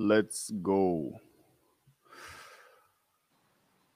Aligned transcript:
Let's 0.00 0.50
go. 0.50 1.20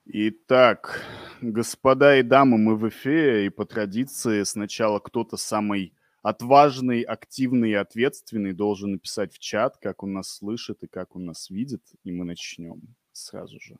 Итак, 0.05 1.03
господа 1.41 2.17
и 2.17 2.21
дамы, 2.21 2.59
мы 2.59 2.75
в 2.75 2.87
эфире, 2.89 3.47
и 3.47 3.49
по 3.49 3.65
традиции 3.65 4.43
сначала 4.43 4.99
кто-то 4.99 5.35
самый 5.35 5.93
отважный, 6.21 7.01
активный 7.01 7.71
и 7.71 7.73
ответственный 7.73 8.53
должен 8.53 8.91
написать 8.91 9.33
в 9.33 9.39
чат, 9.39 9.77
как 9.77 10.03
он 10.03 10.13
нас 10.13 10.29
слышит 10.29 10.83
и 10.83 10.87
как 10.87 11.15
он 11.15 11.25
нас 11.25 11.49
видит, 11.49 11.81
и 12.03 12.11
мы 12.11 12.23
начнем 12.23 12.83
сразу 13.11 13.59
же. 13.59 13.75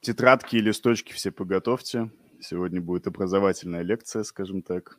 Тетрадки 0.00 0.56
и 0.56 0.60
листочки 0.60 1.12
все 1.12 1.30
поготовьте. 1.30 2.10
Сегодня 2.40 2.80
будет 2.80 3.06
образовательная 3.06 3.82
лекция, 3.82 4.22
скажем 4.22 4.62
так. 4.62 4.98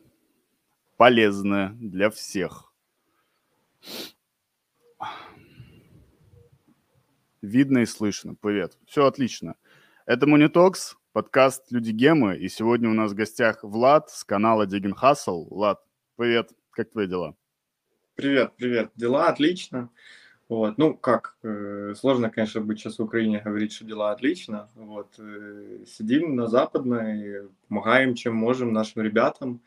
Полезная 1.00 1.70
для 1.80 2.10
всех. 2.10 2.74
Видно 7.42 7.78
и 7.78 7.86
слышно. 7.86 8.36
Привет. 8.36 8.78
Все 8.86 9.06
отлично. 9.06 9.56
Это 10.06 10.28
Монитокс, 10.28 10.98
подкаст 11.14 11.72
«Люди 11.72 11.92
Гемы», 11.92 12.36
и 12.36 12.50
сегодня 12.50 12.90
у 12.90 12.94
нас 12.94 13.14
в 13.14 13.16
гостях 13.16 13.64
Влад 13.64 14.10
с 14.10 14.26
канала 14.26 14.66
Дигин 14.66 14.94
Хасл. 14.94 15.48
Влад, 15.50 15.82
привет. 16.18 16.52
Как 16.72 16.92
твои 16.92 17.08
дела? 17.08 17.34
Привет, 18.16 18.52
привет. 18.58 18.92
Дела 18.98 19.30
отлично. 19.30 19.90
Вот, 20.50 20.78
ну 20.78 20.96
как, 20.96 21.38
э, 21.44 21.94
сложно, 21.96 22.30
конечно, 22.30 22.60
быть 22.60 22.78
сейчас 22.80 23.00
в 23.00 23.04
Украине 23.04 23.40
говорить, 23.40 23.72
что 23.72 23.86
дела 23.86 24.12
отлично. 24.12 24.70
Вот, 24.76 25.16
э, 25.18 25.86
сидим 25.88 26.36
на 26.36 26.48
западной, 26.48 27.48
помогаем, 27.70 28.16
чем 28.16 28.36
можем 28.36 28.74
нашим 28.74 29.02
ребятам, 29.04 29.62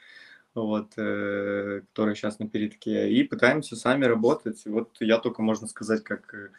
вот, 0.55 0.93
э, 0.97 1.83
которые 1.89 2.15
сейчас 2.15 2.39
на 2.39 2.49
передке, 2.49 3.11
и 3.11 3.25
пытаемся 3.25 3.77
сами 3.77 4.05
работать. 4.05 4.63
Вот 4.67 4.91
я 5.01 5.19
только, 5.19 5.43
можно 5.43 5.67
сказать, 5.67 6.05
как 6.05 6.35
э, 6.35 6.51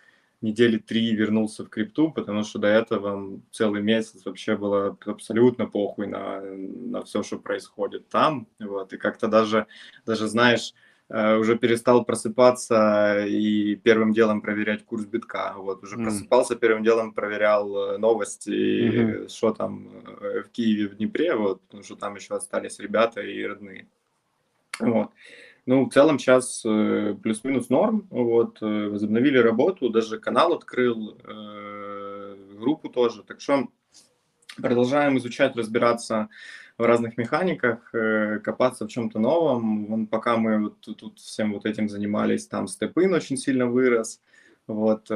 недели 0.41 0.77
три 0.77 1.15
вернулся 1.15 1.63
в 1.63 1.69
крипту, 1.69 2.11
потому 2.11 2.43
что 2.43 2.59
до 2.59 2.67
этого 2.67 3.39
целый 3.51 3.81
месяц 3.81 4.25
вообще 4.25 4.57
было 4.57 4.97
абсолютно 5.05 5.65
похуй 5.67 6.07
на, 6.07 6.41
на 6.41 7.03
все, 7.03 7.23
что 7.23 7.39
происходит 7.39 8.09
там. 8.09 8.47
Вот, 8.59 8.93
и 8.93 8.97
как-то 8.97 9.27
даже, 9.27 9.67
даже 10.05 10.27
знаешь, 10.27 10.73
уже 11.13 11.57
перестал 11.57 12.03
просыпаться 12.05 13.25
и 13.27 13.75
первым 13.75 14.13
делом 14.13 14.41
проверять 14.41 14.83
курс 14.83 15.05
битка. 15.05 15.53
Вот, 15.55 15.83
уже 15.83 15.95
mm. 15.97 16.03
просыпался, 16.03 16.55
первым 16.55 16.83
делом 16.83 17.13
проверял 17.13 17.75
э, 17.75 17.97
новости, 17.99 18.49
mm-hmm. 18.49 19.29
что 19.29 19.51
там 19.51 19.89
э, 20.21 20.41
в 20.41 20.49
Киеве, 20.49 20.87
в 20.87 20.95
Днепре, 20.95 21.35
вот, 21.35 21.61
потому 21.61 21.83
что 21.83 21.95
там 21.95 22.15
еще 22.15 22.35
остались 22.35 22.79
ребята 22.79 23.21
и 23.21 23.45
родные. 23.45 23.87
Вот. 24.79 25.11
Ну, 25.65 25.85
в 25.85 25.93
целом 25.93 26.19
сейчас 26.19 26.63
э, 26.65 27.15
плюс-минус 27.21 27.69
норм. 27.69 28.07
Вот, 28.09 28.57
э, 28.61 28.89
возобновили 28.89 29.37
работу, 29.37 29.89
даже 29.89 30.19
канал 30.19 30.53
открыл, 30.53 31.17
э, 31.23 32.35
группу 32.57 32.89
тоже. 32.89 33.23
Так 33.23 33.39
что 33.39 33.67
продолжаем 34.57 35.17
изучать, 35.17 35.55
разбираться 35.55 36.29
в 36.77 36.83
разных 36.83 37.17
механиках, 37.17 37.91
копаться 38.43 38.85
в 38.85 38.89
чем-то 38.89 39.19
новом. 39.19 39.85
Вон, 39.85 40.07
пока 40.07 40.37
мы 40.37 40.59
вот 40.59 40.81
тут 40.81 41.19
всем 41.19 41.53
вот 41.53 41.65
этим 41.65 41.89
занимались, 41.89 42.47
там 42.47 42.67
степын 42.67 43.13
очень 43.13 43.37
сильно 43.37 43.67
вырос. 43.67 44.21
Вот, 44.67 45.09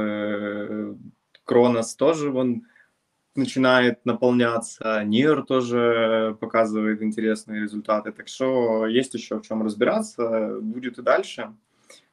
Кронос 1.44 1.96
тоже 1.96 2.30
вон 2.30 2.64
начинает 3.36 4.06
наполняться, 4.06 5.04
Нир 5.04 5.44
тоже 5.44 6.36
показывает 6.42 7.02
интересные 7.02 7.62
результаты, 7.62 8.12
так 8.12 8.28
что 8.28 8.88
есть 8.88 9.14
еще 9.14 9.38
в 9.38 9.44
чем 9.44 9.64
разбираться, 9.64 10.58
будет 10.60 10.98
и 10.98 11.02
дальше. 11.02 11.54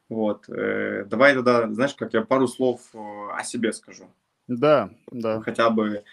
Вот. 0.07 0.47
Э, 0.49 1.05
давай 1.05 1.33
тогда, 1.33 1.71
знаешь, 1.73 1.95
как 1.95 2.13
я 2.13 2.21
пару 2.21 2.47
слов 2.47 2.81
э, 2.93 2.97
о 2.97 3.43
себе 3.43 3.73
скажу. 3.73 4.05
Да, 4.47 4.91
да. 5.11 5.41
Хотя 5.41 5.69
бы. 5.69 6.03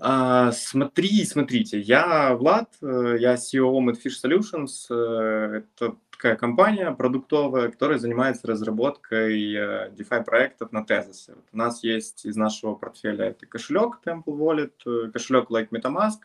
А, 0.00 0.52
смотри, 0.52 1.24
смотрите, 1.24 1.80
я 1.80 2.34
Влад, 2.36 2.72
э, 2.82 3.16
я 3.18 3.34
CEO 3.34 3.78
Madfish 3.80 4.22
Solutions. 4.22 4.86
Это 4.88 5.96
такая 6.18 6.36
компания 6.36 6.90
продуктовая, 6.90 7.70
которая 7.70 7.98
занимается 7.98 8.48
разработкой 8.48 9.54
э, 9.54 9.90
DeFi 9.90 10.24
проектов 10.24 10.72
на 10.72 10.82
Tezos. 10.82 11.28
Вот 11.28 11.44
у 11.52 11.56
нас 11.56 11.84
есть 11.84 12.26
из 12.26 12.36
нашего 12.36 12.74
портфеля 12.74 13.26
это 13.26 13.46
кошелек 13.46 14.00
Temple 14.04 14.24
Wallet, 14.26 14.72
э, 14.84 15.10
кошелек 15.12 15.48
like 15.50 15.68
MetaMask, 15.70 16.18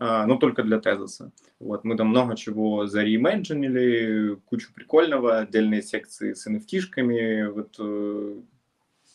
а, 0.00 0.26
но 0.26 0.36
только 0.36 0.64
для 0.64 0.78
Tezos. 0.78 1.30
Вот, 1.60 1.84
мы 1.84 1.96
там 1.96 2.08
много 2.08 2.36
чего 2.36 2.86
зареимейджинили, 2.86 4.36
кучу 4.46 4.74
прикольного, 4.74 5.38
отдельные 5.38 5.82
секции 5.82 6.32
с 6.32 6.48
NFT-шками, 6.48 7.50
вот 7.50 7.76
э, 7.78 8.40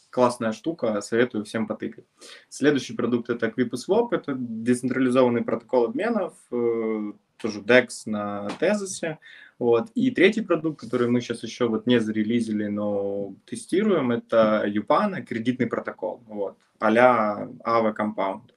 классная 0.09 0.51
штука, 0.51 1.01
советую 1.01 1.45
всем 1.45 1.67
потыкать. 1.67 2.05
Следующий 2.49 2.93
продукт 2.93 3.29
это 3.29 3.47
QuipuSwap, 3.47 4.09
это 4.11 4.35
децентрализованный 4.37 5.43
протокол 5.43 5.85
обменов, 5.85 6.33
тоже 6.49 7.61
DEX 7.61 7.87
на 8.05 8.47
Tezos. 8.59 9.17
Вот. 9.59 9.89
И 9.93 10.11
третий 10.11 10.41
продукт, 10.41 10.79
который 10.79 11.09
мы 11.09 11.19
сейчас 11.21 11.43
еще 11.43 11.67
вот 11.67 11.85
не 11.85 11.99
зарелизили, 11.99 12.67
но 12.67 13.33
тестируем, 13.45 14.11
это 14.11 14.63
Юпана, 14.65 15.21
кредитный 15.21 15.67
протокол, 15.67 16.23
вот, 16.27 16.57
а-ля 16.79 17.49
Ava 17.65 17.93
Compound. 17.95 18.51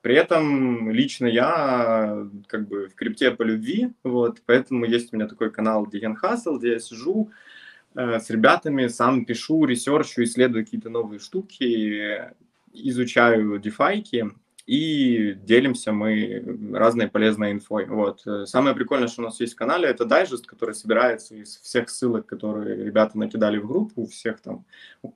При 0.00 0.16
этом 0.16 0.90
лично 0.90 1.26
я 1.26 2.26
как 2.48 2.66
бы 2.66 2.88
в 2.88 2.96
крипте 2.96 3.30
по 3.30 3.42
любви, 3.42 3.92
вот, 4.02 4.42
поэтому 4.46 4.84
есть 4.84 5.12
у 5.12 5.16
меня 5.16 5.28
такой 5.28 5.52
канал 5.52 5.86
DeGen 5.86 6.18
Hustle, 6.20 6.58
где 6.58 6.72
я 6.72 6.80
сижу 6.80 7.30
э, 7.30 7.51
с 7.94 8.30
ребятами, 8.30 8.88
сам 8.88 9.24
пишу, 9.24 9.64
ресерчу, 9.64 10.22
исследую 10.22 10.64
какие-то 10.64 10.90
новые 10.90 11.18
штуки, 11.18 12.32
изучаю 12.72 13.58
дефайки, 13.58 14.30
и 14.66 15.34
делимся 15.34 15.92
мы 15.92 16.72
разной 16.72 17.08
полезной 17.08 17.52
инфой. 17.52 17.86
Вот. 17.86 18.24
Самое 18.44 18.76
прикольное, 18.76 19.08
что 19.08 19.22
у 19.22 19.24
нас 19.24 19.40
есть 19.40 19.54
в 19.54 19.56
канале, 19.56 19.88
это 19.88 20.04
дайджест, 20.04 20.46
который 20.46 20.74
собирается 20.74 21.34
из 21.34 21.58
всех 21.58 21.90
ссылок, 21.90 22.26
которые 22.26 22.84
ребята 22.84 23.18
накидали 23.18 23.58
в 23.58 23.66
группу, 23.66 24.06
всех 24.06 24.40
там, 24.40 24.64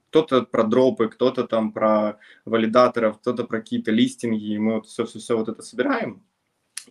кто-то 0.08 0.42
про 0.42 0.64
дропы, 0.64 1.08
кто-то 1.08 1.46
там 1.46 1.72
про 1.72 2.18
валидаторов, 2.44 3.18
кто-то 3.18 3.44
про 3.44 3.60
какие-то 3.60 3.92
листинги, 3.92 4.54
и 4.54 4.58
мы 4.58 4.74
вот 4.76 4.86
все-все-все 4.86 5.36
вот 5.36 5.48
это 5.48 5.62
собираем 5.62 6.22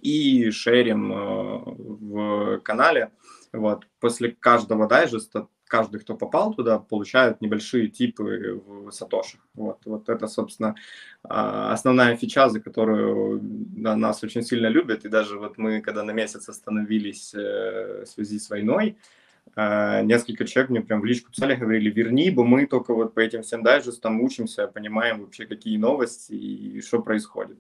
и 0.01 0.50
шерим 0.51 1.12
э, 1.12 1.62
в 1.66 2.59
канале. 2.59 3.12
Вот. 3.51 3.88
После 4.00 4.31
каждого 4.31 4.88
дайджеста 4.88 5.47
каждый, 5.75 6.00
кто 6.00 6.16
попал 6.16 6.53
туда, 6.53 6.80
получает 6.80 7.41
небольшие 7.41 7.88
типы 7.88 8.62
в 8.66 8.91
сатошах. 8.91 9.41
Вот, 9.56 9.80
вот 9.86 10.09
это, 10.09 10.28
собственно, 10.28 10.75
а, 11.24 11.74
основная 11.74 12.16
фича, 12.16 12.50
за 12.50 12.59
которую 12.59 13.41
нас 13.75 14.24
очень 14.24 14.41
сильно 14.41 14.68
любят. 14.68 15.06
И 15.06 15.09
даже 15.09 15.38
вот 15.38 15.58
мы, 15.58 15.81
когда 15.81 16.03
на 16.03 16.13
месяц 16.13 16.50
остановились 16.50 17.34
э, 17.36 18.03
в 18.06 18.06
связи 18.06 18.40
с 18.40 18.50
войной, 18.50 18.96
э, 19.58 20.03
несколько 20.03 20.46
человек 20.46 20.69
мне 20.69 20.81
прям 20.81 21.02
в 21.02 21.06
личку 21.06 21.31
писали, 21.31 21.56
говорили, 21.56 21.90
верни, 21.90 22.31
бо 22.31 22.46
мы 22.46 22.68
только 22.68 22.94
вот 22.94 23.13
по 23.13 23.19
этим 23.19 23.42
всем 23.42 23.62
дайджестам 23.62 24.22
учимся, 24.22 24.68
понимаем 24.68 25.19
вообще, 25.19 25.46
какие 25.46 25.78
новости 25.78 26.34
и 26.34 26.81
что 26.81 27.02
происходит. 27.02 27.57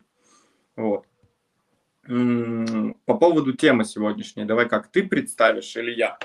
Вот. 0.77 1.05
По 3.05 3.17
поводу 3.17 3.53
темы 3.53 3.83
сегодняшней, 3.83 4.45
давай 4.45 4.69
как, 4.69 4.87
ты 4.87 5.03
представишь 5.03 5.75
или 5.75 5.91
я? 5.91 6.17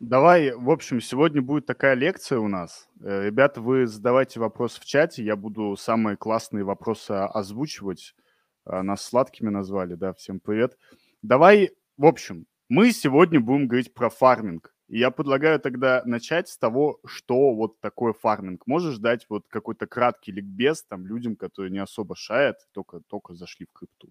Давай, 0.00 0.52
в 0.52 0.70
общем, 0.70 1.00
сегодня 1.00 1.40
будет 1.40 1.66
такая 1.66 1.94
лекция 1.94 2.38
у 2.38 2.48
нас. 2.48 2.88
Э, 3.00 3.24
ребята, 3.26 3.60
вы 3.60 3.86
задавайте 3.86 4.40
вопросы 4.40 4.80
в 4.80 4.84
чате, 4.84 5.24
я 5.24 5.36
буду 5.36 5.76
самые 5.76 6.16
классные 6.16 6.64
вопросы 6.64 7.12
озвучивать. 7.12 8.14
А, 8.64 8.82
нас 8.82 9.02
сладкими 9.02 9.50
назвали, 9.50 9.94
да, 9.94 10.12
всем 10.12 10.40
привет. 10.40 10.76
Давай, 11.22 11.70
в 11.96 12.06
общем, 12.06 12.46
мы 12.68 12.92
сегодня 12.92 13.40
будем 13.40 13.68
говорить 13.68 13.92
про 13.94 14.08
фарминг. 14.10 14.74
И 14.88 14.98
я 14.98 15.10
предлагаю 15.10 15.58
тогда 15.60 16.02
начать 16.04 16.48
с 16.48 16.58
того, 16.58 17.00
что 17.06 17.54
вот 17.54 17.80
такое 17.80 18.12
фарминг. 18.12 18.66
Можешь 18.66 18.98
дать 18.98 19.26
вот 19.28 19.46
какой-то 19.48 19.86
краткий 19.86 20.32
ликбез 20.32 20.84
там 20.84 21.06
людям, 21.06 21.36
которые 21.36 21.70
не 21.70 21.78
особо 21.78 22.14
шаят, 22.14 22.56
только, 22.72 23.00
только 23.00 23.34
зашли 23.34 23.66
в 23.66 23.72
крипту. 23.72 24.10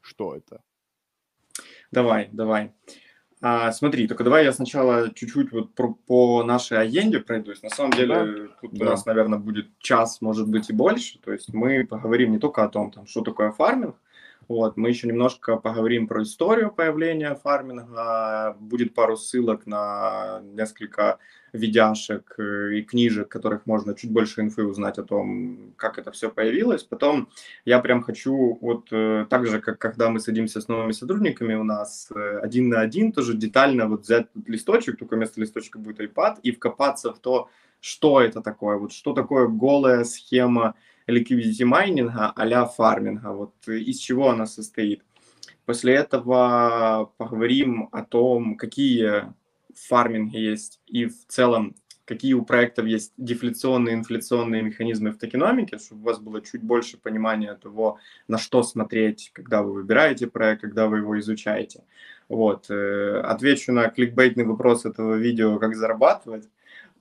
Что 0.00 0.34
это? 0.34 0.62
Давай, 1.90 2.28
давай. 2.32 2.72
А, 3.44 3.72
смотри, 3.72 4.06
только 4.06 4.22
давай 4.22 4.44
я 4.44 4.52
сначала 4.52 5.12
чуть-чуть 5.12 5.50
вот 5.50 5.74
про, 5.74 5.92
по 6.06 6.44
нашей 6.44 6.78
агенде 6.78 7.18
пройдусь. 7.18 7.60
На 7.62 7.70
самом 7.70 7.90
деле 7.90 8.14
да, 8.14 8.48
тут 8.60 8.72
да. 8.72 8.86
у 8.86 8.88
нас, 8.90 9.04
наверное, 9.04 9.40
будет 9.40 9.66
час, 9.80 10.20
может 10.20 10.46
быть 10.46 10.70
и 10.70 10.72
больше. 10.72 11.18
То 11.18 11.32
есть 11.32 11.52
мы 11.52 11.84
поговорим 11.84 12.30
не 12.30 12.38
только 12.38 12.62
о 12.62 12.68
том, 12.68 12.92
там, 12.92 13.04
что 13.08 13.22
такое 13.22 13.50
фарминг, 13.50 13.96
Вот, 14.48 14.76
мы 14.76 14.88
еще 14.88 15.06
немножко 15.06 15.56
поговорим 15.56 16.06
про 16.06 16.22
историю 16.22 16.70
появления 16.70 17.34
фарминга. 17.34 18.56
Будет 18.58 18.94
пару 18.94 19.16
ссылок 19.16 19.66
на 19.66 20.40
несколько 20.42 21.18
видяшек 21.52 22.34
э, 22.38 22.78
и 22.78 22.82
книжек, 22.82 23.28
которых 23.28 23.66
можно 23.66 23.94
чуть 23.94 24.10
больше 24.10 24.40
инфы 24.40 24.64
узнать 24.64 24.98
о 24.98 25.02
том, 25.02 25.74
как 25.76 25.98
это 25.98 26.10
все 26.10 26.30
появилось. 26.30 26.82
Потом 26.82 27.28
я 27.64 27.78
прям 27.78 28.02
хочу, 28.02 28.58
вот 28.60 28.88
э, 28.90 29.26
так 29.28 29.46
же, 29.46 29.60
как 29.60 29.78
когда 29.78 30.08
мы 30.08 30.18
садимся 30.18 30.60
с 30.60 30.68
новыми 30.68 30.92
сотрудниками 30.92 31.54
у 31.54 31.64
нас, 31.64 32.08
э, 32.14 32.38
один 32.42 32.68
на 32.68 32.80
один, 32.80 33.12
тоже 33.12 33.34
детально 33.34 33.86
вот 33.86 34.02
взять 34.02 34.28
листочек, 34.46 34.98
только 34.98 35.16
вместо 35.16 35.40
листочка 35.40 35.78
будет 35.78 36.00
iPad, 36.00 36.38
и 36.42 36.52
вкопаться 36.52 37.12
в 37.12 37.18
то, 37.18 37.50
что 37.80 38.20
это 38.20 38.40
такое, 38.40 38.78
вот 38.78 38.92
что 38.92 39.12
такое 39.12 39.46
голая 39.46 40.04
схема 40.04 40.74
liquidity 41.08 41.64
майнинга 41.64 42.32
а 42.34 42.64
фарминга, 42.66 43.32
вот 43.32 43.54
из 43.66 43.98
чего 43.98 44.30
она 44.30 44.46
состоит. 44.46 45.02
После 45.64 45.94
этого 45.94 47.12
поговорим 47.16 47.88
о 47.92 48.02
том, 48.02 48.56
какие 48.56 49.32
фарминге 49.74 50.42
есть 50.42 50.80
и 50.86 51.06
в 51.06 51.26
целом 51.26 51.74
какие 52.04 52.34
у 52.34 52.44
проектов 52.44 52.86
есть 52.86 53.12
дефляционные, 53.16 53.94
инфляционные 53.94 54.62
механизмы 54.62 55.12
в 55.12 55.18
токеномике, 55.18 55.78
чтобы 55.78 56.02
у 56.02 56.04
вас 56.04 56.18
было 56.18 56.40
чуть 56.42 56.62
больше 56.62 56.98
понимания 56.98 57.54
того, 57.54 57.98
на 58.28 58.38
что 58.38 58.62
смотреть, 58.62 59.30
когда 59.32 59.62
вы 59.62 59.72
выбираете 59.72 60.26
проект, 60.26 60.62
когда 60.62 60.88
вы 60.88 60.98
его 60.98 61.18
изучаете. 61.20 61.84
Вот. 62.28 62.70
Э, 62.70 63.20
отвечу 63.20 63.72
на 63.72 63.88
кликбейтный 63.88 64.44
вопрос 64.44 64.84
этого 64.84 65.14
видео, 65.14 65.58
как 65.58 65.74
зарабатывать. 65.76 66.48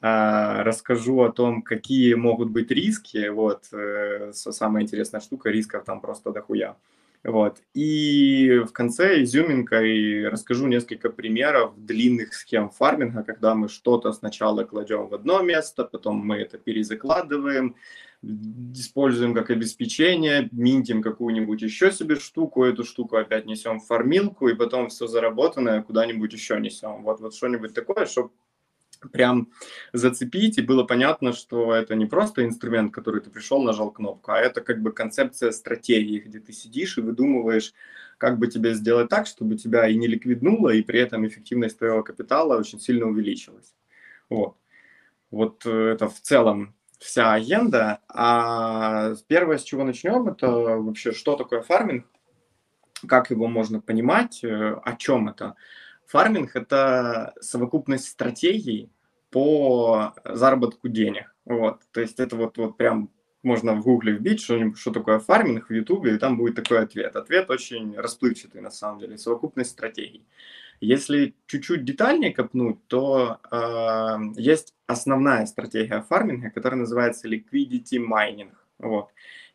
А, 0.02 0.64
расскажу 0.64 1.22
о 1.22 1.32
том, 1.32 1.62
какие 1.62 2.16
могут 2.16 2.50
быть 2.50 2.72
риски. 2.72 3.30
Вот. 3.30 3.66
Э, 3.72 4.32
самая 4.34 4.84
интересная 4.84 5.22
штука, 5.22 5.52
рисков 5.52 5.86
там 5.86 6.02
просто 6.02 6.32
дохуя. 6.32 6.76
Вот. 7.24 7.60
И 7.76 8.64
в 8.68 8.72
конце 8.72 9.22
изюминка 9.22 9.84
и 9.84 10.24
расскажу 10.24 10.66
несколько 10.66 11.12
примеров 11.12 11.74
длинных 11.78 12.34
схем 12.34 12.72
фарминга, 12.72 13.22
когда 13.24 13.54
мы 13.54 13.70
что-то 13.70 14.12
сначала 14.12 14.64
кладем 14.64 15.08
в 15.08 15.14
одно 15.14 15.44
место, 15.44 15.84
потом 15.84 16.18
мы 16.18 16.38
это 16.38 16.58
перезакладываем, 16.58 17.76
используем 18.74 19.36
как 19.36 19.52
обеспечение, 19.52 20.50
минтим 20.52 21.04
какую-нибудь 21.04 21.62
еще 21.62 21.92
себе 21.92 22.16
штуку, 22.16 22.64
эту 22.64 22.84
штуку 22.84 23.18
опять 23.18 23.46
несем 23.46 23.80
в 23.80 23.86
фармилку, 23.86 24.48
и 24.48 24.56
потом 24.56 24.90
все 24.90 25.06
заработанное 25.06 25.84
куда-нибудь 25.84 26.34
еще 26.34 26.60
несем. 26.60 27.04
Вот, 27.04 27.20
вот 27.20 27.36
что-нибудь 27.36 27.76
такое, 27.76 28.08
чтобы 28.08 28.32
прям 29.12 29.52
зацепить, 29.94 30.58
и 30.58 30.62
было 30.62 30.84
понятно, 30.84 31.34
что 31.34 31.74
это 31.74 31.96
не 31.96 32.06
просто 32.06 32.46
инструмент, 32.46 32.94
который 32.94 33.22
ты 33.22 33.30
пришел, 33.30 33.62
нажал 33.64 33.92
кнопку, 33.92 34.32
а 34.32 34.40
это 34.40 34.62
как 34.62 34.82
бы 34.82 34.92
концепция 34.92 35.52
стратегии, 35.52 36.20
где 36.20 36.40
ты 36.40 36.54
сидишь 36.54 36.98
и 36.98 37.02
выдумываешь, 37.02 37.74
как 38.18 38.38
бы 38.38 38.48
тебе 38.48 38.74
сделать 38.74 39.10
так, 39.10 39.26
чтобы 39.26 39.58
тебя 39.58 39.88
и 39.88 39.96
не 39.96 40.08
ликвиднуло, 40.08 40.70
и 40.70 40.84
при 40.84 41.00
этом 41.00 41.26
эффективность 41.26 41.80
твоего 41.80 42.04
капитала 42.04 42.58
очень 42.58 42.80
сильно 42.80 43.08
увеличилась. 43.08 43.74
Вот. 44.30 44.58
Вот 45.32 45.66
э, 45.66 45.94
это 45.94 46.08
в 46.08 46.20
целом 46.20 46.76
вся 47.00 47.34
агенда. 47.34 48.00
А 48.08 49.16
первое, 49.28 49.58
с 49.58 49.64
чего 49.64 49.84
начнем, 49.84 50.28
это 50.28 50.48
вообще, 50.48 51.14
что 51.14 51.36
такое 51.36 51.62
фарминг, 51.62 52.06
как 53.08 53.32
его 53.32 53.48
можно 53.48 53.82
понимать, 53.82 54.44
э, 54.44 54.80
о 54.84 54.96
чем 54.96 55.30
это. 55.30 55.56
Фарминг– 56.12 56.52
это 56.56 57.34
совокупность 57.40 58.10
стратегий 58.10 58.92
по 59.30 60.14
заработку 60.26 60.90
денег. 60.90 61.34
Вот. 61.46 61.80
То 61.92 62.02
есть 62.02 62.20
это 62.20 62.36
вот, 62.36 62.58
вот 62.58 62.76
прям 62.76 63.10
можно 63.44 63.74
в 63.76 63.82
гугле 63.82 64.14
вбить, 64.14 64.42
что, 64.42 64.76
что 64.76 64.92
такое 64.92 65.20
фарминг 65.20 65.70
в 65.70 65.74
ютубе, 65.74 66.16
и 66.16 66.18
там 66.18 66.38
будет 66.38 66.56
такой 66.56 66.80
ответ. 66.80 67.16
Ответ 67.16 67.50
очень 67.50 67.96
расплывчатый 67.96 68.60
на 68.60 68.72
самом 68.72 69.00
деле, 69.00 69.18
совокупность 69.18 69.72
стратегий. 69.72 70.26
Если 70.82 71.34
чуть-чуть 71.48 71.86
детальнее 71.86 72.34
копнуть, 72.34 72.86
то 72.88 73.40
э, 73.50 74.18
есть 74.36 74.76
основная 74.88 75.46
стратегия 75.46 76.02
фарминга, 76.02 76.50
которая 76.50 76.82
называется 76.82 77.30
liquidity 77.30 78.00
mining. 78.00 78.52
Вот. 78.80 79.08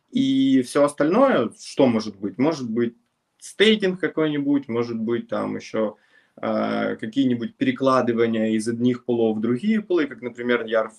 И 0.09 0.63
все 0.63 0.83
остальное, 0.83 1.51
что 1.59 1.85
может 1.85 2.17
быть? 2.17 2.39
Может 2.39 2.67
быть 2.67 2.95
стейкинг 3.37 3.99
какой-нибудь, 3.99 4.67
может 4.67 4.97
быть 4.97 5.27
там 5.27 5.55
еще 5.55 5.97
какие-нибудь 6.39 7.55
перекладывания 7.55 8.49
из 8.51 8.67
одних 8.67 9.05
полов 9.05 9.37
в 9.37 9.41
другие 9.41 9.81
полы, 9.81 10.05
как, 10.05 10.21
например, 10.21 10.65
Yarn 10.65 10.91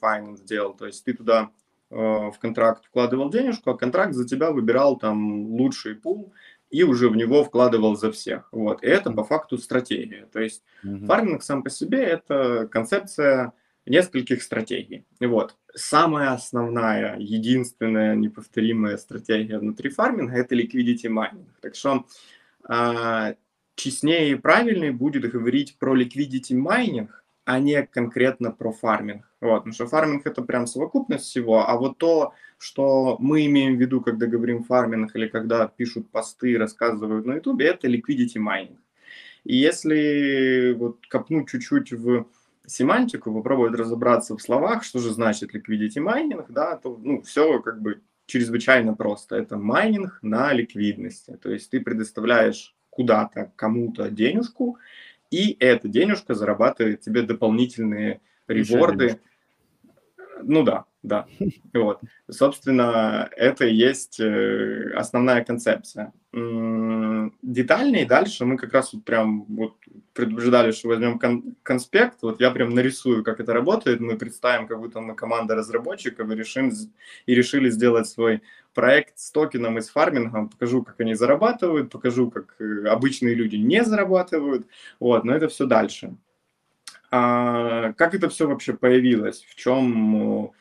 Finance 0.00 0.44
делал. 0.44 0.74
То 0.74 0.86
есть 0.86 1.04
ты 1.04 1.14
туда 1.14 1.50
а, 1.92 2.30
в 2.30 2.38
контракт 2.38 2.86
вкладывал 2.86 3.30
денежку, 3.30 3.70
а 3.70 3.76
контракт 3.76 4.14
за 4.14 4.26
тебя 4.26 4.50
выбирал 4.50 4.96
там 4.96 5.46
лучший 5.52 5.94
пул 5.94 6.32
и 6.70 6.84
уже 6.84 7.10
в 7.10 7.16
него 7.16 7.44
вкладывал 7.44 7.96
за 7.96 8.10
всех. 8.10 8.48
Вот. 8.50 8.82
И 8.82 8.86
это 8.86 9.10
по 9.10 9.24
факту 9.24 9.58
стратегия. 9.58 10.26
То 10.32 10.40
есть 10.40 10.62
mm-hmm. 10.84 11.06
фарминг 11.06 11.42
сам 11.42 11.62
по 11.62 11.68
себе 11.68 12.02
это 12.02 12.66
концепция 12.70 13.52
нескольких 13.84 14.42
стратегий. 14.42 15.04
Вот. 15.20 15.56
Самая 15.74 16.32
основная, 16.32 17.16
единственная 17.18 18.16
неповторимая 18.16 18.96
стратегия 18.96 19.58
внутри 19.58 19.90
фарминга 19.90 20.34
это 20.36 20.54
liquidity 20.54 21.08
mining. 21.08 21.46
Так 21.60 21.74
что 21.74 22.06
а, 22.64 23.34
честнее 23.74 24.30
и 24.30 24.34
правильнее 24.34 24.92
будет 24.92 25.30
говорить 25.30 25.76
про 25.78 25.96
liquidity 25.96 26.54
майнинг, 26.56 27.24
а 27.44 27.58
не 27.58 27.82
конкретно 27.86 28.50
про 28.50 28.72
фарминг. 28.72 29.28
Вот, 29.40 29.58
потому 29.58 29.72
что 29.72 29.86
фарминг 29.86 30.26
это 30.26 30.42
прям 30.42 30.66
совокупность 30.66 31.24
всего, 31.24 31.68
а 31.68 31.76
вот 31.76 31.98
то, 31.98 32.32
что 32.58 33.16
мы 33.18 33.46
имеем 33.46 33.76
в 33.76 33.80
виду, 33.80 34.00
когда 34.00 34.26
говорим 34.26 34.62
фарминг 34.62 35.16
или 35.16 35.26
когда 35.26 35.66
пишут 35.66 36.10
посты, 36.10 36.56
рассказывают 36.56 37.26
на 37.26 37.34
ютубе, 37.34 37.66
это 37.66 37.88
liquidity 37.88 38.38
майнинг. 38.38 38.78
И 39.44 39.56
если 39.56 40.72
вот 40.78 41.04
копнуть 41.08 41.48
чуть-чуть 41.48 41.92
в 41.92 42.26
семантику, 42.64 43.34
попробовать 43.34 43.74
разобраться 43.74 44.36
в 44.36 44.42
словах, 44.42 44.84
что 44.84 45.00
же 45.00 45.10
значит 45.10 45.52
liquidity 45.54 46.00
майнинг, 46.00 46.46
да, 46.48 46.76
то 46.76 46.96
ну, 47.02 47.22
все 47.22 47.60
как 47.60 47.82
бы 47.82 48.00
чрезвычайно 48.26 48.94
просто. 48.94 49.36
Это 49.36 49.56
майнинг 49.56 50.20
на 50.22 50.52
ликвидности. 50.52 51.36
То 51.42 51.50
есть 51.50 51.70
ты 51.70 51.80
предоставляешь 51.80 52.76
куда-то 52.92 53.50
кому-то 53.56 54.10
денежку, 54.10 54.78
и 55.30 55.56
эта 55.60 55.88
денежка 55.88 56.34
зарабатывает 56.34 57.00
тебе 57.00 57.22
дополнительные 57.22 58.20
реворды. 58.46 59.18
Ну 60.42 60.62
да, 60.62 60.84
да. 61.02 61.26
Вот. 61.74 62.00
Собственно, 62.30 63.28
это 63.36 63.66
и 63.66 63.74
есть 63.74 64.20
э, 64.20 64.92
основная 64.94 65.44
концепция. 65.44 66.12
Детальнее 67.42 68.06
дальше 68.06 68.44
мы 68.44 68.56
как 68.56 68.72
раз 68.72 68.92
вот 68.92 69.04
прям 69.04 69.44
вот 69.44 69.74
предупреждали, 70.14 70.70
что 70.72 70.88
возьмем 70.88 71.18
кон 71.18 71.56
конспект. 71.62 72.22
Вот 72.22 72.40
я 72.40 72.50
прям 72.50 72.70
нарисую, 72.70 73.24
как 73.24 73.40
это 73.40 73.52
работает. 73.52 74.00
Мы 74.00 74.16
представим, 74.16 74.66
как 74.66 74.78
будто 74.78 75.00
мы 75.00 75.14
команда 75.14 75.54
разработчиков 75.54 76.30
и 76.30 76.34
решим 76.34 76.72
и 77.26 77.34
решили 77.34 77.68
сделать 77.68 78.06
свой 78.06 78.42
проект 78.72 79.18
с 79.18 79.30
токеном 79.30 79.78
и 79.78 79.82
с 79.82 79.90
фармингом. 79.90 80.48
Покажу, 80.48 80.82
как 80.82 81.00
они 81.00 81.14
зарабатывают, 81.14 81.90
покажу, 81.90 82.30
как 82.30 82.54
э, 82.60 82.86
обычные 82.86 83.34
люди 83.34 83.56
не 83.56 83.84
зарабатывают. 83.84 84.66
Вот, 85.00 85.24
но 85.24 85.34
это 85.34 85.48
все 85.48 85.66
дальше. 85.66 86.14
А, 87.10 87.92
как 87.92 88.14
это 88.14 88.28
все 88.30 88.46
вообще 88.46 88.72
появилось? 88.72 89.44
В 89.48 89.54
чем 89.54 90.52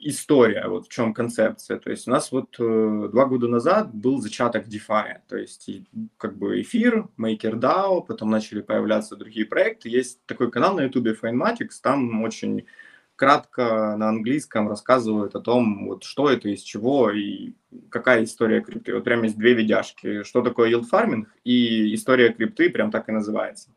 история, 0.00 0.66
вот 0.66 0.86
в 0.86 0.88
чем 0.88 1.12
концепция. 1.12 1.78
То 1.78 1.90
есть 1.90 2.08
у 2.08 2.10
нас 2.10 2.32
вот 2.32 2.56
э, 2.58 3.08
два 3.12 3.26
года 3.26 3.48
назад 3.48 3.94
был 3.94 4.20
зачаток 4.20 4.66
DeFi, 4.66 5.18
то 5.28 5.36
есть 5.36 5.68
и, 5.68 5.84
как 6.16 6.36
бы 6.36 6.60
эфир, 6.62 7.08
MakerDAO, 7.18 8.06
потом 8.06 8.30
начали 8.30 8.62
появляться 8.62 9.16
другие 9.16 9.46
проекты. 9.46 9.90
Есть 9.90 10.24
такой 10.26 10.50
канал 10.50 10.74
на 10.74 10.82
YouTube 10.82 11.22
Finematics, 11.22 11.80
там 11.82 12.22
очень 12.22 12.66
кратко 13.14 13.96
на 13.98 14.08
английском 14.08 14.70
рассказывают 14.70 15.34
о 15.34 15.40
том, 15.40 15.88
вот 15.88 16.04
что 16.04 16.30
это, 16.30 16.48
из 16.48 16.62
чего 16.62 17.10
и 17.10 17.52
какая 17.90 18.24
история 18.24 18.62
крипты. 18.62 18.94
Вот 18.94 19.04
прям 19.04 19.22
есть 19.24 19.36
две 19.36 19.52
видяшки, 19.52 20.22
что 20.22 20.40
такое 20.40 20.70
yield 20.70 20.86
farming 20.90 21.26
и 21.44 21.94
история 21.94 22.32
крипты, 22.32 22.70
прям 22.70 22.90
так 22.90 23.10
и 23.10 23.12
называется. 23.12 23.68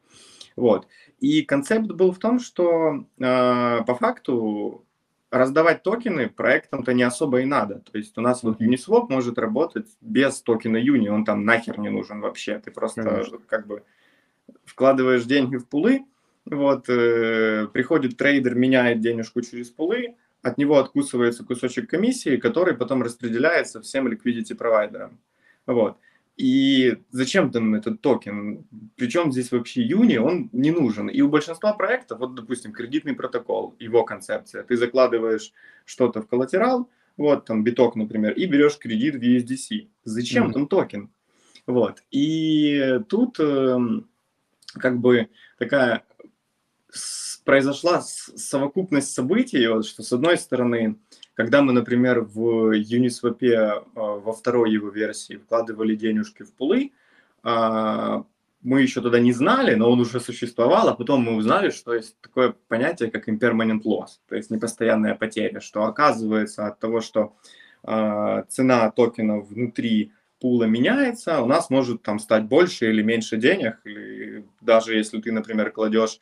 Вот. 0.56 0.88
И 1.20 1.42
концепт 1.42 1.88
был 1.88 2.14
в 2.14 2.20
том, 2.20 2.40
что 2.40 3.06
э, 3.20 3.84
по 3.86 3.96
факту 3.96 4.86
раздавать 5.34 5.82
токены 5.82 6.30
проектам-то 6.30 6.94
не 6.94 7.02
особо 7.02 7.42
и 7.42 7.46
надо. 7.46 7.80
То 7.80 7.98
есть 7.98 8.16
у 8.20 8.22
нас 8.22 8.44
вот 8.44 8.62
Uniswap 8.62 9.08
может 9.10 9.40
работать 9.40 9.88
без 10.00 10.40
токена 10.42 10.78
Uni, 10.78 11.08
он 11.08 11.26
там 11.26 11.44
нахер 11.44 11.80
не 11.80 11.90
нужен 11.90 12.22
вообще. 12.22 12.60
Ты 12.60 12.70
просто 12.70 13.02
Конечно. 13.02 13.40
как 13.48 13.66
бы 13.66 13.84
вкладываешь 14.64 15.24
деньги 15.24 15.58
в 15.58 15.68
пулы, 15.68 16.06
вот, 16.46 16.88
э, 16.88 17.68
приходит 17.74 18.16
трейдер, 18.16 18.54
меняет 18.54 19.00
денежку 19.00 19.42
через 19.42 19.72
пулы, 19.72 20.16
от 20.44 20.60
него 20.60 20.78
откусывается 20.78 21.44
кусочек 21.44 21.90
комиссии, 21.90 22.38
который 22.38 22.76
потом 22.76 23.02
распределяется 23.02 23.82
всем 23.82 24.08
liquidity 24.08 24.54
провайдерам. 24.54 25.18
Вот. 25.66 25.98
И 26.36 26.98
зачем 27.12 27.52
там 27.52 27.76
этот 27.76 28.02
токен? 28.02 28.66
Причем 28.96 29.32
здесь 29.32 29.52
вообще 29.52 29.84
Uni, 29.84 30.18
он 30.18 30.50
не 30.52 30.72
нужен. 30.72 31.08
И 31.08 31.22
у 31.22 31.30
большинства 31.30 31.74
проектов, 31.74 32.20
вот, 32.20 32.34
допустим, 32.34 32.74
кредитный 32.74 33.14
протокол, 33.14 33.76
его 33.80 34.04
концепция, 34.04 34.64
ты 34.64 34.76
закладываешь 34.76 35.54
что-то 35.86 36.22
в 36.22 36.28
collateral, 36.28 36.90
вот 37.18 37.46
там 37.46 37.64
биток, 37.64 37.96
например, 37.96 38.34
и 38.34 38.46
берешь 38.46 38.80
кредит 38.80 39.16
в 39.16 39.22
USDC. 39.22 39.90
Зачем 40.04 40.50
mm-hmm. 40.50 40.54
там 40.54 40.68
токен? 40.68 41.10
Вот. 41.68 42.04
И 42.10 43.00
тут 43.08 43.40
э, 43.40 43.78
как 44.74 45.00
бы 45.00 45.30
такая 45.60 46.04
произошла 47.46 48.02
совокупность 48.02 49.14
событий, 49.14 49.68
вот, 49.68 49.86
что 49.86 50.04
с 50.04 50.12
одной 50.12 50.38
стороны, 50.38 50.98
когда 51.34 51.62
мы, 51.62 51.74
например, 51.74 52.22
в 52.22 52.78
Uniswap 52.78 53.44
э, 53.44 53.82
во 53.96 54.34
второй 54.34 54.72
его 54.72 54.90
версии 54.90 55.38
вкладывали 55.38 55.96
денежки 55.96 56.44
в 56.44 56.54
пулы, 56.54 56.92
э, 57.44 58.24
мы 58.62 58.82
еще 58.82 59.02
тогда 59.02 59.20
не 59.20 59.34
знали, 59.34 59.76
но 59.76 59.92
он 59.92 60.00
уже 60.00 60.20
существовал, 60.20 60.88
а 60.88 60.96
потом 60.96 61.24
мы 61.24 61.36
узнали, 61.36 61.70
что 61.70 61.94
есть 61.94 62.16
такое 62.22 62.56
понятие, 62.68 63.12
как 63.12 63.28
impermanent 63.28 63.84
loss, 63.84 64.20
то 64.30 64.36
есть 64.36 64.52
непостоянная 64.52 65.16
потеря, 65.16 65.60
что 65.60 65.84
оказывается 65.84 66.68
от 66.68 66.80
того, 66.80 67.02
что 67.02 67.36
э, 67.84 68.44
цена 68.48 68.90
токена 68.92 69.40
внутри 69.40 70.14
пула 70.40 70.64
меняется, 70.66 71.42
у 71.42 71.46
нас 71.46 71.70
может 71.70 72.04
там 72.04 72.20
стать 72.20 72.46
больше 72.46 72.90
или 72.90 73.02
меньше 73.02 73.38
денег, 73.38 73.80
или 73.86 74.46
даже 74.62 74.96
если 74.96 75.20
ты, 75.20 75.32
например, 75.32 75.72
кладешь 75.72 76.20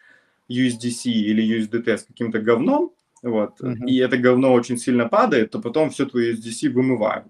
USDC 0.50 1.06
или 1.06 1.60
USDT 1.60 1.98
с 1.98 2.04
каким-то 2.04 2.40
говном, 2.40 2.94
вот, 3.22 3.60
uh-huh. 3.62 3.86
и 3.86 3.98
это 3.98 4.18
говно 4.18 4.54
очень 4.54 4.78
сильно 4.78 5.08
падает, 5.08 5.52
то 5.52 5.60
потом 5.60 5.90
все 5.90 6.06
твои 6.06 6.34
USDC 6.34 6.70
вымывают. 6.70 7.26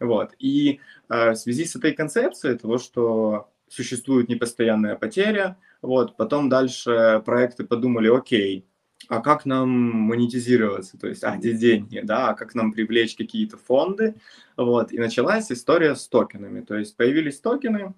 Вот. 0.00 0.32
И 0.38 0.80
э, 1.08 1.32
в 1.32 1.36
связи 1.36 1.64
с 1.64 1.76
этой 1.76 1.92
концепцией 1.92 2.56
того, 2.56 2.78
что 2.78 3.48
существует 3.68 4.28
непостоянная 4.28 4.96
потеря. 4.96 5.56
Вот, 5.82 6.16
потом 6.16 6.48
дальше 6.48 7.22
проекты 7.24 7.64
подумали, 7.64 8.08
окей, 8.08 8.66
а 9.08 9.20
как 9.20 9.46
нам 9.46 9.68
монетизироваться, 9.70 10.98
то 10.98 11.06
есть, 11.06 11.22
а 11.22 11.36
где 11.36 11.52
деньги, 11.52 12.00
да, 12.02 12.30
а 12.30 12.34
как 12.34 12.54
нам 12.54 12.72
привлечь 12.72 13.14
какие-то 13.14 13.56
фонды, 13.56 14.16
вот, 14.56 14.92
и 14.92 14.98
началась 14.98 15.52
история 15.52 15.94
с 15.94 16.08
токенами, 16.08 16.62
то 16.62 16.76
есть 16.76 16.96
появились 16.96 17.38
токены, 17.38 17.94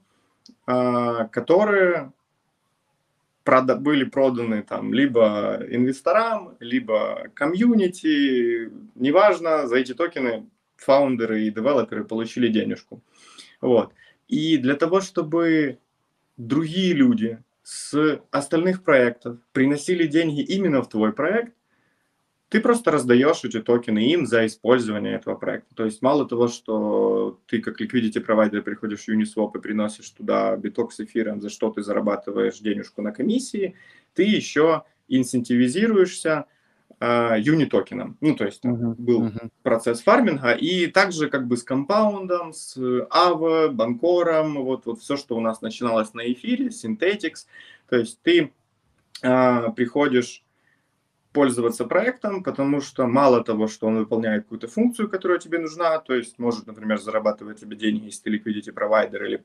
а, 0.67 1.25
которые 1.29 2.13
прода 3.51 3.75
были 3.75 4.05
проданы 4.05 4.63
там 4.63 4.95
либо 4.95 5.61
инвесторам, 5.69 6.57
либо 6.61 7.27
комьюнити, 7.35 8.71
неважно, 8.95 9.67
за 9.67 9.77
эти 9.77 9.93
токены 9.93 10.47
фаундеры 10.77 11.43
и 11.43 11.51
девелоперы 11.51 12.05
получили 12.05 12.47
денежку, 12.47 13.03
вот, 13.61 13.93
и 14.29 14.57
для 14.57 14.77
того, 14.77 15.01
чтобы 15.01 15.79
другие 16.37 16.93
люди 16.93 17.39
с 17.65 18.21
остальных 18.31 18.85
проектов 18.85 19.39
приносили 19.53 20.07
деньги 20.07 20.43
именно 20.43 20.81
в 20.81 20.89
твой 20.89 21.13
проект, 21.13 21.53
ты 22.51 22.61
просто 22.61 22.91
раздаешь 22.91 23.45
эти 23.45 23.61
токены 23.61 24.01
им 24.01 24.27
за 24.27 24.45
использование 24.45 25.15
этого 25.15 25.37
проекта. 25.37 25.73
То 25.77 25.85
есть 25.85 26.03
мало 26.03 26.29
того, 26.29 26.49
что 26.49 27.39
ты 27.47 27.61
как 27.61 27.81
liquidity 27.81 28.19
провайдер 28.21 28.63
приходишь 28.63 29.05
в 29.05 29.09
Uniswap 29.09 29.53
и 29.57 29.61
приносишь 29.61 30.11
туда 30.11 30.57
биток 30.57 30.93
с 30.93 30.99
эфиром, 30.99 31.41
за 31.41 31.49
что 31.49 31.71
ты 31.71 31.83
зарабатываешь 31.83 32.59
денежку 32.59 33.03
на 33.03 33.13
комиссии, 33.13 33.77
ты 34.15 34.25
еще 34.25 34.83
инцентивизируешься 35.07 36.47
а, 36.99 37.37
юнитокеном. 37.39 38.17
Ну, 38.21 38.35
то 38.35 38.45
есть 38.45 38.65
uh-huh, 38.65 38.97
был 38.99 39.27
uh-huh. 39.27 39.51
процесс 39.63 40.03
фарминга, 40.03 40.51
и 40.51 40.89
также 40.89 41.31
как 41.31 41.47
бы 41.47 41.57
с 41.57 41.63
компаундом, 41.63 42.53
с 42.53 42.77
АВ, 43.11 43.73
банкором, 43.73 44.65
вот, 44.65 44.87
вот 44.87 44.99
все, 44.99 45.17
что 45.17 45.37
у 45.37 45.41
нас 45.41 45.63
начиналось 45.63 46.15
на 46.15 46.31
эфире, 46.33 46.67
Synthetics. 46.67 47.47
То 47.89 47.97
есть 47.97 48.21
ты 48.23 48.53
а, 49.23 49.71
приходишь 49.71 50.43
пользоваться 51.33 51.85
проектом, 51.85 52.43
потому 52.43 52.81
что 52.81 53.07
мало 53.07 53.45
того, 53.45 53.69
что 53.69 53.87
он 53.87 53.99
выполняет 53.99 54.45
какую-то 54.45 54.67
функцию, 54.67 55.09
которая 55.09 55.39
тебе 55.39 55.59
нужна, 55.59 55.99
то 55.99 56.15
есть 56.15 56.39
может, 56.39 56.67
например, 56.67 57.01
зарабатывать 57.01 57.61
тебе 57.61 57.77
деньги, 57.77 58.07
если 58.07 58.23
ты 58.23 58.37
liquidity 58.37 58.73
провайдер, 58.73 59.25
или 59.25 59.45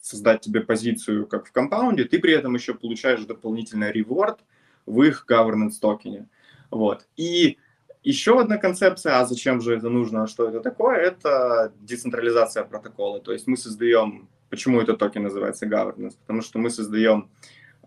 создать 0.00 0.40
тебе 0.40 0.60
позицию, 0.60 1.26
как 1.26 1.46
в 1.46 1.52
компаунде, 1.52 2.04
ты 2.04 2.18
при 2.18 2.32
этом 2.32 2.54
еще 2.54 2.74
получаешь 2.74 3.24
дополнительный 3.24 3.92
реворд 3.92 4.40
в 4.86 5.02
их 5.02 5.26
governance 5.28 5.74
токене. 5.80 6.28
Вот. 6.70 7.06
И 7.16 7.58
еще 8.02 8.40
одна 8.40 8.56
концепция, 8.56 9.18
а 9.18 9.26
зачем 9.26 9.60
же 9.60 9.74
это 9.74 9.90
нужно, 9.90 10.22
а 10.22 10.26
что 10.26 10.48
это 10.48 10.60
такое, 10.60 10.96
это 10.96 11.72
децентрализация 11.80 12.64
протокола. 12.64 13.20
То 13.20 13.32
есть 13.32 13.46
мы 13.46 13.56
создаем, 13.58 14.28
почему 14.48 14.80
этот 14.80 14.98
токен 14.98 15.24
называется 15.24 15.66
governance, 15.66 16.14
потому 16.18 16.40
что 16.40 16.58
мы 16.58 16.70
создаем 16.70 17.30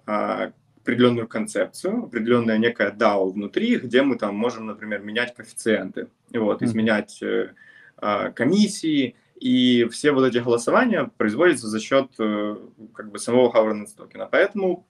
а, 0.06 0.52
определенную 0.90 1.28
концепцию, 1.28 2.06
определенная 2.06 2.58
некая 2.58 2.92
DAO 2.92 3.32
внутри, 3.32 3.78
где 3.78 4.02
мы 4.02 4.18
там 4.18 4.36
можем, 4.36 4.66
например, 4.66 5.02
менять 5.02 5.36
коэффициенты, 5.36 6.08
вот, 6.34 6.64
изменять 6.64 7.22
э, 7.22 7.54
а, 7.98 8.32
комиссии, 8.32 9.16
и 9.40 9.88
все 9.92 10.12
вот 10.12 10.26
эти 10.26 10.40
голосования 10.40 11.12
производятся 11.18 11.68
за 11.68 11.80
счет 11.80 12.10
э, 12.18 12.58
как 12.96 13.12
бы 13.12 13.20
самого 13.20 13.52
governance 13.52 13.96
токена. 13.96 14.26
Поэтому 14.26 14.88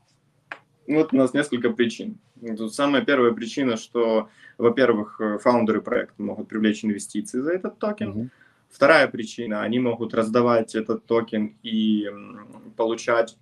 вот 0.87 1.13
у 1.13 1.17
нас 1.17 1.33
несколько 1.33 1.69
причин. 1.69 2.17
Тут 2.57 2.73
самая 2.73 3.03
первая 3.03 3.33
причина, 3.33 3.75
что, 3.75 4.29
во-первых, 4.57 5.19
э, 5.19 5.37
фаундеры 5.39 5.81
проекта 5.81 6.23
могут 6.23 6.47
привлечь 6.47 6.85
инвестиции 6.85 7.41
за 7.41 7.51
этот 7.51 7.77
токен. 7.77 8.11
Mm-hmm. 8.13 8.29
Вторая 8.69 9.07
причина, 9.09 9.63
они 9.63 9.79
могут 9.79 10.13
раздавать 10.13 10.75
этот 10.75 11.05
токен 11.05 11.57
и 11.61 12.07
получать 12.77 13.35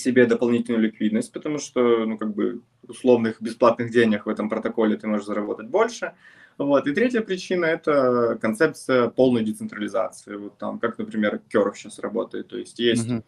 себе 0.00 0.26
дополнительную 0.26 0.82
ликвидность, 0.82 1.32
потому 1.32 1.58
что, 1.58 2.04
ну, 2.04 2.18
как 2.18 2.34
бы, 2.34 2.62
условных 2.88 3.40
бесплатных 3.40 3.90
денег 3.90 4.26
в 4.26 4.28
этом 4.28 4.48
протоколе 4.48 4.96
ты 4.96 5.06
можешь 5.06 5.26
заработать 5.26 5.68
больше. 5.68 6.12
Вот. 6.58 6.86
И 6.86 6.92
третья 6.92 7.20
причина– 7.20 7.64
это 7.66 8.38
концепция 8.40 9.08
полной 9.08 9.44
децентрализации. 9.44 10.36
Вот 10.36 10.58
там, 10.58 10.78
как, 10.78 10.98
например, 10.98 11.40
Curve 11.54 11.74
сейчас 11.74 11.98
работает. 11.98 12.48
То 12.48 12.58
есть 12.58 12.78
есть 12.78 13.08
mm-hmm 13.08 13.22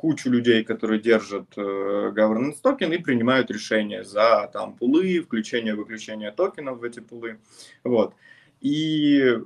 кучу 0.00 0.30
людей, 0.30 0.64
которые 0.64 0.98
держат 0.98 1.52
э, 1.58 1.60
governance 2.16 2.56
токен 2.62 2.90
и 2.90 2.96
принимают 2.96 3.50
решения 3.50 4.02
за 4.02 4.48
там 4.50 4.72
пулы, 4.72 5.20
включение, 5.20 5.74
выключение 5.74 6.30
токенов 6.30 6.78
в 6.78 6.84
эти 6.84 7.00
пулы. 7.00 7.38
Вот. 7.84 8.14
И 8.62 9.38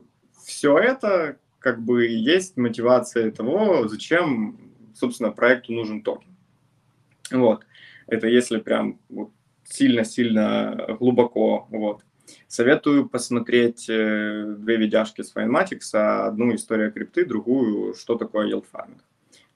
все 0.45 0.79
это 0.79 1.39
как 1.59 1.83
бы 1.83 2.07
есть 2.07 2.57
мотивация 2.57 3.33
того, 3.33 3.89
зачем, 3.89 4.57
собственно, 4.95 5.33
проекту 5.33 5.73
нужен 5.73 6.03
токен. 6.03 6.34
Вот. 7.31 7.67
Это 8.07 8.27
если 8.29 8.59
прям 8.59 9.01
сильно-сильно 9.65 10.97
глубоко. 10.99 11.67
Вот. 11.71 12.05
Советую 12.47 13.09
посмотреть 13.09 13.89
э, 13.89 14.55
две 14.59 14.77
видяшки 14.77 15.23
с 15.23 15.35
Finematics, 15.35 15.95
одну 15.95 16.55
история 16.55 16.91
крипты, 16.91 17.25
другую, 17.25 17.95
что 17.95 18.17
такое 18.17 18.49
yield 18.49 18.67
farming. 18.73 19.01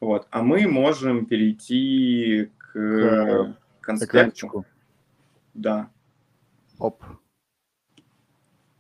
Вот. 0.01 0.27
А 0.31 0.43
мы 0.43 0.67
можем 0.69 1.27
перейти 1.27 2.51
к, 2.59 2.73
к 2.73 3.57
конспекту. 3.81 4.65
Да. 5.55 5.91
Оп. 6.79 7.03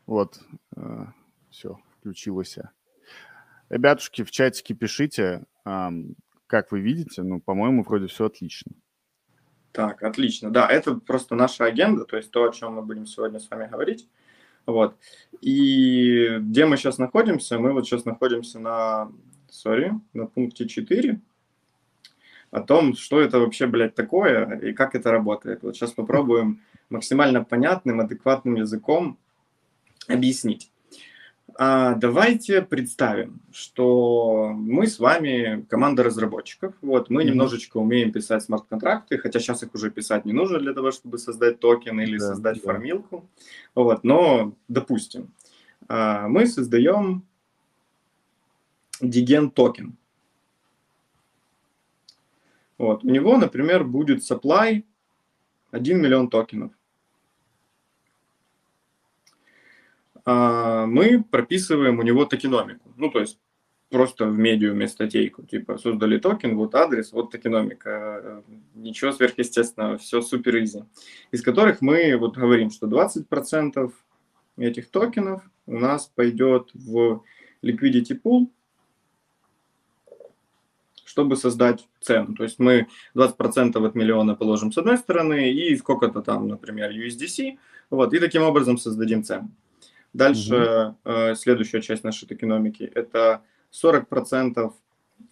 Вот. 0.06 0.40
Э, 0.76 1.06
все, 1.50 1.78
включилось. 1.98 2.58
Ребятушки, 3.68 4.22
в 4.24 4.30
чатике 4.30 4.74
пишите, 4.74 5.44
как 6.48 6.72
вы 6.72 6.80
видите. 6.80 7.22
Ну, 7.22 7.40
по-моему, 7.40 7.84
вроде 7.84 8.08
все 8.08 8.24
отлично. 8.24 8.72
Так, 9.70 10.02
отлично. 10.02 10.50
Да, 10.50 10.66
это 10.66 10.94
просто 10.96 11.36
наша 11.36 11.64
агенда, 11.64 12.04
то 12.04 12.16
есть 12.16 12.32
то, 12.32 12.42
о 12.42 12.52
чем 12.52 12.74
мы 12.74 12.82
будем 12.82 13.06
сегодня 13.06 13.38
с 13.38 13.48
вами 13.48 13.68
говорить. 13.68 14.08
Вот. 14.66 14.96
И 15.40 16.38
где 16.40 16.66
мы 16.66 16.76
сейчас 16.76 16.98
находимся? 16.98 17.58
Мы 17.58 17.72
вот 17.72 17.86
сейчас 17.86 18.04
находимся 18.04 18.58
на 18.58 19.12
sorry, 19.50 19.92
на 20.12 20.26
пункте 20.26 20.66
4 20.66 21.20
о 22.50 22.60
том, 22.60 22.94
что 22.94 23.20
это 23.20 23.38
вообще, 23.38 23.66
блядь, 23.66 23.94
такое 23.94 24.58
и 24.60 24.72
как 24.72 24.94
это 24.94 25.12
работает. 25.12 25.62
Вот 25.62 25.76
сейчас 25.76 25.92
попробуем 25.92 26.62
максимально 26.90 27.44
понятным, 27.44 28.00
адекватным 28.00 28.56
языком 28.56 29.18
объяснить. 30.06 30.72
А 31.54 31.94
давайте 31.94 32.62
представим, 32.62 33.40
что 33.52 34.52
мы 34.54 34.86
с 34.86 34.98
вами 34.98 35.66
команда 35.68 36.02
разработчиков. 36.04 36.74
Вот 36.82 37.10
мы 37.10 37.22
mm-hmm. 37.22 37.26
немножечко 37.26 37.76
умеем 37.78 38.12
писать 38.12 38.44
смарт-контракты, 38.44 39.18
хотя 39.18 39.40
сейчас 39.40 39.62
их 39.62 39.74
уже 39.74 39.90
писать 39.90 40.24
не 40.24 40.32
нужно 40.32 40.60
для 40.60 40.72
того, 40.72 40.92
чтобы 40.92 41.18
создать 41.18 41.58
токен 41.58 42.00
или 42.00 42.18
да, 42.18 42.26
создать 42.28 42.56
да. 42.56 42.62
фармилку. 42.62 43.28
Вот, 43.74 44.04
но 44.04 44.54
допустим, 44.68 45.32
а, 45.88 46.28
мы 46.28 46.46
создаем 46.46 47.24
DeGen 49.00 49.50
токен. 49.50 49.96
Вот. 52.78 53.04
У 53.04 53.08
него, 53.08 53.36
например, 53.36 53.84
будет 53.84 54.18
supply 54.20 54.84
1 55.72 56.00
миллион 56.00 56.28
токенов. 56.30 56.72
Мы 60.28 61.24
прописываем 61.30 61.98
у 61.98 62.02
него 62.02 62.24
токеномику. 62.26 62.92
Ну, 62.96 63.10
то 63.10 63.20
есть 63.20 63.38
просто 63.88 64.26
в 64.26 64.38
медиуме 64.38 64.86
статейку, 64.86 65.42
типа 65.42 65.78
создали 65.78 66.18
токен, 66.18 66.56
вот 66.56 66.74
адрес, 66.74 67.12
вот 67.12 67.30
токеномика, 67.30 68.42
ничего 68.74 69.12
сверхъестественного, 69.12 69.96
все 69.96 70.20
супер 70.20 70.62
easy, 70.62 70.84
из 71.32 71.42
которых 71.42 71.80
мы 71.80 72.14
вот 72.18 72.36
говорим, 72.36 72.70
что 72.70 72.86
20% 72.86 73.90
этих 74.58 74.90
токенов 74.90 75.42
у 75.66 75.78
нас 75.78 76.12
пойдет 76.14 76.70
в 76.74 77.22
liquidity 77.62 78.20
pool, 78.22 78.48
чтобы 81.06 81.36
создать 81.36 81.88
цену. 82.00 82.34
То 82.34 82.42
есть 82.42 82.58
мы 82.58 82.86
20% 83.14 83.86
от 83.86 83.94
миллиона 83.94 84.34
положим 84.34 84.72
с 84.72 84.78
одной 84.78 84.98
стороны 84.98 85.50
и 85.52 85.74
сколько-то 85.76 86.20
там, 86.20 86.48
например, 86.48 86.90
USDC, 86.90 87.58
вот, 87.88 88.12
и 88.12 88.18
таким 88.18 88.42
образом 88.42 88.76
создадим 88.76 89.24
цену. 89.24 89.50
Дальше 90.12 90.94
угу. 91.04 91.12
э, 91.12 91.34
следующая 91.34 91.80
часть 91.80 92.04
нашей 92.04 92.26
токеномики– 92.26 92.82
это 92.94 93.42
40% 93.72 94.72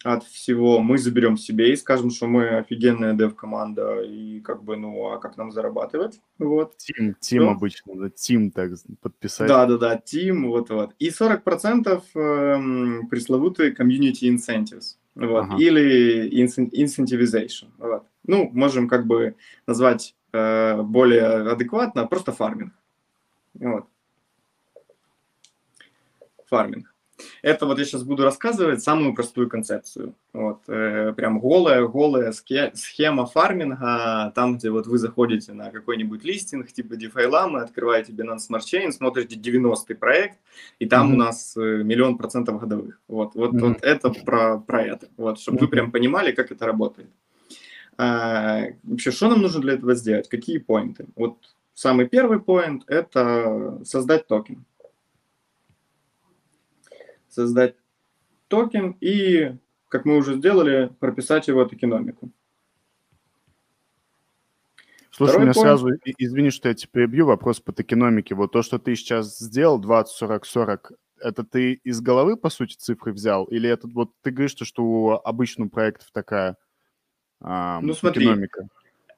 от 0.03 0.23
всего 0.23 0.79
мы 0.79 0.97
заберем 0.97 1.37
себе 1.37 1.73
и 1.73 1.75
скажем, 1.75 2.11
что 2.11 2.27
мы 2.27 2.49
офигенная 2.57 3.13
дев-команда, 3.13 4.01
и 4.01 4.39
как 4.41 4.63
бы, 4.63 4.77
ну, 4.77 5.11
а 5.11 5.17
как 5.17 5.37
нам 5.37 5.51
зарабатывать? 5.51 6.21
Вот. 6.37 6.77
Тим, 6.77 7.15
тим 7.19 7.43
ну, 7.43 7.49
обычно, 7.49 7.95
да, 7.95 8.09
тим 8.09 8.51
так 8.51 8.71
подписать. 9.01 9.47
Да-да-да, 9.47 9.97
тим, 9.97 10.49
вот-вот. 10.49 10.93
И 10.99 11.09
40% 11.09 12.01
э, 12.13 13.07
пресловутые 13.09 13.73
community 13.73 14.29
incentives, 14.29 14.97
вот, 15.15 15.45
ага. 15.45 15.57
или 15.57 16.29
incentivization, 16.43 17.69
вот. 17.77 18.03
Ну, 18.25 18.49
можем 18.53 18.87
как 18.87 19.07
бы 19.07 19.35
назвать 19.65 20.15
э, 20.33 20.81
более 20.81 21.51
адекватно, 21.51 22.05
просто 22.05 22.31
фарминг. 22.33 22.73
Вот. 23.55 23.87
Фарминг. 26.49 26.93
Это 27.41 27.65
вот 27.65 27.79
я 27.79 27.85
сейчас 27.85 28.03
буду 28.03 28.23
рассказывать 28.23 28.83
самую 28.83 29.15
простую 29.15 29.49
концепцию. 29.49 30.13
Вот, 30.33 30.61
э, 30.67 31.13
прям 31.15 31.39
голая, 31.39 31.85
голая 31.87 32.31
схема 32.31 33.25
фарминга, 33.25 34.31
там, 34.35 34.57
где 34.57 34.69
вот 34.69 34.87
вы 34.87 34.97
заходите 34.97 35.53
на 35.53 35.71
какой-нибудь 35.71 36.23
листинг, 36.23 36.71
типа 36.71 36.93
DeFi 36.93 37.29
Lama, 37.29 37.61
открываете 37.61 38.11
Binance 38.13 38.49
Smart 38.49 38.61
Chain, 38.61 38.91
смотрите 38.91 39.35
90-й 39.35 39.95
проект, 39.95 40.37
и 40.79 40.85
там 40.85 41.09
mm-hmm. 41.09 41.13
у 41.13 41.17
нас 41.17 41.57
э, 41.57 41.83
миллион 41.83 42.17
процентов 42.17 42.59
годовых. 42.59 42.99
Вот, 43.07 43.33
вот, 43.35 43.53
mm-hmm. 43.53 43.67
вот 43.67 43.83
это 43.83 44.09
про, 44.11 44.59
про 44.59 44.83
это, 44.83 45.07
вот, 45.17 45.39
чтобы 45.39 45.57
mm-hmm. 45.57 45.61
вы 45.61 45.67
прям 45.67 45.91
понимали, 45.91 46.31
как 46.31 46.51
это 46.51 46.65
работает. 46.65 47.09
А, 47.97 48.65
вообще, 48.83 49.09
что 49.09 49.29
нам 49.29 49.41
нужно 49.41 49.59
для 49.59 49.73
этого 49.73 49.95
сделать? 49.95 50.29
Какие 50.29 50.59
поинты? 50.59 51.07
Вот 51.15 51.37
самый 51.73 52.07
первый 52.07 52.39
point– 52.39 52.83
это 52.87 53.81
создать 53.83 54.27
токен 54.27 54.65
создать 57.37 57.75
токен 58.47 58.97
и, 58.99 59.55
как 59.89 60.05
мы 60.05 60.17
уже 60.17 60.35
сделали, 60.35 60.91
прописать 60.99 61.47
его 61.47 61.65
токеномику. 61.65 62.31
Слушай, 65.11 65.31
Второй 65.31 65.37
у 65.37 65.49
меня 65.49 65.59
point... 65.59 65.61
сразу, 65.61 65.89
извини, 66.17 66.49
что 66.49 66.69
я 66.69 66.75
тебя 66.75 66.89
перебью, 66.91 67.25
вопрос 67.25 67.59
по 67.59 67.71
токеномике. 67.71 68.35
Вот 68.35 68.51
то, 68.51 68.61
что 68.61 68.79
ты 68.79 68.95
сейчас 68.95 69.37
сделал, 69.37 69.79
20, 69.79 70.15
40, 70.15 70.45
40, 70.45 70.91
это 71.19 71.43
ты 71.43 71.73
из 71.73 72.01
головы, 72.01 72.37
по 72.37 72.49
сути, 72.49 72.75
цифры 72.75 73.13
взял? 73.13 73.45
Или 73.45 73.69
это 73.69 73.87
вот 73.87 74.11
ты 74.21 74.31
говоришь, 74.31 74.55
что 74.59 74.83
у 74.83 75.11
обычных 75.11 75.71
проектов 75.71 76.09
такая 76.11 76.55
а, 77.39 77.79
ну, 77.81 77.93
смотри, 77.93 78.25
токеномика? 78.25 78.67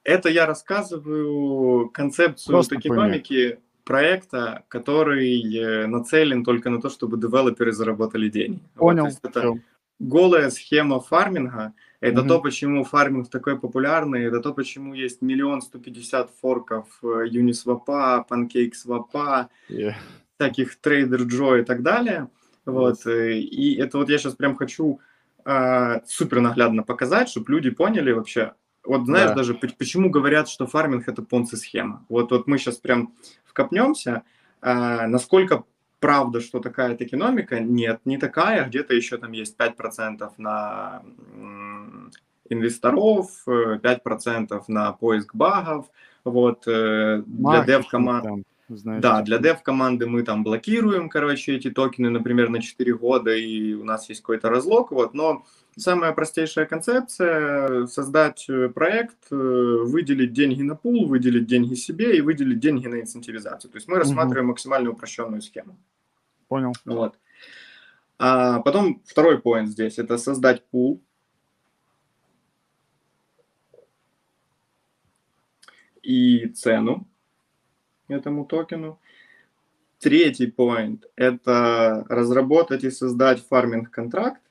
Это 0.04 0.30
я 0.30 0.46
рассказываю 0.46 1.90
концепцию 1.90 2.54
Просто 2.54 2.76
токеномики. 2.76 3.60
Проекта, 3.90 4.64
который 4.68 5.42
э, 5.58 5.88
нацелен 5.88 6.44
только 6.44 6.70
на 6.70 6.80
то, 6.80 6.90
чтобы 6.90 7.18
девелоперы 7.18 7.72
заработали 7.72 8.30
деньги. 8.30 8.60
Понял. 8.76 9.06
Вот, 9.06 9.14
это 9.24 9.60
голая 9.98 10.52
схема 10.52 11.00
фарминга. 11.00 11.74
Это 12.00 12.22
mm-hmm. 12.22 12.28
то, 12.28 12.42
почему 12.42 12.84
фарминг 12.84 13.30
такой 13.30 13.60
популярный, 13.60 14.26
это 14.26 14.42
то, 14.42 14.54
почему 14.54 14.94
есть 14.94 15.24
миллион 15.24 15.62
сто 15.62 15.80
пятьдесят 15.80 16.30
форков 16.40 16.86
э, 17.02 17.26
Uniswap, 17.32 17.88
PancakeSwap, 18.30 19.48
yeah. 19.70 19.94
таких 20.38 20.78
Trader 20.84 21.26
Joe 21.26 21.62
и 21.62 21.64
так 21.64 21.82
далее. 21.82 22.28
Вот. 22.66 23.08
Э, 23.08 23.40
и 23.40 23.76
это 23.82 23.98
вот 23.98 24.10
я 24.10 24.20
сейчас 24.20 24.36
прям 24.36 24.56
хочу 24.56 25.00
э, 25.46 26.02
супер 26.06 26.42
наглядно 26.42 26.84
показать, 26.84 27.30
чтобы 27.30 27.54
люди 27.54 27.72
поняли 27.72 28.12
вообще, 28.12 28.54
вот 28.90 29.06
знаешь, 29.06 29.30
да. 29.30 29.36
даже 29.36 29.54
почему 29.54 30.10
говорят, 30.10 30.50
что 30.50 30.66
фарминг 30.66 31.08
это 31.08 31.22
понци-схема. 31.22 32.06
Вот, 32.10 32.32
вот 32.32 32.48
мы 32.48 32.58
сейчас 32.58 32.78
прям 32.78 33.14
вкопнемся, 33.46 34.24
э, 34.62 35.06
насколько 35.06 35.64
правда, 36.00 36.42
что 36.42 36.60
такая 36.60 36.96
экономика? 36.96 37.60
Нет, 37.60 38.02
не 38.06 38.18
такая. 38.18 38.68
Где-то 38.68 38.96
еще 38.96 39.18
там 39.18 39.32
есть 39.32 39.56
5% 39.58 40.32
на 40.38 41.04
инвесторов, 42.50 43.30
5% 43.46 44.64
на 44.68 44.92
поиск 44.94 45.36
багов. 45.36 45.86
Вот, 46.24 46.64
э, 46.68 47.22
для 47.26 47.64
дев-команд... 47.64 48.46
Знаете, 48.70 49.02
да, 49.02 49.22
для 49.24 49.40
дев-команды 49.40 50.06
мы 50.06 50.22
там 50.22 50.44
блокируем, 50.44 51.10
короче, 51.10 51.56
эти 51.56 51.72
токены, 51.72 52.12
например, 52.12 52.50
на 52.50 52.62
4 52.62 52.94
года, 52.96 53.36
и 53.36 53.74
у 53.74 53.84
нас 53.84 54.10
есть 54.10 54.22
какой-то 54.22 54.50
разлог, 54.50 54.92
вот, 54.92 55.16
но 55.16 55.44
самая 55.80 56.12
простейшая 56.14 56.66
концепция– 56.66 57.86
создать 57.88 58.46
э, 58.50 58.70
проект, 58.70 59.32
э, 59.32 59.36
выделить 59.36 60.34
деньги 60.34 60.62
на 60.62 60.76
пул, 60.76 61.08
выделить 61.08 61.48
деньги 61.48 61.74
себе 61.76 62.18
и 62.18 62.22
выделить 62.22 62.60
деньги 62.60 62.88
на 62.88 63.02
инцентивизацию. 63.02 63.72
То 63.72 63.78
есть 63.78 63.88
мы 63.88 63.98
рассматриваем 63.98 64.46
угу. 64.46 64.52
максимально 64.52 64.92
упрощенную 64.92 65.42
схему. 65.42 65.78
Понял. 66.48 66.74
Вот. 66.86 67.16
А 68.18 68.60
потом 68.60 69.02
второй 69.06 69.40
поинт 69.40 69.70
здесь– 69.70 69.98
это 69.98 70.18
создать 70.18 70.66
пул. 70.66 71.02
И 76.02 76.48
цену 76.48 77.08
этому 78.08 78.46
токену. 78.46 79.00
Третий 80.00 80.48
point– 80.48 81.04
это 81.16 82.06
разработать 82.08 82.84
и 82.84 82.92
создать 82.92 83.46
фарминг-контракт. 83.46 84.42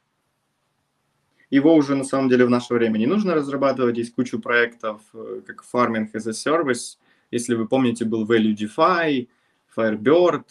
Его 1.50 1.74
уже 1.74 1.94
на 1.96 2.04
самом 2.04 2.28
деле 2.28 2.44
в 2.44 2.50
наше 2.50 2.74
время 2.74 2.98
не 2.98 3.06
нужно 3.06 3.34
разрабатывать. 3.34 3.96
Есть 3.96 4.14
кучу 4.14 4.38
проектов, 4.38 5.00
э, 5.14 5.40
как 5.46 5.64
Farming 5.72 6.10
as 6.12 6.28
a 6.28 6.32
Service. 6.32 6.98
Если 7.30 7.54
вы 7.54 7.66
помните, 7.66 8.04
был 8.04 8.26
Value 8.26 8.54
DeFi, 8.54 9.28
Firebird. 9.76 10.44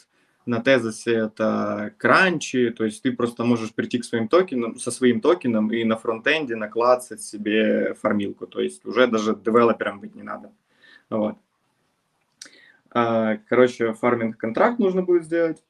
На 0.45 0.61
тезисе 0.61 1.13
это 1.13 1.93
кранчи, 1.97 2.69
то 2.69 2.85
есть 2.85 3.03
ты 3.03 3.11
просто 3.11 3.43
можешь 3.43 3.73
прийти 3.73 3.99
к 3.99 4.05
своим 4.05 4.29
токенам, 4.29 4.79
со 4.79 4.91
своим 4.91 5.19
токеном 5.19 5.73
и 5.73 5.83
на 5.83 5.97
фронтенде 5.97 6.55
наклацать 6.55 7.21
себе 7.21 7.93
фармилку. 7.95 8.47
То 8.47 8.61
есть 8.61 8.85
уже 8.85 9.07
даже 9.07 9.35
девелопером 9.35 9.99
быть 9.99 10.15
не 10.15 10.23
надо. 10.23 10.53
Вот. 11.09 11.35
А, 12.91 13.37
короче, 13.49 13.93
фарминг-контракт 13.93 14.79
нужно 14.79 15.03
будет 15.03 15.25
сделать. 15.25 15.61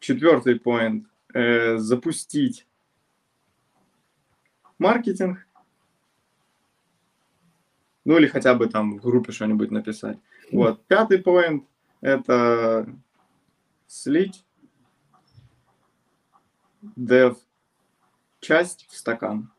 Четвертый 0.00 0.58
поинт 0.58 1.06
э, 1.38 1.78
запустить 1.78 2.66
маркетинг. 4.78 5.46
Ну 8.04 8.18
или 8.18 8.26
хотя 8.26 8.54
бы 8.54 8.68
там 8.68 8.98
в 8.98 9.02
группе 9.02 9.32
что-нибудь 9.32 9.70
написать. 9.70 10.18
Вот. 10.50 10.84
Пятый 10.86 11.18
поинт– 11.18 11.64
это 12.00 12.92
слить 13.86 14.44
dev 16.96 17.36
часть 18.40 18.88
в 18.88 18.96
стакан. 18.96 19.52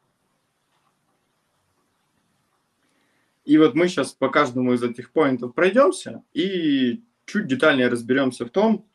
И 3.46 3.58
вот 3.58 3.74
мы 3.74 3.88
сейчас 3.88 4.13
по 4.13 4.30
каждому 4.30 4.74
из 4.74 4.84
этих 4.84 5.12
поинтов 5.12 5.54
пройдемся 5.56 6.24
и 6.34 7.04
чуть 7.26 7.48
детальнее 7.48 7.88
разберемся 7.88 8.46
в 8.46 8.50
том, 8.50 8.88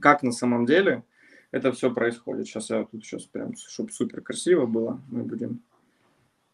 как 0.00 0.22
на 0.22 0.32
самом 0.32 0.66
деле 0.66 1.04
это 1.50 1.72
все 1.72 1.92
происходит. 1.92 2.46
Сейчас 2.46 2.70
я 2.70 2.84
тут 2.84 3.04
сейчас 3.04 3.24
прям, 3.24 3.54
чтобы 3.56 3.90
супер 3.92 4.20
красиво 4.20 4.66
было, 4.66 5.00
мы 5.08 5.22
будем... 5.22 5.62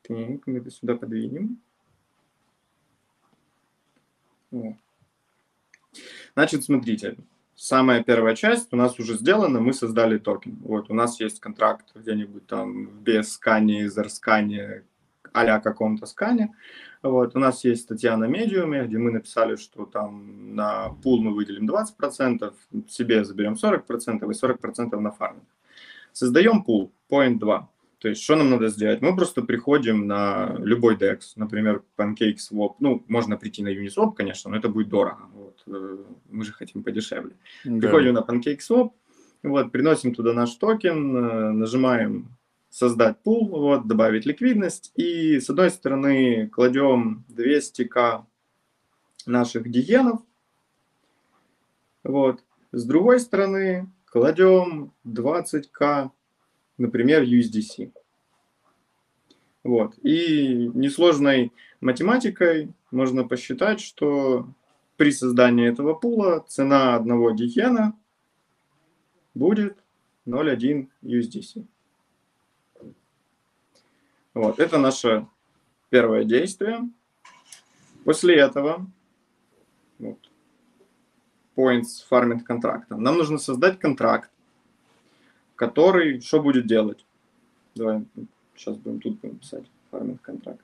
Так, 0.02 0.46
мы 0.46 0.58
это 0.58 0.70
сюда 0.70 0.96
подвинем. 0.96 1.60
О. 4.52 4.76
Значит, 6.34 6.64
смотрите, 6.64 7.16
самая 7.54 8.02
первая 8.02 8.36
часть 8.36 8.72
у 8.72 8.76
нас 8.76 8.98
уже 8.98 9.16
сделана, 9.16 9.60
мы 9.60 9.72
создали 9.72 10.18
токен. 10.18 10.56
Вот, 10.60 10.90
у 10.90 10.94
нас 10.94 11.20
есть 11.20 11.40
контракт 11.40 11.90
где-нибудь 11.94 12.46
там 12.46 13.00
BscScan-е, 13.00 13.88
Etherscan-е, 13.88 14.84
а-ля 15.34 15.60
каком-то 15.60 16.06
скане. 16.06 16.54
Вот. 17.02 17.36
У 17.36 17.38
нас 17.38 17.64
есть 17.64 17.82
статья 17.82 18.16
на 18.16 18.24
медиуме, 18.24 18.84
где 18.84 18.96
мы 18.96 19.10
написали, 19.10 19.56
что 19.56 19.84
там 19.84 20.54
на 20.54 20.90
пул 21.02 21.22
мы 21.22 21.34
выделим 21.34 21.68
20%, 21.68 22.54
себе 22.88 23.24
заберем 23.24 23.54
40% 23.54 24.24
и 24.24 24.46
40% 24.46 24.98
на 24.98 25.10
фарминг. 25.10 25.44
Создаем 26.12 26.62
пул, 26.62 26.92
point 27.10 27.38
2. 27.38 27.68
То 27.98 28.08
есть, 28.08 28.22
что 28.22 28.36
нам 28.36 28.50
надо 28.50 28.68
сделать? 28.68 29.00
Мы 29.00 29.16
просто 29.16 29.42
приходим 29.42 30.06
на 30.06 30.56
любой 30.58 30.96
DEX, 30.96 31.20
например, 31.36 31.82
PancakeSwap. 31.96 32.74
Ну, 32.78 33.02
можно 33.08 33.36
прийти 33.36 33.62
на 33.62 33.68
Uniswap, 33.68 34.12
конечно, 34.14 34.50
но 34.50 34.58
это 34.58 34.68
будет 34.68 34.88
дорого. 34.88 35.22
Вот. 35.32 35.62
Э, 35.66 35.96
мы 36.30 36.44
же 36.44 36.52
хотим 36.52 36.82
подешевле. 36.82 37.34
Да. 37.64 37.80
Приходим 37.80 38.14
на 38.14 38.18
PancakeSwap, 38.18 38.90
вот, 39.42 39.72
приносим 39.72 40.14
туда 40.14 40.32
наш 40.32 40.54
токен, 40.54 41.16
э, 41.16 41.50
нажимаем 41.52 42.28
создать 42.74 43.22
пул, 43.22 43.50
вот, 43.50 43.86
добавить 43.86 44.26
ликвидность. 44.26 44.90
И 44.96 45.38
с 45.38 45.48
одной 45.48 45.70
стороны 45.70 46.48
кладем 46.48 47.24
200к 47.28 48.24
наших 49.26 49.70
диенов, 49.70 50.20
Вот. 52.02 52.42
С 52.72 52.84
другой 52.84 53.20
стороны, 53.20 53.88
кладем 54.06 54.92
20к, 55.06 56.10
например, 56.76 57.22
USDC. 57.22 57.92
Вот. 59.62 59.94
И 60.02 60.68
несложной 60.74 61.52
математикой 61.80 62.74
можно 62.90 63.22
посчитать, 63.22 63.78
что 63.78 64.48
при 64.96 65.12
создании 65.12 65.68
этого 65.70 65.94
пула 65.94 66.44
цена 66.48 66.96
одного 66.96 67.30
дихена 67.30 67.96
будет 69.32 69.78
0,1 70.26 70.88
USDC. 71.02 71.68
Вот, 74.34 74.58
это 74.58 74.78
наше 74.78 75.26
первое 75.90 76.24
действие. 76.24 76.90
После 78.04 78.36
этого 78.36 78.86
вот, 80.00 80.18
points 81.56 82.04
farming 82.10 82.40
контракта. 82.40 82.96
Нам 82.96 83.16
нужно 83.16 83.38
создать 83.38 83.78
контракт, 83.78 84.30
который 85.54 86.20
что 86.20 86.42
будет 86.42 86.66
делать? 86.66 87.06
Давай 87.76 88.04
сейчас 88.56 88.76
будем 88.76 89.00
тут 89.00 89.20
писать 89.40 89.64
farming 89.92 90.18
контракт. 90.18 90.60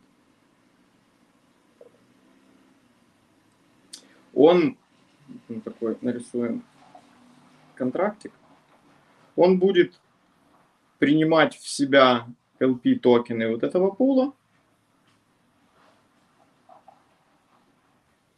Он 4.34 4.76
ну, 5.48 5.60
такой 5.60 5.96
нарисуем 6.00 6.64
контрактик. 7.76 8.32
Он 9.36 9.58
будет 9.58 10.00
принимать 10.98 11.56
в 11.56 11.68
себя 11.68 12.26
LP 12.60 12.96
токены 12.96 13.48
вот 13.48 13.62
этого 13.62 13.90
пула. 13.90 14.32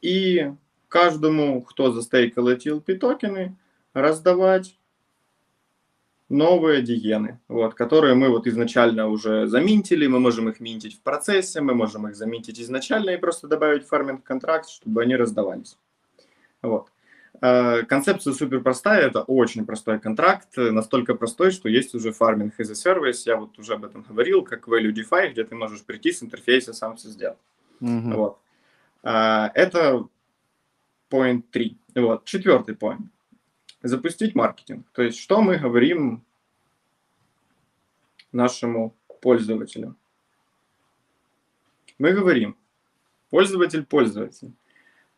И 0.00 0.52
каждому, 0.88 1.62
кто 1.62 1.92
застейкал 1.92 2.48
эти 2.48 2.68
LP 2.68 2.96
токены, 2.96 3.56
раздавать 3.94 4.76
новые 6.28 6.82
диены, 6.82 7.40
вот, 7.46 7.74
которые 7.74 8.14
мы 8.14 8.30
вот 8.30 8.46
изначально 8.46 9.08
уже 9.08 9.46
заминтили, 9.46 10.06
мы 10.06 10.18
можем 10.18 10.48
их 10.48 10.60
минтить 10.60 10.96
в 10.96 11.00
процессе, 11.02 11.60
мы 11.60 11.74
можем 11.74 12.08
их 12.08 12.16
заминтить 12.16 12.60
изначально 12.60 13.10
и 13.10 13.18
просто 13.18 13.48
добавить 13.48 13.86
фарминг 13.86 14.24
контракт, 14.24 14.68
чтобы 14.68 15.02
они 15.02 15.14
раздавались. 15.14 15.76
Вот. 16.62 16.88
Э, 17.42 17.82
концепция 17.82 18.32
супер 18.34 18.60
простая, 18.60 19.08
это 19.08 19.22
очень 19.22 19.66
простой 19.66 19.98
контракт, 19.98 20.56
настолько 20.56 21.16
простой, 21.16 21.50
что 21.50 21.68
есть 21.68 21.92
уже 21.92 22.12
фарминг 22.12 22.54
as 22.60 22.70
a 22.70 22.74
service, 22.74 23.22
я 23.26 23.36
вот 23.36 23.58
уже 23.58 23.74
об 23.74 23.84
этом 23.84 24.02
говорил, 24.08 24.42
как 24.42 24.68
value 24.68 24.92
DeFi, 24.94 25.32
где 25.32 25.42
ты 25.42 25.56
можешь 25.56 25.82
прийти 25.82 26.12
с 26.12 26.22
интерфейса, 26.22 26.72
сам 26.72 26.96
все 26.96 27.08
сделать. 27.08 27.38
Mm-hmm. 27.80 28.14
Вот. 28.14 28.38
Э, 29.02 29.48
это 29.54 30.06
point 31.10 31.42
3. 31.50 31.76
Вот. 31.96 32.24
Четвертый 32.26 32.76
point. 32.76 33.02
Запустить 33.82 34.36
маркетинг. 34.36 34.86
То 34.92 35.02
есть, 35.02 35.18
что 35.18 35.42
мы 35.42 35.56
говорим 35.56 36.22
нашему 38.30 38.94
пользователю? 39.20 39.96
Мы 41.98 42.12
говорим, 42.12 42.56
пользователь, 43.30 43.84
пользователь, 43.84 44.52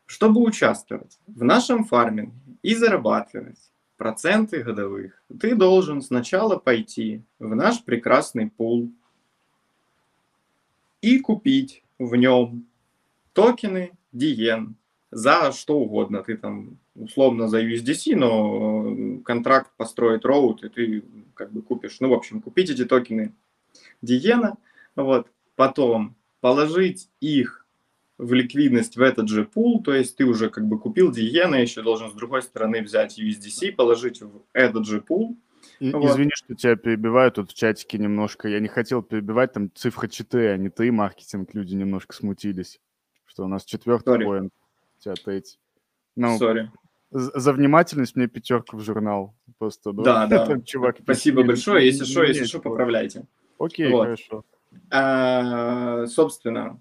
чтобы 0.07 0.43
участвовать 0.43 1.19
в 1.27 1.45
нашем 1.45 1.85
фарминге 1.85 2.33
и 2.63 2.75
зарабатывать 2.75 3.59
проценты 3.97 4.63
годовых, 4.63 5.23
ты 5.41 5.55
должен 5.55 6.03
сначала 6.03 6.57
пойти 6.57 7.23
в 7.39 7.55
наш 7.55 7.83
прекрасный 7.83 8.51
пул 8.51 8.91
и 11.01 11.19
купить 11.19 11.85
в 11.99 12.15
нем 12.17 12.67
токены 13.33 13.93
Диен 14.13 14.77
за 15.11 15.53
что 15.53 15.79
угодно. 15.79 16.23
Ты 16.23 16.37
там 16.37 16.79
условно 16.95 17.49
за 17.49 17.63
USDC, 17.63 18.17
но 18.17 19.21
контракт 19.25 19.71
построить 19.77 20.25
роут, 20.25 20.65
и 20.65 20.69
ты 20.69 21.05
как 21.35 21.53
бы 21.53 21.63
купишь. 21.63 21.99
Ну, 22.01 22.09
в 22.09 22.15
общем, 22.15 22.41
купить 22.41 22.71
эти 22.71 22.85
токены 22.85 23.33
Диена, 24.03 24.57
вот, 24.97 25.29
потом 25.57 26.15
положить 26.41 27.09
их 27.21 27.64
в 28.19 28.33
ликвидность 28.33 28.97
в 28.97 29.03
этот 29.03 29.29
же 29.29 29.45
пул, 29.45 29.83
то 29.83 29.93
есть 29.93 30.17
ты 30.17 30.25
уже 30.25 30.49
как 30.49 30.67
бы 30.67 30.79
купил 30.79 31.11
Диена, 31.11 31.57
еще 31.57 31.83
должен 31.83 32.11
с 32.11 32.15
другой 32.15 32.43
стороны 32.43 32.83
взять 32.83 33.19
USDC, 33.19 33.73
положить 33.73 34.23
в 34.23 34.43
этот 34.53 34.87
же 34.87 35.01
пул. 35.01 35.37
И, 35.81 35.91
вот. 35.91 36.11
Извини, 36.11 36.31
что 36.35 36.55
тебя 36.55 36.77
перебиваю 36.77 37.33
тут 37.33 37.51
в 37.51 37.55
чатике 37.55 37.99
немножко. 37.99 38.49
Я 38.49 38.61
не 38.61 38.69
хотел 38.69 39.03
перебивать, 39.03 39.53
там 39.53 39.71
цифра 39.75 40.07
4, 40.07 40.53
а 40.53 40.57
не 40.57 40.69
3, 40.69 40.91
маркетинг, 40.93 41.51
люди 41.55 41.75
немножко 41.75 42.15
смутились, 42.15 42.81
что 43.25 43.45
у 43.45 43.49
нас 43.49 43.65
четвертый 43.65 44.15
Sorry. 44.15 44.25
поинт, 44.25 44.53
тебя 45.01 45.15
третий. 45.15 45.59
Ну, 46.15 46.39
Sorry. 46.39 46.69
За 47.11 47.53
внимательность 47.53 48.17
мне 48.17 48.27
пятерку 48.27 48.77
в 48.77 48.81
журнал. 48.81 49.35
Просто, 49.59 49.93
ну, 49.93 50.03
да, 50.03 50.27
да. 50.27 50.61
чувак, 50.65 50.99
Спасибо 51.03 51.45
большое. 51.45 51.87
Если 51.87 52.05
что, 52.05 52.23
если 52.25 52.45
что, 52.45 52.61
поправляйте. 52.61 53.27
Окей, 53.59 53.91
вот. 53.91 54.05
хорошо. 54.05 54.45
А, 54.91 56.07
собственно, 56.07 56.81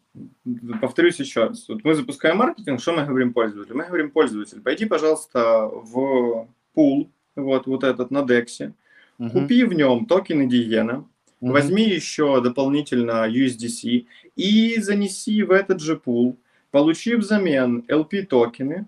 повторюсь 0.82 1.20
еще 1.20 1.46
раз. 1.46 1.68
Вот 1.68 1.84
мы 1.84 1.96
запускаем 1.96 2.38
маркетинг, 2.38 2.80
что 2.80 2.94
мы 2.94 3.06
говорим 3.06 3.34
пользователю? 3.34 3.78
Мы 3.78 3.86
говорим 3.86 4.12
пользователь, 4.12 4.62
пойди, 4.62 4.86
пожалуйста, 4.86 5.68
в 5.68 6.48
пул, 6.74 7.10
вот, 7.36 7.66
вот 7.68 7.84
этот 7.84 8.12
на 8.12 8.24
Дексе, 8.24 8.74
uh-huh. 9.20 9.32
купи 9.32 9.64
в 9.64 9.74
нем 9.74 10.06
токены 10.06 10.48
Диена, 10.48 11.06
uh-huh. 11.42 11.52
возьми 11.52 11.84
еще 11.84 12.42
дополнительно 12.42 13.28
USDC 13.28 14.06
и 14.36 14.80
занеси 14.80 15.44
в 15.44 15.52
этот 15.52 15.80
же 15.80 15.98
пул, 15.98 16.38
получи 16.72 17.16
взамен 17.16 17.84
LP 17.88 18.24
токены 18.24 18.86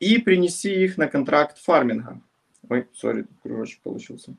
и 0.00 0.18
принеси 0.18 0.84
их 0.84 0.98
на 0.98 1.06
контракт 1.06 1.58
фарминга. 1.58 2.20
Ой, 2.68 2.86
sorry, 2.94 3.26
кружочек 3.42 3.80
получился 3.82 4.34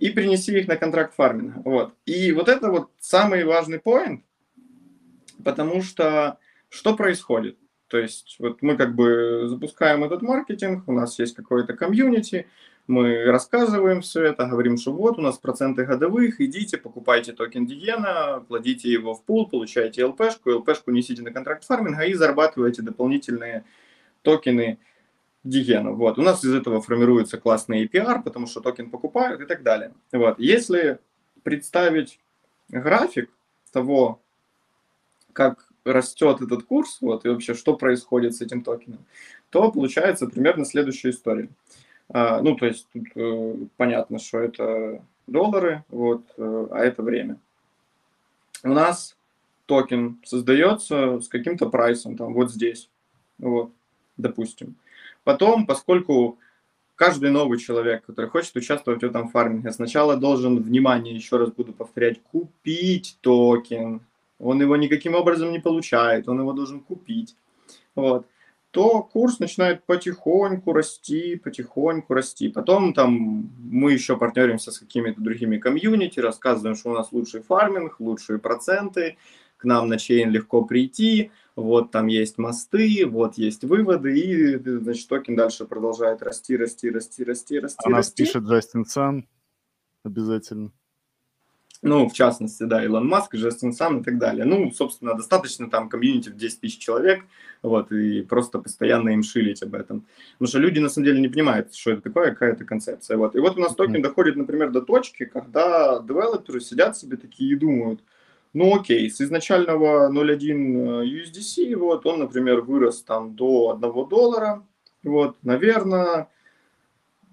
и 0.00 0.10
принеси 0.10 0.58
их 0.58 0.66
на 0.66 0.76
контракт 0.76 1.14
фарминга. 1.14 1.62
Вот. 1.64 1.94
И 2.06 2.32
вот 2.32 2.48
это 2.48 2.70
вот 2.70 2.90
самый 2.98 3.44
важный 3.44 3.78
point, 3.78 4.24
потому 5.44 5.82
что 5.82 6.38
что 6.68 6.96
происходит? 6.96 7.58
То 7.88 7.98
есть 7.98 8.36
вот 8.38 8.62
мы 8.62 8.76
как 8.76 8.94
бы 8.94 9.44
запускаем 9.46 10.02
этот 10.02 10.22
маркетинг, 10.22 10.84
у 10.88 10.92
нас 10.92 11.18
есть 11.18 11.34
какое-то 11.34 11.74
комьюнити, 11.74 12.46
мы 12.86 13.24
рассказываем 13.24 14.00
все 14.00 14.24
это, 14.24 14.46
говорим, 14.46 14.78
что 14.78 14.92
вот 14.92 15.18
у 15.18 15.20
нас 15.20 15.38
проценты 15.38 15.84
годовых, 15.84 16.40
идите, 16.40 16.78
покупайте 16.78 17.32
токен 17.32 17.66
Degen 17.66 18.22
а, 18.22 18.44
кладите 18.48 18.90
его 18.90 19.14
в 19.14 19.22
пул, 19.22 19.48
получаете 19.48 20.04
LP 20.06 20.19
шку, 20.19 20.50
LP 20.50 20.63
шку 20.63 20.90
несите 20.92 21.22
на 21.22 21.30
контракт 21.30 21.64
фарминга 21.64 22.04
и 22.04 22.14
зарабатываете 22.14 22.82
дополнительные 22.82 23.64
токены 24.22 24.78
Диена. 25.44 25.92
Вот. 25.92 26.18
У 26.18 26.22
нас 26.22 26.44
из 26.44 26.54
этого 26.54 26.82
формируется 26.82 27.38
классный 27.38 27.84
APR, 27.84 28.22
потому 28.22 28.46
что 28.46 28.60
токен 28.60 28.90
покупают 28.90 29.40
и 29.40 29.46
так 29.46 29.62
далее. 29.62 29.92
Вот. 30.12 30.38
Если 30.38 30.98
представить 31.42 32.20
график 32.68 33.30
того, 33.72 34.20
как 35.32 35.66
растет 35.84 36.42
этот 36.42 36.64
курс, 36.64 36.98
вот, 37.00 37.24
и 37.24 37.28
вообще, 37.28 37.54
что 37.54 37.74
происходит 37.74 38.34
с 38.34 38.40
этим 38.42 38.62
токеном, 38.62 38.98
то 39.50 39.70
получается 39.72 40.26
примерно 40.26 40.64
следующая 40.64 41.10
история. 41.10 41.48
А, 42.08 42.42
ну, 42.42 42.56
то 42.56 42.66
есть 42.66 42.86
тут 42.92 43.06
э, 43.14 43.54
понятно, 43.76 44.18
что 44.18 44.38
это 44.38 45.02
доллары, 45.26 45.84
вот, 45.88 46.22
э, 46.36 46.68
а 46.70 46.78
это 46.80 47.02
время. 47.02 47.38
У 48.62 48.68
нас 48.68 49.16
токен 49.66 50.18
создается 50.24 51.20
с 51.20 51.28
каким-то 51.28 51.70
price 51.70 51.99
ом, 51.99 52.16
там, 52.16 52.34
вот 52.34 52.50
здесь, 52.50 52.90
вот, 53.38 53.72
допустим. 54.16 54.74
Потом, 55.24 55.66
поскольку 55.66 56.38
каждый 56.94 57.30
новый 57.30 57.58
человек, 57.58 58.04
который 58.04 58.30
хочет 58.30 58.56
участвовать 58.56 59.02
в 59.02 59.06
этом 59.06 59.28
фарминге, 59.28 59.72
сначала 59.72 60.16
должен, 60.16 60.62
внимание, 60.62 61.14
еще 61.14 61.36
раз 61.36 61.50
буду 61.50 61.72
повторять, 61.72 62.22
купить 62.22 63.18
токен. 63.20 64.00
Он 64.38 64.60
его 64.60 64.76
никаким 64.76 65.14
образом 65.14 65.52
не 65.52 65.58
получает, 65.58 66.28
он 66.28 66.40
его 66.40 66.52
должен 66.52 66.80
купить. 66.80 67.36
Вот 67.94 68.26
то 68.70 69.02
курс 69.02 69.40
начинает 69.40 69.84
потихоньку 69.84 70.72
расти, 70.72 71.36
потихоньку 71.36 72.14
расти. 72.14 72.48
Потом 72.48 72.94
там 72.94 73.50
мы 73.58 73.92
еще 73.92 74.16
партнеримся 74.16 74.70
с 74.70 74.78
какими-то 74.78 75.20
другими 75.20 75.58
комьюнити, 75.58 76.20
рассказываем, 76.20 76.76
что 76.76 76.90
у 76.90 76.94
нас 76.94 77.10
лучший 77.10 77.42
фарминг, 77.42 77.98
лучшие 77.98 78.38
проценты, 78.38 79.16
к 79.60 79.64
нам 79.64 79.88
на 79.88 79.98
chain 79.98 80.30
легко 80.30 80.64
прийти, 80.64 81.30
вот 81.54 81.90
там 81.90 82.06
есть 82.06 82.38
мосты, 82.38 83.04
вот 83.06 83.34
есть 83.36 83.62
выводы, 83.64 84.18
и, 84.18 84.56
значит, 84.56 85.08
токен 85.08 85.36
дальше 85.36 85.66
продолжает 85.66 86.22
расти, 86.22 86.56
расти, 86.56 86.90
расти, 86.90 87.22
расти, 87.24 87.58
расти. 87.58 87.78
А 87.84 87.90
нас 87.90 88.10
пишет 88.10 88.44
Джастин 88.44 88.86
Сан 88.86 89.28
обязательно. 90.02 90.72
Ну, 91.82 92.08
в 92.08 92.12
частности, 92.12 92.64
да, 92.64 92.84
Илон 92.84 93.06
Маск, 93.06 93.34
Джастин 93.34 93.72
Сан 93.72 94.00
и 94.00 94.04
так 94.04 94.18
далее. 94.18 94.44
Ну, 94.44 94.70
собственно, 94.70 95.14
достаточно 95.14 95.70
там 95.70 95.88
комьюнити 95.88 96.28
в 96.28 96.36
10 96.36 96.60
тысяч 96.60 96.78
человек, 96.78 97.24
вот, 97.62 97.90
и 97.90 98.20
просто 98.22 98.58
постоянно 98.58 99.10
им 99.10 99.22
shill 99.22 99.47
ить 99.47 99.62
об 99.62 99.74
этом. 99.74 100.06
Потому 100.32 100.48
что 100.48 100.58
люди, 100.58 100.78
на 100.78 100.90
самом 100.90 101.06
деле, 101.06 101.20
не 101.20 101.28
понимают, 101.28 101.74
что 101.74 101.92
это 101.92 102.02
такое, 102.02 102.30
какая 102.30 102.52
это 102.52 102.64
концепция. 102.64 103.16
Вот. 103.16 103.34
И 103.34 103.38
вот 103.38 103.56
у 103.56 103.60
нас 103.60 103.74
токен 103.74 103.96
mm-hmm. 103.96 104.02
доходит, 104.02 104.36
например, 104.36 104.70
до 104.70 104.82
точки, 104.82 105.24
когда 105.24 106.00
девелоперы 106.00 106.60
сидят 106.60 106.98
себе 106.98 107.16
такие 107.16 107.52
и 107.52 107.56
думают, 107.56 108.00
ну 108.52 108.74
окей, 108.80 109.10
с 109.10 109.20
изначального 109.20 110.10
0.1 110.10 111.04
USDC, 111.04 111.76
вот 111.76 112.06
он, 112.06 112.20
например, 112.20 112.62
вырос 112.62 113.02
там 113.02 113.34
до 113.36 113.70
1 113.70 114.08
доллара, 114.08 114.62
Вот, 115.02 115.36
наверное, 115.42 116.28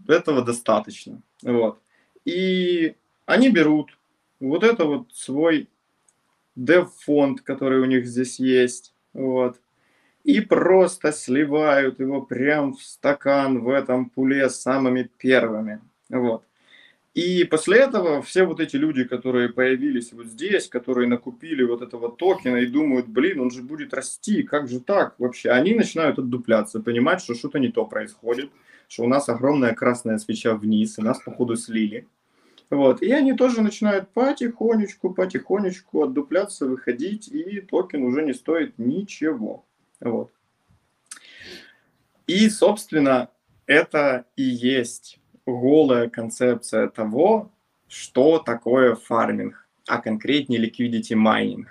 этого 0.08 0.42
достаточно. 0.44 1.22
Вот. 1.44 1.80
И 2.26 2.96
они 3.26 3.50
берут 3.50 3.98
вот 4.40 4.64
это 4.64 4.86
вот 4.86 5.08
свой 5.14 5.70
dev-фонд, 6.56 7.42
который 7.42 7.82
у 7.82 7.86
них 7.86 8.06
здесь 8.06 8.40
есть, 8.40 8.94
вот, 9.14 9.60
и 10.24 10.42
просто 10.42 11.12
сливают 11.12 12.00
его 12.00 12.22
прям 12.22 12.74
в 12.74 12.82
стакан 12.84 13.60
в 13.60 13.70
этом 13.70 14.10
пуле 14.10 14.50
самыми 14.50 15.10
первыми, 15.18 15.82
вот. 16.10 16.44
И 17.18 17.46
после 17.46 17.80
этого 17.80 18.22
все 18.22 18.44
вот 18.44 18.60
эти 18.60 18.76
люди, 18.76 19.04
которые 19.04 19.50
появились 19.50 20.14
вот 20.14 20.28
здесь, 20.28 20.68
которые 20.68 21.08
накупили 21.08 21.64
вот 21.64 21.82
этого 21.82 22.16
токена 22.16 22.58
и 22.58 22.68
думают, 22.68 23.08
блин, 23.08 23.40
он 23.40 23.50
же 23.50 23.64
будет 23.64 23.92
расти, 23.92 24.44
как 24.44 24.68
же 24.68 24.80
так 24.80 25.16
вообще? 25.18 25.50
Они 25.50 25.74
начинают 25.74 26.20
отдупляться, 26.20 26.80
понимать, 26.80 27.20
что 27.20 27.34
что-то 27.34 27.58
не 27.58 27.70
то 27.70 27.86
происходит, 27.88 28.52
что 28.88 29.04
у 29.04 29.08
нас 29.08 29.30
огромная 29.30 29.74
красная 29.74 30.20
свеча 30.20 30.54
вниз, 30.54 31.00
и 31.00 31.02
нас, 31.02 31.20
походу, 31.20 31.56
слили. 31.56 32.08
Вот. 32.70 33.02
И 33.02 33.12
они 33.12 33.34
тоже 33.34 33.64
начинают 33.64 34.10
потихонечку, 34.10 35.12
потихонечку 35.12 36.04
отдупляться, 36.04 36.68
выходить, 36.68 37.30
и 37.30 37.62
токен 37.62 38.04
уже 38.04 38.22
не 38.22 38.36
стоит 38.36 38.78
ничего. 38.78 39.66
Вот. 40.00 40.32
И, 42.28 42.48
собственно, 42.48 43.32
это 43.66 44.26
и 44.36 44.44
есть 44.44 45.18
голая 45.52 46.10
концепция 46.10 46.88
того, 46.88 47.52
что 47.88 48.40
такое 48.40 48.96
фарминг, 48.96 49.68
а 49.88 50.02
конкретнее 50.02 50.60
liquidity 50.60 51.16
mining. 51.16 51.66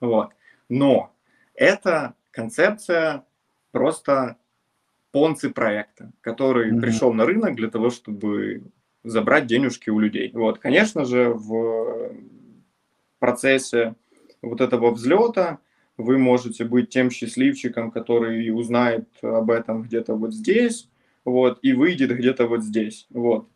Вот. 0.00 0.30
Но 0.68 1.12
это 1.54 2.14
концепция 2.30 3.24
просто 3.70 4.36
понцы 5.12 5.50
проекта, 5.50 6.10
который 6.20 6.72
mm-hmm. 6.72 6.80
пришел 6.80 7.12
на 7.12 7.26
рынок 7.26 7.56
для 7.56 7.68
того, 7.68 7.90
чтобы 7.90 8.62
забрать 9.04 9.46
денежки 9.46 9.90
у 9.90 9.98
людей. 9.98 10.30
Вот, 10.32 10.58
конечно 10.58 11.04
же, 11.04 11.30
в 11.30 12.12
процессе 13.18 13.94
вот 14.42 14.60
этого 14.60 14.90
взлета 14.90 15.58
вы 15.96 16.18
можете 16.18 16.64
быть 16.64 16.90
тем 16.90 17.10
счастливчиком, 17.10 17.90
который 17.90 18.50
узнает 18.50 19.08
об 19.22 19.50
этом 19.50 19.82
где-то 19.82 20.14
вот 20.14 20.32
здесь, 20.32 20.88
вот, 21.30 21.58
и 21.62 21.72
выйдет 21.72 22.10
где-то 22.16 22.46
вот 22.46 22.62
здесь, 22.62 23.06
вот. 23.10 23.48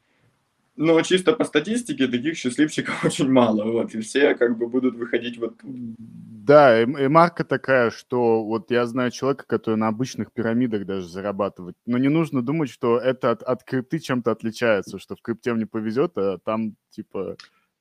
Но 0.74 1.00
чисто 1.02 1.34
по 1.34 1.44
статистике 1.44 2.08
таких 2.08 2.36
счастливчиков 2.36 3.04
очень 3.04 3.30
мало, 3.30 3.64
вот, 3.64 3.94
и 3.94 4.00
все 4.00 4.34
как 4.34 4.56
бы 4.58 4.68
будут 4.68 4.94
выходить 4.94 5.38
вот 5.38 5.58
тут. 5.58 5.70
Да, 5.98 6.82
и, 6.82 6.84
и 6.84 7.08
марка 7.08 7.44
такая, 7.44 7.90
что 7.90 8.42
вот 8.42 8.70
я 8.70 8.86
знаю 8.86 9.10
человека, 9.10 9.44
который 9.46 9.76
на 9.76 9.88
обычных 9.88 10.32
пирамидах 10.32 10.86
даже 10.86 11.08
зарабатывает, 11.08 11.76
но 11.86 11.98
не 11.98 12.08
нужно 12.08 12.42
думать, 12.42 12.70
что 12.70 12.98
это 12.98 13.30
от, 13.30 13.42
от 13.42 13.62
крипты 13.64 14.00
чем-то 14.00 14.32
отличается, 14.32 14.98
что 14.98 15.14
в 15.14 15.22
крипте 15.22 15.52
мне 15.52 15.66
повезет, 15.66 16.18
а 16.18 16.38
там 16.38 16.74
типа 16.90 17.36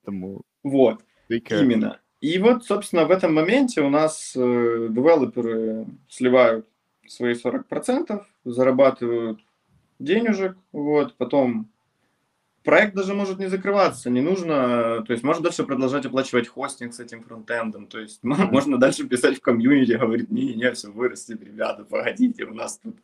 тому... 0.06 0.42
Вот, 0.64 1.02
именно. 1.28 2.00
И 2.20 2.38
вот, 2.38 2.66
собственно, 2.66 3.06
в 3.06 3.12
этом 3.12 3.34
моменте 3.34 3.82
у 3.82 3.90
нас 3.90 4.34
э, 4.36 4.88
девелоперы 4.92 5.88
сливают 6.08 6.68
свои 7.08 7.34
40%, 7.34 8.22
зарабатывают 8.46 9.40
денежек, 10.04 10.58
вот, 10.72 11.16
потом 11.18 11.70
проект 12.64 12.96
даже 12.96 13.14
может 13.14 13.40
не 13.40 13.48
закрываться, 13.48 14.10
не 14.10 14.22
нужно, 14.22 15.04
то 15.06 15.14
есть 15.14 15.24
можно 15.24 15.44
дальше 15.44 15.64
продолжать 15.64 16.06
оплачивать 16.06 16.48
хостинг 16.48 16.94
с 16.94 17.00
этим 17.00 17.24
фронтендом, 17.24 17.88
то 17.88 18.00
есть 18.00 18.20
можно 18.24 18.78
дальше 18.78 19.08
писать 19.08 19.38
в 19.38 19.42
комьюнити, 19.42 19.94
говорить, 19.94 20.30
не, 20.30 20.54
не, 20.54 20.72
все 20.72 20.90
вырастет, 20.90 21.42
ребята, 21.44 21.84
погодите, 21.84 22.46
у 22.46 22.54
нас 22.54 22.78
тут... 22.78 22.96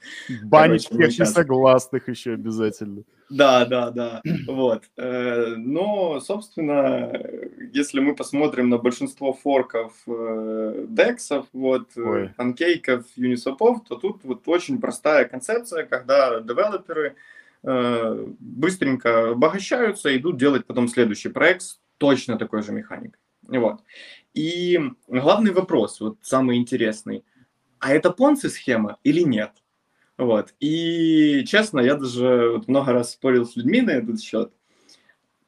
Банить 0.44 0.86
всех 0.86 1.20
несогласных 1.20 2.08
еще 2.08 2.34
обязательно. 2.34 3.04
Да, 3.30 3.66
да, 3.66 3.92
да, 3.92 4.22
вот. 4.48 4.84
Э, 4.96 5.56
но, 5.58 6.22
собственно, 6.22 7.12
если 7.74 8.00
мы 8.00 8.16
посмотрим 8.16 8.70
на 8.70 8.78
большинство 8.78 9.34
форков 9.34 9.92
э, 10.08 10.86
дексов, 10.88 11.46
вот, 11.52 11.90
э, 11.98 12.30
панкейков, 12.38 13.06
юнисопов, 13.18 13.84
то 13.86 13.96
тут 13.96 14.24
вот 14.24 14.48
очень 14.48 14.80
простая 14.80 15.26
концепция, 15.26 15.84
когда 15.84 16.40
девелоперы 16.40 17.10
Э, 17.10 17.16
быстренько 18.40 19.32
обогащаются, 19.32 20.16
идут 20.16 20.38
делать 20.38 20.66
потом 20.66 20.88
следующий 20.88 21.30
проект 21.30 21.62
с 21.62 21.80
точно 21.98 22.38
такой 22.38 22.64
же 22.64 22.72
механикой. 22.72 23.20
Вот. 23.48 23.82
И 24.34 24.80
главный 25.08 25.52
вопрос, 25.52 26.00
вот 26.00 26.18
самый 26.22 26.58
интересный, 26.58 27.24
а 27.80 27.94
это 27.94 28.12
понци 28.12 28.50
схема 28.50 28.98
или 29.04 29.22
нет? 29.22 29.52
Вот. 30.18 30.54
И 30.60 31.44
честно, 31.46 31.80
я 31.80 31.96
даже 31.96 32.52
вот 32.56 32.68
много 32.68 32.92
раз 32.92 33.14
спорил 33.14 33.46
с 33.46 33.56
людьми 33.56 33.82
на 33.82 33.92
этот 33.92 34.22
счет. 34.22 34.52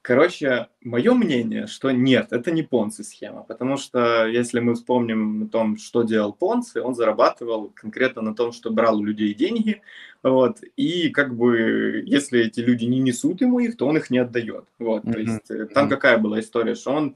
Короче, 0.01 0.69
мое 0.81 1.13
мнение, 1.13 1.67
что 1.67 1.91
нет, 1.91 2.31
это 2.31 2.51
не 2.51 2.63
Понци 2.63 3.03
схема, 3.03 3.43
потому 3.43 3.75
что 3.75 4.27
если 4.27 4.61
мы 4.61 4.75
вспомним 4.75 5.43
о 5.43 5.47
том, 5.47 5.77
что 5.77 6.03
делал 6.03 6.31
Понци, 6.31 6.81
он 6.81 6.95
зарабатывал 6.95 7.69
конкретно 7.75 8.21
на 8.21 8.33
том, 8.33 8.53
что 8.53 8.71
брал 8.71 8.99
у 8.99 9.03
людей 9.03 9.33
деньги, 9.33 9.81
вот, 10.23 10.59
и 10.77 11.09
как 11.09 11.35
бы 11.35 12.01
если 12.05 12.45
эти 12.45 12.61
люди 12.61 12.85
не 12.85 12.99
несут 12.99 13.41
ему 13.41 13.59
их, 13.59 13.75
то 13.75 13.87
он 13.87 13.97
их 13.97 14.09
не 14.09 14.19
отдает, 14.19 14.65
вот, 14.79 15.03
mm-hmm. 15.03 15.11
то 15.11 15.19
есть 15.19 15.51
mm-hmm. 15.51 15.73
там 15.73 15.89
какая 15.89 16.17
была 16.17 16.39
история, 16.39 16.75
что 16.75 16.91
он 16.91 17.15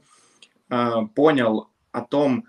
э, 0.68 0.90
понял 1.14 1.70
о 1.90 2.02
том, 2.02 2.44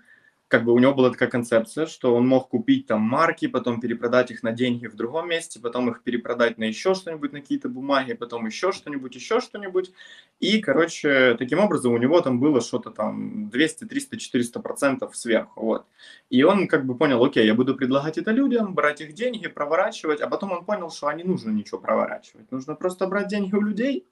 как 0.48 0.64
бы 0.64 0.72
у 0.72 0.78
него 0.78 0.94
была 0.94 1.10
такая 1.10 1.28
концепция, 1.28 1.86
что 1.86 2.14
он 2.14 2.26
мог 2.26 2.48
купить 2.48 2.86
там 2.86 3.00
марки, 3.00 3.48
потом 3.48 3.80
перепродать 3.80 4.30
их 4.30 4.44
на 4.44 4.52
деньги 4.52 4.86
в 4.86 4.94
другом 4.94 5.28
месте, 5.28 5.58
потом 5.60 5.90
их 5.90 6.02
перепродать 6.02 6.56
на 6.56 6.64
еще 6.64 6.94
что-нибудь, 6.94 7.32
на 7.32 7.40
какие-то 7.40 7.68
бумаги, 7.68 8.12
потом 8.12 8.46
еще 8.46 8.70
что-нибудь, 8.70 9.14
еще 9.16 9.40
что-нибудь. 9.40 9.92
И, 10.38 10.60
короче, 10.60 11.34
таким 11.36 11.58
образом 11.58 11.92
у 11.94 11.98
него 11.98 12.20
там 12.20 12.38
было 12.38 12.60
что-то 12.60 12.90
там 12.90 13.50
200, 13.50 13.86
300, 13.86 14.18
400 14.18 14.60
процентов 14.60 15.16
сверху, 15.16 15.60
вот. 15.60 15.86
И 16.30 16.44
он 16.44 16.68
как 16.68 16.86
бы 16.86 16.96
понял, 16.96 17.24
окей, 17.24 17.44
я 17.44 17.54
буду 17.54 17.74
предлагать 17.74 18.16
это 18.16 18.30
людям, 18.30 18.74
брать 18.74 19.00
их 19.00 19.14
деньги, 19.14 19.48
проворачивать, 19.48 20.20
а 20.20 20.28
потом 20.28 20.52
он 20.52 20.64
понял, 20.64 20.90
что 20.90 21.10
не 21.10 21.24
нужно 21.24 21.50
ничего 21.50 21.80
проворачивать, 21.80 22.52
нужно 22.52 22.76
просто 22.76 23.08
брать 23.08 23.28
деньги 23.28 23.54
у 23.54 23.60
людей 23.60 24.06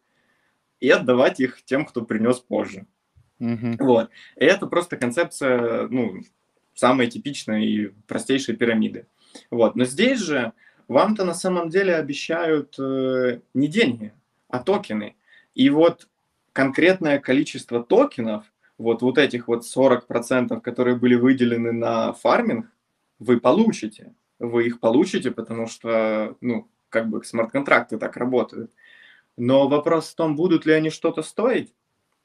и 0.80 0.90
отдавать 0.90 1.38
их 1.38 1.64
тем, 1.64 1.84
кто 1.86 2.02
принес 2.02 2.40
позже. 2.40 2.86
Угу. 3.44 3.84
Вот. 3.84 4.10
И 4.36 4.44
это 4.44 4.66
просто 4.66 4.96
концепция, 4.96 5.86
ну, 5.88 6.22
самой 6.74 7.08
типичной 7.08 7.66
и 7.66 7.86
простейшей 8.06 8.56
пирамиды. 8.56 9.06
Вот. 9.50 9.76
Но 9.76 9.84
здесь 9.84 10.20
же 10.20 10.52
вам-то 10.88 11.24
на 11.24 11.34
самом 11.34 11.68
деле 11.68 11.94
обещают 11.94 12.76
э, 12.78 13.40
не 13.52 13.68
деньги, 13.68 14.12
а 14.48 14.60
токены. 14.60 15.16
И 15.54 15.68
вот 15.70 16.08
конкретное 16.52 17.18
количество 17.18 17.82
токенов, 17.82 18.44
вот, 18.78 19.02
вот 19.02 19.18
этих 19.18 19.46
вот 19.48 19.64
40%, 19.64 20.60
которые 20.60 20.96
были 20.96 21.14
выделены 21.14 21.72
на 21.72 22.12
фарминг, 22.12 22.66
вы 23.18 23.40
получите. 23.40 24.14
Вы 24.38 24.66
их 24.66 24.80
получите, 24.80 25.30
потому 25.30 25.66
что, 25.66 26.36
ну, 26.40 26.68
как 26.88 27.08
бы 27.08 27.22
смарт-контракты 27.24 27.98
так 27.98 28.16
работают. 28.16 28.72
Но 29.36 29.68
вопрос 29.68 30.10
в 30.10 30.14
том, 30.14 30.36
будут 30.36 30.66
ли 30.66 30.72
они 30.72 30.90
что-то 30.90 31.22
стоить? 31.22 31.72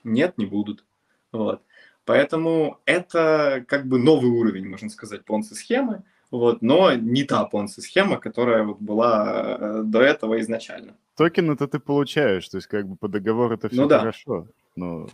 Нет, 0.03 0.38
не 0.38 0.45
будут. 0.45 0.86
Вот. 1.31 1.61
Поэтому 2.05 2.79
это 2.85 3.63
как 3.67 3.85
бы 3.87 3.99
новый 3.99 4.31
уровень, 4.31 4.67
можно 4.67 4.89
сказать, 4.89 5.25
понци-схемы, 5.25 6.03
вот, 6.31 6.61
но 6.61 6.93
не 6.93 7.23
та 7.23 7.45
понци-схема, 7.45 8.17
которая 8.17 8.63
вот 8.63 8.79
была 8.79 9.57
э, 9.59 9.81
до 9.83 10.01
этого 10.01 10.39
изначально. 10.41 10.95
Токен 11.15 11.51
это 11.51 11.67
ты 11.67 11.79
получаешь, 11.79 12.47
то 12.49 12.57
есть 12.57 12.67
как 12.67 12.87
бы 12.87 12.95
по 12.95 13.07
договору 13.07 13.53
это 13.53 13.69
все 13.69 13.81
ну, 13.81 13.87
да. 13.87 13.99
хорошо. 13.99 14.47
Но... 14.75 15.07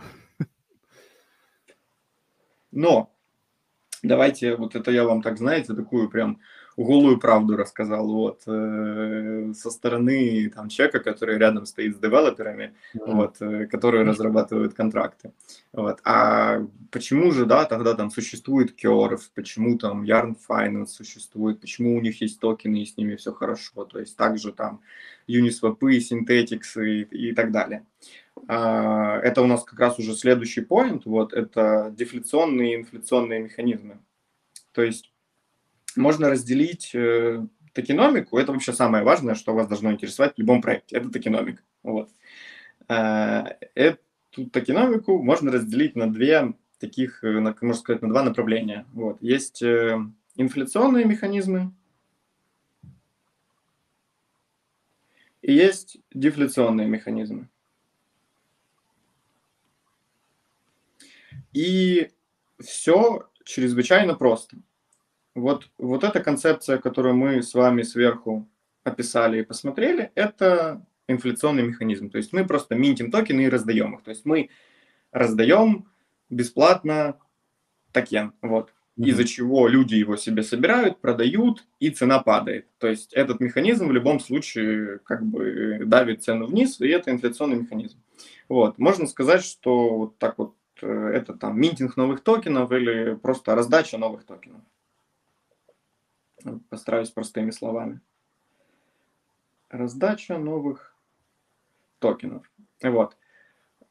но 2.72 3.12
давайте, 4.04 4.56
вот 4.56 4.76
это 4.76 4.92
я 4.92 5.04
вам 5.04 5.22
так, 5.22 5.38
знаете, 5.38 5.74
такую 5.74 6.10
прям 6.10 6.40
голую 6.84 7.20
правду 7.20 7.56
рассказал 7.56 8.08
вот 8.08 8.42
э, 8.48 9.54
со 9.56 9.72
стороны 9.72 10.50
там 10.50 10.70
человека, 10.70 11.00
который 11.00 11.38
рядом 11.38 11.66
стоит 11.66 11.96
с 11.96 12.00
девелоперами, 12.00 12.74
mm-hmm. 12.94 13.14
вот, 13.14 13.42
э, 13.42 13.66
которые 13.68 14.04
разрабатывают 14.04 14.74
контракты. 14.74 15.32
Вот. 15.72 16.00
А 16.04 16.62
почему 16.92 17.32
же, 17.32 17.46
да, 17.46 17.66
тогда 17.66 17.94
там 17.94 18.12
существует 18.12 18.76
Curve, 18.82 19.22
почему 19.34 19.78
там 19.78 20.04
Yarn 20.04 20.36
Finance 20.50 20.88
существует, 20.88 21.62
почему 21.62 21.96
у 21.96 22.02
них 22.02 22.22
есть 22.22 22.40
токены 22.40 22.84
и 22.84 22.86
с 22.86 22.98
ними 22.98 23.16
все 23.16 23.32
хорошо, 23.32 23.86
то 23.86 24.00
есть 24.00 24.18
также 24.18 24.52
там 24.52 24.82
Uniswap, 25.28 25.80
Synthetics 25.80 26.84
и, 26.84 27.04
и 27.04 27.34
так 27.34 27.52
далее. 27.52 27.86
А, 28.48 29.18
это 29.20 29.42
у 29.42 29.48
нас 29.48 29.64
как 29.64 29.80
раз 29.80 29.98
уже 29.98 30.14
следующий 30.14 30.62
point, 30.62 31.04
вот, 31.06 31.34
это 31.34 31.94
дефляционные 31.96 32.74
и 32.74 32.76
инфляционные 32.76 33.40
механизмы. 33.40 34.00
То 34.74 34.82
есть 34.82 35.15
можно 35.96 36.30
разделить 36.30 36.92
э, 36.94 37.46
токеномику, 37.74 38.38
это 38.38 38.52
вообще 38.52 38.74
самое 38.74 39.04
важное, 39.04 39.36
что 39.36 39.54
вас 39.54 39.68
должно 39.68 39.92
интересовать 39.92 40.36
в 40.36 40.40
любом 40.40 40.62
проекте, 40.62 40.98
это 40.98 41.10
токеномика. 41.10 41.64
Вот. 41.84 42.10
Э, 42.88 43.44
эту 43.76 44.50
токеномику 44.52 45.22
можно 45.22 45.52
разделить 45.52 45.96
на 45.96 46.12
две 46.12 46.54
таких, 46.80 47.24
э, 47.24 47.40
на, 47.40 47.56
можно 47.62 47.80
сказать, 47.80 48.02
на 48.02 48.10
два 48.10 48.24
направления. 48.24 48.86
Вот. 48.94 49.22
Есть 49.22 49.64
инфляционные 49.64 51.06
механизмы, 51.06 51.72
и 55.42 55.54
есть 55.54 55.98
дефляционные 56.12 56.88
механизмы. 56.88 57.48
И 61.54 62.10
все 62.60 63.30
чрезвычайно 63.44 64.16
просто. 64.16 64.58
Вот, 65.36 65.70
вот 65.78 66.04
эта 66.06 66.22
концепция, 66.22 66.78
которую 66.78 67.16
мы 67.16 67.44
с 67.44 67.54
вами 67.54 67.82
сверху 67.84 68.48
описали 68.84 69.42
и 69.42 69.44
посмотрели, 69.44 70.12
это 70.16 70.86
инфляционный 71.08 71.64
механизм. 71.64 72.10
То 72.10 72.18
есть 72.18 72.32
мы 72.34 72.46
просто 72.46 72.76
mint 72.76 73.00
им 73.00 73.12
токены 73.12 73.42
и 73.42 73.50
раздаем 73.50 73.96
их. 73.96 74.04
То 74.04 74.12
есть 74.12 74.26
мы 74.26 74.50
раздаем 75.12 75.90
бесплатно 76.30 77.20
токен. 77.92 78.34
Вот. 78.42 78.74
Mm-hmm. 78.98 79.08
Из-за 79.08 79.26
чего 79.26 79.68
люди 79.68 79.96
его 79.96 80.16
себе 80.16 80.42
собирают, 80.42 81.02
продают, 81.02 81.66
и 81.80 81.90
цена 81.90 82.20
падает. 82.20 82.68
То 82.78 82.88
есть 82.88 83.14
этот 83.14 83.42
механизм 83.42 83.90
в 83.90 83.92
любом 83.92 84.22
случае 84.22 85.00
как 85.00 85.26
бы 85.26 85.82
давит 85.86 86.24
цену 86.24 86.46
вниз, 86.46 86.80
и 86.80 86.88
это 86.88 87.12
инфляционный 87.12 87.58
механизм. 87.58 88.00
Вот. 88.48 88.78
Можно 88.78 89.06
сказать, 89.06 89.44
что 89.44 89.98
вот 89.98 90.18
так 90.18 90.38
вот 90.38 90.56
э, 90.82 91.12
это 91.14 91.34
там 91.34 91.60
minting 91.60 91.98
новых 91.98 92.22
токенов 92.22 92.72
или 92.72 93.16
просто 93.16 93.54
раздача 93.54 93.98
новых 93.98 94.24
токенов. 94.24 94.62
Постараюсь 96.70 97.10
простыми 97.10 97.52
словами. 97.52 98.00
Раздача 99.70 100.38
новых 100.38 100.96
токенов. 102.00 102.50
Вот. 102.82 103.18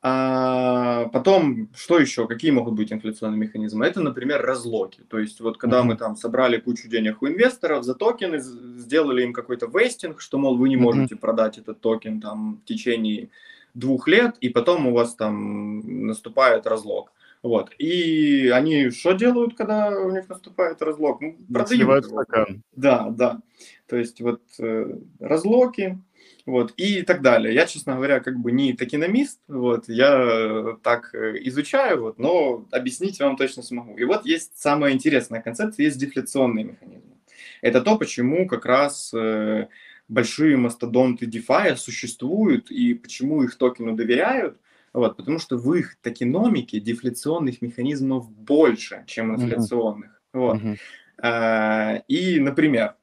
А 0.06 1.06
потом, 1.14 1.70
что 1.74 1.98
еще? 1.98 2.28
Какие 2.28 2.50
могут 2.50 2.74
быть 2.74 2.92
инфляционные 2.92 3.38
механизмы? 3.38 3.86
Это, 3.86 4.02
например, 4.02 4.42
разлоки. 4.42 5.00
То 5.08 5.18
есть, 5.18 5.40
вот 5.40 5.56
когда 5.56 5.80
mm-hmm. 5.80 5.84
мы 5.84 5.96
там 5.96 6.16
собрали 6.16 6.58
кучу 6.58 6.88
денег 6.88 7.22
у 7.22 7.26
инвесторов 7.26 7.84
за 7.84 7.94
токены, 7.94 8.38
сделали 8.38 9.22
им 9.22 9.32
какой-то 9.32 9.66
вестинг, 9.66 10.20
что, 10.20 10.36
мол, 10.36 10.58
вы 10.58 10.68
не 10.68 10.76
можете 10.76 11.14
mm-hmm. 11.14 11.18
продать 11.18 11.56
этот 11.56 11.80
токен 11.80 12.20
там 12.20 12.56
в 12.56 12.68
течение 12.68 13.30
двух 13.72 14.06
лет, 14.06 14.36
и 14.42 14.50
потом 14.50 14.86
у 14.86 14.92
вас 14.92 15.14
там 15.14 16.06
наступает 16.06 16.66
разлог. 16.66 17.10
Вот. 17.44 17.72
И 17.76 18.48
они 18.48 18.88
что 18.88 19.12
делают, 19.12 19.54
когда 19.54 19.90
у 19.90 20.10
них 20.10 20.30
наступает 20.30 20.80
разлог? 20.80 21.20
Ну, 21.20 21.36
продают 21.52 22.06
стакан. 22.06 22.62
Да, 22.74 23.10
да. 23.10 23.42
То 23.86 23.96
есть 23.96 24.22
вот 24.22 24.40
э, 24.58 24.96
разлоки, 25.20 25.98
вот, 26.46 26.72
и 26.78 27.02
так 27.02 27.20
далее. 27.20 27.54
Я, 27.54 27.66
честно 27.66 27.96
говоря, 27.96 28.20
как 28.20 28.38
бы 28.38 28.50
не 28.50 28.72
токеномист, 28.72 29.40
вот, 29.46 29.90
я 29.90 30.78
так 30.82 31.14
э, 31.14 31.34
изучаю, 31.42 32.00
вот, 32.00 32.18
но 32.18 32.66
объяснить 32.70 33.20
вам 33.20 33.36
точно 33.36 33.62
смогу. 33.62 33.94
И 33.98 34.04
вот 34.04 34.24
есть 34.24 34.56
самая 34.56 34.94
интересная 34.94 35.42
концепция, 35.42 35.84
есть 35.84 35.98
дефляционные 35.98 36.64
механизмы. 36.64 37.18
Это 37.60 37.82
то, 37.82 37.98
почему 37.98 38.48
как 38.48 38.64
раз 38.64 39.12
э, 39.12 39.68
большие 40.08 40.56
мастодонты 40.56 41.26
DeFi 41.26 41.76
существуют 41.76 42.70
и 42.70 42.94
почему 42.94 43.42
их 43.42 43.56
токену 43.58 43.94
доверяют, 43.94 44.58
вот, 44.94 45.16
потому 45.16 45.38
что 45.40 45.58
в 45.58 45.74
их 45.74 45.96
токеномике 46.00 46.78
дефляционных 46.78 47.60
механизмов 47.60 48.30
больше, 48.30 49.04
чем 49.06 49.34
инфляционных. 49.34 50.22
Mm-hmm. 50.32 50.38
Вот. 50.38 50.60
Mm-hmm. 50.62 52.04
И, 52.08 52.40
например, 52.40 52.96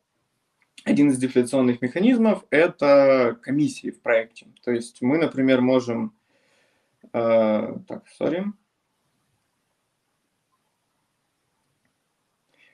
один 0.86 1.10
из 1.10 1.18
дефляционных 1.18 1.82
механизмов– 1.82 2.46
это 2.50 3.38
комиссии 3.42 3.92
в 3.92 4.02
проекте. 4.02 4.48
То 4.64 4.72
есть 4.72 5.02
мы, 5.02 5.18
например, 5.18 5.62
можем… 5.62 6.16
Э, 7.14 7.78
так, 7.88 8.06
sorry. 8.20 8.46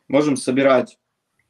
Можем 0.08 0.38
собирать 0.38 1.00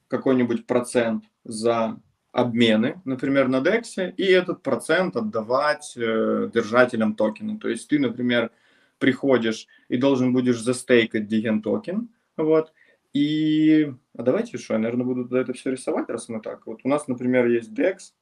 какой-нибудь 0.08 0.66
процент 0.66 1.26
за 1.44 2.00
обмены, 2.38 3.02
например, 3.04 3.48
на 3.48 3.62
DEX, 3.62 4.14
и 4.16 4.24
этот 4.24 4.62
процент 4.62 5.16
отдавать 5.16 5.94
э, 5.98 6.52
держателям 6.54 7.16
токена. 7.16 7.58
То 7.58 7.68
есть 7.68 7.88
ты, 7.88 7.98
например, 7.98 8.52
приходишь 9.00 9.68
и 9.90 9.98
должен 9.98 10.34
будешь 10.34 10.62
застейкать 10.62 11.28
диген 11.28 11.64
токен, 11.64 12.10
вот, 12.38 12.74
и 13.12 13.92
а 14.16 14.22
давайте 14.22 14.60
что, 14.60 14.76
я, 14.76 14.80
наверное, 14.80 15.06
буду 15.08 15.36
это 15.36 15.54
все 15.54 15.72
рисовать, 15.72 16.10
раз 16.10 16.30
мы 16.30 16.40
так. 16.40 16.68
Вот 16.68 16.82
у 16.84 16.88
нас, 16.88 17.08
например, 17.08 17.48
есть 17.48 17.72
DEX 17.72 18.14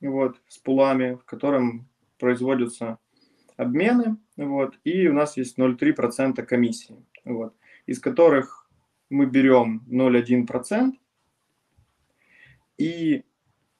вот, 0.00 0.36
с 0.46 0.58
пулами, 0.58 1.14
в 1.14 1.24
котором 1.24 1.88
производятся 2.20 2.98
обмены, 3.56 4.16
вот, 4.36 4.78
и 4.84 5.08
у 5.08 5.12
нас 5.12 5.36
есть 5.36 5.58
0,3% 5.58 6.40
комиссии, 6.44 7.04
вот, 7.24 7.52
из 7.86 7.98
которых 7.98 8.70
мы 9.10 9.26
берем 9.26 9.82
0,1% 9.88 10.92
и 12.78 13.24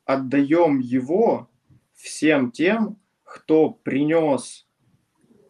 отдаем 0.06 0.78
его 0.78 1.50
всем 1.94 2.50
тем, 2.50 2.98
кто 3.24 3.70
принес 3.70 4.66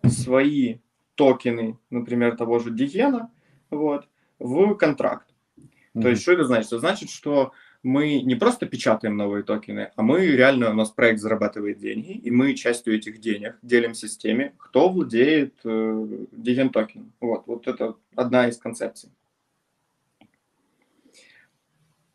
свои 0.09 0.79
токены, 1.15 1.79
например, 1.91 2.37
того 2.37 2.59
же 2.59 2.71
Дигена, 2.71 3.31
вот, 3.71 4.09
в 4.39 4.75
контракт. 4.75 5.29
Mm-hmm. 5.59 6.03
То 6.03 6.09
есть, 6.09 6.23
что 6.23 6.33
это 6.33 6.45
значит? 6.45 6.67
Это 6.67 6.79
значит, 6.79 7.11
что 7.11 7.53
мы 7.83 8.21
не 8.23 8.35
просто 8.35 8.67
печатаем 8.67 9.17
новые 9.17 9.45
токены, 9.45 9.93
а 9.95 10.03
мы 10.03 10.27
реально, 10.27 10.71
у 10.71 10.75
нас 10.75 10.91
проект 10.91 11.21
зарабатывает 11.21 11.79
деньги, 11.79 12.13
и 12.13 12.31
мы 12.31 12.55
частью 12.55 12.97
этих 12.97 13.21
денег 13.21 13.59
делимся 13.63 14.09
с 14.09 14.17
теми, 14.17 14.55
кто 14.59 14.89
владеет 14.89 15.61
э, 15.65 16.07
диген 16.33 16.71
токеном. 16.71 17.13
Вот, 17.21 17.47
вот 17.47 17.69
это 17.69 17.97
одна 18.15 18.49
из 18.49 18.57
концепций. 18.57 19.11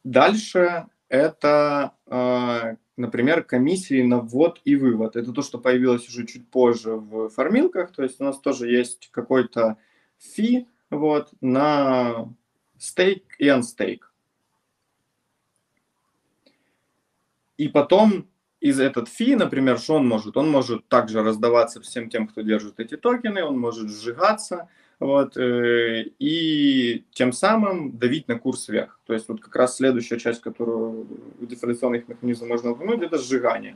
Дальше 0.03 0.87
это, 1.11 1.93
э, 2.07 2.77
например, 2.95 3.43
комиссии 3.43 4.01
на 4.01 4.19
ввод 4.19 4.61
и 4.63 4.77
вывод. 4.77 5.17
Это 5.17 5.33
то, 5.33 5.41
что 5.41 5.59
появилось 5.59 6.07
уже 6.07 6.25
чуть 6.25 6.49
позже 6.49 6.93
в 6.93 7.27
формилках, 7.29 7.91
то 7.91 8.01
есть 8.03 8.21
у 8.21 8.23
нас 8.23 8.39
тоже 8.39 8.71
есть 8.71 9.09
какой-то 9.11 9.77
фи, 10.17 10.67
вот, 10.89 11.33
на 11.41 12.33
стейк 12.77 13.23
и 13.39 13.49
анстейк. 13.49 14.13
И 17.57 17.67
потом 17.67 18.29
из 18.61 18.79
этот 18.79 19.09
фи, 19.09 19.35
например, 19.35 19.79
что 19.79 19.95
он 19.95 20.07
может? 20.07 20.37
Он 20.37 20.49
может 20.49 20.87
также 20.87 21.21
раздаваться 21.21 21.81
всем 21.81 22.09
тем, 22.09 22.25
кто 22.25 22.41
держит 22.41 22.79
эти 22.79 22.95
токены, 22.95 23.43
он 23.43 23.59
может 23.59 23.89
сжигаться, 23.89 24.69
вот, 25.01 25.35
э, 25.35 26.05
и 26.19 27.03
тем 27.11 27.33
самым 27.33 27.97
давить 27.97 28.27
на 28.27 28.37
курс 28.37 28.69
вверх. 28.69 28.99
То 29.07 29.13
есть 29.13 29.27
вот 29.27 29.41
как 29.41 29.55
раз 29.55 29.75
следующая 29.75 30.19
часть, 30.19 30.41
которую 30.41 31.07
в 31.39 31.47
дифференционных 31.47 32.07
механизмах 32.07 32.49
можно 32.49 32.71
упомянуть, 32.71 33.01
это 33.01 33.17
сжигание. 33.17 33.75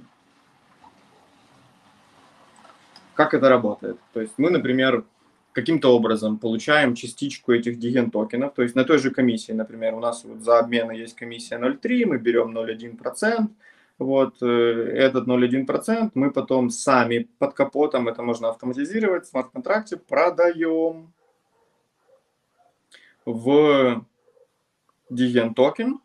Как 3.15 3.33
это 3.33 3.49
работает? 3.49 3.97
То 4.13 4.21
есть 4.21 4.33
мы, 4.38 4.51
например, 4.51 5.03
каким-то 5.51 5.95
образом 5.95 6.38
получаем 6.38 6.93
частичку 6.93 7.53
этих 7.53 7.79
диген 7.79 8.11
токенов, 8.11 8.53
то 8.53 8.61
есть 8.61 8.75
на 8.75 8.83
той 8.83 8.99
же 8.99 9.09
комиссии, 9.09 9.53
например, 9.53 9.95
у 9.95 9.99
нас 9.99 10.23
вот 10.25 10.41
за 10.41 10.59
обмены 10.59 10.91
есть 10.91 11.15
комиссия 11.15 11.55
0,3, 11.55 12.05
мы 12.05 12.19
берем 12.19 12.55
0,1%, 12.55 13.47
вот 13.97 14.41
э, 14.41 14.45
этот 14.45 15.27
0,1% 15.27 16.12
мы 16.13 16.31
потом 16.31 16.69
сами 16.69 17.29
под 17.39 17.53
капотом, 17.53 18.08
это 18.08 18.21
можно 18.21 18.49
автоматизировать 18.49 19.25
в 19.25 19.29
смарт-контракте, 19.29 19.97
продаем 19.97 21.13
в 23.25 24.05
диген 25.10 25.53
токен, 25.53 25.99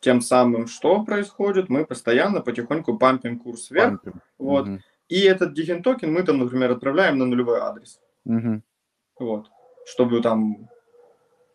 тем 0.00 0.20
самым 0.20 0.66
что 0.66 1.04
происходит, 1.04 1.68
мы 1.68 1.84
постоянно 1.84 2.40
потихоньку 2.40 2.98
пампим 2.98 3.38
курс 3.38 3.70
вверх, 3.70 4.02
пампим. 4.02 4.20
вот, 4.38 4.68
угу. 4.68 4.78
и 5.08 5.20
этот 5.20 5.54
диген 5.54 5.82
токен 5.82 6.12
мы 6.12 6.22
там, 6.22 6.38
например, 6.38 6.70
отправляем 6.72 7.18
на 7.18 7.26
нулевой 7.26 7.58
адрес. 7.60 8.00
Угу 8.24 8.62
вот, 9.18 9.50
чтобы 9.86 10.20
там 10.20 10.68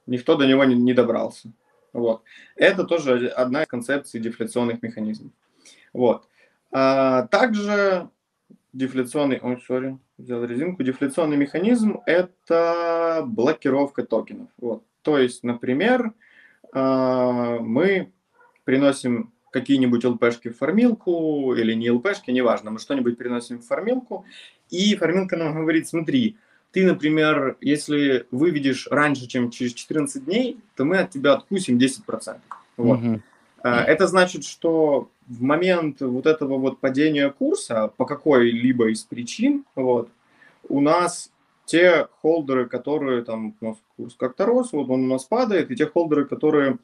никто 0.05 0.35
до 0.35 0.45
него 0.45 0.63
не, 0.63 0.75
не 0.75 0.93
добрался. 0.93 1.51
Вот. 1.91 2.23
Это 2.55 2.83
тоже 2.83 3.27
одна 3.27 3.63
из 3.63 3.67
концепций 3.67 4.19
дефляционных 4.19 4.81
механизмов. 4.81 5.31
Вот. 5.93 6.27
А 6.71 7.27
также 7.27 8.09
дефляционный, 8.73 9.39
ой, 9.41 9.63
sorry, 9.69 9.97
взял 10.17 10.43
резинку, 10.43 10.83
дефляционный 10.83 11.37
механизм– 11.37 12.01
это 12.05 13.23
блокировка 13.25 14.03
токенов. 14.03 14.49
Вот. 14.57 14.83
То 15.03 15.17
есть, 15.17 15.43
например, 15.43 16.13
а, 16.73 17.59
мы 17.59 18.11
приносим 18.63 19.31
какие-нибудь 19.51 20.03
ЛПшки 20.03 20.49
в 20.49 20.57
формилку 20.57 21.53
или 21.53 21.73
не 21.73 21.91
ЛПшки, 21.91 22.31
неважно, 22.31 22.71
мы 22.71 22.79
что-нибудь 22.79 23.17
приносим 23.17 23.59
в 23.59 23.67
формилку, 23.67 24.25
и 24.71 24.95
формилка 24.95 25.37
нам 25.37 25.61
говорит, 25.61 25.87
смотри, 25.87 26.37
ты, 26.71 26.87
например, 26.87 27.57
если 27.61 28.25
выведешь 28.31 28.87
раньше, 28.89 29.27
чем 29.27 29.51
через 29.51 29.73
14 29.73 30.25
дней, 30.25 30.57
то 30.75 30.85
мы 30.85 30.97
от 30.97 31.11
тебя 31.11 31.33
откусим 31.33 31.77
10%. 31.77 32.39
Вот. 32.77 32.99
Угу. 32.99 33.21
Это 33.61 34.07
значит, 34.07 34.43
что 34.43 35.09
в 35.27 35.41
момент 35.41 36.01
вот 36.01 36.25
этого 36.25 36.57
вот 36.57 36.79
падения 36.79 37.29
курса 37.29 37.91
по 37.97 38.05
какой-либо 38.05 38.89
из 38.89 39.03
причин, 39.03 39.65
вот, 39.75 40.09
у 40.67 40.79
нас 40.79 41.31
те 41.65 42.07
холдеры, 42.21 42.67
которые 42.67 43.23
там, 43.23 43.55
у 43.61 43.65
нас 43.65 43.77
курс 43.95 44.15
как-то 44.15 44.45
рос, 44.45 44.73
вот 44.73 44.89
он 44.89 45.05
у 45.05 45.07
нас 45.07 45.25
падает, 45.25 45.71
и 45.71 45.75
те 45.75 45.85
холдеры, 45.85 46.25
которые 46.25 46.77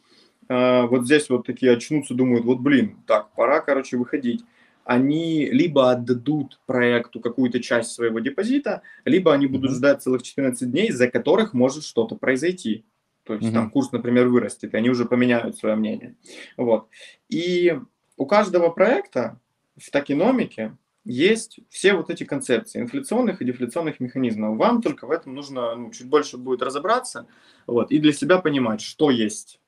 э, 0.48 0.82
вот 0.88 1.06
здесь 1.06 1.30
вот 1.30 1.46
такие 1.46 1.74
очнутся, 1.74 2.14
думают, 2.14 2.46
вот 2.46 2.60
блин, 2.60 2.98
так, 3.06 3.30
пора, 3.36 3.62
короче, 3.62 3.98
выходить 3.98 4.44
они 4.90 5.46
либо 5.46 5.92
отдадут 5.92 6.60
проекту 6.66 7.20
какую-то 7.20 7.62
часть 7.62 7.92
своего 7.92 8.20
депозита, 8.20 8.82
либо 9.06 9.32
они 9.32 9.46
будут 9.46 9.70
mm-hmm. 9.70 9.76
ждать 9.76 10.02
целых 10.02 10.24
14 10.24 10.72
дней, 10.72 10.90
за 10.90 11.08
которых 11.12 11.54
может 11.54 11.84
что-то 11.84 12.16
произойти. 12.16 12.86
То 13.24 13.36
есть 13.36 13.46
mm-hmm. 13.46 13.54
там 13.54 13.70
курс, 13.70 13.92
например, 13.92 14.30
вырастет, 14.30 14.74
и 14.74 14.78
они 14.78 14.90
уже 14.90 15.06
поменяют 15.06 15.58
свое 15.58 15.76
мнение. 15.76 16.16
Вот. 16.58 16.88
И 17.30 17.80
у 18.20 18.26
каждого 18.26 18.70
проекта 18.70 19.40
в 19.78 19.90
токеномике 19.90 20.76
есть 21.06 21.62
все 21.70 21.94
вот 21.94 22.10
эти 22.10 22.26
концепции 22.26 22.82
инфляционных 22.82 23.42
и 23.42 23.46
дефляционных 23.46 24.02
механизмов. 24.02 24.58
Вам 24.58 24.82
только 24.82 25.08
в 25.08 25.12
этом 25.12 25.34
нужно 25.34 25.74
ну, 25.76 25.90
чуть 25.92 26.08
больше 26.08 26.38
будет 26.38 26.62
разобраться 26.62 27.26
вот, 27.66 27.92
и 27.92 27.98
для 27.98 28.12
себя 28.12 28.40
понимать, 28.40 28.82
что 28.82 29.10
есть 29.10 29.62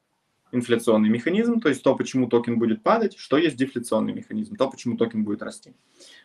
инфляционный 0.51 1.07
механизм, 1.07 1.61
то 1.61 1.69
есть 1.69 1.81
то, 1.81 1.95
почему 1.95 2.27
токен 2.27 2.59
будет 2.59 2.83
падать, 2.83 3.17
что 3.17 3.37
есть 3.37 3.55
дефляционный 3.55 4.11
механизм, 4.11 4.57
то, 4.57 4.69
почему 4.69 4.97
токен 4.97 5.23
будет 5.23 5.41
расти. 5.41 5.73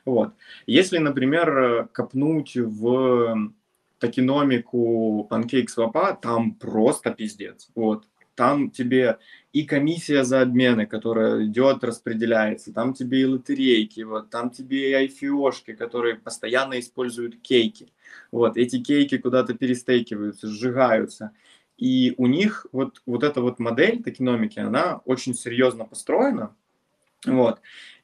Вот. 0.05 0.33
Если, 0.66 0.99
например, 0.99 1.89
копнуть 1.93 2.57
в 2.57 3.53
токеномику 4.01 5.29
PancakeSwap, 5.31 6.18
там 6.20 6.55
просто 6.55 7.12
пиздец. 7.12 7.70
Вот. 7.77 8.09
Там 8.35 8.70
тебе 8.70 9.18
и 9.57 9.64
комиссия 9.64 10.22
за 10.22 10.42
обмены, 10.42 10.84
которая 10.84 11.46
идет, 11.46 11.82
распределяется, 11.82 12.74
там 12.74 12.92
тебе 12.92 13.22
и 13.22 13.24
лотерейки, 13.24 14.02
вот, 14.02 14.28
там 14.28 14.50
тебе 14.50 14.90
и 14.90 15.07
IFO-шки, 15.07 15.72
которые 15.72 16.16
постоянно 16.16 16.78
используют 16.78 17.40
cake 17.40 17.72
и. 17.72 17.88
Вот, 18.30 18.59
эти 18.59 18.82
кейки 18.82 19.16
куда-то 19.16 19.54
перестейкиваются, 19.54 20.48
сжигаются. 20.48 21.30
И 21.78 22.12
у 22.18 22.26
них 22.26 22.66
вот, 22.70 23.00
вот 23.07 23.22
эта 23.24 23.40
вот 23.40 23.59
модель 23.59 24.02
токеномики, 24.02 24.59
она 24.59 25.00
очень 25.07 25.32
серьезно 25.32 25.86
построена. 25.86 26.54
Вот. 27.24 27.62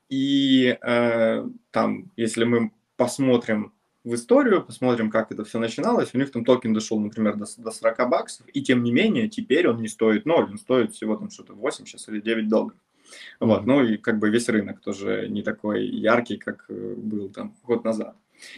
И 0.09 0.79
э, 0.81 1.47
там, 1.71 2.11
если 2.17 2.45
мы 2.45 2.71
посмотрим 2.97 3.75
в 4.05 4.15
историю, 4.15 4.65
посмотрим, 4.65 5.11
как 5.11 5.31
это 5.31 5.45
все 5.45 5.59
начиналось, 5.59 6.11
у 6.13 6.19
них 6.19 6.31
там 6.33 6.45
токен 6.45 6.75
дошел, 6.75 6.99
например, 6.99 7.37
до, 7.37 7.47
до 7.59 7.71
40 7.71 8.09
баксов, 8.09 8.47
и 8.53 8.63
тем 8.63 8.83
не 8.83 8.93
менее, 8.93 9.29
теперь 9.29 9.69
он 9.69 9.81
не 9.81 9.89
стоит 9.89 10.27
0, 10.27 10.45
он 10.51 10.59
стоит 10.59 10.93
всего 10.93 11.17
там 11.17 11.31
что-то 11.31 11.55
8 11.55 11.85
сейчас 11.85 12.09
или 12.09 12.21
9 12.21 12.49
долларов. 12.49 12.79
Вот, 13.41 13.67
ну 13.67 13.85
и 13.85 13.97
как 13.97 14.19
бы 14.19 14.31
весь 14.31 14.49
рынок 14.49 14.81
тоже 14.81 15.29
не 15.29 15.43
такой 15.43 15.87
яркий, 15.87 16.37
как 16.37 16.65
э, 16.69 16.95
был 16.97 17.29
там 17.29 17.55
год 17.63 17.85
назад. 17.85 18.17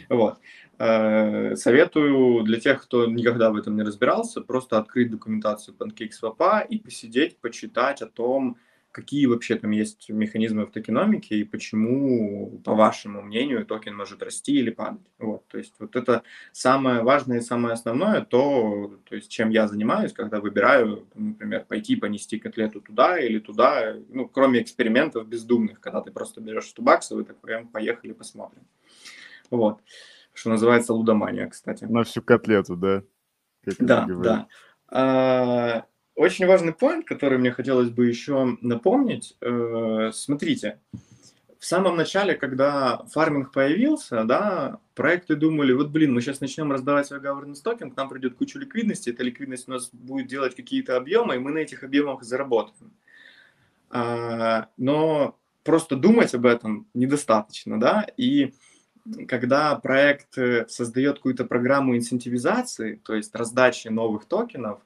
Вот. 0.08 0.38
Э, 0.78 1.56
советую 1.56 2.42
для 2.44 2.60
тех, 2.60 2.82
кто 2.82 3.06
никогда 3.06 3.50
в 3.50 3.56
этом 3.56 3.76
не 3.76 3.82
разбирался, 3.82 4.40
просто 4.40 4.78
открыть 4.78 5.10
документацию 5.10 5.76
PancakeSwap 5.76 6.66
и 6.68 6.78
посидеть, 6.78 7.38
почитать 7.38 8.00
о 8.00 8.06
том, 8.06 8.56
какие 8.94 9.26
вообще 9.26 9.56
там 9.56 9.72
есть 9.72 10.08
механизмы 10.08 10.66
в 10.66 10.70
токеномике 10.70 11.36
и 11.36 11.44
почему, 11.44 12.60
по 12.64 12.74
вашему 12.74 13.22
мнению, 13.22 13.66
токен 13.66 13.96
может 13.96 14.22
расти 14.22 14.52
или 14.52 14.70
падать. 14.70 15.10
Вот, 15.18 15.46
то 15.48 15.58
есть 15.58 15.74
вот 15.80 15.96
это 15.96 16.22
самое 16.52 17.02
важное 17.02 17.38
и 17.38 17.42
самое 17.42 17.74
основное, 17.74 18.20
то, 18.20 18.96
то 19.08 19.16
есть 19.16 19.28
чем 19.30 19.50
я 19.50 19.66
занимаюсь, 19.66 20.12
когда 20.12 20.40
выбираю, 20.40 21.08
например, 21.14 21.64
пойти 21.64 21.96
понести 21.96 22.38
котлету 22.38 22.80
туда 22.80 23.18
или 23.18 23.40
туда, 23.40 23.96
ну, 24.08 24.28
кроме 24.28 24.62
экспериментов 24.62 25.26
бездумных, 25.26 25.80
когда 25.80 26.00
ты 26.00 26.12
просто 26.12 26.40
берешь 26.40 26.68
100 26.68 26.82
баксов 26.82 27.18
и 27.20 27.24
такой, 27.24 27.66
поехали 27.66 28.12
посмотрим. 28.12 28.62
Вот. 29.50 29.80
Что 30.32 30.50
называется 30.50 30.94
лудомания, 30.94 31.48
кстати. 31.48 31.84
На 31.84 32.04
всю 32.04 32.22
котлету, 32.22 32.76
да? 32.76 33.02
Как 33.64 33.74
да, 33.78 34.46
да. 34.90 35.86
Очень 36.14 36.46
важный 36.46 36.72
поинт, 36.72 37.06
который 37.06 37.38
мне 37.38 37.50
хотелось 37.50 37.90
бы 37.90 38.06
еще 38.06 38.56
напомнить. 38.60 39.36
Э, 39.40 40.10
смотрите, 40.12 40.78
в 41.58 41.66
самом 41.66 41.96
начале, 41.96 42.34
когда 42.34 42.98
фарминг 43.10 43.50
появился, 43.50 44.24
да, 44.24 44.78
проекты 44.94 45.34
думали, 45.34 45.72
вот, 45.72 45.88
блин, 45.88 46.12
мы 46.12 46.20
сейчас 46.20 46.40
начнем 46.40 46.70
раздавать 46.70 47.06
свой 47.06 47.20
governance 47.20 47.62
токен, 47.64 47.90
к 47.90 47.96
нам 47.96 48.08
придет 48.08 48.34
куча 48.36 48.58
ликвидности, 48.58 49.10
эта 49.10 49.24
ликвидность 49.24 49.66
у 49.66 49.72
нас 49.72 49.88
будет 49.90 50.26
делать 50.28 50.54
какие-то 50.54 50.96
объемы, 50.96 51.34
и 51.36 51.38
мы 51.38 51.50
на 51.50 51.58
этих 51.58 51.82
объемах 51.82 52.22
заработаем. 52.22 52.92
А, 53.90 54.68
но 54.76 55.36
просто 55.62 55.96
думать 55.96 56.34
об 56.34 56.46
этом 56.46 56.86
недостаточно, 56.94 57.80
да, 57.80 58.06
и 58.16 58.52
когда 59.26 59.74
проект 59.76 60.36
э, 60.38 60.66
создает 60.68 61.16
какую-то 61.16 61.44
программу 61.44 61.96
инцентивизации, 61.96 63.00
то 63.04 63.14
есть 63.14 63.34
раздачи 63.34 63.88
новых 63.88 64.26
токенов, 64.26 64.80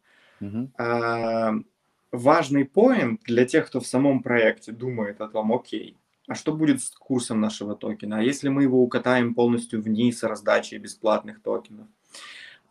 важный 2.11 2.65
поинт 2.65 3.23
для 3.25 3.45
тех, 3.45 3.67
кто 3.67 3.81
в 3.81 3.87
самом 3.87 4.23
проекте 4.23 4.73
думает 4.73 5.21
о 5.21 5.29
том, 5.29 5.53
окей, 5.53 5.97
а 6.27 6.35
что 6.35 6.53
будет 6.53 6.83
с 6.83 6.91
курсом 6.91 7.41
нашего 7.41 7.75
токена? 7.75 8.19
А 8.19 8.23
если 8.23 8.49
мы 8.49 8.63
его 8.63 8.83
укатаем 8.83 9.35
полностью 9.35 9.83
вниз 9.83 10.23
раздачей 10.23 10.79
бесплатных 10.79 11.43
токенов? 11.43 11.87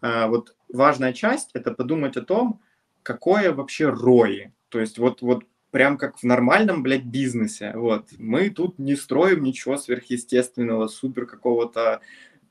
А, 0.01 0.27
вот 0.27 0.55
важная 0.71 1.13
часть– 1.13 1.49
это 1.53 1.71
подумать 1.71 2.17
о 2.17 2.21
том, 2.21 2.61
какое 3.03 3.51
вообще 3.51 3.85
ROI. 3.85 4.51
То 4.69 4.79
есть 4.79 4.99
вот, 4.99 5.21
вот 5.21 5.43
прям 5.71 5.97
как 5.97 6.17
в 6.17 6.23
нормальном, 6.23 6.83
блядь, 6.83 7.05
бизнесе. 7.05 7.73
Вот. 7.75 8.09
Мы 8.17 8.49
тут 8.49 8.77
не 8.79 8.95
строим 8.95 9.43
ничего 9.43 9.77
сверхъестественного, 9.77 10.87
супер 10.87 11.25
какого-то 11.25 12.01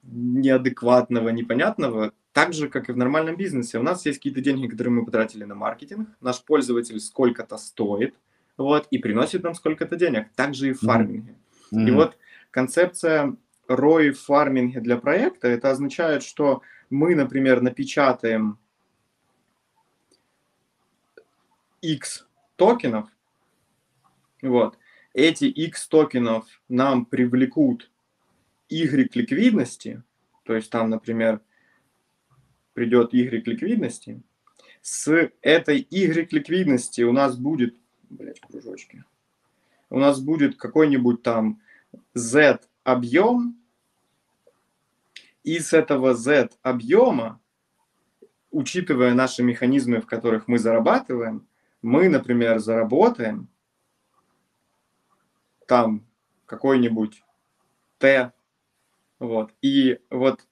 неадекватного, 0.03 1.29
непонятного. 1.31 2.13
Так 2.37 2.53
же, 2.53 2.69
как 2.69 2.91
и 2.91 2.93
в 2.93 2.99
нормальном 2.99 3.35
бизнесе. 3.35 3.79
У 3.79 3.83
нас 3.83 4.05
есть 4.05 4.19
какие-то 4.19 4.43
деньги, 4.43 4.67
которые 4.67 4.93
мы 4.93 5.07
потратили 5.07 5.45
на 5.45 5.55
маркетинг. 5.55 6.11
Наш 6.21 6.45
пользователь 6.45 7.01
сколько-то 7.01 7.57
стоит, 7.57 8.15
вот, 8.59 8.87
и 8.91 8.99
приносит 8.99 9.43
нам 9.43 9.55
сколько-то 9.55 9.97
денег. 9.97 10.27
Так 10.35 10.55
же 10.55 10.69
и 10.69 10.73
в 10.75 10.81
фарминге. 10.81 11.35
Mm-hmm. 11.73 11.89
И 11.89 11.91
вот 11.93 12.19
концепция 12.51 13.35
ROI 13.69 14.11
в 14.11 14.21
фарминге 14.21 14.81
для 14.81 14.99
проекта, 14.99 15.49
это 15.49 15.71
означает, 15.71 16.23
что 16.23 16.61
мы, 16.91 17.15
например, 17.15 17.63
напечатаем 17.63 18.59
X 21.81 22.27
токенов. 22.57 23.09
Вот. 24.43 24.77
Эти 25.15 25.47
X 25.47 25.89
токенов 25.89 26.45
нам 26.69 27.07
привлекут 27.07 27.91
Y 28.69 29.09
ликвидности, 29.15 30.03
то 30.45 30.55
есть 30.55 30.69
там, 30.69 30.91
например, 30.91 31.41
придет 32.77 33.15
Y 33.15 33.47
ликвидности. 33.47 34.21
С 34.83 35.31
этой 35.41 35.89
Y 35.91 36.31
ликвидности 36.31 37.01
у 37.01 37.13
нас 37.13 37.39
будет, 37.39 37.75
блять, 38.11 38.39
кружочки, 38.39 39.03
у 39.89 39.99
нас 39.99 40.21
будет 40.21 40.59
какой-нибудь 40.59 41.23
там 41.23 41.63
Z 42.13 42.61
объем, 42.85 43.59
и 45.43 45.59
с 45.59 45.73
этого 45.73 46.15
Z 46.15 46.51
объема, 46.61 47.41
учитывая 48.51 49.15
наши 49.15 49.43
механизмы, 49.43 50.03
в 50.03 50.07
которых 50.07 50.47
мы 50.47 50.59
зарабатываем, 50.59 51.49
мы, 51.81 52.11
например, 52.11 52.59
заработаем 52.59 53.49
там 55.67 56.05
какой-нибудь 56.45 57.25
Т, 57.97 58.33
вот, 59.19 59.55
и 59.63 59.99
вот 60.11 60.47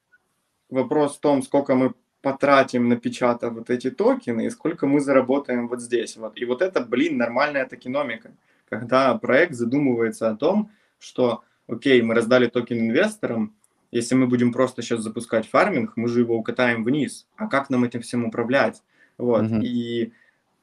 вопрос 0.71 1.19
в 1.19 1.21
том, 1.21 1.43
сколько 1.43 1.75
мы 1.75 1.93
потратим, 2.25 2.89
напечатав 2.89 3.53
вот 3.53 3.69
эти 3.69 3.91
токены, 3.91 4.47
и 4.47 4.51
сколько 4.51 4.87
мы 4.87 5.01
заработаем 5.01 5.69
вот 5.69 5.83
здесь. 5.83 6.17
Вот. 6.17 6.41
И 6.41 6.47
вот 6.47 6.63
это, 6.63 6.81
блин, 6.81 7.19
нормальная 7.19 7.67
токеномика, 7.67 8.31
когда 8.67 9.15
проект 9.19 9.53
задумывается 9.53 10.31
о 10.31 10.35
том, 10.35 10.71
что, 10.99 11.43
окей, 11.69 12.01
мы 12.01 12.15
раздали 12.15 12.47
токен 12.47 12.79
инвесторам, 12.79 13.55
если 13.91 14.15
мы 14.15 14.27
будем 14.27 14.53
просто 14.53 14.81
сейчас 14.81 15.03
запускать 15.03 15.47
фарминг, 15.47 15.93
мы 15.97 16.09
же 16.09 16.21
его 16.21 16.37
укатаем 16.37 16.83
вниз. 16.83 17.27
А 17.37 17.47
как 17.47 17.69
нам 17.69 17.85
этим 17.85 18.01
всем 18.01 18.25
управлять? 18.25 18.83
Вот. 19.19 19.43
Mm-hmm. 19.43 19.63
И 19.63 20.13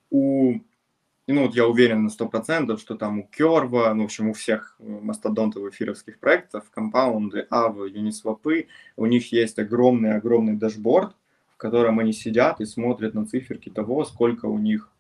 у, 0.09 0.55
ну 1.27 1.45
вот 1.45 1.55
я 1.55 1.67
уверен 1.67 2.05
на 2.05 2.09
100%, 2.09 2.77
что 2.79 2.95
там 2.95 3.19
у 3.19 3.27
Curve 3.27 3.74
а, 3.74 3.93
ну, 3.93 4.01
в 4.01 4.05
общем, 4.05 4.29
у 4.29 4.33
всех 4.33 4.75
э, 4.79 4.83
мастодонтов 4.83 5.71
эфировских 5.71 6.17
проектов, 6.17 6.71
Compound 6.71 7.45
ы, 7.51 7.59
Aave, 7.59 7.77
Uniswap, 7.77 8.65
у 8.97 9.05
них 9.05 9.31
есть 9.31 9.59
огромный-огромный 9.59 10.55
дашборд, 10.55 11.15
котором 11.61 11.99
они 11.99 12.11
сидят 12.11 12.59
и 12.59 12.65
смотрят 12.65 13.13
на 13.13 13.27
циферки 13.27 13.69
того, 13.69 14.03
сколько 14.03 14.47
у 14.47 14.57
них 14.57 14.91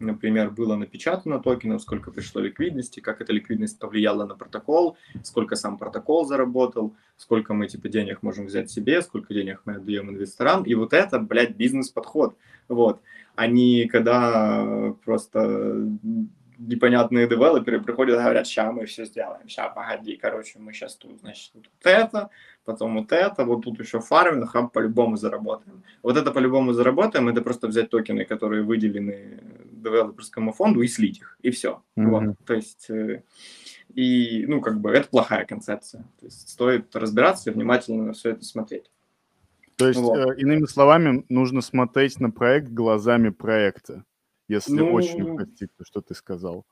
например, 0.00 0.50
было 0.50 0.76
напечатано 0.76 1.38
токенов, 1.40 1.82
сколько 1.82 2.10
пришло 2.10 2.40
ликвидности, 2.40 3.00
как 3.00 3.20
эта 3.20 3.32
ликвидность 3.34 3.78
повлияла 3.78 4.26
на 4.26 4.34
протокол, 4.34 4.96
сколько 5.22 5.56
сам 5.56 5.76
протокол 5.76 6.24
заработал, 6.24 6.94
сколько 7.16 7.54
мы 7.54 7.68
типа 7.68 7.88
денег 7.88 8.22
можем 8.22 8.46
взять 8.46 8.70
себе, 8.70 9.02
сколько 9.02 9.34
денег 9.34 9.60
мы 9.66 9.74
отдаем 9.74 10.10
инвесторам. 10.10 10.62
И 10.64 10.74
вот 10.74 10.94
это, 10.94 11.18
блядь, 11.18 11.54
бизнес-подход. 11.54 12.34
Вот. 12.68 13.02
Они 13.34 13.86
когда 13.92 14.94
просто 15.04 15.86
непонятные 16.60 17.26
девелоперы 17.26 17.80
приходят 17.80 18.18
и 18.18 18.22
говорят, 18.22 18.46
сейчас 18.46 18.72
мы 18.72 18.84
все 18.84 19.06
сделаем, 19.06 19.48
сейчас 19.48 19.72
погоди, 19.74 20.16
короче, 20.16 20.58
мы 20.58 20.72
сейчас 20.72 20.94
тут, 20.96 21.18
значит, 21.20 21.50
вот 21.54 21.66
это, 21.82 22.30
потом 22.64 22.98
вот 22.98 23.10
это, 23.12 23.44
вот 23.44 23.64
тут 23.64 23.80
еще 23.80 24.00
фарминг, 24.00 24.54
а 24.54 24.68
по-любому 24.68 25.16
заработаем. 25.16 25.82
Вот 26.02 26.16
это 26.16 26.30
по-любому 26.30 26.72
заработаем, 26.72 27.28
это 27.28 27.40
просто 27.40 27.66
взять 27.66 27.90
токены, 27.90 28.24
которые 28.24 28.62
выделены 28.62 29.40
девелоперскому 29.72 30.52
фонду 30.52 30.82
и 30.82 30.88
слить 30.88 31.18
их, 31.18 31.38
и 31.40 31.50
все. 31.50 31.82
Mm-hmm. 31.96 32.06
Вот. 32.06 32.36
То 32.44 32.54
есть 32.54 32.90
И, 33.94 34.44
ну, 34.46 34.60
как 34.60 34.80
бы, 34.80 34.90
это 34.90 35.08
плохая 35.08 35.44
концепция. 35.44 36.02
То 36.20 36.26
есть 36.26 36.48
стоит 36.48 36.94
разбираться 36.94 37.50
и 37.50 37.52
внимательно 37.52 38.04
на 38.04 38.12
все 38.12 38.30
это 38.30 38.44
смотреть. 38.44 38.90
То 39.76 39.88
есть, 39.88 39.98
вот. 39.98 40.38
иными 40.38 40.66
словами, 40.66 41.24
нужно 41.28 41.62
смотреть 41.62 42.20
на 42.20 42.30
проект 42.30 42.68
глазами 42.68 43.30
проекта, 43.30 44.04
если 44.50 44.72
ну, 44.72 44.92
очень 44.92 45.36
хотите, 45.36 45.72
что 45.82 46.00
ты 46.00 46.14
сказал. 46.14 46.66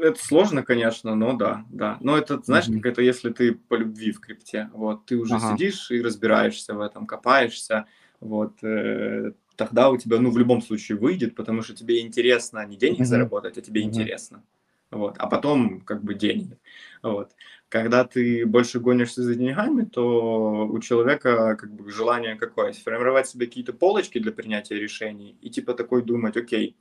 Это 0.00 0.22
сложно, 0.22 0.62
конечно, 0.62 1.14
но 1.14 1.34
да, 1.34 1.64
да. 1.70 1.98
Но 2.00 2.16
это, 2.16 2.40
знаешь, 2.42 2.68
mm-hmm. 2.68 2.80
как 2.80 2.92
это, 2.92 3.02
если 3.02 3.30
ты 3.30 3.54
по 3.54 3.74
любви 3.74 4.12
в 4.12 4.20
крипте, 4.20 4.70
вот, 4.72 5.06
ты 5.06 5.16
уже 5.16 5.34
ага. 5.34 5.52
сидишь 5.52 5.90
и 5.90 6.00
разбираешься 6.00 6.74
в 6.74 6.80
этом, 6.80 7.06
копаешься, 7.06 7.86
вот, 8.20 8.62
э, 8.62 9.32
тогда 9.56 9.90
у 9.90 9.96
тебя, 9.96 10.20
ну, 10.20 10.30
в 10.30 10.38
любом 10.38 10.62
случае 10.62 10.98
выйдет, 10.98 11.34
потому 11.34 11.62
что 11.62 11.74
тебе 11.74 12.00
интересно 12.00 12.64
не 12.66 12.76
денег 12.76 13.00
mm-hmm. 13.00 13.04
заработать, 13.04 13.58
а 13.58 13.62
тебе 13.62 13.82
mm-hmm. 13.82 13.84
интересно 13.84 14.42
вот, 14.90 15.16
а 15.18 15.26
потом 15.26 15.80
как 15.80 16.02
бы 16.02 16.14
деньги. 16.14 16.58
Вот. 17.02 17.32
Когда 17.68 18.04
ты 18.04 18.46
больше 18.46 18.78
гонишься 18.78 19.22
за 19.22 19.34
деньгами, 19.34 19.84
то 19.84 20.68
у 20.68 20.78
человека 20.78 21.56
как 21.56 21.72
бы 21.72 21.90
желание 21.90 22.36
какое? 22.36 22.72
Сформировать 22.72 23.28
себе 23.28 23.46
какие-то 23.46 23.72
полочки 23.72 24.20
для 24.20 24.32
принятия 24.32 24.76
решений 24.76 25.36
и 25.40 25.50
типа 25.50 25.74
такой 25.74 26.02
думать, 26.02 26.36
окей, 26.36 26.76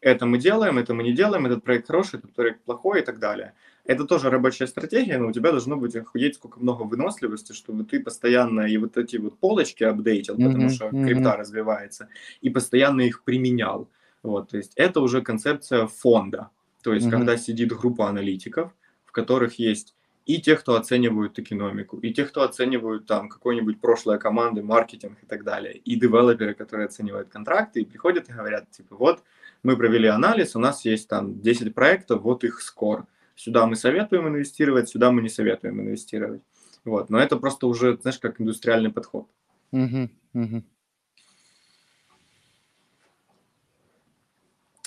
это 0.00 0.26
мы 0.26 0.38
делаем, 0.38 0.78
это 0.78 0.94
мы 0.94 1.02
не 1.02 1.12
делаем, 1.12 1.46
этот 1.46 1.62
проект 1.62 1.86
хороший, 1.86 2.18
этот 2.18 2.32
проект 2.34 2.62
плохой 2.64 3.00
и 3.00 3.04
так 3.04 3.18
далее. 3.18 3.54
Это 3.84 4.04
тоже 4.04 4.30
рабочая 4.30 4.66
стратегия, 4.66 5.18
но 5.18 5.28
у 5.28 5.32
тебя 5.32 5.50
должно 5.50 5.76
быть 5.76 5.96
охуеть 5.96 6.36
сколько 6.36 6.60
много 6.60 6.82
выносливости, 6.82 7.52
чтобы 7.52 7.84
ты 7.84 8.00
постоянно 8.00 8.62
и 8.62 8.76
вот 8.76 8.96
эти 8.96 9.16
вот 9.16 9.38
полочки 9.38 9.84
апдейтил, 9.84 10.36
mm-hmm, 10.36 10.46
потому 10.46 10.70
что 10.70 10.86
mm-hmm. 10.86 11.06
крипта 11.06 11.36
развивается, 11.36 12.08
и 12.40 12.50
постоянно 12.50 13.02
их 13.02 13.24
применял. 13.24 13.88
Вот, 14.22 14.50
то 14.50 14.58
есть 14.58 14.72
это 14.76 15.00
уже 15.00 15.22
концепция 15.22 15.86
фонда. 15.86 16.50
То 16.82 16.94
есть, 16.94 17.06
mm-hmm. 17.06 17.10
когда 17.10 17.36
сидит 17.36 17.72
группа 17.72 18.08
аналитиков, 18.08 18.72
в 19.04 19.12
которых 19.12 19.58
есть 19.58 19.94
и 20.30 20.40
те, 20.40 20.54
кто 20.54 20.76
оценивают 20.76 21.38
экономику, 21.40 21.98
и 21.98 22.12
те, 22.12 22.24
кто 22.24 22.42
оценивают 22.42 23.06
там 23.06 23.28
какой-нибудь 23.28 23.80
прошлое 23.80 24.16
команды, 24.16 24.62
маркетинг 24.62 25.18
и 25.22 25.26
так 25.26 25.42
далее, 25.42 25.76
и 25.76 25.96
девелоперы, 25.96 26.54
которые 26.54 26.86
оценивают 26.86 27.28
контракты, 27.28 27.80
и 27.80 27.84
приходят 27.84 28.28
и 28.28 28.32
говорят, 28.32 28.70
типа, 28.70 28.94
вот, 28.96 29.24
мы 29.64 29.76
провели 29.76 30.06
анализ, 30.06 30.54
у 30.54 30.60
нас 30.60 30.84
есть 30.84 31.08
там 31.08 31.40
10 31.40 31.74
проектов, 31.74 32.22
вот 32.22 32.44
их 32.44 32.60
скор. 32.60 33.06
Сюда 33.34 33.66
мы 33.66 33.74
советуем 33.74 34.28
инвестировать, 34.28 34.88
сюда 34.88 35.10
мы 35.10 35.20
не 35.20 35.28
советуем 35.28 35.80
инвестировать. 35.80 36.42
Вот, 36.84 37.10
но 37.10 37.18
это 37.18 37.36
просто 37.36 37.66
уже, 37.66 37.98
знаешь, 38.00 38.20
как 38.20 38.40
индустриальный 38.40 38.92
подход. 38.92 39.26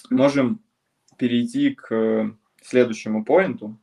Можем 0.10 0.62
перейти 1.18 1.76
к 1.76 2.34
следующему 2.62 3.26
поинту. 3.26 3.78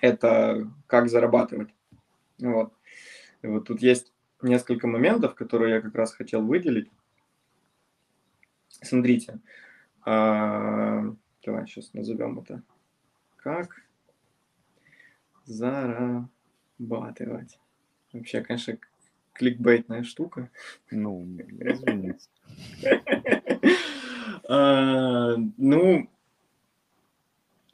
Это 0.00 0.70
как 0.86 1.08
зарабатывать. 1.08 1.74
Вот. 2.38 2.72
И 3.42 3.46
вот 3.46 3.66
тут 3.66 3.82
есть 3.82 4.12
несколько 4.42 4.86
моментов, 4.86 5.34
которые 5.34 5.74
я 5.76 5.80
как 5.80 5.94
раз 5.94 6.12
хотел 6.12 6.42
выделить. 6.42 6.90
Смотрите, 8.68 9.40
а, 10.04 11.14
давай 11.44 11.66
сейчас 11.66 11.92
назовем 11.94 12.38
это. 12.38 12.62
Как 13.36 13.82
зарабатывать. 15.44 15.98
Вообще, 18.12 18.42
конечно, 18.42 18.78
кликбейтная 19.32 20.02
штука. 20.04 20.50
Ну, 20.90 21.26
извините. 21.60 22.28
А, 24.50 25.34
ну, 25.58 26.08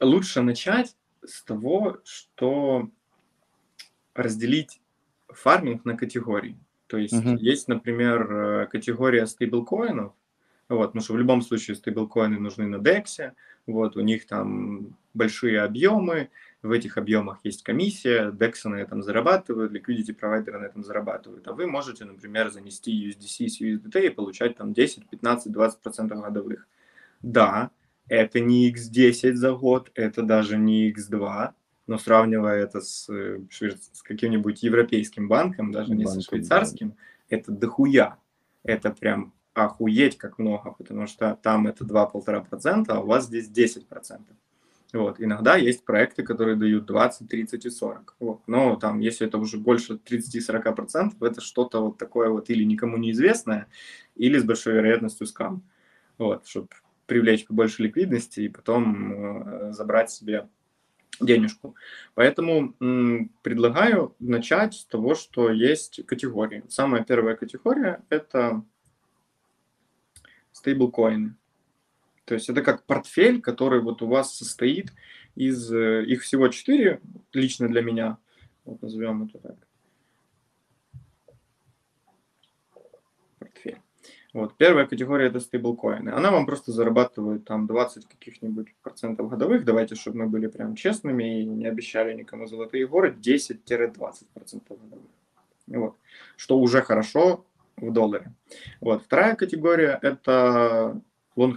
лучше 0.01 0.41
начать 0.41 0.97
с 1.27 1.43
того, 1.43 1.99
что 2.03 2.89
разделить 4.13 4.81
фарминг 5.29 5.85
на 5.85 5.97
категории. 5.97 6.57
То 6.87 6.97
есть 6.97 7.13
uh-huh. 7.13 7.37
есть, 7.37 7.67
например, 7.67 8.31
э, 8.31 8.67
категория 8.67 9.25
стейблкоинов, 9.25 10.13
вот, 10.69 10.87
потому 10.87 11.03
что 11.03 11.13
в 11.13 11.17
любом 11.17 11.41
случае 11.41 11.75
стейблкоины 11.75 12.39
нужны 12.39 12.67
на 12.67 12.77
DEX, 12.77 13.33
вот, 13.67 13.97
у 13.97 14.01
них 14.01 14.25
там 14.27 14.95
большие 15.13 15.61
объемы, 15.61 16.29
в 16.61 16.71
этих 16.71 16.97
объемах 16.97 17.39
есть 17.43 17.63
комиссия, 17.63 18.31
DEX 18.31 18.67
на 18.69 18.75
этом 18.75 19.03
зарабатывают, 19.03 19.71
liquidity 19.71 20.13
провайдеры 20.13 20.59
на 20.59 20.65
этом 20.65 20.83
зарабатывают, 20.83 21.47
а 21.47 21.53
вы 21.53 21.67
можете, 21.67 22.05
например, 22.05 22.51
занести 22.51 23.09
USDC 23.09 23.47
с 23.47 23.61
USDT 23.61 24.07
и 24.07 24.09
получать 24.09 24.57
там 24.57 24.73
10, 24.73 25.07
15, 25.09 25.53
20% 25.53 26.07
годовых. 26.21 26.67
Да, 27.21 27.71
это 28.07 28.39
не 28.39 28.71
X10 28.71 29.33
за 29.33 29.53
год, 29.53 29.91
это 29.95 30.21
даже 30.21 30.57
не 30.57 30.91
X2, 30.91 31.51
но 31.87 31.97
сравнивая 31.97 32.63
это 32.63 32.81
с, 32.81 33.09
э, 33.09 33.41
с 33.51 34.01
каким-нибудь 34.01 34.63
европейским 34.63 35.27
банком, 35.27 35.71
даже 35.71 35.93
не 35.93 36.03
банком, 36.03 36.21
со 36.21 36.27
швейцарским, 36.29 36.89
да. 36.89 36.95
это 37.29 37.51
дохуя. 37.51 38.17
Это 38.63 38.89
прям 38.89 39.33
охуеть 39.53 40.17
как 40.17 40.39
много, 40.39 40.71
потому 40.71 41.07
что 41.07 41.37
там 41.41 41.67
это 41.67 41.85
2-1,5%, 41.85 42.85
а 42.89 42.99
у 42.99 43.05
вас 43.05 43.25
здесь 43.25 43.49
10%. 43.49 44.21
Вот. 44.93 45.19
Иногда 45.19 45.55
есть 45.55 45.83
проекты, 45.83 46.23
которые 46.23 46.55
дают 46.55 46.85
20, 46.85 47.27
30 47.27 47.65
и 47.65 47.69
40. 47.69 48.15
Вот. 48.19 48.41
Но 48.47 48.75
там, 48.75 48.99
если 48.99 49.27
это 49.27 49.37
уже 49.37 49.57
больше 49.57 49.93
30-40%, 49.93 51.13
это 51.19 51.41
что-то 51.41 51.81
вот 51.81 51.97
такое 51.97 52.29
вот 52.29 52.49
или 52.49 52.63
никому 52.63 52.97
неизвестное, 52.97 53.67
или 54.15 54.37
с 54.37 54.43
большой 54.43 54.73
вероятностью 54.73 55.27
скам. 55.27 55.63
Вот, 56.17 56.47
чтобы 56.47 56.69
привлечь 57.05 57.45
побольше 57.45 57.83
ликвидности 57.83 58.41
и 58.41 58.49
потом 58.49 59.13
э, 59.13 59.71
забрать 59.71 60.11
себе 60.11 60.47
денежку. 61.19 61.75
Поэтому 62.13 62.73
предлагаю 63.41 64.15
начать 64.19 64.73
с 64.73 64.85
того, 64.85 65.15
что 65.15 65.49
есть 65.49 66.05
категории. 66.05 66.63
Самая 66.69 67.03
первая 67.03 67.35
категория– 67.35 68.03
это 68.09 68.63
стейблкоины. 70.51 71.35
То 72.25 72.33
есть 72.33 72.49
это 72.49 72.61
как 72.61 72.85
портфель, 72.85 73.39
который 73.39 73.81
вот 73.81 74.01
у 74.01 74.07
вас 74.07 74.35
состоит 74.35 74.91
из, 75.35 75.71
э, 75.71 76.03
их 76.05 76.23
всего 76.23 76.47
четыре, 76.47 76.99
лично 77.33 77.67
для 77.67 77.81
меня, 77.81 78.17
вот 78.63 78.81
назовем 78.81 79.23
это 79.23 79.37
так. 79.39 79.67
Портфель. 83.37 83.77
Вот. 84.35 84.57
Первая 84.57 84.85
категория 84.85 85.27
это 85.27 85.39
стейблкоины. 85.39 86.09
Она 86.09 86.29
вам 86.29 86.45
просто 86.45 86.73
зарабатывает 86.73 87.45
там 87.45 87.67
20 87.67 88.05
каких-нибудь 88.05 88.75
процентов 88.83 89.29
годовых. 89.29 89.63
Давайте, 89.63 89.95
чтобы 89.95 90.17
мы 90.17 90.27
были 90.27 90.47
прям 90.47 90.75
честными 90.75 91.39
и 91.39 91.45
не 91.45 91.65
обещали 91.65 92.13
никому 92.13 92.45
золотые 92.45 92.85
горы, 92.85 93.15
10-20 93.17 94.25
процентов 94.33 94.77
годовых. 94.77 95.07
Вот. 95.67 95.95
Что 96.35 96.59
уже 96.59 96.81
хорошо 96.81 97.45
в 97.77 97.93
долларе. 97.93 98.33
Вот. 98.81 99.03
Вторая 99.03 99.35
категория 99.35 99.97
это 100.01 100.99
long. 101.37 101.55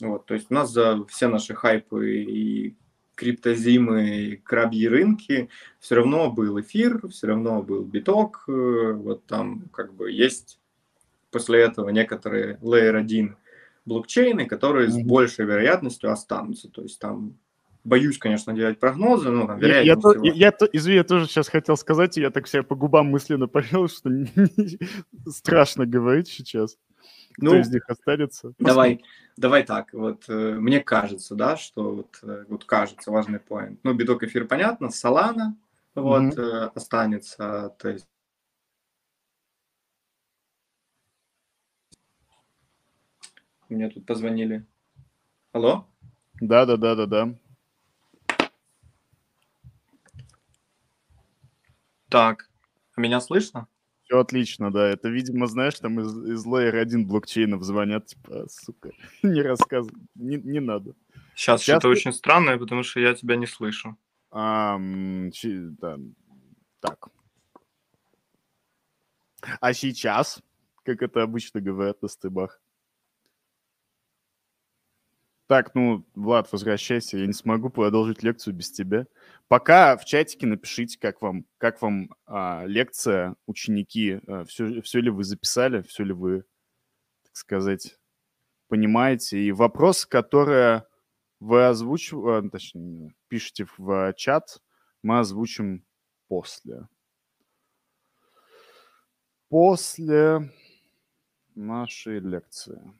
Вот. 0.00 0.26
То 0.26 0.34
есть 0.34 0.52
у 0.52 0.54
нас 0.54 0.70
за 0.70 1.04
все 1.06 1.26
наши 1.26 1.56
хайпы 1.56 2.22
и 2.22 2.76
криптозимы, 3.16 4.08
и 4.08 4.36
крабьи 4.36 4.86
рынки, 4.86 5.48
все 5.80 5.96
равно 5.96 6.30
был 6.30 6.60
эфир, 6.60 7.08
все 7.08 7.26
равно 7.26 7.60
был 7.60 7.82
биток, 7.82 8.44
э, 8.46 8.92
вот 8.92 9.26
там 9.26 9.64
как 9.72 9.92
бы 9.94 10.12
есть 10.12 10.59
после 11.30 11.60
этого 11.60 11.90
некоторые 11.90 12.56
Layer 12.56 12.96
1 12.96 13.36
блокчейны, 13.84 14.46
которые 14.46 14.88
mm-hmm. 14.88 15.02
с 15.02 15.06
большей 15.06 15.44
вероятностью 15.46 16.10
останутся. 16.10 16.68
То 16.68 16.82
есть 16.82 16.98
там 16.98 17.38
боюсь, 17.84 18.18
конечно, 18.18 18.52
делать 18.52 18.78
прогнозы, 18.78 19.30
но 19.30 19.46
там. 19.46 19.60
Я, 19.60 19.80
я, 19.80 19.96
я, 20.22 20.32
я, 20.32 20.52
извини, 20.72 20.96
я 20.96 21.04
тоже 21.04 21.26
сейчас 21.26 21.48
хотел 21.48 21.76
сказать, 21.76 22.16
и 22.18 22.20
я 22.20 22.30
так 22.30 22.46
себе 22.46 22.62
по 22.62 22.74
губам 22.74 23.06
мысленно 23.06 23.48
повел, 23.48 23.88
что 23.88 24.10
страшно 25.28 25.86
говорить 25.86 26.28
сейчас. 26.28 26.76
Кто 27.32 27.46
ну, 27.46 27.60
из 27.60 27.70
них 27.70 27.88
останется? 27.88 28.52
Давай, 28.58 29.02
давай 29.36 29.62
так, 29.62 29.92
вот 29.92 30.24
э, 30.28 30.56
мне 30.58 30.80
кажется, 30.80 31.34
да, 31.34 31.56
что 31.56 31.94
вот, 31.94 32.18
э, 32.22 32.44
вот 32.48 32.64
кажется 32.64 33.10
важный 33.10 33.38
поинт. 33.38 33.78
Ну, 33.82 33.94
биток 33.94 34.24
эфир 34.24 34.46
понятно, 34.46 34.86
Solana 34.86 35.52
вот 35.94 36.34
mm-hmm. 36.34 36.72
останется, 36.74 37.74
то 37.78 37.88
есть 37.88 38.06
Мне 43.70 43.88
тут 43.88 44.04
позвонили. 44.04 44.66
Алло? 45.52 45.86
Да, 46.40 46.66
да, 46.66 46.76
да, 46.76 46.96
да, 46.96 47.06
да. 47.06 47.34
Так, 52.08 52.50
а 52.96 53.00
меня 53.00 53.20
слышно? 53.20 53.68
Все 54.02 54.18
отлично, 54.18 54.72
да. 54.72 54.88
Это, 54.88 55.08
видимо, 55.08 55.46
знаешь, 55.46 55.78
там 55.78 56.00
из, 56.00 56.12
из 56.26 56.44
Layer 56.44 56.80
1 56.80 57.06
блокчейнов 57.06 57.62
звонят, 57.62 58.06
типа, 58.06 58.46
сука, 58.48 58.90
не 59.22 59.40
рассказывай, 59.40 60.02
не, 60.16 60.36
не 60.36 60.58
надо. 60.58 60.96
Сейчас, 61.36 61.62
Сейчас 61.62 61.62
что-то 61.62 61.82
ты... 61.82 61.88
очень 61.88 62.12
странное, 62.12 62.58
потому 62.58 62.82
что 62.82 62.98
я 62.98 63.14
тебя 63.14 63.36
не 63.36 63.46
слышу. 63.46 63.96
А, 64.32 64.80
чи, 65.32 65.60
да. 65.80 65.96
Так. 66.80 67.08
А 69.60 69.72
сейчас, 69.72 70.42
как 70.82 71.02
это 71.02 71.22
обычно 71.22 71.60
говорят 71.60 72.02
на 72.02 72.08
стыбах? 72.08 72.60
Так, 75.50 75.74
ну, 75.74 76.06
Влад, 76.14 76.52
возвращайся. 76.52 77.18
Я 77.18 77.26
не 77.26 77.32
смогу 77.32 77.70
продолжить 77.70 78.22
лекцию 78.22 78.54
без 78.54 78.70
тебя. 78.70 79.08
Пока 79.48 79.96
в 79.96 80.04
чатике 80.04 80.46
напишите, 80.46 80.96
как 80.96 81.22
вам, 81.22 81.44
как 81.58 81.82
вам 81.82 82.14
а, 82.24 82.62
лекция, 82.66 83.34
ученики. 83.46 84.20
А, 84.28 84.44
все, 84.44 84.80
все 84.80 85.00
ли 85.00 85.10
вы 85.10 85.24
записали, 85.24 85.82
все 85.82 86.04
ли 86.04 86.12
вы, 86.12 86.44
так 87.24 87.34
сказать, 87.34 87.98
понимаете. 88.68 89.40
И 89.40 89.50
вопрос, 89.50 90.06
который 90.06 90.82
вы 91.40 91.66
озвучиваете, 91.66 92.46
а, 92.46 92.48
точнее, 92.48 93.14
пишите 93.26 93.66
в 93.76 94.12
чат, 94.12 94.62
мы 95.02 95.18
озвучим 95.18 95.84
после. 96.28 96.86
После 99.48 100.48
нашей 101.56 102.20
лекции. 102.20 102.94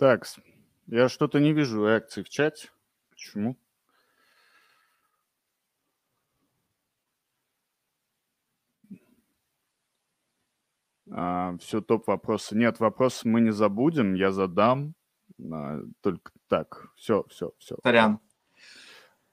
Так, 0.00 0.24
я 0.86 1.10
что-то 1.10 1.40
не 1.40 1.52
вижу 1.52 1.86
реакции 1.86 2.22
в 2.22 2.30
чате. 2.30 2.70
Почему? 3.10 3.58
А, 11.10 11.54
все, 11.58 11.82
топ 11.82 12.06
вопросы. 12.06 12.56
Нет, 12.56 12.80
вопросы 12.80 13.28
мы 13.28 13.42
не 13.42 13.50
забудем, 13.50 14.14
я 14.14 14.32
задам. 14.32 14.94
А, 15.52 15.82
только 16.00 16.32
так, 16.48 16.88
все, 16.96 17.26
все, 17.28 17.52
все. 17.58 17.76
Сорян. 17.82 18.20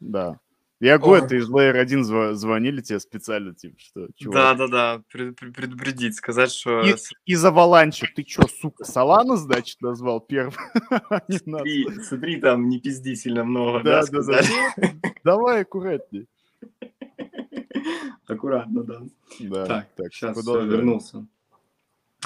Да. 0.02 0.42
Я 0.80 0.96
это 0.96 1.36
из 1.36 1.50
Layer 1.50 1.78
1 1.78 2.02
зв- 2.04 2.34
звонили 2.34 2.82
тебе 2.82 3.00
специально, 3.00 3.56
типа, 3.56 3.76
что, 3.80 4.08
чувак. 4.16 4.58
Да-да-да, 4.58 5.02
предупредить, 5.10 6.16
сказать, 6.16 6.52
что... 6.52 6.82
И, 6.82 6.96
из 7.26 7.44
Аваланча. 7.44 8.08
Ты 8.16 8.24
что, 8.28 8.48
сука, 8.48 8.86
Солана, 8.86 9.38
значит, 9.38 9.82
назвал 9.82 10.22
первым? 10.22 10.54
смотри, 11.44 11.88
смотри, 12.04 12.40
там 12.40 12.70
не 12.70 12.80
пизди 12.80 13.16
сильно 13.16 13.44
много, 13.44 13.84
да, 13.84 14.04
да, 14.06 14.22
да, 14.22 14.42
да. 14.78 14.94
Давай 15.24 15.62
аккуратней. 15.62 16.28
Аккуратно, 18.28 18.84
да. 18.84 19.02
Да, 19.40 19.66
так, 19.66 19.88
так 19.96 20.14
сейчас 20.14 20.38
все, 20.38 20.64
вернулся. 20.66 21.26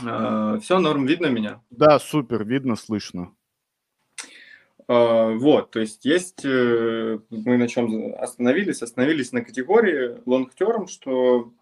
А, 0.03 0.59
все, 0.59 0.79
норм, 0.79 1.05
видно 1.05 1.27
меня? 1.27 1.61
Да, 1.69 1.99
супер, 1.99 2.43
видно, 2.43 2.75
слышно. 2.75 3.33
А, 4.93 5.29
вот, 5.29 5.71
то 5.71 5.79
есть 5.79 6.03
есть, 6.03 6.43
э, 6.43 7.19
мы 7.29 7.57
на 7.57 7.69
чем 7.69 8.13
остановились, 8.13 8.81
остановились 8.81 9.31
на 9.31 9.41
категории 9.41 10.17
long 10.25 10.49
term, 10.59 10.87
что 10.87 11.53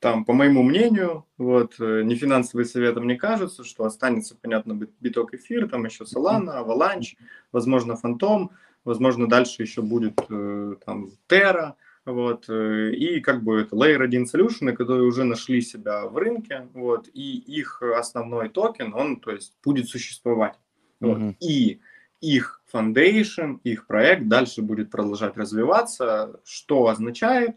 там, 0.00 0.24
по 0.24 0.32
моему 0.32 0.64
мнению, 0.64 1.24
вот, 1.38 1.76
э, 1.78 2.02
не 2.02 2.16
финансовый 2.16 2.64
совет, 2.64 2.96
а 2.96 3.00
мне 3.00 3.14
кажется, 3.14 3.62
что 3.62 3.84
останется, 3.84 4.36
понятно, 4.36 4.76
биток 4.98 5.34
эфир, 5.34 5.68
там 5.68 5.84
еще 5.84 6.02
Solana, 6.02 6.66
Avalanche, 6.66 7.14
возможно, 7.52 7.94
Фантом, 7.94 8.50
возможно, 8.84 9.28
дальше 9.28 9.62
еще 9.62 9.80
будет 9.80 10.20
э, 10.28 10.74
там 10.84 11.10
Terra, 11.28 11.74
вот, 12.04 12.48
и 12.48 13.20
как 13.20 13.44
бы 13.44 13.60
это 13.60 13.76
Layer 13.76 14.02
1 14.02 14.24
Solution, 14.24 14.72
которые 14.72 15.06
уже 15.06 15.22
нашли 15.22 15.60
себя 15.60 16.06
в 16.06 16.16
рынке, 16.16 16.66
вот, 16.74 17.08
и 17.14 17.36
их 17.38 17.80
основной 17.82 18.48
токен, 18.48 18.92
он, 18.94 19.20
то 19.20 19.30
есть, 19.30 19.54
будет 19.64 19.88
существовать. 19.88 20.58
Вот, 20.98 21.18
mm-hmm. 21.18 21.36
И 21.38 21.80
их 22.24 22.62
foundation, 22.74 23.60
их 23.62 23.86
проект 23.86 24.26
дальше 24.26 24.62
будет 24.62 24.90
продолжать 24.90 25.36
развиваться, 25.36 26.40
что 26.44 26.88
означает, 26.88 27.56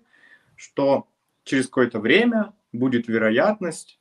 что 0.55 1.07
через 1.43 1.65
какое-то 1.65 1.99
время 1.99 2.53
будет 2.71 3.07
вероятность, 3.07 3.99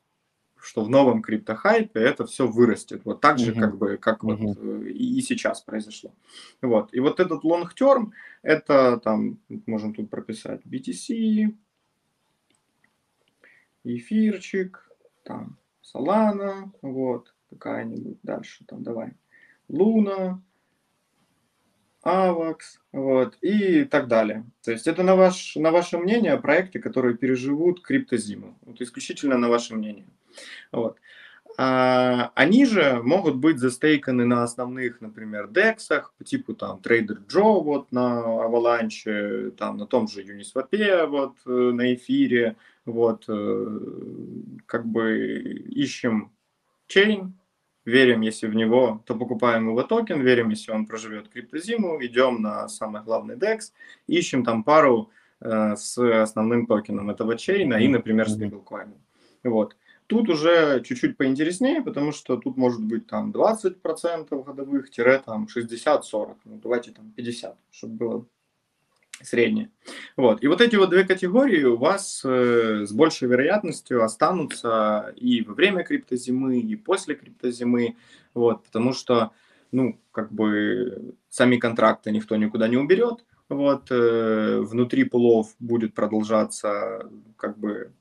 что 0.56 0.82
в 0.82 0.90
новом 0.90 1.22
криптохайпе 1.22 2.00
это 2.00 2.26
все 2.26 2.46
вырастет. 2.46 3.02
Вот 3.04 3.20
так 3.20 3.38
же, 3.38 3.52
uh-huh. 3.52 3.60
как 3.60 3.78
бы, 3.78 3.96
как 3.96 4.24
uh-huh. 4.24 4.36
вот 4.36 4.58
э, 4.58 4.90
и 4.90 5.20
сейчас 5.20 5.60
произошло. 5.60 6.12
Вот. 6.60 6.92
И 6.92 7.00
вот 7.00 7.20
этот 7.20 7.44
long 7.44 7.68
term, 7.80 8.10
это 8.42 8.98
там, 8.98 9.38
можем 9.66 9.94
тут 9.94 10.10
прописать 10.10 10.62
BTC, 10.64 11.54
эфирчик, 13.84 14.90
там, 15.22 15.56
Solana, 15.82 16.70
вот, 16.82 17.32
какая-нибудь 17.50 18.18
дальше, 18.22 18.64
там, 18.66 18.82
давай, 18.82 19.12
Луна, 19.68 20.42
AVAX, 22.06 22.58
вот, 22.92 23.36
и 23.42 23.84
так 23.84 24.06
далее. 24.06 24.44
То 24.62 24.70
есть 24.70 24.86
это 24.86 25.02
на, 25.02 25.16
ваш, 25.16 25.56
на 25.56 25.72
ваше 25.72 25.98
мнение 25.98 26.38
проекты, 26.38 26.78
которые 26.78 27.16
переживут 27.16 27.82
криптозиму. 27.82 28.56
Вот 28.62 28.80
исключительно 28.80 29.36
на 29.36 29.48
ваше 29.48 29.74
мнение. 29.74 30.06
Вот. 30.70 30.98
А, 31.58 32.32
они 32.34 32.66
же 32.66 33.00
могут 33.02 33.36
быть 33.36 33.58
застейканы 33.58 34.26
на 34.26 34.42
основных, 34.42 35.00
например, 35.00 35.48
по 35.48 36.24
типу 36.24 36.54
там 36.54 36.80
Trader 36.82 37.26
Joe 37.26 37.62
вот 37.62 37.90
на 37.92 38.22
Avalanche, 38.46 39.50
там 39.52 39.78
на 39.78 39.86
том 39.86 40.06
же 40.06 40.22
Uniswap, 40.22 41.06
вот 41.06 41.36
э, 41.46 41.50
на 41.50 41.94
эфире, 41.94 42.56
вот 42.84 43.24
э, 43.28 43.80
как 44.66 44.86
бы 44.86 45.18
ищем 45.70 46.30
чейн, 46.86 47.34
верим, 47.86 48.20
если 48.20 48.48
в 48.48 48.54
него, 48.54 49.02
то 49.06 49.14
покупаем 49.14 49.68
его 49.68 49.82
токен, 49.82 50.20
верим, 50.20 50.50
если 50.50 50.72
он 50.72 50.86
проживет 50.86 51.28
криптозиму, 51.28 52.04
идем 52.04 52.42
на 52.42 52.68
самый 52.68 53.02
главный 53.02 53.36
DEX, 53.36 53.72
ищем 54.06 54.44
там 54.44 54.64
пару 54.64 55.10
э, 55.40 55.76
с 55.76 55.96
основным 56.22 56.66
токеном 56.66 57.08
этого 57.08 57.38
чейна 57.38 57.74
и, 57.74 57.88
например, 57.88 58.28
с 58.28 58.34
стейблкоином. 58.34 59.00
Вот. 59.44 59.76
Тут 60.08 60.28
уже 60.28 60.82
чуть-чуть 60.84 61.16
поинтереснее, 61.16 61.82
потому 61.82 62.12
что 62.12 62.36
тут 62.36 62.56
может 62.56 62.84
быть 62.84 63.06
там 63.06 63.32
20% 63.32 64.44
годовых, 64.44 64.90
тире 64.90 65.18
там 65.24 65.46
60-40, 65.46 66.36
ну 66.44 66.60
давайте 66.62 66.92
там 66.92 67.10
50, 67.10 67.56
чтобы 67.70 67.94
было 67.94 68.26
среднее. 69.22 69.70
Вот. 70.16 70.42
И 70.42 70.48
вот 70.48 70.60
эти 70.60 70.76
вот 70.76 70.90
две 70.90 71.04
категории 71.04 71.64
у 71.64 71.76
вас 71.76 72.22
э, 72.24 72.84
с 72.86 72.92
большей 72.92 73.28
вероятностью 73.28 74.02
останутся 74.02 75.12
и 75.16 75.42
во 75.42 75.54
время 75.54 75.84
криптозимы, 75.84 76.58
и 76.58 76.76
после 76.76 77.14
криптозимы, 77.14 77.96
вот, 78.34 78.64
потому 78.64 78.92
что, 78.92 79.32
ну, 79.72 79.98
как 80.12 80.32
бы 80.32 81.14
сами 81.28 81.56
контракты 81.56 82.10
никто 82.10 82.36
никуда 82.36 82.68
не 82.68 82.76
уберет, 82.76 83.24
вот, 83.48 83.90
э, 83.90 84.60
внутри 84.60 85.04
пулов 85.04 85.54
будет 85.58 85.94
продолжаться, 85.94 87.08
как 87.36 87.58
бы, 87.58 87.92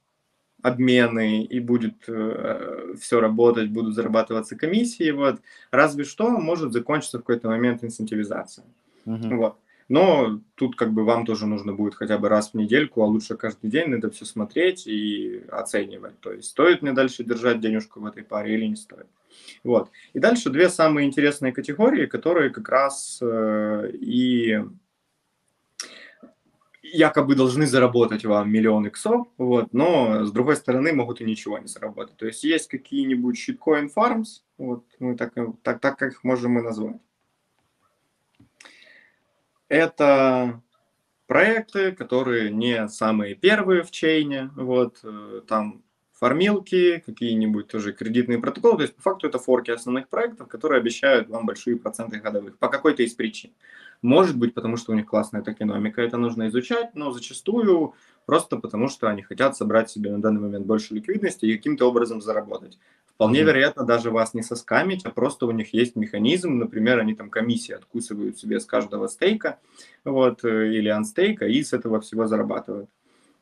обмены 0.62 1.44
и 1.44 1.60
будет 1.60 2.06
э, 2.08 2.96
все 3.00 3.20
работать, 3.20 3.70
будут 3.70 3.94
зарабатываться 3.94 4.56
комиссии, 4.56 5.12
вот, 5.12 5.40
разве 5.70 6.04
что 6.04 6.30
может 6.32 6.74
закончиться 6.74 7.20
в 7.20 7.22
какой-то 7.22 7.50
момент 7.50 7.84
инцентивизация. 7.84 8.66
Uh-huh. 9.06 9.36
Вот. 9.36 9.58
Но 9.88 10.42
тут 10.56 10.76
как 10.76 10.94
бы 10.94 11.04
вам 11.04 11.26
тоже 11.26 11.46
нужно 11.46 11.74
будет 11.74 11.96
хотя 11.96 12.18
бы 12.18 12.28
раз 12.28 12.52
в 12.52 12.54
недельку, 12.56 13.04
а 13.04 13.06
лучше 13.06 13.38
каждый 13.38 13.70
день 13.70 13.90
надо 13.90 14.10
все 14.10 14.26
смотреть 14.26 14.88
и 14.88 15.44
оценивать. 15.50 16.20
То 16.20 16.32
есть 16.32 16.50
стоит 16.50 16.82
мне 16.82 16.92
дальше 16.92 17.24
держать 17.24 17.60
денежку 17.60 18.00
в 18.00 18.06
этой 18.06 18.24
паре 18.24 18.56
или 18.56 18.66
не 18.66 18.76
стоит. 18.76 19.08
Вот. 19.64 19.92
И 20.14 20.20
дальше 20.20 20.50
две 20.50 20.70
самые 20.70 21.08
интересные 21.08 21.52
категории, 21.52 22.08
которые 22.08 22.50
как 22.50 22.70
раз 22.70 23.20
э, 23.22 23.92
и 23.94 24.60
якобы 26.82 27.36
должны 27.36 27.66
заработать 27.68 28.26
вам 28.26 28.52
миллион 28.52 28.88
иксов, 28.88 29.28
вот, 29.38 29.74
но 29.74 30.26
с 30.26 30.32
другой 30.32 30.56
стороны 30.56 30.94
могут 30.94 31.22
и 31.22 31.26
ничего 31.26 31.58
не 31.58 31.68
заработать. 31.68 32.16
То 32.18 32.26
есть 32.26 32.44
есть 32.44 32.70
какие-нибудь 32.70 33.38
shitcoin 33.38 33.90
farms, 33.96 34.42
вот, 34.58 34.86
мы 35.00 35.16
так, 35.16 35.34
так, 35.62 35.80
так 35.80 35.98
как 36.00 36.14
их 36.14 36.24
можем 36.24 36.60
и 36.60 36.62
назвать. 36.62 36.98
Это 39.70 40.62
проекты, 41.28 41.92
которые 41.92 42.52
не 42.52 42.88
самые 42.88 43.36
первые 43.36 43.84
в 43.84 43.92
чейне, 43.92 44.52
вот, 44.56 45.00
э, 45.04 45.42
там 45.48 45.84
фармилки, 46.14 47.04
какие-нибудь 47.06 47.68
тоже 47.68 47.92
кредитные 47.94 48.40
протоколы. 48.40 48.78
То 48.78 48.82
есть, 48.84 48.96
по 48.96 49.02
факту, 49.02 49.28
это 49.28 49.38
форки 49.40 49.72
основных 49.72 50.08
проектов, 50.08 50.48
которые 50.48 50.80
обещают 50.80 51.30
вам 51.30 51.46
большие 51.46 51.78
проценты 51.78 52.20
годовых 52.20 52.58
по 52.58 52.70
какой-то 52.70 53.04
из 53.04 53.14
причин. 53.14 53.52
Может 54.02 54.38
быть, 54.38 54.54
потому 54.54 54.78
что 54.78 54.92
у 54.92 54.96
них 54.96 55.08
классная 55.08 55.42
токеномика, 55.42 56.02
это 56.02 56.18
нужно 56.18 56.48
изучать, 56.48 56.96
но 56.96 57.12
зачастую 57.12 57.96
просто 58.26 58.58
потому, 58.58 58.90
что 58.90 59.08
они 59.08 59.22
хотят 59.22 59.56
собрать 59.56 59.90
себе 59.90 60.12
на 60.12 60.22
данный 60.22 60.42
момент 60.42 60.66
больше 60.66 60.94
ликвидности 60.94 61.46
и 61.46 61.56
каким-то 61.56 61.88
образом 61.88 62.22
заработать. 62.22 62.78
Вполне 63.08 63.40
mm-hmm. 63.40 63.46
вероятно, 63.46 63.86
даже 63.86 64.12
вас 64.12 64.34
не 64.34 64.42
соскамить, 64.42 65.06
а 65.06 65.10
просто 65.10 65.46
у 65.46 65.52
них 65.52 65.74
есть 65.74 65.96
механизм, 65.96 66.58
например, 66.58 67.00
они 67.00 67.16
там 67.16 67.30
комиссии 67.30 67.74
откусывают 67.74 68.38
себе 68.38 68.60
с 68.60 68.66
каждого 68.66 69.08
стейка, 69.08 69.60
вот, 70.04 70.44
э, 70.44 70.74
или 70.74 70.90
анстейка, 70.90 71.48
и 71.48 71.64
с 71.64 71.72
этого 71.72 72.02
всего 72.02 72.28
зарабатывают. 72.28 72.90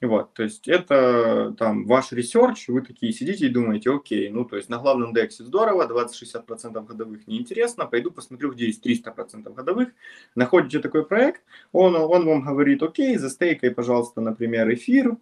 Вот, 0.04 0.34
то 0.34 0.44
есть 0.44 0.68
это 0.68 1.56
там 1.58 1.86
ваш 1.86 2.12
research, 2.12 2.68
вы 2.68 2.82
такие 2.82 3.14
сидите 3.14 3.46
и 3.46 3.50
думаете, 3.50 3.90
окей, 3.90 4.28
ну 4.28 4.44
то 4.44 4.58
есть 4.58 4.68
на 4.68 4.78
главном 4.78 5.14
DEX 5.14 5.38
е 5.38 5.46
здорово, 5.46 5.88
20-60% 5.88 6.86
годовых 6.86 7.26
неинтересно, 7.26 7.86
пойду 7.86 8.12
посмотрю, 8.12 8.52
где 8.52 8.66
есть 8.66 8.86
300% 8.86 9.54
годовых. 9.54 9.94
Находите 10.36 10.80
такой 10.80 11.06
проект, 11.06 11.44
он, 11.72 11.96
он 11.96 12.26
вам 12.26 12.44
говорит, 12.44 12.84
окей, 12.84 13.16
за 13.16 13.27
stake 13.27 13.55
ай, 13.55 13.72
пожалуйста, 13.72 14.20
например, 14.20 14.74
эфир, 14.74 15.16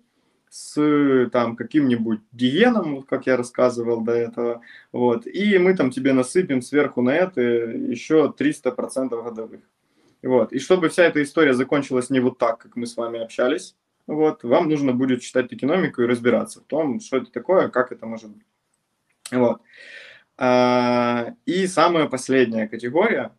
с 0.50 1.30
там 1.32 1.56
каким-нибудь 1.56 2.22
Degen 2.32 2.77
ом, 2.77 3.04
как 3.04 3.28
я 3.28 3.38
рассказывал 3.38 4.02
до 4.02 4.14
этого, 4.14 4.62
вот, 4.92 5.28
и 5.28 5.60
мы 5.60 5.76
там 5.76 5.92
тебе 5.92 6.14
насыпем 6.14 6.64
сверху 6.64 7.04
на 7.04 7.12
это 7.12 7.40
еще 7.40 8.34
300% 8.36 9.10
годовых. 9.10 9.62
Вот. 10.24 10.54
И 10.54 10.60
чтобы 10.60 10.90
вся 10.90 11.04
эта 11.04 11.22
история 11.22 11.54
закончилась 11.54 12.10
не 12.10 12.20
вот 12.20 12.40
так, 12.40 12.58
как 12.58 12.76
мы 12.76 12.88
с 12.88 12.98
вами 12.98 13.20
общались, 13.20 13.76
вот, 14.12 14.44
вам 14.44 14.68
нужно 14.70 14.94
будет 14.94 15.22
читать 15.22 15.50
токеномику 15.50 16.02
и 16.02 16.06
разбираться 16.06 16.60
в 16.60 16.66
том, 16.66 17.00
что 17.00 17.18
это 17.18 17.32
такое, 17.32 17.70
как 17.70 17.92
это 17.92 18.06
может 18.06 18.30
быть. 18.30 18.46
Вот. 19.32 19.62
А, 20.38 21.34
и 21.46 21.66
самая 21.68 22.08
последняя 22.08 22.68
категория, 22.68 23.32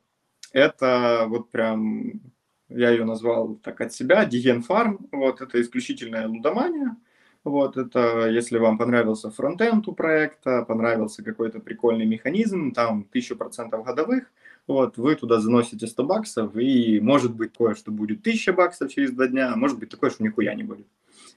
это 0.52 1.24
вот 1.28 1.50
прям, 1.50 2.22
я 2.68 2.90
ее 2.90 3.04
назвал 3.04 3.56
так 3.56 3.80
от 3.82 3.92
себя, 3.92 4.24
Диген 4.24 4.62
Фарм, 4.62 5.08
вот, 5.12 5.42
это 5.42 5.60
исключительная 5.60 6.26
лудомания, 6.26 6.96
вот 7.44 7.76
это, 7.76 8.28
если 8.30 8.56
вам 8.56 8.78
понравился 8.78 9.30
фронтенд 9.30 9.86
у 9.88 9.92
проекта, 9.92 10.64
понравился 10.64 11.22
какой-то 11.22 11.60
прикольный 11.60 12.06
механизм, 12.06 12.72
там 12.72 13.06
1000% 13.12 13.82
годовых, 13.84 14.32
вот, 14.66 14.96
вы 14.96 15.16
туда 15.16 15.40
заносите 15.40 15.86
100 15.86 16.04
баксов, 16.04 16.56
и 16.56 17.00
может 17.00 17.34
быть 17.34 17.52
такое, 17.52 17.74
что 17.74 17.90
будет 17.90 18.20
1000 18.20 18.52
баксов 18.52 18.92
через 18.92 19.12
два 19.12 19.26
дня, 19.26 19.52
а 19.52 19.56
может 19.56 19.78
быть 19.78 19.90
такое, 19.90 20.10
что 20.10 20.22
нихуя 20.22 20.54
не 20.54 20.62
будет. 20.62 20.86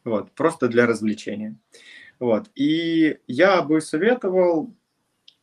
Вот, 0.03 0.32
просто 0.32 0.67
для 0.67 0.86
развлечения. 0.86 1.55
Вот, 2.19 2.49
и 2.55 3.17
я 3.28 3.61
бы 3.61 3.82
советовал 3.82 4.73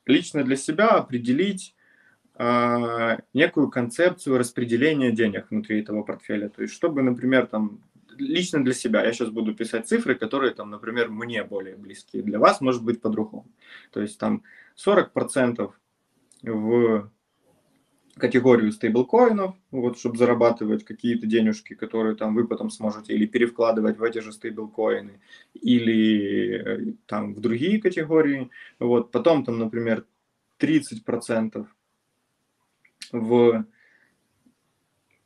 лично 0.07 0.45
для 0.45 0.57
себя 0.57 0.91
определить 0.91 1.74
э, 2.37 3.18
некую 3.35 3.70
концепцию 3.70 4.39
распределения 4.39 5.11
денег 5.11 5.51
внутри 5.51 5.80
этого 5.80 6.03
портфеля. 6.03 6.49
То 6.49 6.62
есть, 6.62 6.74
чтобы, 6.74 7.03
например, 7.03 7.47
там, 7.47 7.83
лично 8.16 8.62
для 8.64 8.74
себя, 8.74 9.05
я 9.05 9.12
сейчас 9.12 9.30
буду 9.30 9.55
писать 9.55 9.89
цифры, 9.89 10.14
которые, 10.14 10.55
там, 10.55 10.70
например, 10.70 11.11
мне 11.11 11.45
более 11.45 11.76
близкие. 11.76 12.22
Для 12.22 12.39
вас 12.39 12.61
может 12.61 12.85
быть 12.85 13.01
по-другому. 13.01 13.47
То 13.91 14.01
есть, 14.01 14.18
там, 14.18 14.43
40% 14.76 15.72
в 16.43 17.11
категорию 18.17 18.73
стейблкоинов, 18.73 19.55
вот, 19.71 19.99
чтобы 19.99 20.19
зарабатывать 20.19 20.85
какие-то 20.85 21.27
денежки, 21.27 21.75
которые 21.75 22.15
там 22.15 22.35
вы 22.35 22.47
потом 22.47 22.71
сможете 22.71 23.15
или 23.15 23.27
перевкладывать 23.27 23.99
в 23.99 24.03
эти 24.03 24.19
же 24.19 24.33
стейблкоины, 24.33 25.21
или 25.55 26.91
э, 26.91 26.95
там 27.07 27.35
в 27.35 27.41
другие 27.41 27.81
категории. 27.81 28.51
Вот, 28.79 29.11
потом 29.11 29.45
там, 29.45 29.59
например, 29.59 30.05
30% 30.61 31.67
в 33.13 33.67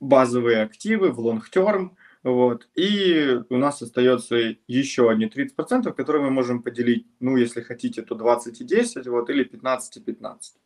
базовые 0.00 0.62
активы, 0.62 1.10
в 1.10 1.20
long-term, 1.20 1.90
вот. 2.22 2.68
И 2.74 3.40
у 3.50 3.56
нас 3.56 3.82
остается 3.82 4.56
еще 4.66 5.10
одни 5.10 5.26
30%, 5.26 5.92
которые 5.92 6.24
мы 6.24 6.30
можем 6.30 6.62
поделить, 6.62 7.06
ну, 7.20 7.36
если 7.36 7.60
хотите, 7.62 8.02
то 8.02 8.14
20 8.14 8.60
и 8.60 8.64
10, 8.64 9.06
вот, 9.06 9.30
или 9.30 9.44
15 9.44 9.96
и 9.96 10.00
15. 10.00 10.56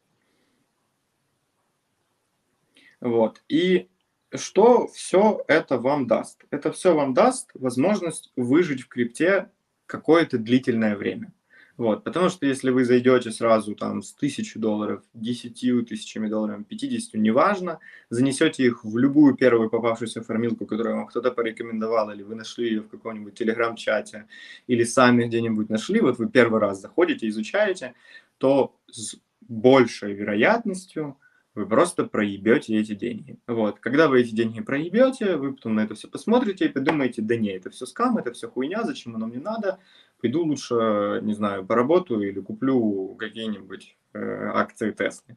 Вот. 3.00 3.42
И 3.48 3.88
что 4.34 4.86
все 4.88 5.42
это 5.48 5.78
вам 5.78 6.06
даст? 6.06 6.44
Это 6.50 6.72
все 6.72 6.94
вам 6.94 7.14
даст 7.14 7.50
возможность 7.54 8.32
выжить 8.36 8.82
в 8.82 8.88
крипте 8.88 9.50
какое-то 9.86 10.38
длительное 10.38 10.96
время. 10.96 11.32
Вот, 11.80 12.04
потому 12.04 12.28
что 12.28 12.44
если 12.44 12.68
вы 12.68 12.84
зайдете 12.84 13.30
сразу 13.30 13.74
там 13.74 14.02
с 14.02 14.12
тысячи 14.12 14.58
долларов, 14.58 15.02
десятью 15.14 15.82
тысячами 15.82 16.28
долларов, 16.28 16.66
50, 16.68 17.14
неважно, 17.14 17.78
занесете 18.10 18.64
их 18.64 18.84
в 18.84 18.98
любую 18.98 19.34
первую 19.34 19.70
попавшуюся 19.70 20.20
формилку, 20.20 20.66
которую 20.66 20.96
вам 20.96 21.06
кто-то 21.06 21.30
порекомендовал, 21.30 22.10
или 22.10 22.22
вы 22.22 22.34
нашли 22.34 22.68
ее 22.68 22.82
в 22.82 22.88
каком-нибудь 22.88 23.32
телеграм-чате, 23.32 24.26
или 24.66 24.84
сами 24.84 25.24
где-нибудь 25.24 25.70
нашли, 25.70 26.02
вот 26.02 26.18
вы 26.18 26.28
первый 26.28 26.60
раз 26.60 26.82
заходите, 26.82 27.26
изучаете, 27.28 27.94
то 28.36 28.76
с 28.90 29.16
большей 29.40 30.12
вероятностью 30.12 31.16
вы 31.60 31.66
просто 31.66 32.04
проебете 32.04 32.78
эти 32.78 32.94
деньги. 32.94 33.38
Вот. 33.46 33.80
Когда 33.80 34.08
вы 34.08 34.22
эти 34.22 34.34
деньги 34.34 34.60
проебете, 34.60 35.36
вы 35.36 35.52
потом 35.52 35.74
на 35.74 35.80
это 35.80 35.94
все 35.94 36.08
посмотрите 36.08 36.64
и 36.64 36.68
подумаете, 36.68 37.20
да 37.20 37.36
не, 37.36 37.50
это 37.50 37.68
все 37.70 37.84
скам, 37.84 38.16
это 38.16 38.32
все 38.32 38.48
хуйня, 38.48 38.82
зачем 38.82 39.14
оно 39.14 39.26
мне 39.26 39.40
надо, 39.40 39.78
пойду 40.20 40.42
лучше, 40.42 41.20
не 41.22 41.34
знаю, 41.34 41.66
поработаю 41.66 42.26
или 42.26 42.40
куплю 42.40 43.14
какие-нибудь 43.18 43.96
э, 44.14 44.50
акции 44.54 44.90
Теслы. 44.92 45.36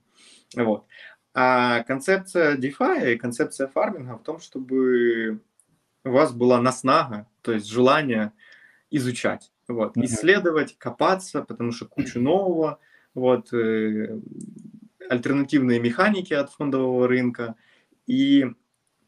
Вот. 0.55 0.85
А 1.33 1.83
концепция 1.83 2.55
DeFi 2.55 3.13
и 3.13 3.17
концепция 3.17 3.67
фарминга 3.67 4.17
в 4.17 4.23
том, 4.23 4.39
чтобы 4.39 5.41
у 6.05 6.09
вас 6.09 6.31
была 6.33 6.61
наснага, 6.61 7.27
то 7.41 7.51
есть 7.51 7.67
желание 7.67 8.31
изучать, 8.91 9.51
вот, 9.67 9.97
mm-hmm. 9.97 10.05
исследовать, 10.05 10.77
копаться, 10.77 11.41
потому 11.41 11.71
что 11.71 11.85
куча 11.85 12.19
нового, 12.19 12.79
вот, 13.13 13.51
э, 13.53 14.19
альтернативные 15.13 15.79
механики 15.79 16.33
от 16.33 16.51
фондового 16.51 17.07
рынка. 17.07 17.55
И 18.05 18.45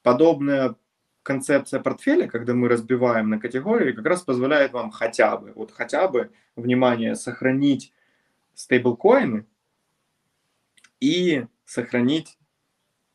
подобная 0.04 0.76
концепция 1.24 1.80
портфеля, 1.80 2.28
когда 2.28 2.54
мы 2.54 2.70
разбиваем 2.70 3.30
на 3.30 3.40
категории, 3.40 3.92
как 3.92 4.06
раз 4.06 4.22
позволяет 4.22 4.72
вам 4.72 4.92
хотя 4.92 5.36
бы, 5.38 5.52
вот 5.54 5.72
хотя 5.72 6.08
бы, 6.08 6.32
внимание, 6.56 7.16
сохранить 7.16 7.92
стейблкоины 8.54 9.46
и 11.00 11.46
сохранить 11.66 12.38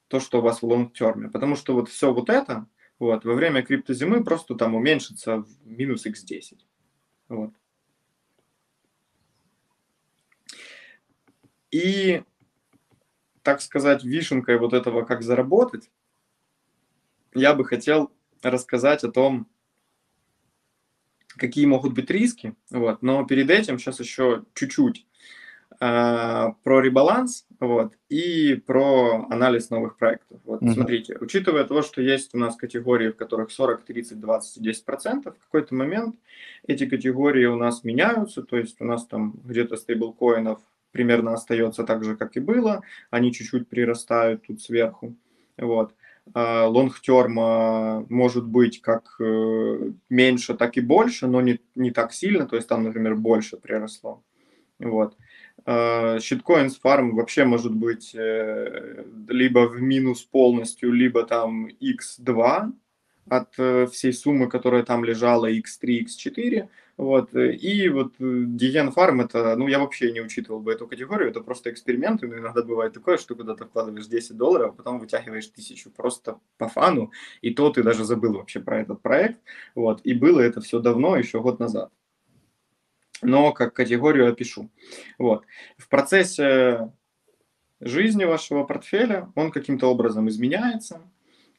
то, 0.08 0.20
что 0.20 0.40
у 0.40 0.42
вас 0.42 0.60
в 0.60 0.66
лонгтерме. 0.66 1.28
Потому 1.28 1.56
что 1.56 1.74
вот 1.74 1.88
все 1.88 2.12
вот 2.12 2.28
это 2.28 2.66
вот, 2.98 3.24
во 3.24 3.34
время 3.34 3.62
криптозимы 3.62 4.22
просто 4.24 4.54
там 4.56 4.74
уменьшится 4.74 5.38
в 5.38 5.48
минус 5.64 6.04
x10. 6.04 6.58
Вот. 7.28 7.54
И 11.70 12.24
так 13.42 13.60
сказать, 13.60 14.04
вишенкой 14.04 14.58
вот 14.58 14.72
этого, 14.72 15.02
как 15.02 15.22
заработать, 15.22 15.90
я 17.34 17.54
бы 17.54 17.64
хотел 17.64 18.12
рассказать 18.42 19.04
о 19.04 19.10
том, 19.10 19.46
какие 21.36 21.66
могут 21.66 21.94
быть 21.94 22.10
риски. 22.10 22.54
Вот. 22.70 23.02
Но 23.02 23.24
перед 23.24 23.50
этим 23.50 23.78
сейчас 23.78 24.00
еще 24.00 24.44
чуть-чуть 24.54 25.06
э, 25.80 26.46
про 26.62 26.80
ребаланс 26.80 27.46
вот, 27.60 27.94
и 28.08 28.54
про 28.54 29.26
анализ 29.30 29.70
новых 29.70 29.96
проектов. 29.96 30.40
Вот, 30.44 30.62
mm-hmm. 30.62 30.72
Смотрите, 30.72 31.16
учитывая 31.20 31.64
то, 31.64 31.82
что 31.82 32.02
есть 32.02 32.34
у 32.34 32.38
нас 32.38 32.56
категории, 32.56 33.10
в 33.10 33.16
которых 33.16 33.50
40, 33.50 33.84
30, 33.84 34.20
20 34.20 34.56
и 34.56 34.60
10 34.60 34.84
процентов, 34.84 35.36
в 35.38 35.44
какой-то 35.44 35.74
момент 35.74 36.16
эти 36.66 36.86
категории 36.86 37.46
у 37.46 37.56
нас 37.56 37.84
меняются, 37.84 38.42
то 38.42 38.56
есть 38.56 38.80
у 38.80 38.84
нас 38.84 39.06
там 39.06 39.40
где-то 39.44 39.76
стейблкоинов 39.76 40.60
примерно 40.92 41.32
остается 41.32 41.84
так 41.84 42.04
же, 42.04 42.16
как 42.16 42.36
и 42.36 42.40
было. 42.40 42.82
Они 43.10 43.32
чуть-чуть 43.32 43.68
прирастают 43.68 44.46
тут 44.46 44.60
сверху. 44.60 45.16
Вот. 45.56 45.94
Лонгтерм 46.34 47.40
а, 47.40 48.06
может 48.08 48.46
быть 48.46 48.80
как 48.82 49.16
э, 49.20 49.92
меньше, 50.08 50.54
так 50.54 50.76
и 50.76 50.80
больше, 50.80 51.26
но 51.26 51.40
не, 51.40 51.60
не 51.74 51.90
так 51.90 52.12
сильно. 52.12 52.46
То 52.46 52.56
есть 52.56 52.68
там, 52.68 52.84
например, 52.84 53.16
больше 53.16 53.56
приросло. 53.56 54.22
Вот. 54.78 55.16
Щиткоинс 55.66 56.78
фарм 56.78 57.14
вообще 57.16 57.44
может 57.44 57.74
быть 57.74 58.14
э, 58.14 59.04
либо 59.28 59.68
в 59.68 59.80
минус 59.82 60.22
полностью, 60.22 60.92
либо 60.92 61.24
там 61.24 61.66
x2 61.66 62.72
от 63.30 63.54
э, 63.58 63.86
всей 63.86 64.12
суммы, 64.12 64.48
которая 64.48 64.82
там 64.82 65.04
лежала, 65.04 65.50
x3, 65.50 66.06
x4. 66.06 66.68
Вот. 66.96 67.34
Э, 67.34 67.54
и 67.54 67.88
вот 67.88 68.14
Диен 68.18 68.88
э, 68.88 68.90
Фарм 68.90 69.20
это, 69.20 69.54
ну, 69.56 69.68
я 69.68 69.78
вообще 69.78 70.10
не 70.12 70.20
учитывал 70.20 70.60
бы 70.60 70.72
эту 70.72 70.88
категорию, 70.88 71.30
это 71.30 71.40
просто 71.40 71.70
эксперимент, 71.70 72.22
но 72.22 72.36
иногда 72.36 72.62
бывает 72.62 72.92
такое, 72.92 73.18
что 73.18 73.36
куда 73.36 73.54
ты 73.54 73.64
вкладываешь 73.64 74.06
10 74.06 74.36
долларов, 74.36 74.70
а 74.70 74.76
потом 74.76 74.98
вытягиваешь 74.98 75.46
тысячу 75.46 75.90
просто 75.90 76.40
по 76.58 76.68
фану, 76.68 77.12
и 77.40 77.54
то 77.54 77.70
ты 77.70 77.84
даже 77.84 78.04
забыл 78.04 78.34
вообще 78.34 78.58
про 78.58 78.80
этот 78.80 79.00
проект, 79.00 79.40
вот, 79.74 80.00
и 80.02 80.12
было 80.12 80.40
это 80.40 80.60
все 80.60 80.80
давно, 80.80 81.16
еще 81.16 81.40
год 81.40 81.60
назад. 81.60 81.92
Но 83.22 83.52
как 83.52 83.74
категорию 83.74 84.28
опишу. 84.28 84.70
Вот. 85.18 85.44
В 85.76 85.88
процессе 85.88 86.90
жизни 87.80 88.24
вашего 88.24 88.64
портфеля 88.64 89.30
он 89.36 89.52
каким-то 89.52 89.86
образом 89.86 90.28
изменяется, 90.28 91.00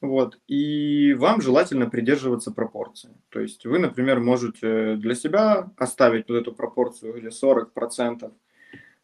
вот. 0.02 0.40
И 0.48 1.14
вам 1.14 1.42
желательно 1.42 1.90
придерживаться 1.90 2.52
пропорции. 2.52 3.12
То 3.30 3.40
есть 3.40 3.66
вы, 3.66 3.78
например, 3.78 4.20
можете 4.20 4.96
для 4.96 5.14
себя 5.14 5.70
оставить 5.78 6.28
вот 6.28 6.38
эту 6.38 6.54
пропорцию, 6.54 7.14
где 7.14 7.30
40%, 7.30 8.32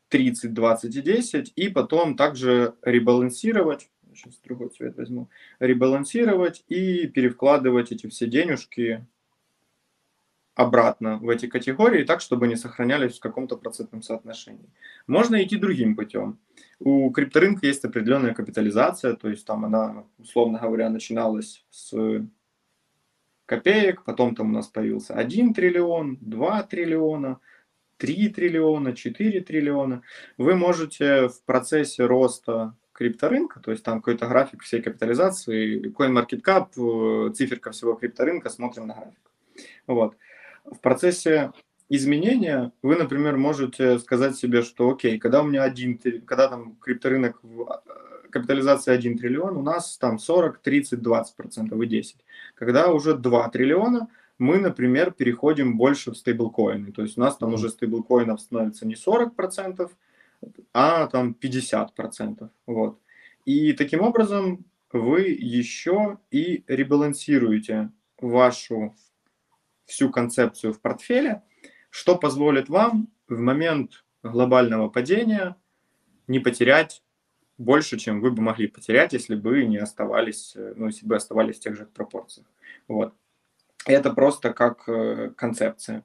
30, 0.09 0.53
20 0.53 0.95
и 0.95 1.01
10, 1.01 1.53
и 1.55 1.69
потом 1.69 2.15
также 2.15 2.73
ребалансировать, 2.81 3.89
сейчас 4.15 4.39
другой 4.43 4.69
цвет 4.69 4.97
возьму, 4.97 5.29
ребалансировать 5.59 6.63
и 6.67 7.07
перевкладывать 7.07 7.91
эти 7.91 8.07
все 8.07 8.25
денежки 8.25 9.05
обратно 10.57 11.17
в 11.19 11.29
эти 11.29 11.45
категории 11.45 12.03
так, 12.03 12.19
чтобы 12.19 12.47
они 12.47 12.55
сохранялись 12.55 13.17
в 13.17 13.19
каком-то 13.19 13.57
процентном 13.57 14.01
соотношении. 14.01 14.69
Можно 15.05 15.43
идти 15.43 15.55
другим 15.55 15.95
путем. 15.95 16.39
У 16.79 17.11
крипторынка 17.11 17.67
есть 17.67 17.85
определенная 17.85 18.33
капитализация, 18.33 19.13
то 19.13 19.29
есть 19.29 19.45
там 19.45 19.65
она, 19.65 20.03
условно 20.17 20.57
говоря, 20.59 20.89
начиналась 20.89 21.63
с 21.69 21.93
копеек, 23.45 24.03
потом 24.03 24.35
там 24.35 24.49
у 24.49 24.53
нас 24.53 24.67
появился 24.67 25.13
1 25.13 25.53
триллион, 25.53 26.17
2 26.21 26.63
триллиона, 26.63 27.39
3 27.97 28.29
триллиона, 28.29 28.93
4 28.93 29.41
триллиона. 29.41 30.01
Вы 30.37 30.55
можете 30.55 31.27
в 31.27 31.39
процессе 31.45 32.03
роста 32.05 32.75
крипторынка, 32.93 33.59
то 33.59 33.69
есть 33.69 33.83
там 33.83 34.01
какой-то 34.01 34.27
график 34.27 34.63
всей 34.63 34.81
капитализации, 34.81 35.91
CoinMarketCap, 35.91 37.29
э, 37.29 37.33
циферка 37.33 37.69
всего 37.69 37.93
крипторынка, 37.93 38.49
смотрим 38.49 38.87
на 38.87 38.95
график. 38.95 39.31
Вот. 39.85 40.15
В 40.71 40.79
процессе 40.79 41.51
изменения 41.89 42.71
вы, 42.81 42.95
например, 42.95 43.37
можете 43.37 43.99
сказать 43.99 44.35
себе, 44.35 44.61
что 44.61 44.89
окей, 44.89 45.17
когда 45.17 45.41
у 45.41 45.45
меня 45.45 45.63
один, 45.63 45.97
когда 46.25 46.47
там 46.47 46.75
крипторынок 46.75 47.39
э, 47.43 48.29
капитализация 48.29 48.95
1 48.95 49.17
триллион, 49.17 49.57
у 49.57 49.61
нас 49.61 49.97
там 49.97 50.19
40, 50.19 50.59
30, 50.59 51.01
20 51.01 51.35
процентов 51.35 51.81
и 51.81 51.87
10. 51.87 52.17
Когда 52.55 52.91
уже 52.91 53.15
2 53.15 53.49
триллиона, 53.49 54.09
мы, 54.37 54.59
например, 54.59 55.11
переходим 55.11 55.77
больше 55.77 56.11
в 56.11 56.17
стейблкоины. 56.17 56.91
То 56.91 57.01
есть 57.01 57.17
у 57.17 57.21
нас 57.21 57.37
там 57.37 57.53
уже 57.53 57.69
стейблкоинов 57.69 58.39
становится 58.41 58.85
не 58.85 58.95
40 58.95 59.35
процентов, 59.35 59.91
а 60.73 61.07
там 61.07 61.33
50 61.33 61.95
процентов. 61.95 62.49
Вот. 62.65 62.99
И 63.45 63.73
таким 63.73 64.01
образом 64.01 64.65
вы 64.91 65.21
еще 65.21 66.19
и 66.31 66.63
ребалансируете 66.67 67.91
вашу 68.19 68.95
всю 69.87 70.11
концепцию 70.11 70.73
в 70.73 70.81
портфеле, 70.81 71.41
что 71.89 72.15
позволит 72.15 72.69
вам 72.69 73.09
в 73.27 73.39
момент 73.39 74.05
глобального 74.21 74.89
падения 74.89 75.55
не 76.27 76.39
потерять 76.39 77.01
больше, 77.57 77.97
чем 77.97 78.21
вы 78.21 78.31
бы 78.31 78.41
могли 78.43 78.67
потерять, 78.67 79.13
если 79.13 79.35
бы 79.35 79.65
не 79.65 79.77
оставались, 79.77 80.53
ну, 80.55 80.87
если 80.87 81.07
бы 81.07 81.15
оставались 81.15 81.57
в 81.57 81.61
тех 81.61 81.75
же 81.75 81.85
пропорциях. 81.85 82.45
Вот. 82.87 83.13
Это 83.85 84.13
просто 84.13 84.53
как 84.53 84.87
э, 84.87 85.31
концепция. 85.35 86.03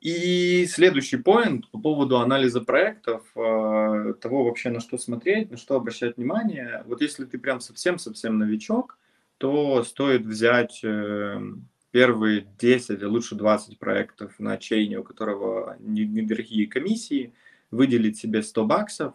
И 0.00 0.66
следующий 0.66 1.18
поинт 1.18 1.70
по 1.70 1.78
поводу 1.78 2.18
анализа 2.18 2.60
проектов, 2.60 3.22
э, 3.36 4.14
того 4.20 4.44
вообще 4.44 4.70
на 4.70 4.80
что 4.80 4.98
смотреть, 4.98 5.50
на 5.50 5.56
что 5.56 5.76
обращать 5.76 6.16
внимание. 6.16 6.82
Вот 6.86 7.00
если 7.00 7.24
ты 7.24 7.38
прям 7.38 7.60
совсем-совсем 7.60 8.38
новичок, 8.38 8.98
то 9.38 9.82
стоит 9.84 10.22
взять 10.26 10.80
э, 10.82 11.40
первые 11.94 12.44
10, 12.58 13.04
а 13.04 13.08
лучше 13.08 13.36
20 13.36 13.78
проектов 13.78 14.40
на 14.40 14.58
чейне, 14.58 14.98
у 14.98 15.04
которого 15.04 15.76
недорогие 15.78 16.66
комиссии, 16.66 17.32
выделить 17.70 18.18
себе 18.18 18.42
100 18.42 18.64
баксов 18.64 19.14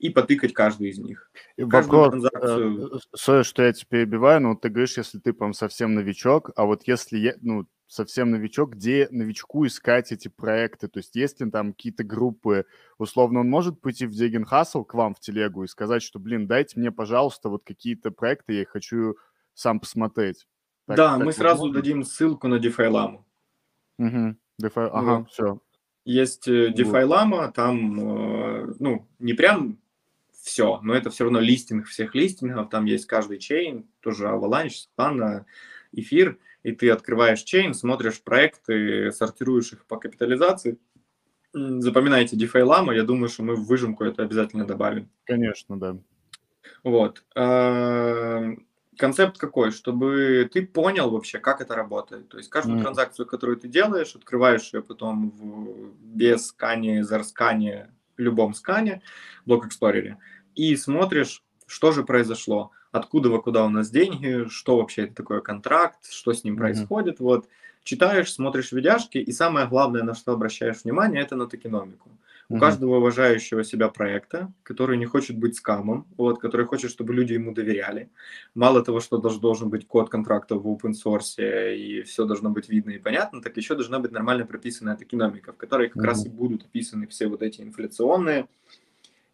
и 0.00 0.10
потыкать 0.10 0.52
каждый 0.52 0.88
из 0.88 0.98
них. 0.98 1.30
И 1.56 1.62
вопрос, 1.62 2.08
транзакцию... 2.08 3.00
э, 3.16 3.42
что 3.44 3.62
я 3.62 3.72
тебя 3.72 3.86
перебиваю, 3.88 4.40
но 4.40 4.56
ты 4.56 4.70
говоришь, 4.70 4.96
если 4.96 5.20
ты 5.20 5.32
прям 5.32 5.52
совсем 5.52 5.94
новичок, 5.94 6.50
а 6.56 6.64
вот 6.64 6.82
если 6.88 7.16
я, 7.16 7.34
ну, 7.42 7.68
совсем 7.86 8.32
новичок, 8.32 8.72
где 8.72 9.06
новичку 9.12 9.64
искать 9.64 10.10
эти 10.10 10.26
проекты? 10.26 10.88
То 10.88 10.98
есть 10.98 11.14
есть 11.14 11.40
ли 11.40 11.48
там 11.48 11.74
какие-то 11.74 12.02
группы, 12.02 12.66
условно, 12.98 13.38
он 13.38 13.48
может 13.48 13.80
пойти 13.80 14.04
в 14.04 14.10
Деген 14.10 14.44
Хасл 14.44 14.82
к 14.82 14.94
вам 14.94 15.14
в 15.14 15.20
телегу 15.20 15.62
и 15.62 15.68
сказать, 15.68 16.02
что, 16.02 16.18
блин, 16.18 16.48
дайте 16.48 16.80
мне, 16.80 16.90
пожалуйста, 16.90 17.50
вот 17.50 17.62
какие-то 17.64 18.10
проекты, 18.10 18.54
я 18.54 18.66
хочу 18.66 19.16
сам 19.54 19.78
посмотреть. 19.78 20.44
Так, 20.86 20.96
да, 20.96 21.16
так 21.16 21.26
мы 21.26 21.32
сразу 21.32 21.66
можно? 21.66 21.74
дадим 21.74 22.04
ссылку 22.04 22.48
на 22.48 22.56
DeFi 22.56 22.90
Lama. 22.90 23.22
Угу. 23.98 24.36
DeFi, 24.62 24.88
ага, 24.92 25.18
вот. 25.18 25.30
все. 25.30 25.60
Есть 26.04 26.46
э, 26.46 26.68
DeFi 26.68 27.06
Lama, 27.06 27.50
там, 27.52 28.00
э, 28.00 28.74
ну, 28.78 29.08
не 29.18 29.34
прям 29.34 29.78
все, 30.32 30.80
но 30.82 30.94
это 30.94 31.10
все 31.10 31.24
равно 31.24 31.40
листинг 31.40 31.86
всех 31.86 32.14
листингов, 32.14 32.70
там 32.70 32.84
есть 32.84 33.06
каждый 33.06 33.38
чейн, 33.38 33.88
тоже 34.00 34.26
Avalanche, 34.26 34.86
Solana, 34.96 35.44
эфир, 35.90 36.38
и 36.62 36.70
ты 36.70 36.90
открываешь 36.90 37.42
чейн, 37.42 37.74
смотришь 37.74 38.22
проекты, 38.22 39.10
сортируешь 39.10 39.72
их 39.72 39.84
по 39.86 39.96
капитализации, 39.96 40.78
запоминайте 41.52 42.36
DeFi 42.36 42.62
Lama, 42.62 42.94
я 42.94 43.02
думаю, 43.02 43.28
что 43.28 43.42
мы 43.42 43.56
в 43.56 43.66
выжимку 43.66 44.04
это 44.04 44.22
обязательно 44.22 44.64
добавим. 44.64 45.10
Конечно, 45.24 45.80
да. 45.80 45.98
Вот. 46.84 47.24
Концепт 48.98 49.38
какой? 49.38 49.70
Чтобы 49.70 50.48
ты 50.52 50.66
понял 50.66 51.10
вообще, 51.10 51.38
как 51.38 51.60
это 51.60 51.74
работает. 51.74 52.28
То 52.28 52.38
есть 52.38 52.48
каждую 52.48 52.78
mm. 52.78 52.82
транзакцию, 52.82 53.26
которую 53.26 53.58
ты 53.58 53.68
делаешь, 53.68 54.14
открываешь 54.14 54.72
ее 54.72 54.82
потом 54.82 55.30
в, 55.30 55.92
без 56.00 56.48
скане, 56.48 57.04
зарскане, 57.04 57.90
любом 58.16 58.54
скане, 58.54 59.02
блок 59.44 59.66
Explorer, 59.66 60.16
и 60.54 60.76
смотришь, 60.76 61.42
что 61.66 61.92
же 61.92 62.04
произошло, 62.04 62.70
откуда 62.92 63.28
во 63.28 63.40
куда 63.40 63.64
у 63.64 63.68
нас 63.68 63.90
деньги, 63.90 64.48
что 64.48 64.78
вообще 64.78 65.04
это 65.04 65.16
такое 65.16 65.40
контракт, 65.40 66.06
что 66.10 66.32
с 66.32 66.44
ним 66.44 66.54
mm-hmm. 66.54 66.58
происходит. 66.58 67.20
Вот 67.20 67.48
читаешь, 67.84 68.32
смотришь 68.32 68.72
видяшки, 68.72 69.18
и 69.18 69.32
самое 69.32 69.66
главное, 69.66 70.02
на 70.02 70.14
что 70.14 70.32
обращаешь 70.32 70.84
внимание, 70.84 71.22
это 71.22 71.36
на 71.36 71.46
токеномику. 71.46 72.10
У 72.48 72.58
каждого 72.58 72.98
уважающего 72.98 73.64
себя 73.64 73.88
проекта, 73.88 74.52
который 74.62 74.96
не 74.96 75.06
хочет 75.06 75.36
быть 75.36 75.56
скамом, 75.56 76.06
вот, 76.16 76.40
который 76.40 76.64
хочет, 76.64 76.92
чтобы 76.92 77.12
люди 77.12 77.32
ему 77.32 77.52
доверяли. 77.52 78.08
Мало 78.54 78.84
того, 78.84 79.00
что 79.00 79.18
даже 79.18 79.40
должен 79.40 79.68
быть 79.68 79.86
код 79.86 80.10
контракта 80.10 80.54
в 80.54 80.66
open 80.66 80.92
source 80.92 81.74
и 81.76 82.02
все 82.02 82.24
должно 82.24 82.50
быть 82.50 82.68
видно 82.68 82.92
и 82.92 82.98
понятно, 82.98 83.42
так 83.42 83.56
еще 83.56 83.74
должна 83.74 83.98
быть 83.98 84.12
нормально 84.12 84.46
прописанная 84.46 84.96
токеномика, 84.96 85.52
в 85.52 85.56
которой 85.56 85.88
как 85.88 86.02
mm-hmm. 86.02 86.06
раз 86.06 86.26
и 86.26 86.28
будут 86.28 86.64
описаны 86.64 87.08
все 87.08 87.26
вот 87.26 87.42
эти 87.42 87.62
инфляционные 87.62 88.46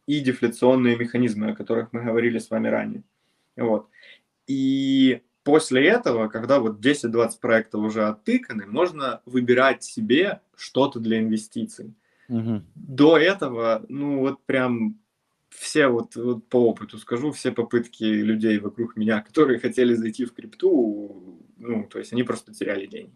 и 0.07 0.21
дефляционные 0.21 0.97
механизмы, 0.97 1.51
о 1.51 1.55
которых 1.55 1.93
мы 1.93 2.03
говорили 2.03 2.39
с 2.39 2.51
вами 2.51 2.69
ранее. 2.69 3.03
Вот. 3.57 3.89
И 4.47 5.21
после 5.45 5.87
этого, 5.87 6.29
когда 6.29 6.61
вот 6.61 6.81
10-20 6.81 7.41
проектов 7.41 7.83
уже 7.83 8.07
оттыканы, 8.07 8.67
можно 8.67 9.21
выбирать 9.27 9.85
себе 9.85 10.41
что-то 10.57 10.99
для 10.99 11.21
инвестиций. 11.21 11.95
Угу. 12.33 12.63
До 12.75 13.19
этого, 13.19 13.85
ну 13.89 14.21
вот 14.21 14.43
прям 14.47 14.99
все 15.51 15.89
вот, 15.89 16.17
вот 16.17 16.49
по 16.49 16.71
опыту 16.71 16.97
скажу, 16.97 17.31
все 17.31 17.53
попытки 17.53 18.05
людей 18.05 18.59
вокруг 18.59 18.97
меня, 18.97 19.21
которые 19.21 19.59
хотели 19.59 19.93
зайти 19.93 20.25
в 20.25 20.33
крипту, 20.33 21.39
ну, 21.59 21.87
то 21.87 21.99
есть 21.99 22.13
они 22.15 22.23
просто 22.23 22.55
теряли 22.55 22.87
деньги. 22.87 23.15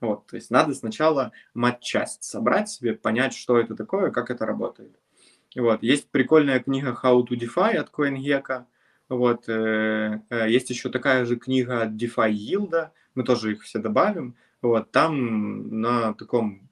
Вот, 0.00 0.26
то 0.26 0.36
есть 0.36 0.50
надо 0.50 0.74
сначала 0.74 1.32
мать-часть 1.54 2.24
собрать 2.24 2.68
себе, 2.68 2.94
понять, 2.94 3.34
что 3.34 3.58
это 3.58 3.74
такое, 3.74 4.10
как 4.10 4.30
это 4.30 4.44
работает. 4.44 4.94
Вот, 5.56 5.82
есть 5.82 6.10
прикольная 6.10 6.60
книга 6.60 6.98
How 7.02 7.26
to 7.26 7.30
DeFi 7.30 7.76
от 7.76 7.90
CoinGecko. 7.90 8.64
Вот, 9.08 9.48
э, 9.48 10.20
э, 10.28 10.50
есть 10.50 10.68
еще 10.68 10.90
такая 10.90 11.24
же 11.24 11.36
книга 11.36 11.82
от 11.82 11.92
DeFi 11.92 12.32
Yield, 12.32 12.90
мы 13.14 13.24
тоже 13.24 13.52
их 13.52 13.62
все 13.62 13.78
добавим. 13.78 14.36
Вот, 14.60 14.90
там 14.90 15.80
на 15.80 16.12
таком 16.14 16.68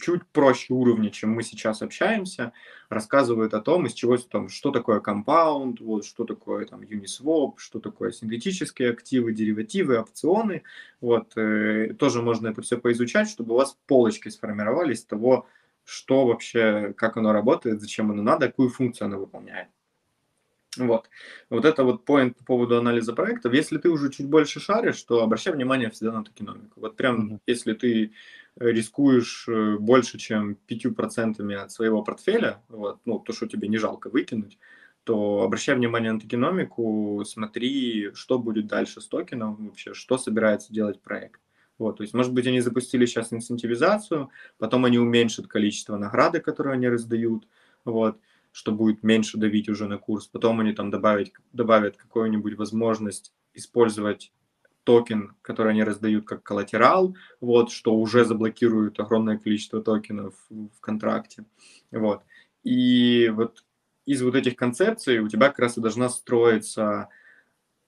чуть 0.00 0.26
проще 0.26 0.74
уровня, 0.74 1.10
чем 1.10 1.30
мы 1.30 1.42
сейчас 1.42 1.82
общаемся, 1.82 2.52
рассказывают 2.88 3.54
о 3.54 3.60
том, 3.60 3.86
из 3.86 3.92
чего 3.92 4.16
там, 4.16 4.48
что 4.48 4.70
такое 4.70 5.00
компаунд, 5.00 5.80
вот, 5.80 6.04
что 6.04 6.24
такое 6.24 6.66
там 6.66 6.80
Uniswap, 6.80 7.54
что 7.56 7.80
такое 7.80 8.12
синтетические 8.12 8.90
активы, 8.90 9.32
деривативы, 9.32 9.98
опционы. 9.98 10.62
Вот, 11.00 11.36
э, 11.36 11.94
тоже 11.98 12.22
можно 12.22 12.48
это 12.48 12.62
все 12.62 12.78
поизучать, 12.78 13.28
чтобы 13.28 13.54
у 13.54 13.58
вас 13.58 13.76
полочки 13.86 14.28
сформировались 14.28 15.04
того, 15.04 15.46
что 15.84 16.26
вообще, 16.26 16.94
как 16.96 17.16
оно 17.16 17.32
работает, 17.32 17.80
зачем 17.80 18.10
оно 18.10 18.22
надо, 18.22 18.46
какую 18.46 18.70
функцию 18.70 19.06
оно 19.06 19.18
выполняет. 19.18 19.68
Вот. 20.76 21.08
Вот 21.50 21.64
это 21.64 21.84
вот 21.84 22.04
поинт 22.04 22.36
по 22.38 22.44
поводу 22.44 22.76
анализа 22.76 23.12
проектов. 23.12 23.52
Если 23.52 23.78
ты 23.78 23.88
уже 23.90 24.10
чуть 24.10 24.26
больше 24.26 24.60
шаришь, 24.60 25.02
то 25.02 25.22
обращай 25.22 25.52
внимание 25.52 25.90
всегда 25.90 26.12
на 26.12 26.24
токеномику. 26.24 26.80
Вот 26.80 26.96
прям, 26.96 27.34
mm-hmm. 27.34 27.40
если 27.46 27.74
ты 27.74 28.12
рискуешь 28.56 29.46
э, 29.48 29.76
больше, 29.78 30.18
чем 30.18 30.56
5% 30.68 31.54
от 31.54 31.72
своего 31.72 32.02
портфеля, 32.02 32.62
вот, 32.68 33.00
ну, 33.04 33.18
то, 33.18 33.32
что 33.32 33.46
тебе 33.46 33.68
не 33.68 33.78
жалко 33.78 34.10
выкинуть, 34.10 34.58
то 35.04 35.42
обращай 35.42 35.74
внимание 35.74 36.12
на 36.12 36.20
токеномику, 36.20 37.22
смотри, 37.26 38.10
что 38.14 38.38
будет 38.38 38.66
дальше 38.66 39.00
с 39.00 39.08
токеном 39.08 39.66
вообще, 39.66 39.92
что 39.92 40.18
собирается 40.18 40.72
делать 40.72 41.02
проект. 41.02 41.40
Вот, 41.76 41.96
то 41.96 42.02
есть, 42.02 42.14
может 42.14 42.32
быть, 42.32 42.46
они 42.46 42.60
запустили 42.60 43.04
сейчас 43.04 43.32
инцентивизацию, 43.32 44.30
потом 44.58 44.84
они 44.84 44.98
уменьшат 44.98 45.48
количество 45.48 45.96
награды, 45.96 46.40
которые 46.40 46.74
они 46.74 46.88
раздают, 46.88 47.48
вот, 47.84 48.18
что 48.52 48.70
будет 48.70 49.02
меньше 49.02 49.36
давить 49.36 49.68
уже 49.68 49.88
на 49.88 49.98
курс. 49.98 50.28
Потом 50.28 50.60
они 50.60 50.72
там 50.72 50.90
добавить, 50.90 51.32
добавят 51.52 51.96
какую-нибудь 51.96 52.54
возможность 52.54 53.32
использовать 53.52 54.32
токен, 54.84 55.34
который 55.42 55.72
они 55.72 55.82
раздают 55.82 56.26
как 56.26 56.42
коллатерал, 56.42 57.16
вот, 57.40 57.70
что 57.70 57.94
уже 57.94 58.24
заблокирует 58.24 59.00
огромное 59.00 59.38
количество 59.38 59.82
токенов 59.82 60.34
в 60.48 60.80
контракте. 60.80 61.44
Вот. 61.90 62.22
И 62.62 63.30
вот 63.34 63.64
из 64.06 64.22
вот 64.22 64.34
этих 64.34 64.56
концепций 64.56 65.18
у 65.18 65.28
тебя 65.28 65.48
как 65.48 65.58
раз 65.58 65.78
и 65.78 65.80
должна 65.80 66.08
строиться 66.08 67.08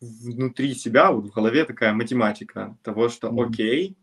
внутри 0.01 0.75
себя, 0.75 1.13
вот 1.13 1.27
в 1.27 1.33
голове 1.33 1.65
такая 1.65 1.93
математика 1.93 2.77
того, 2.83 3.09
что 3.09 3.33
окей, 3.39 3.97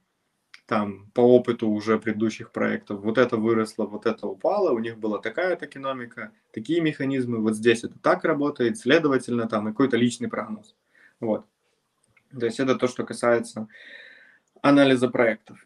там 0.65 1.11
по 1.13 1.21
опыту 1.21 1.69
уже 1.69 1.99
предыдущих 1.99 2.51
проектов, 2.51 3.01
вот 3.01 3.17
это 3.17 3.37
выросло, 3.37 3.85
вот 3.85 4.05
это 4.05 4.27
упало, 4.27 4.71
у 4.71 4.79
них 4.79 4.97
была 4.97 5.19
такая 5.19 5.55
токеномика, 5.55 6.31
такие 6.51 6.81
механизмы, 6.81 7.39
вот 7.39 7.55
здесь 7.55 7.83
это 7.83 7.99
так 7.99 8.23
работает, 8.23 8.77
следовательно, 8.77 9.47
там 9.47 9.65
какой-то 9.65 9.97
личный 9.97 10.29
прогноз. 10.29 10.75
Вот. 11.19 11.45
То 12.38 12.45
есть 12.45 12.59
это 12.59 12.75
то, 12.75 12.88
что 12.88 13.03
касается 13.03 13.67
анализа 14.61 15.09
проектов. 15.09 15.63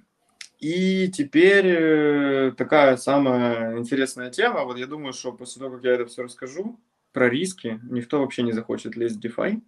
И 0.59 1.07
теперь 1.09 1.67
э, 1.67 2.51
такая 2.57 2.97
самая 2.97 3.77
интересная 3.77 4.31
тема. 4.31 4.63
Вот 4.63 4.77
я 4.77 4.87
думаю, 4.87 5.13
что 5.13 5.31
после 5.31 5.61
того, 5.61 5.75
как 5.75 5.83
я 5.83 5.93
это 5.93 6.07
все 6.07 6.23
расскажу 6.23 6.79
про 7.13 7.29
риски, 7.29 7.79
никто 7.83 8.19
вообще 8.19 8.41
не 8.41 8.53
захочет 8.53 8.95
лезть 8.95 9.17
в 9.17 9.25
DeFi. 9.25 9.61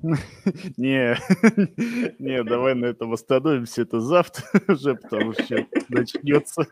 Не, 0.76 1.16
не, 2.20 2.44
давай 2.44 2.76
на 2.76 2.86
этом 2.86 3.12
остановимся. 3.12 3.82
Это 3.82 4.00
завтра 4.00 4.44
уже, 4.68 4.94
потому 4.94 5.32
что 5.32 5.66
начнется. 5.88 6.68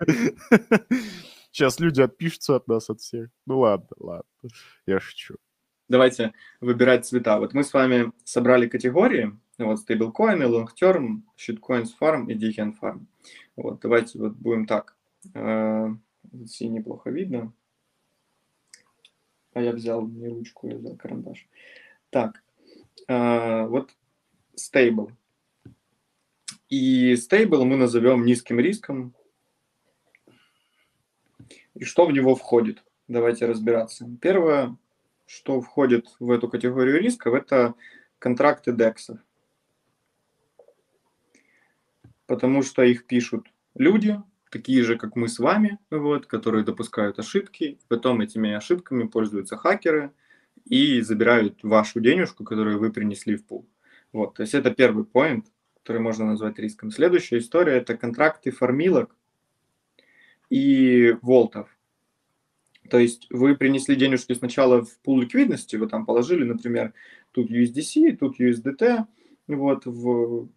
Сейчас 1.50 1.80
люди 1.80 2.00
отпишутся 2.00 2.54
от 2.54 2.68
нас, 2.68 2.88
от 2.88 3.00
всех. 3.00 3.30
Ну 3.46 3.58
ладно, 3.60 3.88
ладно, 3.98 4.30
я 4.86 5.00
шучу. 5.00 5.36
Давайте 5.88 6.32
выбирать 6.60 7.06
цвета. 7.06 7.38
Вот 7.38 7.54
мы 7.54 7.62
с 7.62 7.72
вами 7.72 8.12
собрали 8.24 8.68
категории. 8.68 9.38
Вот 9.58 9.78
стейблкоины, 9.80 10.44
long 10.44 10.66
term, 10.80 11.22
shitcoins 11.38 11.90
farm 12.00 12.26
и 12.30 12.34
deacon 12.34 12.74
farm. 12.80 13.06
Вот, 13.54 13.80
давайте 13.80 14.18
вот 14.18 14.32
будем 14.34 14.66
так. 14.66 14.96
Э, 15.34 15.88
синий 16.46 16.80
плохо 16.80 17.10
видно. 17.10 17.52
А 19.54 19.62
я 19.62 19.72
взял 19.72 20.06
не 20.06 20.28
ручку, 20.28 20.68
я 20.68 20.76
взял 20.76 20.96
карандаш. 20.96 21.46
Так, 22.10 22.42
э, 23.08 23.66
вот 23.66 23.90
стейбл. 24.54 25.12
И 26.68 27.14
стейбл 27.16 27.64
мы 27.64 27.76
назовем 27.76 28.24
низким 28.24 28.58
риском. 28.58 29.14
И 31.74 31.84
что 31.84 32.06
в 32.06 32.12
него 32.12 32.34
входит? 32.34 32.82
Давайте 33.06 33.46
разбираться. 33.46 34.08
Первое, 34.20 34.76
что 35.26 35.60
входит 35.60 36.06
в 36.18 36.30
эту 36.30 36.48
категорию 36.48 37.00
рисков, 37.00 37.34
это 37.34 37.74
контракты 38.18 38.72
дексов 38.72 39.18
потому 42.26 42.62
что 42.62 42.82
их 42.82 43.06
пишут 43.06 43.48
люди, 43.74 44.20
такие 44.50 44.82
же, 44.82 44.96
как 44.96 45.16
мы 45.16 45.28
с 45.28 45.38
вами, 45.38 45.78
вот, 45.90 46.26
которые 46.26 46.64
допускают 46.64 47.18
ошибки. 47.18 47.78
Потом 47.88 48.20
этими 48.20 48.52
ошибками 48.52 49.06
пользуются 49.06 49.56
хакеры 49.56 50.12
и 50.64 51.00
забирают 51.00 51.62
вашу 51.62 52.00
денежку, 52.00 52.44
которую 52.44 52.78
вы 52.78 52.92
принесли 52.92 53.36
в 53.36 53.44
пул. 53.44 53.68
Вот, 54.12 54.34
то 54.34 54.42
есть 54.42 54.54
это 54.54 54.70
первый 54.70 55.04
поинт, 55.04 55.46
который 55.82 56.00
можно 56.00 56.26
назвать 56.26 56.58
риском. 56.58 56.90
Следующая 56.90 57.38
история– 57.38 57.72
это 57.74 57.96
контракты 57.96 58.50
формилок 58.50 59.14
и 60.48 61.16
vault 61.22 61.55
ов. 61.55 61.75
То 62.90 62.98
есть 62.98 63.26
вы 63.30 63.56
принесли 63.56 63.96
денежки 63.96 64.32
сначала 64.34 64.84
в 64.84 64.98
пул 65.00 65.20
ликвидности, 65.20 65.76
вы 65.76 65.88
там 65.88 66.06
положили, 66.06 66.44
например, 66.44 66.92
тут 67.32 67.50
USDC, 67.50 68.16
тут 68.16 68.40
USDT, 68.40 69.04
вот, 69.48 69.86
в 69.86 70.48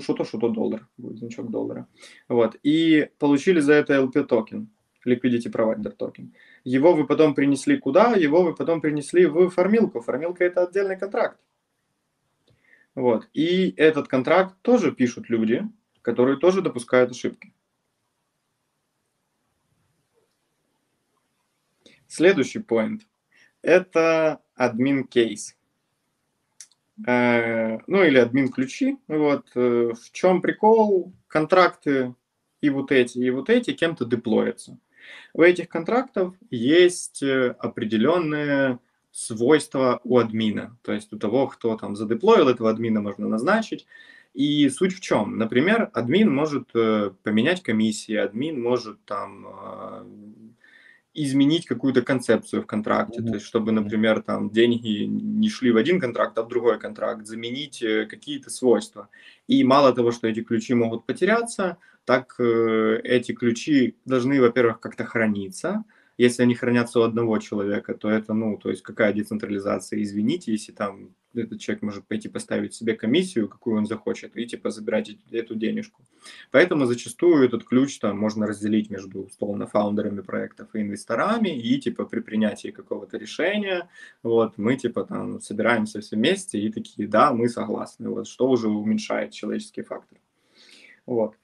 что 0.00 0.14
то, 0.14 0.24
что 0.24 0.38
то 0.38 0.48
доллар, 0.48 0.86
будет 0.96 1.18
значок 1.18 1.50
доллара. 1.50 1.86
Вот. 2.28 2.56
И 2.62 3.08
получили 3.18 3.60
за 3.60 3.74
это 3.74 3.94
LP 3.94 4.24
токен, 4.24 4.68
Liquidity 5.06 5.50
Provider 5.50 5.90
токен. 5.90 6.34
Его 6.64 6.94
вы 6.94 7.06
потом 7.06 7.34
принесли 7.34 7.78
куда? 7.78 8.14
Его 8.14 8.42
вы 8.42 8.54
потом 8.54 8.80
принесли 8.80 9.26
в 9.26 9.48
фармилку. 9.50 10.00
Фармилка 10.00 10.44
это 10.44 10.64
отдельный 10.64 10.98
контракт. 10.98 11.38
Вот. 12.94 13.28
И 13.32 13.74
этот 13.76 14.08
контракт 14.08 14.54
тоже 14.62 14.92
пишут 14.92 15.28
люди, 15.28 15.62
которые 16.02 16.38
тоже 16.38 16.62
допускают 16.62 17.10
ошибки. 17.10 17.52
Следующий 22.14 22.60
point– 22.60 23.00
это 23.62 24.40
админ 24.54 25.02
кейс. 25.02 25.56
Э, 27.08 27.78
ну 27.88 28.04
или 28.04 28.18
админ 28.18 28.52
ключи. 28.52 28.98
Вот 29.08 29.48
э, 29.56 29.90
в 30.00 30.12
чем 30.12 30.40
прикол? 30.40 31.12
Контракты 31.26 32.14
и 32.60 32.70
вот 32.70 32.92
эти, 32.92 33.18
и 33.18 33.30
вот 33.30 33.50
эти 33.50 33.72
кем-то 33.72 34.04
деплоятся. 34.04 34.78
У 35.32 35.42
этих 35.42 35.68
контрактов 35.68 36.36
есть 36.50 37.20
э, 37.24 37.56
определенные 37.58 38.78
свойства 39.10 40.00
у 40.04 40.18
админа. 40.18 40.78
То 40.82 40.92
есть 40.92 41.12
у 41.12 41.18
того, 41.18 41.48
кто 41.48 41.76
там 41.76 41.96
задеплоил, 41.96 42.48
этого 42.48 42.70
админа 42.70 43.00
можно 43.00 43.26
назначить. 43.26 43.88
И 44.34 44.68
суть 44.68 44.94
в 44.94 45.00
чем? 45.00 45.36
Например, 45.36 45.90
админ 45.92 46.32
может 46.32 46.70
поменять 46.70 47.64
комиссии, 47.64 48.14
админ 48.14 48.62
может 48.62 49.04
там 49.04 50.43
изменить 51.14 51.66
какую-то 51.66 52.02
концепцию 52.02 52.62
в 52.62 52.66
контракте, 52.66 53.20
mm-hmm. 53.20 53.28
то 53.28 53.34
есть 53.34 53.46
чтобы, 53.46 53.72
например, 53.72 54.20
там 54.22 54.50
деньги 54.50 55.04
не 55.04 55.48
шли 55.48 55.70
в 55.70 55.76
один 55.76 56.00
контракт, 56.00 56.36
а 56.38 56.42
в 56.42 56.48
другой 56.48 56.78
контракт, 56.78 57.26
заменить 57.26 57.82
э, 57.82 58.06
какие-то 58.06 58.50
свойства. 58.50 59.08
И 59.46 59.62
мало 59.62 59.92
того, 59.94 60.10
что 60.10 60.26
эти 60.26 60.42
ключи 60.42 60.74
могут 60.74 61.06
потеряться, 61.06 61.76
так 62.04 62.34
э, 62.38 63.00
эти 63.04 63.32
ключи 63.32 63.96
должны, 64.04 64.40
во-первых, 64.40 64.80
как-то 64.80 65.04
храниться, 65.04 65.84
если 66.18 66.42
они 66.42 66.54
хранятся 66.54 67.00
у 67.00 67.02
одного 67.02 67.38
человека, 67.38 67.94
то 67.94 68.08
это, 68.08 68.34
ну, 68.34 68.56
то 68.56 68.70
есть 68.70 68.82
какая 68.82 69.12
децентрализация, 69.12 70.02
извините, 70.02 70.52
если 70.52 70.72
там 70.72 71.14
этот 71.34 71.60
человек 71.60 71.82
может 71.82 72.06
пойти 72.06 72.28
поставить 72.28 72.74
себе 72.74 72.94
комиссию, 72.94 73.48
какую 73.48 73.76
он 73.76 73.86
захочет, 73.86 74.36
и 74.36 74.46
типа 74.46 74.70
забирать 74.70 75.16
эту 75.30 75.54
денежку. 75.54 76.02
Поэтому 76.50 76.86
зачастую 76.86 77.44
этот 77.44 77.64
ключ 77.64 77.98
там 77.98 78.18
можно 78.18 78.46
разделить 78.46 78.90
между, 78.90 79.22
условно, 79.22 79.66
фаундерами 79.66 80.20
проектов 80.20 80.74
и 80.74 80.80
инвесторами, 80.80 81.48
и 81.48 81.80
типа 81.80 82.04
при 82.04 82.20
принятии 82.20 82.68
какого-то 82.68 83.18
решения, 83.18 83.88
вот, 84.22 84.58
мы 84.58 84.76
типа 84.76 85.04
там 85.04 85.40
собираемся 85.40 86.00
все 86.00 86.16
вместе 86.16 86.58
и 86.58 86.72
такие, 86.72 87.08
да, 87.08 87.32
мы 87.32 87.48
согласны, 87.48 88.08
вот, 88.08 88.26
что 88.26 88.48
уже 88.48 88.68
уменьшает 88.68 89.32
человеческий 89.32 89.82
фактор. 89.82 90.18
Вот. 91.06 91.36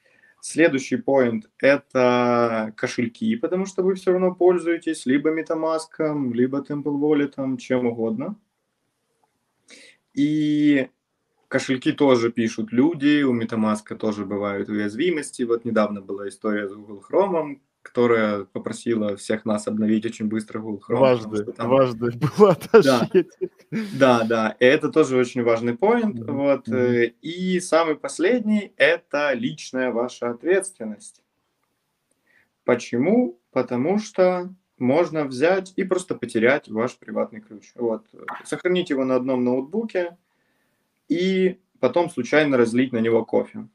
Следующий 0.42 0.96
point– 0.96 1.42
это 1.58 2.72
кошельки, 2.74 3.36
потому 3.36 3.66
что 3.66 3.82
вы 3.82 3.94
все 3.94 4.12
равно 4.12 4.34
пользуетесь 4.34 5.04
либо 5.04 5.30
MetaMask, 5.38 6.32
либо 6.32 6.60
Temple 6.60 6.98
Wallet, 6.98 7.58
чем 7.58 7.86
угодно. 7.86 8.36
И 10.14 10.88
кошельки 11.48 11.92
тоже 11.92 12.30
пишут 12.30 12.72
люди, 12.72 13.22
у 13.22 13.38
MetaMask 13.38 13.94
тоже 13.96 14.24
бывают 14.24 14.68
уязвимости. 14.68 15.42
Вот 15.42 15.64
недавно 15.64 16.00
была 16.00 16.28
история 16.28 16.68
с 16.68 16.72
Google 16.72 17.04
Chrome, 17.08 17.60
которая 17.82 18.44
попросила 18.44 19.16
всех 19.16 19.44
нас 19.44 19.66
обновить 19.66 20.04
очень 20.04 20.26
быстро 20.26 20.60
Google 20.60 20.82
Chrome. 20.86 20.98
Важно, 20.98 21.44
там... 21.44 21.68
важно 21.68 22.10
было 22.38 22.56
да, 22.72 23.08
да, 23.70 24.24
да, 24.24 24.56
это 24.58 24.90
тоже 24.90 25.16
очень 25.16 25.42
важный 25.42 25.76
поинт. 25.76 26.18
Mm-hmm. 26.18 26.32
Вот. 26.32 26.68
Mm-hmm. 26.68 27.14
И 27.22 27.60
самый 27.60 27.96
последний– 27.96 28.72
это 28.76 29.32
личная 29.32 29.90
ваша 29.90 30.30
ответственность. 30.30 31.22
Почему? 32.64 33.40
Потому 33.50 33.98
что 33.98 34.54
можно 34.80 35.24
взять 35.24 35.72
и 35.76 35.84
просто 35.84 36.14
потерять 36.14 36.68
ваш 36.68 36.96
приватный 36.96 37.40
ключ. 37.40 37.72
Вот. 37.74 38.04
Сохранить 38.44 38.90
его 38.90 39.04
на 39.04 39.16
одном 39.16 39.44
ноутбуке 39.44 40.16
и 41.08 41.58
потом 41.78 42.10
случайно 42.10 42.56
разлить 42.56 42.92
на 42.92 42.98
него 42.98 43.24
кофе. 43.24 43.68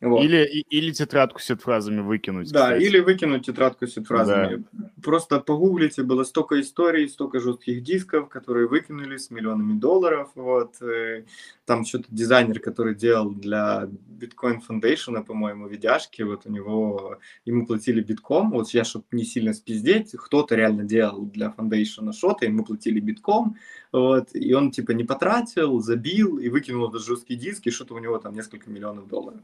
Вот. 0.00 0.22
Или, 0.22 0.64
или 0.70 0.92
тетрадку 0.92 1.40
с 1.40 1.56
фразами 1.56 2.00
выкинуть. 2.00 2.52
Да, 2.52 2.66
кстати. 2.66 2.84
или 2.84 3.00
выкинуть 3.00 3.46
тетрадку 3.46 3.86
с 3.86 3.94
фразами. 3.94 4.64
Да. 4.70 4.90
Просто 5.02 5.40
погуглите, 5.40 6.04
было 6.04 6.22
столько 6.22 6.60
историй, 6.60 7.08
столько 7.08 7.40
жестких 7.40 7.82
дисков, 7.82 8.28
которые 8.28 8.68
выкинули 8.68 9.16
с 9.16 9.30
миллионами 9.30 9.78
долларов. 9.78 10.30
Вот. 10.36 10.80
Э, 10.82 11.24
там 11.64 11.84
что-то 11.84 12.06
дизайнер, 12.10 12.60
который 12.60 12.94
делал 12.94 13.30
для 13.30 13.88
Bitcoin 14.18 14.60
Foundation, 14.68 15.22
по-моему, 15.24 15.66
видяшки, 15.66 16.22
вот 16.22 16.42
у 16.46 16.50
него, 16.50 17.18
ему 17.44 17.66
платили 17.66 18.00
битком, 18.00 18.52
вот 18.52 18.70
я, 18.70 18.84
чтобы 18.84 19.04
не 19.12 19.24
сильно 19.24 19.52
спиздеть, 19.52 20.12
кто-то 20.12 20.54
реально 20.54 20.84
делал 20.84 21.26
для 21.26 21.54
Foundation 21.56 22.12
что-то, 22.12 22.46
ему 22.46 22.64
платили 22.64 23.00
битком, 23.00 23.56
вот, 23.92 24.28
и 24.32 24.54
он 24.54 24.70
типа 24.70 24.92
не 24.92 25.04
потратил, 25.04 25.80
забил 25.80 26.38
и 26.38 26.48
выкинул 26.48 26.88
этот 26.88 27.04
жесткий 27.04 27.36
диск, 27.36 27.66
и 27.66 27.70
что-то 27.70 27.94
у 27.94 27.98
него 27.98 28.18
там 28.18 28.34
несколько 28.34 28.70
миллионов 28.70 29.08
долларов. 29.08 29.40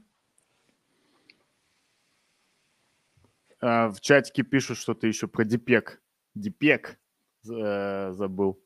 В 3.65 3.97
чатике 4.01 4.43
пишут 4.43 4.79
что-то 4.79 5.07
еще 5.07 5.27
про 5.27 5.45
Дипек. 5.45 6.03
Дипек 6.35 6.99
э, 7.49 8.13
забыл. 8.13 8.61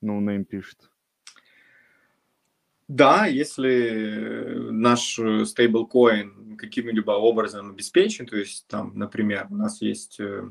Ну, 0.00 0.20
нейм 0.20 0.44
пишет. 0.44 0.90
Да, 2.86 3.26
если 3.26 4.70
наш 4.70 5.18
стейблкоин 5.44 6.56
каким-либо 6.56 7.12
образом 7.12 7.70
обеспечен, 7.70 8.26
то 8.26 8.36
есть 8.36 8.66
там, 8.66 8.96
например, 8.96 9.46
у 9.50 9.56
нас 9.56 9.82
есть 9.82 10.20
э, 10.20 10.48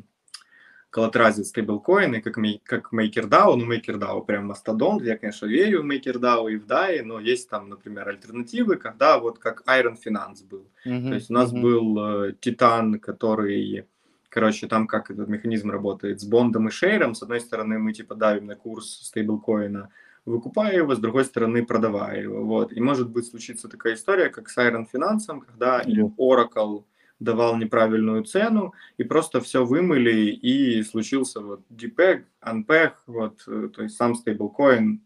коллатеразит 0.97 1.45
стейблкоины, 1.45 2.21
как, 2.21 2.39
как 2.63 2.91
MakerDAO. 2.91 3.55
Ну, 3.55 3.71
MakerDAO 3.71 4.25
прям 4.25 4.47
мастодонт. 4.47 5.03
Я, 5.03 5.15
конечно, 5.15 5.45
верю 5.45 5.83
в 5.83 5.85
MakerDAO 5.85 6.51
и 6.51 6.57
в 6.57 6.65
DAI, 6.65 7.03
но 7.03 7.19
есть 7.19 7.47
там, 7.51 7.69
например, 7.69 8.09
альтернативы, 8.09 8.77
когда 8.77 9.19
вот 9.19 9.37
как 9.37 9.61
Iron 9.67 9.95
Finance 10.03 10.43
был. 10.49 10.65
Mm-hmm. 10.87 11.09
То 11.09 11.13
есть 11.13 11.29
у 11.29 11.33
нас 11.33 11.53
mm-hmm. 11.53 11.61
был 11.61 11.99
э, 11.99 12.33
Титан, 12.39 12.99
который 12.99 13.85
короче, 14.29 14.67
там 14.67 14.87
как 14.87 15.11
этот 15.11 15.27
механизм 15.29 15.69
работает 15.69 16.19
с 16.19 16.25
бондом 16.25 16.67
и 16.67 16.71
шейром. 16.71 17.13
С 17.13 17.21
одной 17.21 17.41
стороны, 17.41 17.77
мы 17.77 17.93
типа 17.93 18.15
давим 18.15 18.47
на 18.47 18.55
курс 18.55 18.87
стейблкоина, 19.03 19.89
выкупая 20.25 20.77
его, 20.77 20.95
с 20.95 20.99
другой 20.99 21.25
стороны, 21.25 21.63
продавая 21.63 22.23
его. 22.23 22.43
Вот. 22.43 22.73
И 22.73 22.81
может 22.81 23.11
быть 23.11 23.27
случиться 23.27 23.69
такая 23.69 23.93
история, 23.93 24.29
как 24.29 24.49
с 24.49 24.57
Iron 24.57 24.87
Finance, 24.91 25.43
когда 25.45 25.83
mm-hmm. 25.83 26.15
Oracle 26.17 26.85
давал 27.19 27.57
неправильную 27.57 28.23
цену, 28.23 28.73
и 28.97 29.03
просто 29.03 29.41
все 29.41 29.65
вымыли, 29.65 30.31
и 30.31 30.83
случился 30.83 31.41
вот 31.41 31.61
DPEG, 31.69 32.23
UNPEG, 32.41 32.93
вот, 33.07 33.43
э, 33.47 33.69
то 33.73 33.83
есть 33.83 33.95
сам 33.95 34.15
стейблкоин 34.15 35.01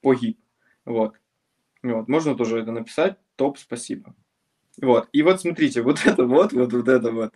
погиб. 0.00 0.38
Вот. 0.84 1.14
вот. 1.82 2.08
Можно 2.08 2.34
тоже 2.34 2.58
это 2.60 2.72
написать. 2.72 3.18
Топ, 3.36 3.58
спасибо. 3.58 4.14
Вот. 4.80 5.08
И 5.12 5.22
вот 5.22 5.40
смотрите, 5.40 5.82
вот 5.82 6.00
это 6.04 6.24
вот, 6.24 6.52
вот, 6.52 6.72
вот 6.72 6.88
это 6.88 7.10
вот, 7.10 7.34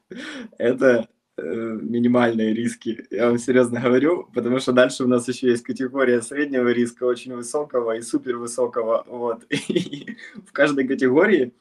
это 0.59 1.09
э, 1.37 1.43
минимальные 1.43 2.55
риски. 2.55 3.05
Я 3.11 3.29
вам 3.29 3.39
серьезно 3.39 3.81
говорю, 3.81 4.29
потому 4.33 4.61
что 4.61 4.73
дальше 4.73 5.05
у 5.05 5.09
нас 5.09 5.27
еще 5.29 5.49
есть 5.49 5.65
категория 5.65 6.23
среднего 6.23 6.69
риска, 6.69 7.05
очень 7.05 7.35
высокого 7.35 7.97
и 7.97 8.03
супер 8.03 8.37
высокого. 8.37 9.05
Вот. 9.09 9.45
И 9.51 10.17
в 10.47 10.53
каждой 10.53 10.87
категории 10.87 11.53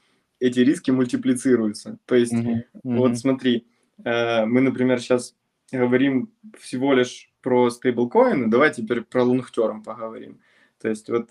эти 0.41 0.59
риски 0.59 0.91
мультиплицируются. 0.91 1.99
То 2.05 2.15
есть, 2.15 2.33
mm-hmm. 2.33 2.63
вот 2.83 3.17
смотри, 3.17 3.67
э, 4.03 4.45
мы, 4.45 4.61
например, 4.61 4.99
сейчас 4.99 5.35
говорим 5.71 6.33
всего 6.59 6.93
лишь 6.93 7.31
про 7.41 7.69
стейблкоины, 7.69 8.49
давай 8.49 8.73
теперь 8.73 9.01
про 9.01 9.23
лонгтерм 9.23 9.83
поговорим. 9.83 10.41
То 10.79 10.89
есть 10.89 11.09
вот 11.09 11.29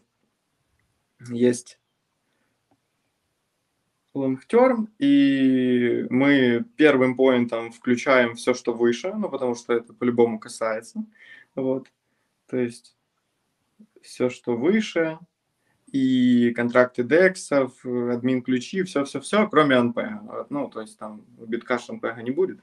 есть 1.28 1.80
long 4.14 4.38
term, 4.48 4.86
и 4.98 6.06
мы 6.08 6.64
первым 6.76 7.16
поинтом 7.16 7.72
включаем 7.72 8.36
все, 8.36 8.54
что 8.54 8.72
выше, 8.72 9.12
ну, 9.12 9.28
потому 9.28 9.56
что 9.56 9.72
это 9.72 9.92
по-любому 9.92 10.38
касается, 10.38 11.04
вот, 11.54 11.88
то 12.46 12.56
есть 12.56 12.96
все, 14.02 14.30
что 14.30 14.56
выше, 14.56 15.18
и 15.92 16.52
контракты 16.52 17.02
дексов, 17.02 17.72
админ 17.84 18.42
ключи, 18.42 18.82
все-все-все, 18.82 19.48
кроме 19.48 19.76
NP, 19.76 20.46
ну, 20.50 20.68
то 20.68 20.80
есть 20.80 20.98
там 20.98 21.24
биткаш 21.38 21.88
NP 21.88 22.22
не 22.22 22.30
будет. 22.30 22.60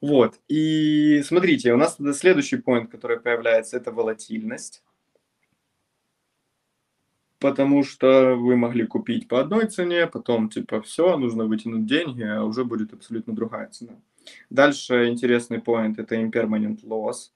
Вот, 0.00 0.40
и 0.48 1.22
смотрите, 1.24 1.72
у 1.72 1.76
нас 1.76 1.96
тогда 1.96 2.12
следующий 2.12 2.56
поинт, 2.56 2.90
который 2.90 3.20
появляется, 3.20 3.76
это 3.76 3.92
волатильность 3.92 4.82
потому 7.42 7.82
что 7.82 8.36
вы 8.36 8.56
могли 8.56 8.86
купить 8.86 9.26
по 9.26 9.40
одной 9.40 9.66
цене, 9.66 10.06
потом 10.06 10.48
типа 10.48 10.80
все, 10.80 11.16
нужно 11.16 11.44
вытянуть 11.44 11.86
деньги, 11.86 12.22
а 12.22 12.44
уже 12.44 12.64
будет 12.64 12.94
абсолютно 12.94 13.34
другая 13.34 13.66
цена. 13.68 13.94
Дальше 14.48 15.08
интересный 15.08 15.58
point 15.58 15.94
это 15.96 16.14
impermanent 16.14 16.84
loss. 16.84 17.32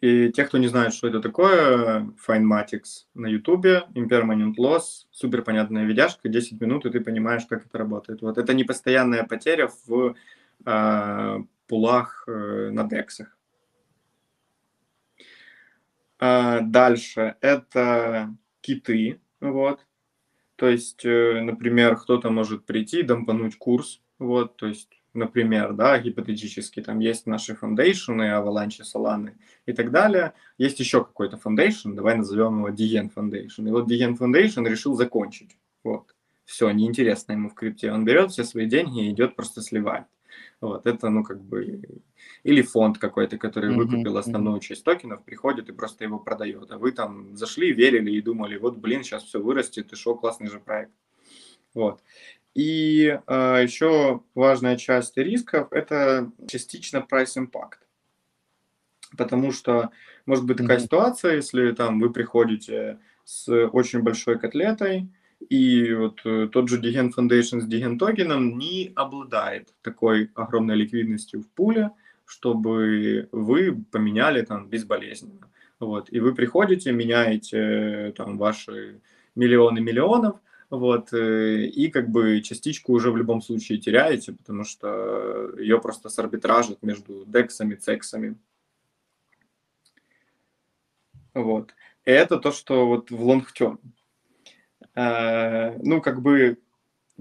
И 0.00 0.30
те, 0.30 0.44
кто 0.44 0.58
не 0.58 0.68
знает, 0.68 0.94
что 0.94 1.08
это 1.08 1.20
такое, 1.20 2.08
Findmatics 2.24 3.06
на 3.14 3.26
YouTube, 3.26 3.66
Impermanent 3.94 4.54
Loss, 4.56 5.06
супер 5.10 5.42
понятная 5.42 5.84
видяшка, 5.84 6.28
10 6.28 6.60
минут, 6.60 6.86
и 6.86 6.90
ты 6.90 7.00
понимаешь, 7.00 7.46
как 7.48 7.66
это 7.66 7.78
работает. 7.78 8.22
Вот 8.22 8.38
это 8.38 8.54
не 8.54 8.62
постоянная 8.62 9.24
потеря 9.24 9.68
в 9.86 10.14
э, 10.64 11.38
пулах 11.66 12.24
э, 12.28 12.70
на 12.70 12.84
дексах. 12.84 13.36
А, 16.20 16.60
дальше 16.60 17.36
это 17.40 18.34
киты, 18.60 19.20
вот. 19.40 19.84
То 20.54 20.68
есть, 20.68 21.04
э, 21.04 21.40
например, 21.42 21.96
кто-то 21.96 22.30
может 22.30 22.66
прийти, 22.66 23.02
дампануть 23.02 23.56
курс, 23.56 24.00
вот, 24.18 24.56
то 24.56 24.66
есть, 24.66 24.97
например, 25.18 25.72
да, 25.72 25.98
гипотетически, 25.98 26.80
там 26.80 27.00
есть 27.00 27.26
наши 27.26 27.54
фондейшены, 27.54 28.22
Avalanche, 28.22 28.82
Solana 28.82 29.34
и 29.66 29.72
так 29.72 29.90
далее. 29.90 30.32
Есть 30.56 30.80
еще 30.80 31.04
какой-то 31.04 31.36
фондейшн, 31.36 31.94
давай 31.94 32.16
назовем 32.16 32.58
его 32.58 32.70
Digen 32.70 33.12
Foundation. 33.14 33.68
И 33.68 33.70
вот 33.70 33.90
Digen 33.90 34.16
Foundation 34.16 34.68
решил 34.68 34.94
закончить, 34.94 35.58
вот. 35.84 36.14
Все, 36.44 36.70
неинтересно 36.70 37.32
ему 37.32 37.50
в 37.50 37.54
крипте. 37.54 37.92
Он 37.92 38.06
берет 38.06 38.30
все 38.30 38.42
свои 38.42 38.64
деньги 38.64 39.04
и 39.04 39.10
идет 39.10 39.36
просто 39.36 39.60
сливать. 39.60 40.06
Вот, 40.62 40.86
это, 40.86 41.10
ну, 41.10 41.22
как 41.22 41.42
бы... 41.42 41.82
Или 42.42 42.62
фонд 42.62 42.96
какой-то, 42.96 43.36
который 43.36 43.74
выкупил 43.74 44.16
основную 44.16 44.58
часть 44.60 44.82
токенов, 44.82 45.24
приходит 45.24 45.68
и 45.68 45.72
просто 45.72 46.04
его 46.04 46.18
продает. 46.18 46.70
А 46.70 46.78
вы 46.78 46.92
там 46.92 47.36
зашли, 47.36 47.72
верили 47.72 48.12
и 48.12 48.22
думали, 48.22 48.56
вот, 48.56 48.78
блин, 48.78 49.02
сейчас 49.02 49.24
все 49.24 49.42
вырастет, 49.42 49.92
и 49.92 49.96
шо, 49.96 50.14
классный 50.14 50.48
же 50.48 50.58
проект. 50.58 50.92
Вот. 51.74 52.00
И 52.54 53.06
э, 53.06 53.20
а, 53.26 53.60
еще 53.60 54.22
важная 54.34 54.76
часть 54.76 55.16
рисков– 55.16 55.68
это 55.72 56.30
частично 56.48 57.06
price 57.10 57.36
impact. 57.36 57.78
Потому 59.16 59.52
что 59.52 59.90
может 60.26 60.44
быть 60.44 60.58
такая 60.58 60.78
mm-hmm. 60.78 60.82
ситуация, 60.82 61.36
если 61.36 61.72
там 61.72 62.00
вы 62.00 62.12
приходите 62.12 62.98
с 63.24 63.48
очень 63.68 64.00
большой 64.02 64.38
котлетой, 64.38 65.08
и 65.48 65.94
вот 65.94 66.20
э, 66.24 66.48
тот 66.52 66.68
же 66.68 66.80
Degen 66.80 67.10
Foundation 67.16 67.60
с 67.60 67.68
Degen 67.68 67.96
токеном 67.96 68.58
не 68.58 68.92
обладает 68.96 69.72
такой 69.82 70.30
огромной 70.34 70.76
ликвидностью 70.76 71.42
в 71.42 71.48
пуле, 71.48 71.90
чтобы 72.26 73.28
вы 73.32 73.84
поменяли 73.90 74.42
там 74.42 74.68
безболезненно. 74.68 75.48
Вот. 75.78 76.12
И 76.12 76.20
вы 76.20 76.34
приходите, 76.34 76.92
меняете 76.92 77.58
э, 77.58 78.12
там 78.12 78.36
ваши 78.36 79.00
миллионы 79.36 79.80
миллионов, 79.80 80.40
вот, 80.70 81.12
э, 81.12 81.64
и 81.64 81.88
как 81.88 82.10
бы 82.10 82.42
частичку 82.42 82.92
уже 82.92 83.10
в 83.10 83.16
любом 83.16 83.40
случае 83.40 83.78
теряете, 83.78 84.32
потому 84.32 84.64
что 84.64 85.54
ее 85.58 85.80
просто 85.80 86.08
сарбитражат 86.08 86.82
между 86.82 87.24
дексами, 87.26 87.74
цексами. 87.74 88.36
Вот. 91.34 91.74
И 92.04 92.10
это 92.10 92.38
то, 92.38 92.52
что 92.52 92.86
вот 92.86 93.10
в 93.10 93.20
long-term. 93.20 93.78
Э, 94.94 95.78
ну, 95.82 96.00
как 96.02 96.20
бы, 96.20 96.58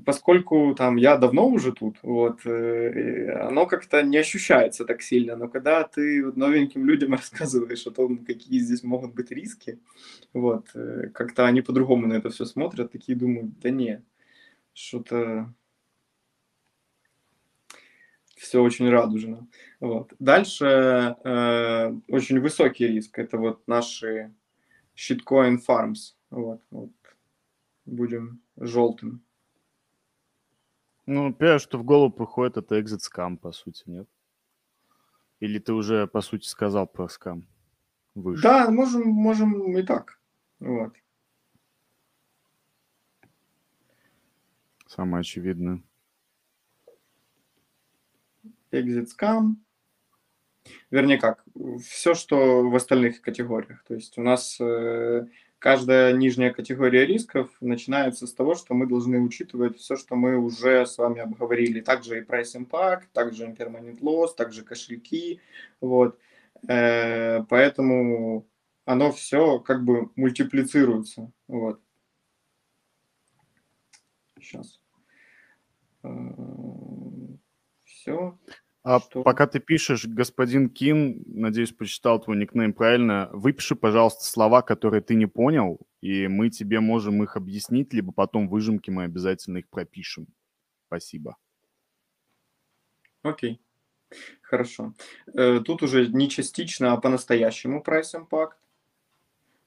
поскольку 0.05 0.75
там 0.75 0.95
я 0.95 1.17
давно 1.17 1.47
уже 1.47 1.71
тут, 1.71 1.97
вот, 2.01 2.45
э, 2.45 3.31
оно 3.41 3.65
как-то 3.65 4.01
не 4.03 4.17
ощущается 4.17 4.85
так 4.85 5.01
сильно, 5.01 5.35
но 5.35 5.47
когда 5.47 5.83
ты 5.83 6.23
новеньким 6.33 6.85
людям 6.85 7.11
рассказываешь 7.13 7.85
о 7.87 7.91
том, 7.91 8.25
какие 8.25 8.59
здесь 8.59 8.83
могут 8.83 9.13
быть 9.13 9.31
риски, 9.31 9.79
вот, 10.33 10.69
э, 10.75 11.09
как-то 11.13 11.45
они 11.45 11.61
по-другому 11.61 12.07
на 12.07 12.13
это 12.13 12.29
все 12.29 12.45
смотрят, 12.45 12.91
такие 12.91 13.17
думают, 13.17 13.59
да 13.59 13.69
не, 13.69 14.03
что-то 14.73 15.53
все 18.35 18.61
очень 18.61 18.89
радужно. 18.89 19.47
Вот. 19.79 20.13
Дальше 20.19 21.15
э, 21.23 21.93
очень 22.07 22.39
высокий 22.39 22.87
риск. 22.87 23.17
Это 23.17 23.37
вот 23.37 23.67
наши 23.67 24.31
shitcoin 24.95 25.57
farms. 25.67 26.13
Вот, 26.29 26.61
вот 26.69 26.91
будем 27.85 28.41
желтым. 28.55 29.23
Ну, 31.07 31.33
первое, 31.33 31.59
что 31.59 31.77
в 31.77 31.85
голову 31.85 32.11
приходит, 32.11 32.57
это 32.57 32.77
exit 32.77 32.99
scam, 32.99 33.37
по 33.37 33.53
сути, 33.53 33.83
нет? 33.85 34.09
Или 35.39 35.57
ты 35.57 35.71
уже, 35.71 36.05
по 36.05 36.19
сути, 36.19 36.45
сказал 36.45 36.85
про 36.85 37.07
скам? 37.07 37.47
Выше? 38.13 38.43
Да, 38.43 38.69
можем, 38.69 39.07
можем 39.07 39.77
и 39.77 39.83
так. 39.83 40.19
Вот. 40.59 40.93
Самое 44.85 45.21
очевидное. 45.21 45.81
Exit 48.71 49.07
scam. 49.07 49.55
Вернее 50.91 51.19
как, 51.19 51.45
все, 51.85 52.15
что 52.15 52.69
в 52.69 52.75
остальных 52.75 53.21
категориях. 53.21 53.81
То 53.85 53.93
есть 53.93 54.17
у 54.17 54.21
нас 54.21 54.59
э, 54.59 55.25
каждая 55.59 56.13
нижняя 56.13 56.51
категория 56.51 57.05
рисков 57.05 57.49
начинается 57.61 58.27
с 58.27 58.33
того, 58.33 58.55
что 58.55 58.73
мы 58.73 58.87
должны 58.87 59.19
учитывать 59.19 59.77
все, 59.77 59.95
что 59.95 60.15
мы 60.15 60.37
уже 60.37 60.85
с 60.85 60.97
вами 60.97 61.21
обговорили. 61.21 61.81
Также 61.81 62.19
и 62.19 62.23
price 62.23 62.55
impact, 62.55 63.05
также 63.13 63.45
impermanent 63.45 63.99
loss, 63.99 64.35
также 64.35 64.63
кошельки. 64.63 65.41
Вот. 65.81 66.19
Э, 66.67 67.43
поэтому 67.43 68.47
оно 68.85 69.11
все 69.11 69.59
как 69.59 69.83
бы 69.83 70.09
мультиплицируется. 70.15 71.31
Вот. 71.47 71.81
Сейчас. 74.39 74.79
Э, 76.03 76.09
все. 77.83 78.37
А 78.87 79.01
что? 79.01 79.21
пока 79.21 79.47
ты 79.47 79.59
пишешь, 79.59 80.05
господин 80.05 80.69
Кин, 80.69 81.21
надеюсь, 81.25 81.73
прочитал 81.73 82.21
твой 82.21 82.37
никнейм 82.37 82.71
правильно, 82.71 83.29
выпиши, 83.33 83.75
пожалуйста, 83.75 84.23
слова, 84.23 84.61
которые 84.61 85.01
ты 85.01 85.15
не 85.15 85.25
понял, 85.25 85.81
и 85.99 86.29
мы 86.29 86.49
тебе 86.49 86.79
можем 86.79 87.21
их 87.21 87.35
объяснить, 87.35 87.91
либо 87.91 88.13
потом 88.13 88.47
выжимки 88.47 88.89
мы 88.89 89.03
обязательно 89.03 89.57
их 89.57 89.67
пропишем. 89.67 90.27
Спасибо. 90.87 91.35
Окей. 93.23 93.59
Хорошо. 94.41 94.93
Э, 95.33 95.59
тут 95.59 95.83
уже 95.83 96.07
не 96.07 96.29
частично, 96.29 96.93
а 96.93 96.97
по-настоящему 96.97 97.83
прайс 97.83 98.15
импакт, 98.15 98.57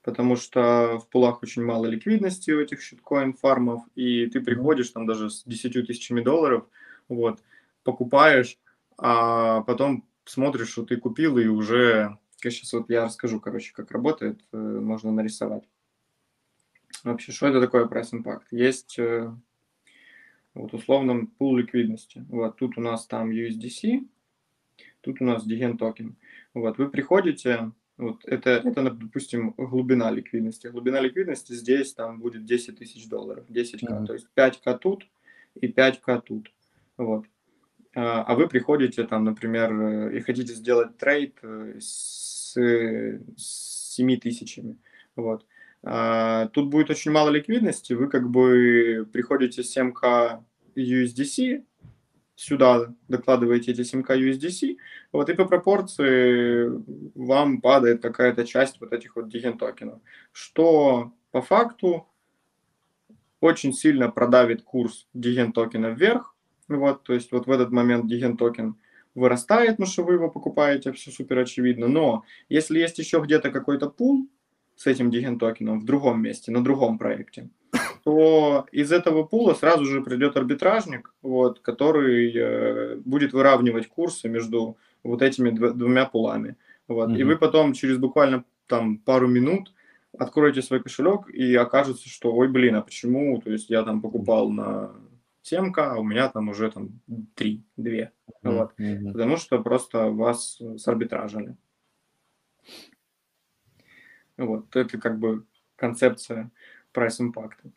потому 0.00 0.36
что 0.36 0.98
в 0.98 1.06
пулах 1.10 1.42
очень 1.42 1.62
мало 1.62 1.84
ликвидности 1.84 2.52
у 2.52 2.60
этих 2.60 2.80
shitcoin 2.80 3.34
farm 3.34 3.62
ов, 3.62 3.82
и 3.96 4.24
ты 4.28 4.40
приходишь 4.40 4.88
там 4.88 5.06
даже 5.06 5.28
с 5.28 5.44
10 5.44 5.86
тысячами 5.86 6.22
долларов, 6.22 6.66
вот, 7.08 7.42
покупаешь, 7.84 8.56
а 9.02 9.62
потом 9.62 10.06
смотришь, 10.24 10.70
что 10.70 10.84
ты 10.84 10.96
купил, 10.96 11.38
и 11.38 11.46
уже... 11.46 12.18
Сейчас 12.42 12.72
вот 12.72 12.88
я 12.88 13.04
расскажу, 13.04 13.38
короче, 13.38 13.72
как 13.74 13.90
работает, 13.90 14.40
э, 14.52 14.56
можно 14.56 15.12
нарисовать. 15.12 15.64
Вообще, 17.04 17.32
что 17.32 17.48
это 17.48 17.60
такое 17.60 17.86
price 17.86 18.14
impact? 18.14 18.46
Есть 18.50 18.98
э, 18.98 19.30
вот 20.54 20.72
условно 20.72 21.26
пул 21.38 21.56
ликвидности. 21.56 22.24
Вот 22.28 22.56
тут 22.56 22.78
у 22.78 22.80
нас 22.80 23.06
там 23.06 23.30
USDC, 23.30 24.08
тут 25.00 25.20
у 25.20 25.24
нас 25.24 25.46
Degen 25.46 25.76
токен. 25.76 26.16
Вот 26.54 26.78
вы 26.78 26.88
приходите, 26.88 27.72
вот 27.96 28.24
это, 28.24 28.50
это, 28.50 28.90
допустим, 28.90 29.52
глубина 29.56 30.10
ликвидности. 30.10 30.68
Глубина 30.68 31.00
ликвидности 31.00 31.52
здесь 31.52 31.92
там 31.92 32.20
будет 32.20 32.46
10 32.46 32.78
тысяч 32.78 33.06
долларов, 33.08 33.44
10к, 33.48 33.80
mm-hmm. 33.82 34.06
то 34.06 34.12
есть 34.14 34.26
5к 34.34 34.78
тут 34.78 35.06
и 35.54 35.68
5к 35.68 36.22
тут. 36.22 36.50
Вот. 36.96 37.26
А, 37.94 38.22
а 38.22 38.34
вы 38.34 38.48
приходите 38.48 39.04
там, 39.04 39.24
например, 39.24 39.72
э, 39.72 40.18
и 40.18 40.20
хотите 40.20 40.52
сделать 40.52 40.96
трейд 40.96 41.38
э, 41.42 41.78
с, 41.80 42.54
с 43.36 43.94
7 43.94 44.20
тысячами. 44.20 44.78
Вот. 45.16 45.44
А, 45.82 46.46
тут 46.48 46.68
будет 46.68 46.90
очень 46.90 47.10
мало 47.10 47.30
ликвидности, 47.30 47.94
вы 47.94 48.08
как 48.08 48.28
бы 48.28 49.08
приходите 49.12 49.62
с 49.62 49.76
7к 49.76 50.42
USDC, 50.76 51.64
сюда 52.36 52.94
докладываете 53.08 53.72
эти 53.72 53.80
7к 53.80 54.06
USDC, 54.06 54.76
вот 55.12 55.28
и 55.28 55.34
по 55.34 55.46
пропорции 55.46 56.70
вам 57.14 57.60
падает 57.60 58.02
какая-то 58.02 58.46
часть 58.46 58.80
вот 58.80 58.92
этих 58.92 59.16
вот 59.16 59.28
Degen 59.28 59.58
токенов, 59.58 60.00
что 60.32 61.12
по 61.32 61.42
факту 61.42 62.06
очень 63.40 63.72
сильно 63.72 64.10
продавит 64.10 64.62
курс 64.62 65.08
Degen 65.14 65.52
токена 65.52 65.88
вверх, 65.88 66.34
вот, 66.76 67.02
то 67.02 67.14
есть 67.14 67.32
вот 67.32 67.46
в 67.46 67.50
этот 67.50 67.70
момент 67.70 68.06
Degen 68.06 68.36
токен 68.36 68.76
вырастает, 69.14 69.72
потому 69.72 69.86
что 69.86 70.04
вы 70.04 70.14
его 70.14 70.30
покупаете, 70.30 70.92
все 70.92 71.10
супер 71.10 71.38
очевидно, 71.38 71.88
но 71.88 72.24
если 72.48 72.78
есть 72.78 72.98
еще 72.98 73.20
где-то 73.20 73.50
какой-то 73.50 73.88
пул, 73.88 74.28
с 74.80 74.86
этим 74.86 75.10
Degen 75.10 75.38
токеном 75.38 75.80
в 75.80 75.84
другом 75.84 76.22
месте, 76.22 76.50
на 76.50 76.64
другом 76.64 76.96
проекте, 76.96 77.50
то 78.04 78.66
из 78.72 78.92
этого 78.92 79.24
пула 79.24 79.52
сразу 79.52 79.84
же 79.84 80.00
придет 80.00 80.36
арбитражник, 80.38 81.14
вот, 81.20 81.60
который 81.60 82.32
э, 82.34 82.96
будет 83.04 83.34
выравнивать 83.34 83.88
курсы 83.88 84.28
между 84.30 84.78
вот 85.02 85.20
этими 85.20 85.50
дв- 85.50 85.74
двумя 85.74 86.06
пулами. 86.06 86.56
Вот. 86.88 87.10
Mm-hmm. 87.10 87.18
И 87.18 87.24
вы 87.24 87.36
потом 87.36 87.74
через 87.74 87.98
буквально 87.98 88.44
там 88.66 88.96
пару 88.96 89.28
минут 89.28 89.74
откроете 90.18 90.62
свой 90.62 90.82
кошелек 90.82 91.28
и 91.28 91.54
окажется, 91.54 92.08
что 92.08 92.32
ой, 92.32 92.48
блин, 92.48 92.76
а 92.76 92.80
почему? 92.80 93.38
То 93.40 93.52
есть 93.52 93.68
я 93.68 93.82
там 93.82 94.00
покупал 94.00 94.50
на 94.50 94.92
7к, 95.50 95.74
а 95.76 95.98
у 95.98 96.04
меня 96.04 96.28
там 96.28 96.48
уже 96.48 96.70
там 96.70 97.00
3, 97.34 97.64
2. 97.76 97.92
Mm-hmm. 97.92 98.10
Вот. 98.42 98.74
Потому 99.12 99.36
что 99.36 99.62
просто 99.62 100.10
вас 100.10 100.60
сарбитражили. 100.78 101.56
Вот, 104.36 104.74
это 104.74 104.98
как 104.98 105.18
бы 105.18 105.44
концепция 105.76 106.50
прайс-импакта. 106.92 107.70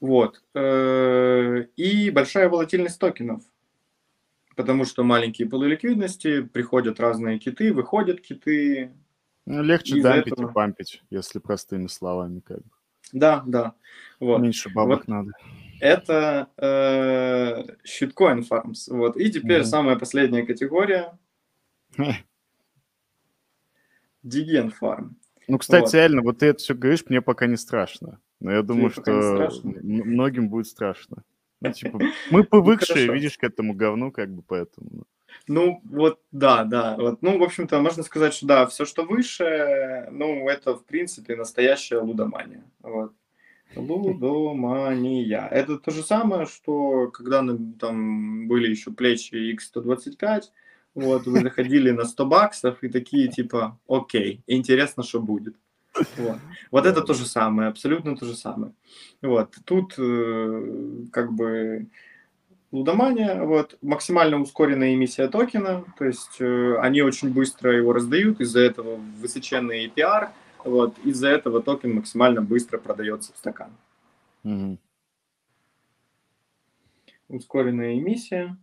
Вот. 0.00 0.42
Э, 0.54 1.64
и 1.76 2.10
большая 2.10 2.48
волатильность 2.48 2.98
токенов. 2.98 3.42
Потому 4.56 4.84
что 4.84 5.04
маленькие 5.04 5.48
пулы 5.48 5.68
ликвидности, 5.68 6.42
приходят 6.42 7.00
разные 7.00 7.38
киты, 7.38 7.72
выходят 7.72 8.20
киты. 8.20 8.92
Ну, 9.46 9.62
легче 9.62 10.02
дампить 10.02 10.32
этого... 10.32 10.50
и 10.50 10.52
пампить, 10.52 11.02
если 11.10 11.38
простыми 11.38 11.86
словами 11.86 12.40
как 12.40 12.58
бы. 12.58 12.70
Да, 13.12 13.42
да. 13.46 13.74
Вот. 14.20 14.40
Меньше 14.40 14.70
бабок 14.70 15.00
вот. 15.00 15.08
надо. 15.08 15.32
Это 15.80 16.48
э, 16.56 17.74
shitcoin 17.84 18.46
farms. 18.48 18.86
Вот. 18.88 19.16
И 19.16 19.30
теперь 19.32 19.62
mm 19.62 19.64
самая 19.64 19.96
последняя 19.96 20.44
категория. 20.44 21.18
Диген 24.22 24.70
фарм. 24.70 25.16
Ну, 25.48 25.58
кстати, 25.58 25.82
вот. 25.82 25.94
реально, 25.94 26.22
вот 26.22 26.38
ты 26.38 26.46
это 26.46 26.58
все 26.60 26.74
говоришь, 26.74 27.04
мне 27.08 27.20
пока 27.20 27.46
не 27.46 27.56
страшно. 27.56 28.20
Но 28.38 28.52
я 28.52 28.62
думаю, 28.62 28.90
что 28.90 29.50
многим 29.62 30.48
будет 30.48 30.66
страшно. 30.66 31.24
Ну, 31.60 31.72
типа, 31.72 31.98
мы 32.30 32.40
ну, 32.40 32.44
привыкшие, 32.44 33.06
ну, 33.06 33.14
видишь, 33.14 33.38
к 33.38 33.44
этому 33.44 33.74
говну, 33.74 34.10
как 34.12 34.30
бы 34.30 34.42
поэтому. 34.42 35.04
Ну, 35.48 35.80
вот, 35.84 36.20
да, 36.30 36.64
да. 36.64 36.96
Вот, 36.96 37.22
ну, 37.22 37.38
в 37.38 37.42
общем-то, 37.42 37.80
можно 37.80 38.02
сказать, 38.02 38.34
что 38.34 38.46
да, 38.46 38.66
все, 38.66 38.84
что 38.84 39.04
выше, 39.04 40.08
ну, 40.10 40.48
это, 40.48 40.74
в 40.74 40.84
принципе, 40.84 41.36
настоящая 41.36 41.98
лудомания. 41.98 42.64
Вот. 42.82 43.12
Лудомания. 43.74 45.48
Это 45.50 45.78
то 45.78 45.90
же 45.90 46.02
самое, 46.02 46.46
что 46.46 47.08
когда 47.08 47.44
там 47.78 48.48
были 48.48 48.68
еще 48.68 48.90
плечи 48.92 49.56
X125, 49.56 50.42
вот, 50.94 51.26
вы 51.26 51.40
заходили 51.40 51.90
на 51.90 52.04
100 52.04 52.26
баксов 52.26 52.82
и 52.82 52.88
такие 52.88 53.28
типа, 53.28 53.78
окей, 53.88 54.42
интересно, 54.46 55.02
что 55.02 55.20
будет. 55.20 55.56
Вот. 56.16 56.38
вот 56.70 56.86
это 56.86 57.02
то 57.02 57.14
же 57.14 57.26
самое, 57.26 57.68
абсолютно 57.68 58.16
то 58.16 58.24
же 58.26 58.34
самое. 58.34 58.72
Вот. 59.20 59.56
Тут 59.64 59.94
э, 59.98 61.06
как 61.12 61.32
бы 61.32 61.88
лудомания, 62.72 63.42
вот, 63.44 63.78
максимально 63.82 64.40
ускоренная 64.40 64.94
эмиссия 64.94 65.28
токена, 65.28 65.84
то 65.98 66.04
есть 66.04 66.40
э, 66.40 66.76
они 66.80 67.02
очень 67.02 67.32
быстро 67.32 67.76
его 67.76 67.92
раздают, 67.92 68.40
из-за 68.40 68.60
этого 68.60 68.96
высоченный 69.20 69.86
APR, 69.86 70.30
вот, 70.64 70.98
из-за 71.04 71.28
этого 71.28 71.62
токен 71.62 71.94
максимально 71.94 72.40
быстро 72.40 72.78
продается 72.78 73.32
в 73.34 73.36
стакан. 73.36 73.70
Угу. 74.44 74.78
Ускоренная 77.28 77.98
эмиссия. 77.98 78.56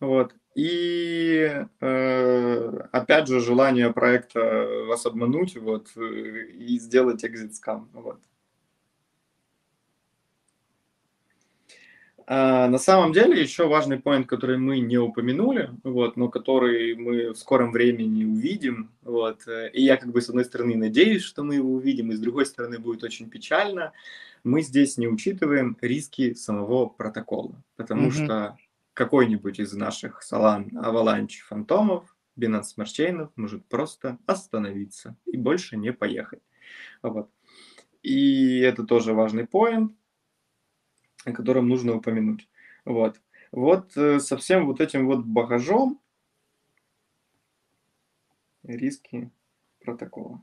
Вот. 0.00 0.34
И 0.54 1.66
э, 1.80 2.78
опять 2.92 3.26
же 3.26 3.40
желание 3.40 3.92
проекта 3.92 4.84
вас 4.86 5.04
обмануть 5.04 5.56
вот, 5.56 5.90
э, 5.96 6.46
и 6.52 6.78
сделать 6.78 7.24
экзит 7.24 7.56
скам. 7.56 7.88
Вот. 7.92 8.20
А, 12.26 12.68
на 12.68 12.78
самом 12.78 13.12
деле 13.12 13.40
еще 13.40 13.66
важный 13.66 13.98
поинт, 13.98 14.26
который 14.26 14.56
мы 14.56 14.80
не 14.80 14.96
упомянули, 14.96 15.70
вот, 15.82 16.16
но 16.16 16.28
который 16.28 16.94
мы 16.94 17.32
в 17.32 17.36
скором 17.36 17.70
времени 17.70 18.24
увидим. 18.24 18.90
Вот, 19.02 19.42
и 19.72 19.82
я 19.82 19.96
как 19.96 20.10
бы 20.10 20.20
с 20.20 20.28
одной 20.28 20.44
стороны 20.44 20.76
надеюсь, 20.76 21.22
что 21.22 21.42
мы 21.42 21.56
его 21.56 21.72
увидим, 21.72 22.10
и 22.10 22.14
с 22.14 22.20
другой 22.20 22.46
стороны 22.46 22.78
будет 22.78 23.04
очень 23.04 23.28
печально. 23.28 23.92
Мы 24.42 24.62
здесь 24.62 24.96
не 24.98 25.08
учитываем 25.08 25.76
риски 25.80 26.34
самого 26.34 26.86
протокола, 26.86 27.62
потому 27.76 28.08
mm-hmm. 28.08 28.24
что 28.24 28.58
какой-нибудь 28.94 29.58
из 29.58 29.72
наших 29.74 30.22
Solana, 30.22 30.70
Avalanche, 30.72 31.40
фантомов, 31.46 32.14
Binance 32.38 32.74
Smart 32.76 32.86
Chain 32.86 33.28
может 33.36 33.64
просто 33.66 34.18
остановиться 34.26 35.16
и 35.26 35.36
больше 35.36 35.76
не 35.76 35.92
поехать. 35.92 36.42
Вот. 37.02 37.28
И 38.02 38.58
это 38.60 38.84
тоже 38.84 39.14
важный 39.14 39.46
поинт, 39.46 39.92
о 41.24 41.32
котором 41.32 41.68
нужно 41.68 41.94
упомянуть. 41.94 42.48
Вот. 42.84 43.20
Вот 43.52 43.96
э, 43.96 44.20
со 44.20 44.36
всем 44.36 44.66
вот 44.66 44.80
этим 44.80 45.06
вот 45.06 45.24
багажом 45.24 46.00
риски 48.62 49.30
протокола. 49.80 50.42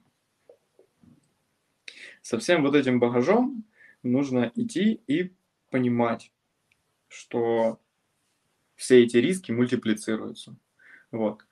Со 2.22 2.38
всем 2.40 2.64
вот 2.64 2.76
этим 2.76 2.99
багажом 2.99 3.66
нужно 4.03 4.52
идти 4.56 5.02
и 5.08 5.34
понимать, 5.70 6.32
что 7.08 7.80
все 8.76 9.03
эти 9.03 9.18
риски 9.18 9.52
мультиплицируются. 9.52 10.56
Вот. 11.12 11.45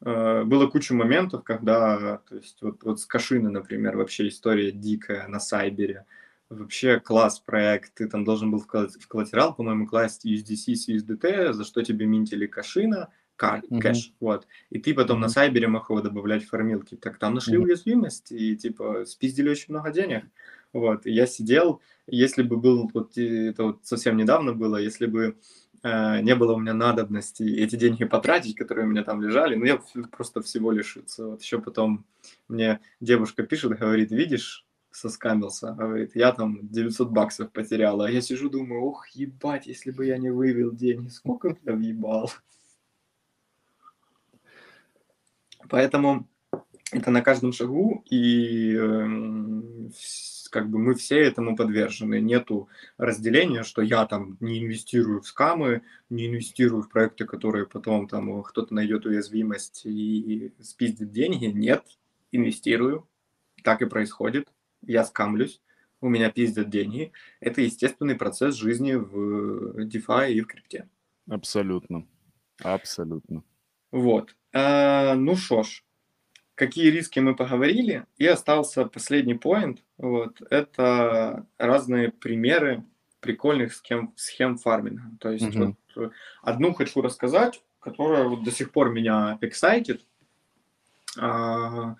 Э, 0.00 0.44
было 0.44 0.66
куча 0.66 0.94
моментов, 0.94 1.44
когда, 1.44 2.18
то 2.28 2.36
есть 2.36 2.60
вот, 2.60 2.82
вот 2.84 3.00
с 3.00 3.06
Кашины, 3.06 3.50
например, 3.50 3.96
вообще 3.96 4.28
история 4.28 4.72
дикая 4.72 5.26
на 5.28 5.40
Сайбере, 5.40 6.04
вообще 6.50 7.00
класс 7.00 7.40
проект, 7.40 7.94
ты 7.94 8.08
там 8.08 8.24
должен 8.24 8.50
был 8.50 8.60
в, 8.60 8.66
коллатерал, 8.66 9.54
по-моему, 9.54 9.86
класть 9.86 10.26
USDC 10.26 10.74
с 10.74 10.88
USDT, 10.88 11.52
за 11.52 11.64
что 11.64 11.82
тебе 11.82 12.06
минтили 12.06 12.46
Кашина, 12.46 13.10
кэш, 13.36 13.60
mm-hmm. 13.70 14.12
вот, 14.20 14.46
и 14.70 14.78
ты 14.78 14.94
потом 14.94 15.18
mm-hmm. 15.18 15.22
на 15.22 15.28
Сайбере 15.28 15.68
мог 15.68 15.90
его 15.90 16.00
добавлять 16.00 16.44
в 16.44 16.48
формилки, 16.48 16.94
так 16.96 17.18
там 17.18 17.34
нашли 17.34 17.58
mm-hmm. 17.58 17.62
уязвимость 17.62 18.32
и, 18.32 18.56
типа, 18.56 19.04
спиздили 19.04 19.50
очень 19.50 19.74
много 19.74 19.90
денег, 19.90 20.24
вот, 20.72 21.06
и 21.06 21.12
я 21.12 21.26
сидел, 21.26 21.82
если 22.06 22.42
бы 22.42 22.56
был, 22.56 22.90
вот, 22.94 23.18
это 23.18 23.64
вот 23.64 23.80
совсем 23.82 24.16
недавно 24.16 24.54
было, 24.54 24.76
если 24.76 25.06
бы 25.06 25.36
Э, 25.86 26.20
не 26.20 26.34
было 26.34 26.52
у 26.54 26.58
меня 26.58 26.74
надобности 26.74 27.44
эти 27.44 27.76
деньги 27.76 28.04
потратить, 28.04 28.56
которые 28.56 28.86
у 28.86 28.90
меня 28.90 29.04
там 29.04 29.22
лежали, 29.22 29.54
но 29.54 29.66
я 29.66 29.80
просто 30.10 30.42
всего 30.42 30.72
лишился. 30.72 31.26
Вот 31.26 31.42
еще 31.42 31.60
потом 31.60 32.04
мне 32.48 32.80
девушка 33.00 33.44
пишет, 33.44 33.78
говорит, 33.78 34.10
видишь, 34.10 34.65
соскамился. 34.96 35.72
Говорит, 35.72 36.12
я 36.14 36.32
там 36.32 36.68
900 36.68 37.10
баксов 37.10 37.52
потеряла. 37.52 38.06
А 38.06 38.10
я 38.10 38.20
сижу, 38.20 38.48
думаю, 38.48 38.82
ох, 38.82 39.08
ебать, 39.08 39.66
если 39.66 39.90
бы 39.90 40.06
я 40.06 40.16
не 40.18 40.30
вывел 40.30 40.72
деньги, 40.72 41.08
сколько 41.08 41.50
бы 41.50 41.58
я 41.64 41.72
въебал. 41.72 42.30
Поэтому 45.68 46.28
это 46.92 47.10
на 47.10 47.20
каждом 47.20 47.52
шагу, 47.52 48.04
и 48.08 48.74
э, 48.74 49.88
как 50.50 50.70
бы 50.70 50.78
мы 50.78 50.94
все 50.94 51.20
этому 51.20 51.56
подвержены. 51.56 52.20
Нету 52.20 52.68
разделения, 52.96 53.64
что 53.64 53.82
я 53.82 54.06
там 54.06 54.36
не 54.40 54.60
инвестирую 54.60 55.20
в 55.20 55.26
скамы, 55.26 55.82
не 56.08 56.28
инвестирую 56.28 56.82
в 56.82 56.88
проекты, 56.88 57.24
которые 57.24 57.66
потом 57.66 58.08
там 58.08 58.42
кто-то 58.42 58.72
найдет 58.72 59.04
уязвимость 59.04 59.82
и 59.84 60.52
спиздит 60.62 61.10
деньги. 61.10 61.46
Нет, 61.46 61.84
инвестирую. 62.32 63.06
Так 63.62 63.82
и 63.82 63.86
происходит. 63.86 64.48
Я 64.86 65.04
скамлюсь, 65.04 65.60
у 66.00 66.08
меня 66.08 66.30
пиздят 66.30 66.70
деньги. 66.70 67.12
Это 67.40 67.60
естественный 67.60 68.14
процесс 68.14 68.54
жизни 68.54 68.94
в 68.94 69.84
DeFi 69.86 70.32
и 70.32 70.40
в 70.40 70.46
крипте. 70.46 70.88
Абсолютно. 71.28 72.06
Абсолютно. 72.62 73.42
Вот. 73.90 74.34
А, 74.52 75.14
ну 75.14 75.36
что 75.36 75.62
ж, 75.62 75.82
какие 76.54 76.90
риски 76.90 77.20
мы 77.20 77.36
поговорили, 77.36 78.06
и 78.16 78.26
остался 78.26 78.86
последний 78.86 79.34
поинт. 79.34 79.84
Вот, 79.98 80.40
это 80.50 81.46
разные 81.58 82.10
примеры 82.10 82.84
прикольных 83.20 83.74
схем, 83.74 84.12
схем 84.16 84.56
фарминга. 84.56 85.02
То 85.20 85.30
есть 85.30 85.44
mm-hmm. 85.44 85.74
вот, 85.94 86.12
одну 86.42 86.74
хочу 86.74 87.00
рассказать, 87.02 87.62
которая 87.80 88.24
вот 88.24 88.42
до 88.42 88.50
сих 88.50 88.72
пор 88.72 88.90
меня 88.90 89.38
excited. 89.40 90.00
А, 91.18 91.96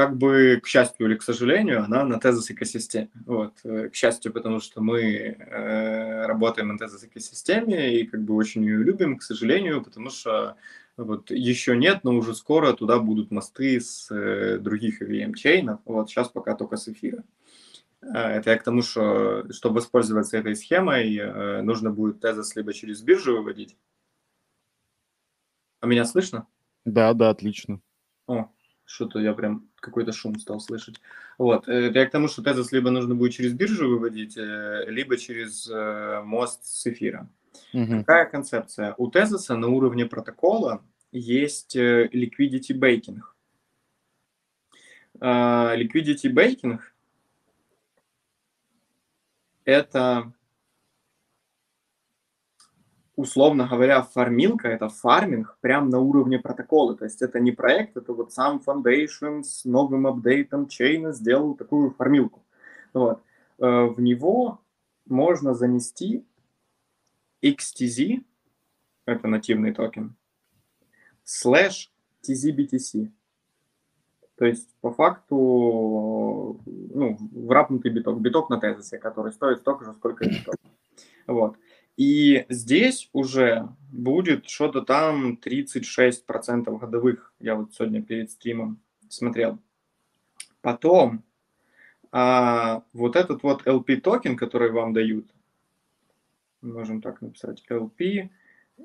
как 0.00 0.16
бы, 0.16 0.58
к 0.62 0.66
счастью 0.66 1.08
или 1.08 1.14
к 1.14 1.22
сожалению, 1.22 1.84
она 1.84 2.06
на 2.06 2.14
Tezos 2.14 2.50
экосистеме. 2.50 3.10
Вот. 3.26 3.52
Э, 3.64 3.90
к 3.90 3.94
счастью, 3.94 4.32
потому 4.32 4.58
что 4.58 4.80
мы 4.80 5.02
э, 5.02 6.24
работаем 6.24 6.68
на 6.68 6.78
Tezos 6.78 7.04
экосистеме 7.04 8.00
и 8.00 8.06
как 8.06 8.22
бы 8.22 8.34
очень 8.34 8.64
ее 8.64 8.78
любим, 8.78 9.18
к 9.18 9.22
сожалению, 9.22 9.84
потому 9.84 10.08
что 10.08 10.56
вот 10.96 11.30
еще 11.30 11.76
нет, 11.76 12.02
но 12.02 12.14
уже 12.14 12.34
скоро 12.34 12.72
туда 12.72 12.98
будут 12.98 13.30
мосты 13.30 13.78
с 13.78 14.10
э, 14.10 14.56
других 14.56 15.02
EVM-чейнов. 15.02 15.80
Вот 15.84 16.08
сейчас 16.08 16.30
пока 16.30 16.54
только 16.54 16.78
с 16.78 16.88
эфира. 16.88 17.22
Э, 18.00 18.38
это 18.38 18.52
я 18.52 18.56
к 18.56 18.64
тому, 18.64 18.80
что 18.80 19.52
чтобы 19.52 19.74
воспользоваться 19.74 20.38
этой 20.38 20.56
схемой, 20.56 21.14
э, 21.14 21.60
нужно 21.60 21.90
будет 21.90 22.20
тезис 22.20 22.56
либо 22.56 22.72
через 22.72 23.02
биржу 23.02 23.36
выводить. 23.36 23.76
А 25.80 25.86
меня 25.86 26.06
слышно? 26.06 26.46
Да, 26.86 27.12
да, 27.12 27.28
отлично. 27.28 27.82
О, 28.26 28.48
что-то 28.86 29.20
я 29.20 29.34
прям 29.34 29.69
какой-то 29.80 30.12
шум 30.12 30.38
стал 30.38 30.60
слышать. 30.60 31.00
Вот, 31.38 31.68
э, 31.68 31.90
я 31.92 32.06
к 32.06 32.10
тому, 32.10 32.28
что 32.28 32.42
тезис 32.42 32.72
либо 32.72 32.90
нужно 32.90 33.14
будет 33.14 33.32
через 33.32 33.52
биржу 33.52 33.88
выводить, 33.88 34.36
э, 34.36 34.84
либо 34.86 35.16
через 35.16 35.68
э, 35.68 36.22
мост 36.24 36.64
с 36.64 36.86
эфира. 36.86 37.28
Угу. 37.72 38.00
Какая 38.00 38.26
концепция? 38.26 38.94
У 38.98 39.10
тезиса 39.10 39.56
на 39.56 39.68
уровне 39.68 40.06
протокола 40.06 40.84
есть 41.12 41.76
liquidity 41.76 42.72
baking. 42.72 43.20
Liquidity 45.20 46.32
baking– 46.32 46.78
это, 49.64 50.32
условно 53.20 53.68
говоря, 53.68 54.02
фармилка, 54.02 54.68
это 54.68 54.88
фарминг 54.88 55.58
прямо 55.60 55.88
на 55.88 56.00
уровне 56.00 56.38
протокола. 56.38 56.96
То 56.96 57.04
есть 57.04 57.20
это 57.22 57.38
не 57.38 57.52
проект, 57.52 57.96
это 57.96 58.12
вот 58.12 58.32
сам 58.32 58.62
Foundation 58.64 59.42
с 59.42 59.64
новым 59.64 60.06
апдейтом 60.06 60.68
чейна 60.68 61.12
сделал 61.12 61.54
такую 61.54 61.90
фармилку. 61.90 62.42
Вот. 62.94 63.22
Э, 63.58 63.84
в 63.86 64.00
него 64.00 64.60
можно 65.06 65.54
занести 65.54 66.24
XTZ, 67.42 68.24
это 69.06 69.28
нативный 69.28 69.72
токен, 69.74 70.16
слэш 71.24 71.92
TZBTC. 72.26 73.10
То 74.36 74.46
есть, 74.46 74.74
по 74.80 74.90
факту, 74.90 76.62
ну, 76.64 77.18
врапнутый 77.32 77.90
биток, 77.90 78.18
биток 78.20 78.48
на 78.48 78.58
Tezos 78.58 78.85
е, 78.85 78.96
который 78.96 79.32
стоит 79.32 79.60
столько 79.60 79.84
же, 79.84 79.92
сколько 79.92 80.24
и 80.24 80.30
биток. 80.30 80.54
Вот. 81.26 81.56
И 81.96 82.46
здесь 82.48 83.10
уже 83.12 83.68
будет 83.90 84.48
что-то 84.48 84.82
там 84.82 85.38
36% 85.42 86.78
годовых. 86.78 87.34
Я 87.40 87.56
вот 87.56 87.74
сегодня 87.74 88.02
перед 88.02 88.30
стримом 88.30 88.80
смотрел. 89.08 89.58
Потом 90.62 91.24
а, 92.12 92.82
вот 92.92 93.16
этот 93.16 93.42
вот 93.42 93.66
LP 93.66 94.00
токен, 94.00 94.36
который 94.36 94.72
вам 94.72 94.92
дают, 94.92 95.28
можем 96.60 97.00
так 97.02 97.20
написать, 97.20 97.64
LP 97.68 98.30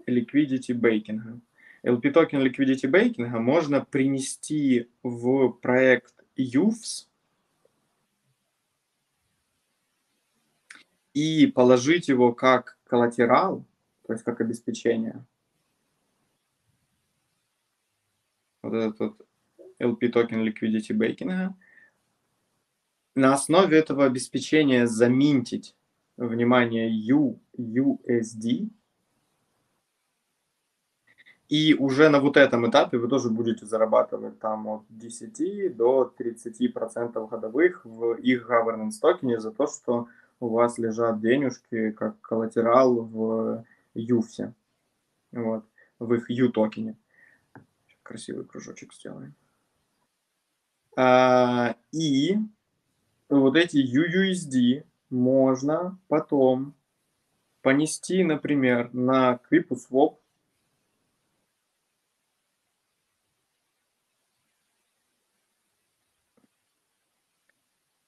Liquidity 0.07 0.73
Baking. 0.73 1.41
LP 1.84 2.11
токен 2.11 2.41
Liquidity 2.41 2.90
Baking 2.90 3.27
можно 3.40 3.84
принести 3.84 4.90
в 5.03 5.49
проект 5.49 6.14
Youves 6.38 7.08
и 11.14 11.48
положить 11.48 12.10
его 12.10 12.34
как 12.34 12.75
коллатерал, 12.86 13.66
то 14.07 14.14
есть 14.14 14.24
как 14.24 14.41
обеспечение. 14.41 15.24
Вот 18.62 18.74
этот 18.74 18.99
вот 18.99 19.28
LP 19.80 20.10
токен 20.10 20.48
Liquidity 20.48 20.91
Baking. 20.91 21.53
На 23.16 23.34
основе 23.34 23.78
этого 23.78 24.06
обеспечения 24.06 24.88
заминтить, 24.88 25.76
внимание, 26.18 26.90
U, 26.90 27.40
USD– 27.57 28.70
и 31.48 31.76
уже 31.76 32.10
на 32.10 32.20
вот 32.20 32.38
этом 32.38 32.68
этапе 32.70 32.98
вы 32.98 33.07
тоже 33.07 33.30
будете 33.30 33.66
зарабатывать 33.66 34.40
там 34.40 34.68
от 34.68 34.84
10 34.90 35.76
до 35.76 36.06
30 36.18 36.74
процентов 36.74 37.30
годовых 37.30 37.86
в 37.86 38.14
их 38.16 38.49
governance 38.49 38.99
токене 38.99 39.40
за 39.40 39.52
то, 39.52 39.68
что 39.68 40.07
у 40.46 40.50
вас 40.50 40.78
лежат 40.78 41.20
денежки 41.20 41.92
как 41.92 42.20
коллатерал 42.22 42.96
в 43.02 43.66
юфсе, 43.94 44.54
вот, 45.32 45.66
в 46.00 46.14
их 46.14 46.30
U 46.30 46.50
токене. 46.50 46.96
Красивый 48.04 48.46
кружочек 48.46 48.94
сделаем. 48.94 49.34
А, 50.96 51.76
и 51.92 52.38
вот 53.30 53.56
эти 53.56 53.78
UUSD 53.78 54.86
можно 55.10 55.98
потом 56.08 56.74
понести, 57.62 58.24
например, 58.24 58.94
на 58.94 59.40
QuipuSwap 59.50 60.18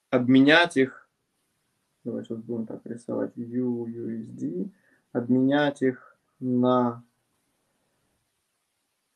обменять 0.10 0.78
их, 0.78 1.07
давай 2.08 2.24
сейчас 2.24 2.38
будем 2.40 2.66
так 2.66 2.86
рисовать, 2.86 3.36
UUSD, 3.36 4.70
обменять 5.12 5.82
их 5.82 6.18
на, 6.40 7.04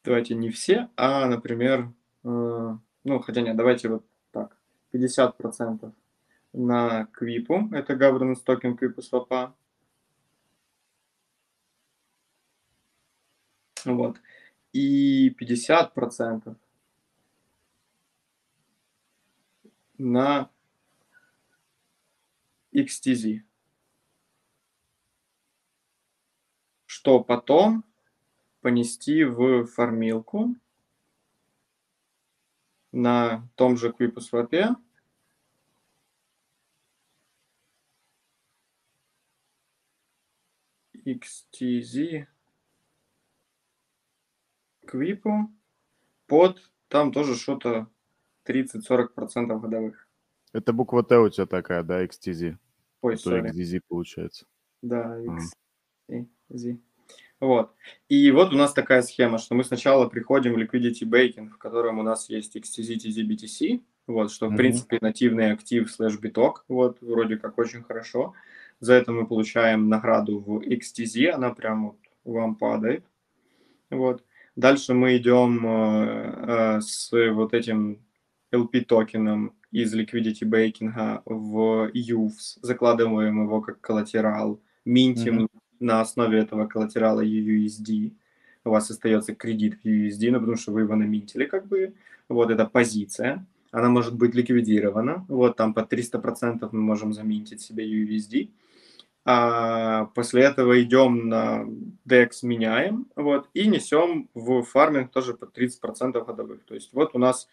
давайте 0.03 0.35
не 0.35 0.49
все, 0.49 0.89
а, 0.97 1.25
например, 1.27 1.93
э, 2.25 2.77
ну, 3.03 3.19
хотя 3.19 3.41
нет, 3.41 3.55
давайте 3.55 3.87
вот 3.87 4.05
так, 4.31 4.57
50% 4.91 5.93
на 6.51 7.05
Квипу, 7.13 7.69
это 7.71 7.93
governance 7.93 8.41
токен 8.43 8.75
Квипу 8.75 9.01
свапа. 9.01 9.55
Вот. 13.85 14.17
И 14.73 15.29
50% 15.39 16.55
на 19.97 20.49
XTZ. 22.73 23.41
Что 26.85 27.23
потом 27.23 27.83
понести 28.61 29.23
в 29.23 29.65
формилку 29.65 30.55
на 32.91 33.47
том 33.55 33.77
же 33.77 33.89
QuippSwap. 33.89 34.75
XTZ 41.03 42.27
Quipу 44.85 45.51
под 46.27 46.71
там 46.89 47.11
тоже 47.11 47.35
что-то 47.35 47.89
30-40% 48.45 49.59
годовых. 49.59 50.10
Это 50.53 50.73
буква 50.73 51.03
Т 51.03 51.17
у 51.17 51.29
тебя 51.29 51.45
такая, 51.45 51.83
да, 51.83 52.03
XTZ? 52.03 52.57
Ой, 53.01 53.17
То 53.17 53.37
XDZ 53.37 53.81
получается. 53.87 54.45
Да, 54.81 55.17
XTZ. 56.09 56.77
Вот. 57.39 57.73
И 58.07 58.29
вот 58.31 58.53
у 58.53 58.57
нас 58.57 58.73
такая 58.73 59.01
схема, 59.01 59.39
что 59.39 59.55
мы 59.55 59.63
сначала 59.63 60.07
приходим 60.07 60.53
в 60.53 60.57
Liquidity 60.57 61.03
Baking, 61.05 61.49
в 61.49 61.57
котором 61.57 61.97
у 61.99 62.03
нас 62.03 62.29
есть 62.29 62.55
XTZ, 62.55 62.97
TZ, 62.97 63.23
BTC. 63.27 63.81
вот, 64.07 64.31
что, 64.31 64.47
в 64.47 64.49
Мгм. 64.49 64.57
принципе, 64.57 64.97
нативный 65.01 65.51
актив 65.51 65.89
слэш 65.89 66.19
биток, 66.19 66.65
вот, 66.67 66.97
вроде 67.01 67.37
как 67.37 67.57
очень 67.57 67.81
хорошо. 67.83 68.33
За 68.79 68.93
это 68.93 69.11
мы 69.11 69.25
получаем 69.25 69.89
награду 69.89 70.39
в 70.39 70.59
XTZ, 70.61 71.29
она 71.29 71.51
прям 71.51 71.87
вот 71.87 71.97
вам 72.25 72.55
падает, 72.55 73.05
вот. 73.89 74.23
Дальше 74.55 74.93
мы 74.93 75.15
идем 75.17 75.65
э, 75.65 76.77
э, 76.77 76.81
с 76.81 77.09
вот 77.31 77.53
этим 77.53 78.03
LP 78.51 78.81
токеном 78.81 79.55
из 79.71 79.93
Liquidity 79.95 80.43
Baking 80.43 81.21
в 81.25 81.89
UFS, 81.93 82.59
закладываем 82.61 83.43
его 83.43 83.61
как 83.61 83.81
коллатерал, 83.81 84.59
минтим 84.85 85.35
Мгм. 85.35 85.49
на 85.79 86.01
основе 86.01 86.39
этого 86.39 86.67
коллатерала 86.67 87.21
UUSD. 87.21 88.11
У 88.63 88.69
вас 88.69 88.91
остается 88.91 89.33
кредит 89.33 89.79
в 89.81 89.87
UUSD, 89.87 90.31
ну, 90.31 90.39
потому 90.39 90.57
что 90.57 90.71
вы 90.71 90.81
его 90.81 90.95
наминтили, 90.95 91.45
как 91.45 91.67
бы. 91.67 91.93
Вот 92.29 92.51
эта 92.51 92.65
позиция. 92.65 93.45
Она 93.71 93.89
может 93.89 94.15
быть 94.15 94.35
ликвидирована. 94.35 95.25
Вот 95.27 95.55
там 95.55 95.73
по 95.73 95.81
300% 95.81 96.69
мы 96.71 96.81
можем 96.81 97.13
заминтить 97.13 97.61
себе 97.61 97.85
UUSD. 97.85 98.49
А 99.23 100.05
после 100.15 100.43
этого 100.43 100.81
идем 100.81 101.29
на 101.29 101.65
DEX, 102.07 102.29
меняем, 102.43 103.05
вот, 103.15 103.49
и 103.53 103.67
несем 103.67 104.27
в 104.33 104.63
фарминг 104.63 105.11
тоже 105.11 105.35
по 105.35 105.45
30% 105.45 106.25
годовых. 106.25 106.63
То 106.65 106.73
есть 106.73 106.89
вот 106.91 107.15
у 107.15 107.19
нас 107.19 107.47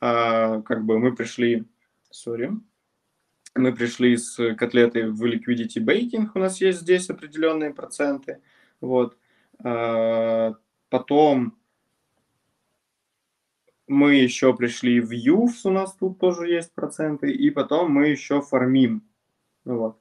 как 0.00 0.84
бы 0.84 0.98
мы 0.98 1.14
пришли, 1.14 1.66
sorry, 2.10 2.58
мы 3.54 3.74
пришли 3.74 4.16
с 4.16 4.54
котлетой 4.54 5.10
в 5.10 5.22
liquidity 5.24 5.78
baking, 5.78 6.28
у 6.34 6.38
нас 6.38 6.60
есть 6.60 6.80
здесь 6.80 7.10
определенные 7.10 7.72
проценты, 7.74 8.40
вот. 8.80 9.16
А, 9.62 10.54
потом 10.88 11.58
мы 13.86 14.14
еще 14.14 14.56
пришли 14.56 15.00
в 15.00 15.10
UFS, 15.12 15.60
у 15.64 15.70
нас 15.70 15.94
тут 15.94 16.18
тоже 16.18 16.48
есть 16.48 16.72
проценты, 16.72 17.30
и 17.30 17.50
потом 17.50 17.92
мы 17.92 18.08
еще 18.08 18.40
фармим, 18.40 19.02
вот. 19.64 19.98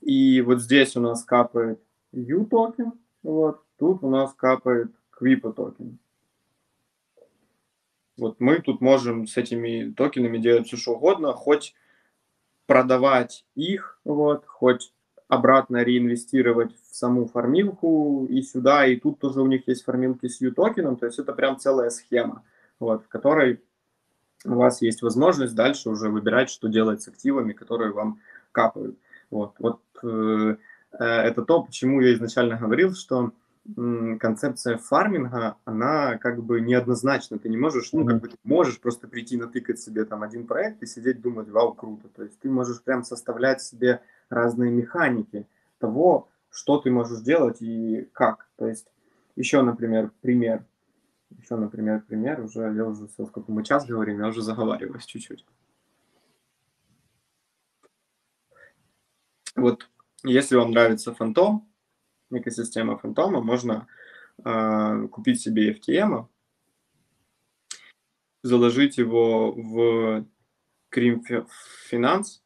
И 0.00 0.40
вот 0.40 0.60
здесь 0.60 0.96
у 0.96 1.00
нас 1.00 1.24
капает 1.24 1.80
YOU 2.12 2.46
токен, 2.46 2.92
вот, 3.22 3.62
тут 3.78 4.02
у 4.02 4.10
нас 4.10 4.32
капает 4.34 4.92
Quipu 5.20 5.52
токен. 5.52 5.98
Вот 8.22 8.38
мы 8.38 8.60
тут 8.60 8.80
можем 8.80 9.26
с 9.26 9.36
этими 9.36 9.92
токенами 9.92 10.38
делать 10.38 10.68
все 10.68 10.76
что 10.76 10.92
угодно, 10.92 11.32
хоть 11.32 11.74
продавать 12.66 13.44
их, 13.56 13.98
вот, 14.04 14.46
хоть 14.46 14.92
обратно 15.26 15.82
реинвестировать 15.82 16.70
в 16.88 16.94
саму 16.94 17.26
фармилку 17.26 18.26
и 18.30 18.42
сюда, 18.42 18.86
и 18.86 18.94
тут 18.94 19.18
тоже 19.18 19.42
у 19.42 19.48
них 19.48 19.66
есть 19.66 19.82
фармилки 19.82 20.28
с 20.28 20.40
YOU-токеном, 20.40 20.98
то 20.98 21.06
есть 21.06 21.18
это 21.18 21.32
прям 21.32 21.58
целая 21.58 21.90
схема, 21.90 22.44
вот, 22.78 23.02
в 23.04 23.08
которой 23.08 23.60
у 24.44 24.54
вас 24.54 24.82
есть 24.82 25.02
возможность 25.02 25.56
дальше 25.56 25.90
уже 25.90 26.08
выбирать, 26.08 26.48
что 26.48 26.68
делать 26.68 27.02
с 27.02 27.08
активами, 27.08 27.52
которые 27.52 27.90
вам 27.90 28.20
капают. 28.52 28.96
Вот, 29.30 29.54
вот 29.58 29.80
э, 30.04 30.56
э, 30.92 31.04
это 31.04 31.42
то, 31.42 31.64
почему 31.64 32.00
я 32.00 32.14
изначально 32.14 32.56
говорил, 32.56 32.94
что 32.94 33.32
концепция 34.18 34.76
фарминга, 34.76 35.56
она 35.64 36.18
как 36.18 36.42
бы 36.42 36.60
неоднозначна. 36.60 37.38
Ты 37.38 37.48
не 37.48 37.56
можешь, 37.56 37.92
ну, 37.92 38.04
как 38.04 38.20
бы 38.20 38.28
ты 38.28 38.36
можешь 38.44 38.80
просто 38.80 39.08
прийти 39.08 39.36
натыкать 39.36 39.78
себе 39.80 40.04
там 40.04 40.22
один 40.22 40.46
проект 40.46 40.82
и 40.82 40.86
сидеть 40.86 41.20
думать, 41.20 41.48
вау, 41.48 41.72
круто. 41.72 42.08
То 42.08 42.24
есть 42.24 42.38
ты 42.40 42.50
можешь 42.50 42.82
прям 42.82 43.04
составлять 43.04 43.62
себе 43.62 44.02
разные 44.28 44.70
механики 44.70 45.46
того, 45.78 46.28
что 46.50 46.78
ты 46.78 46.90
можешь 46.90 47.20
делать 47.20 47.58
и 47.60 48.08
как. 48.12 48.48
То 48.56 48.66
есть 48.66 48.88
еще, 49.36 49.62
например, 49.62 50.10
пример. 50.20 50.64
Еще, 51.30 51.56
например, 51.56 52.02
пример. 52.02 52.40
Уже 52.40 52.60
я 52.74 52.84
уже 52.84 53.08
сколько 53.08 53.50
мы 53.50 53.64
час 53.64 53.86
говорим, 53.86 54.20
я 54.20 54.28
уже 54.28 54.42
заговариваюсь 54.42 55.06
чуть-чуть. 55.06 55.46
Вот 59.54 59.88
если 60.24 60.56
вам 60.56 60.72
нравится 60.72 61.14
фантом, 61.14 61.68
экосистема 62.38 62.98
фантома, 62.98 63.40
можно 63.40 63.86
э, 64.44 65.08
купить 65.10 65.40
себе 65.40 65.72
FTM, 65.72 66.26
заложить 68.42 68.98
его 68.98 69.52
в 69.52 70.26
Крим 70.88 71.22
Финанс, 71.88 72.42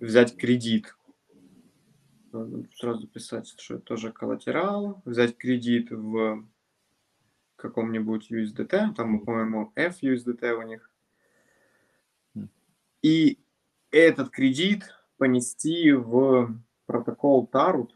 взять 0.00 0.36
кредит, 0.36 0.94
сразу 2.76 3.06
писать, 3.06 3.54
что 3.58 3.74
это 3.74 3.84
тоже 3.84 4.12
коллатерал, 4.12 5.02
взять 5.04 5.36
кредит 5.36 5.90
в 5.90 6.46
каком-нибудь 7.56 8.30
USDT, 8.30 8.94
там, 8.94 9.20
по-моему, 9.20 9.72
FUSDT 9.76 10.52
у 10.52 10.62
них, 10.62 10.90
и 13.02 13.38
этот 13.90 14.30
кредит 14.30 14.90
понести 15.18 15.92
в 15.92 16.58
протокол 16.86 17.48
Tarut, 17.52 17.90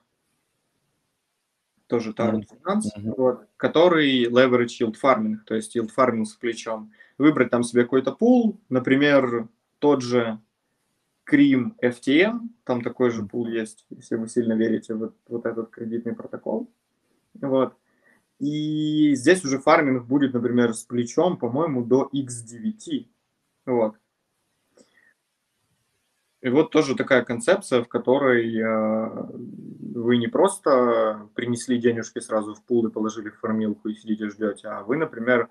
тоже 1.87 2.13
Tarut 2.13 2.45
Finance, 2.45 2.87
mm-hmm. 2.97 3.15
вот, 3.17 3.47
который 3.57 4.27
leverage 4.27 4.81
yield 4.81 4.97
farming, 5.03 5.37
то 5.47 5.55
есть 5.55 5.77
yield 5.77 5.91
farming 5.97 6.25
с 6.25 6.35
плечом. 6.35 6.93
Выбрать 7.17 7.51
там 7.51 7.63
себе 7.63 7.83
какой-то 7.83 8.13
пул, 8.13 8.61
например, 8.69 9.49
тот 9.79 10.03
же 10.03 10.39
Cream 11.31 11.73
FTM, 11.83 12.49
там 12.65 12.83
такой 12.83 13.11
же 13.11 13.25
пул 13.25 13.47
есть, 13.47 13.87
если 13.91 14.17
вы 14.17 14.29
сильно 14.29 14.53
верите 14.55 14.95
в 14.95 15.13
вот 15.29 15.47
этот 15.47 15.71
кредитный 15.71 16.15
протокол. 16.15 16.71
Вот. 17.35 17.75
И 18.39 19.15
здесь 19.15 19.45
уже 19.45 19.59
фарминг 19.59 20.07
будет, 20.07 20.33
например, 20.33 20.73
с 20.75 20.85
плечом, 20.85 21.37
по-моему, 21.37 21.85
до 21.85 22.09
X9. 22.13 23.09
Вот. 23.67 23.97
И 26.41 26.49
вот 26.51 26.71
тоже 26.71 26.95
такая 26.95 27.25
концепция, 27.25 27.83
в 27.83 27.89
которой 27.89 28.57
э, 28.57 29.27
вы 29.95 30.19
не 30.19 30.29
просто 30.29 31.29
принесли 31.35 31.79
денежки 31.79 32.21
сразу 32.21 32.55
в 32.55 32.63
пул 32.63 32.87
и 32.87 32.93
положили 32.93 33.31
в 33.31 33.39
формилку 33.39 33.89
и 33.89 33.95
сидите 33.95 34.29
ждете, 34.29 34.69
а 34.69 34.85
вы, 34.85 34.97
например, 34.97 35.49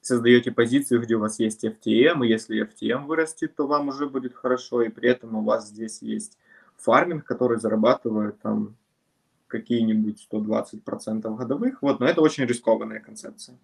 создаете 0.00 0.50
позицию, 0.50 1.02
где 1.02 1.14
у 1.14 1.20
вас 1.20 1.38
есть 1.38 1.64
FTM, 1.64 2.24
и 2.24 2.28
если 2.28 2.66
FTM 2.66 3.06
вырастет, 3.06 3.54
то 3.54 3.66
вам 3.66 3.88
уже 3.88 4.08
будет 4.08 4.34
хорошо, 4.34 4.82
и 4.82 4.88
при 4.88 5.08
этом 5.08 5.36
у 5.36 5.44
вас 5.44 5.68
здесь 5.68 6.02
есть 6.02 6.36
фарминг, 6.76 7.24
который 7.24 7.58
зарабатывает 7.58 8.40
там 8.40 8.76
какие-нибудь 9.46 10.26
120% 10.30 11.36
годовых, 11.36 11.80
вот, 11.80 12.00
но 12.00 12.06
это 12.06 12.20
очень 12.20 12.44
рискованная 12.44 12.98
концепция. 12.98 13.56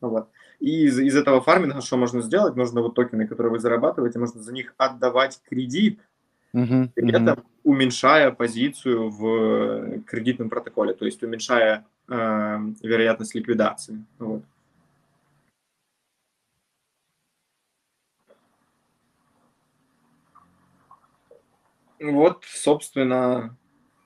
Вот. 0.00 0.28
И 0.60 0.84
из, 0.86 0.98
из 0.98 1.16
этого 1.16 1.40
фарминга 1.40 1.80
что 1.80 1.96
можно 1.96 2.22
сделать? 2.22 2.56
Можно 2.56 2.80
вот 2.80 2.94
токены, 2.94 3.26
которые 3.26 3.52
вы 3.52 3.58
зарабатываете, 3.58 4.18
можно 4.18 4.40
за 4.40 4.52
них 4.52 4.74
отдавать 4.76 5.40
кредит, 5.48 6.00
uh-huh, 6.54 6.90
при 6.94 7.10
этом 7.10 7.44
уменьшая 7.64 8.30
позицию 8.30 9.10
в 9.10 10.00
кредитном 10.02 10.48
протоколе, 10.48 10.94
то 10.94 11.04
есть 11.04 11.22
уменьшая 11.22 11.84
э, 12.08 12.58
вероятность 12.82 13.34
ликвидации. 13.34 14.04
Вот. 14.18 14.42
Вот, 22.00 22.44
собственно, 22.44 23.56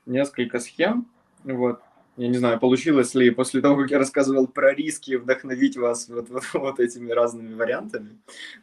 несколько 0.05 0.59
схем. 0.59 1.07
Вот. 1.43 1.81
Я 2.15 2.27
не 2.27 2.37
знаю, 2.37 2.59
получилось 2.59 3.13
ли 3.15 3.29
после 3.29 3.61
того, 3.61 3.75
как 3.77 3.91
я 3.91 3.99
рассказывал 3.99 4.47
про 4.47 4.73
риски, 4.73 5.15
вдохновить 5.15 5.77
вас 5.77 6.07
вот, 6.09 6.29
вот, 6.31 6.43
вот 6.53 6.79
этими 6.79 7.11
разными 7.11 7.53
вариантами. 7.55 8.17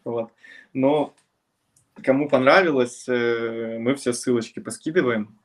Вот. 0.04 0.30
Но 0.72 1.14
кому 2.02 2.28
понравилось, 2.28 3.08
э, 3.08 3.78
мы 3.78 3.94
все 3.94 4.12
ссылочки 4.12 4.60
поскидываем. 4.60 5.38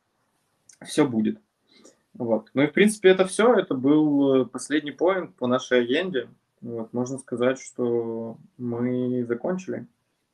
Все 0.86 1.08
будет. 1.08 1.40
Вот. 2.14 2.50
Ну 2.54 2.64
и, 2.64 2.68
в 2.68 2.74
принципе, 2.74 3.10
это 3.10 3.26
все. 3.26 3.54
Это 3.54 3.76
был 3.76 4.46
последний 4.46 4.92
поинт 4.92 5.36
по 5.36 5.48
нашей 5.48 5.82
агенде. 5.82 6.30
Вот. 6.62 6.94
Можно 6.94 7.18
сказать, 7.18 7.60
что 7.60 8.38
мы 8.58 9.26
закончили. 9.26 9.88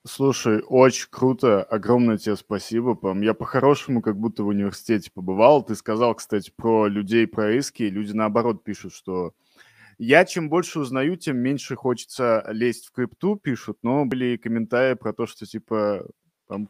Слушай, 0.07 0.61
очень 0.67 1.07
круто, 1.09 1.63
огромное 1.63 2.19
тебе 2.19 2.35
спасибо. 2.35 2.95
Я 3.23 3.33
по-хорошему 3.33 4.03
как 4.03 4.17
будто 4.17 4.43
в 4.43 4.47
университете 4.47 5.09
побывал. 5.11 5.63
Ты 5.63 5.73
сказал, 5.75 6.13
кстати, 6.13 6.51
про 6.55 6.85
людей, 6.87 7.25
про 7.25 7.51
риски. 7.51 7.83
Люди 7.83 8.11
наоборот 8.11 8.63
пишут, 8.63 8.93
что 8.93 9.33
я 9.97 10.25
чем 10.25 10.49
больше 10.49 10.79
узнаю, 10.79 11.15
тем 11.15 11.37
меньше 11.37 11.75
хочется 11.75 12.45
лезть 12.49 12.87
в 12.87 12.91
крипту, 12.91 13.35
пишут. 13.35 13.79
Но 13.83 14.05
были 14.05 14.37
комментарии 14.37 14.95
про 14.95 15.13
то, 15.13 15.25
что 15.25 15.45
типа 15.45 16.05
там, 16.47 16.69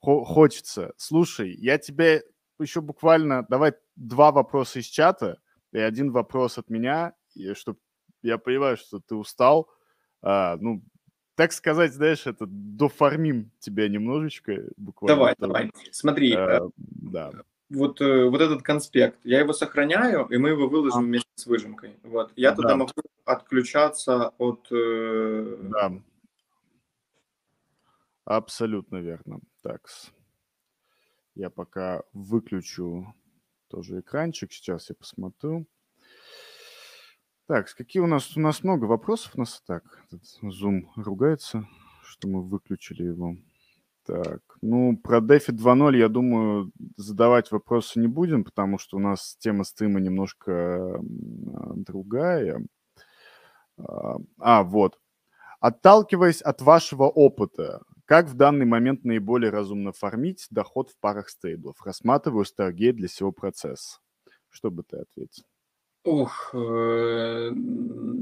хочется. 0.00 0.92
Слушай, 0.96 1.54
я 1.54 1.78
тебе 1.78 2.22
еще 2.58 2.80
буквально... 2.80 3.46
Давай 3.48 3.72
два 3.96 4.32
вопроса 4.32 4.80
из 4.80 4.86
чата 4.86 5.38
и 5.72 5.78
один 5.78 6.10
вопрос 6.10 6.58
от 6.58 6.70
меня, 6.70 7.14
чтобы 7.54 7.78
я 8.22 8.38
понимаю, 8.38 8.76
что 8.76 9.00
ты 9.00 9.14
устал. 9.14 9.68
А, 10.22 10.56
ну, 10.60 10.82
так 11.34 11.52
сказать, 11.52 11.92
знаешь, 11.92 12.26
это 12.26 12.46
дофармим 12.48 13.50
тебя 13.58 13.88
немножечко 13.88 14.64
буквально. 14.76 15.16
Давай, 15.16 15.34
давай. 15.38 15.72
Смотри, 15.90 16.34
э, 16.34 16.60
да. 16.76 17.30
Вот, 17.68 18.00
э, 18.00 18.28
вот 18.28 18.40
этот 18.40 18.62
конспект, 18.62 19.18
я 19.24 19.40
его 19.40 19.52
сохраняю, 19.52 20.26
и 20.26 20.36
мы 20.36 20.50
его 20.50 20.68
выложим 20.68 21.00
а. 21.00 21.02
вместе 21.02 21.30
с 21.34 21.46
выжимкой. 21.46 21.96
Вот. 22.02 22.32
Я 22.36 22.50
да. 22.50 22.56
туда 22.56 22.76
могу 22.76 22.92
отключаться 23.24 24.28
от... 24.38 24.66
Э, 24.70 25.56
да. 25.62 25.92
Абсолютно 28.24 28.96
верно. 28.96 29.40
Так, 29.62 29.88
я 31.34 31.50
пока 31.50 32.02
выключу 32.12 33.14
тоже 33.68 34.00
экранчик. 34.00 34.52
Сейчас 34.52 34.88
я 34.88 34.96
посмотрю. 34.96 35.66
Так, 37.46 37.72
какие 37.76 38.02
у 38.02 38.08
нас? 38.08 38.36
У 38.36 38.40
нас 38.40 38.64
много 38.64 38.86
вопросов. 38.86 39.32
У 39.36 39.40
нас 39.40 39.62
так, 39.64 40.04
Zoom 40.42 40.86
ругается, 40.96 41.68
что 42.02 42.26
мы 42.26 42.42
выключили 42.42 43.04
его. 43.04 43.36
Так, 44.06 44.40
ну, 44.62 44.96
про 44.96 45.18
DeFi 45.18 45.50
2.0, 45.50 45.96
я 45.96 46.08
думаю, 46.08 46.70
задавать 46.96 47.50
вопросы 47.50 47.98
не 47.98 48.06
будем, 48.06 48.44
потому 48.44 48.78
что 48.78 48.98
у 48.98 49.00
нас 49.00 49.36
тема 49.40 49.64
стрима 49.64 49.98
немножко 49.98 51.00
другая. 51.02 52.64
А, 53.78 54.16
а, 54.38 54.62
вот. 54.62 54.98
Отталкиваясь 55.58 56.40
от 56.40 56.62
вашего 56.62 57.04
опыта, 57.04 57.82
как 58.04 58.28
в 58.28 58.34
данный 58.34 58.66
момент 58.66 59.04
наиболее 59.04 59.50
разумно 59.50 59.90
фармить 59.90 60.46
доход 60.50 60.90
в 60.90 60.98
парах 61.00 61.28
стейблов? 61.28 61.82
Рассматриваю 61.84 62.44
Stargate 62.44 62.92
для 62.92 63.08
всего 63.08 63.32
процесса. 63.32 63.98
Что 64.48 64.70
бы 64.70 64.84
ты 64.84 64.98
ответил? 64.98 65.44
Ух, 66.06 66.50
э, 66.54 67.50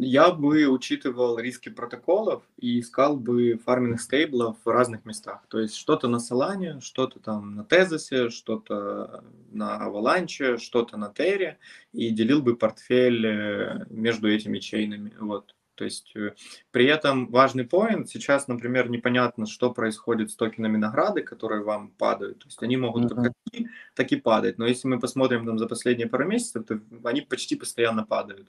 я 0.01 0.31
бы 0.31 0.67
учитывал 0.69 1.39
риски 1.39 1.69
протоколов 1.69 2.43
и 2.57 2.81
искал 2.81 3.19
бы 3.19 3.61
фарминг 3.63 4.01
стейблов 4.01 4.57
в 4.65 4.69
разных 4.71 5.05
местах. 5.05 5.43
То 5.49 5.61
есть 5.61 5.77
что-то 5.77 6.09
на 6.09 6.17
Solana, 6.17 6.81
что-то 6.81 7.21
там 7.21 7.57
на 7.57 7.63
Тезосе, 7.63 8.31
что-то 8.31 9.23
на 9.53 9.87
Avalanche, 9.87 10.57
что-то 10.57 10.97
на 10.97 11.13
Терре, 11.13 11.59
и 11.93 12.09
делил 12.09 12.41
бы 12.41 12.57
портфель 12.57 13.27
э, 13.27 13.87
между 13.91 14.33
этими 14.33 14.61
чейнами. 14.61 15.13
Вот. 15.21 15.54
То 15.75 15.85
есть 15.85 16.13
э, 16.17 16.35
при 16.71 16.87
этом 16.87 17.31
важный 17.31 17.65
поинт, 17.65 18.09
сейчас, 18.09 18.49
например, 18.49 18.89
непонятно, 18.89 19.47
что 19.47 19.73
происходит 19.73 20.31
с 20.31 20.37
токенами 20.37 20.77
награды, 20.77 21.23
которые 21.23 21.63
вам 21.63 21.91
падают. 21.91 22.41
То 22.41 22.47
есть 22.47 22.63
они 22.63 22.77
могут 22.77 23.05
mm-hmm. 23.05 23.15
как 23.15 23.33
расти, 23.53 23.69
так 23.95 24.13
и 24.13 24.17
падать. 24.17 24.59
Но 24.59 24.67
если 24.67 24.89
мы 24.89 25.01
посмотрим 25.01 25.47
там 25.47 25.59
за 25.59 25.67
последние 25.67 26.09
пару 26.09 26.27
месяцев, 26.27 26.65
то 26.67 26.81
они 27.05 27.21
почти 27.23 27.57
постоянно 27.57 28.05
падают. 28.05 28.49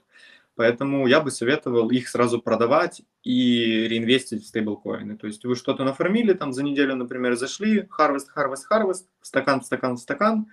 Поэтому 0.56 1.06
я 1.06 1.20
бы 1.20 1.30
советовал 1.30 1.90
их 1.90 2.08
сразу 2.08 2.40
продавать 2.40 3.02
и 3.22 3.86
реинвестить 3.88 4.42
в 4.42 4.46
стейблкоины. 4.46 5.18
То 5.18 5.26
есть 5.26 5.44
вы 5.44 5.54
что-то 5.54 5.84
нафармили, 5.84 6.32
там 6.32 6.52
за 6.52 6.62
неделю, 6.62 6.96
например, 6.96 7.36
зашли, 7.36 7.86
harvest, 7.98 8.28
harvest, 8.34 8.62
harvest, 8.72 9.04
стакан, 9.20 9.62
стакан, 9.62 9.98
стакан, 9.98 10.46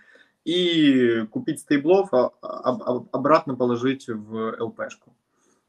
и 0.44 1.26
купить 1.32 1.62
стейблов, 1.62 2.14
а, 2.14 2.32
а, 2.42 2.72
а 2.72 3.06
обратно 3.14 3.56
положить 3.56 4.10
в 4.10 4.58
ЛПшку. 4.60 5.16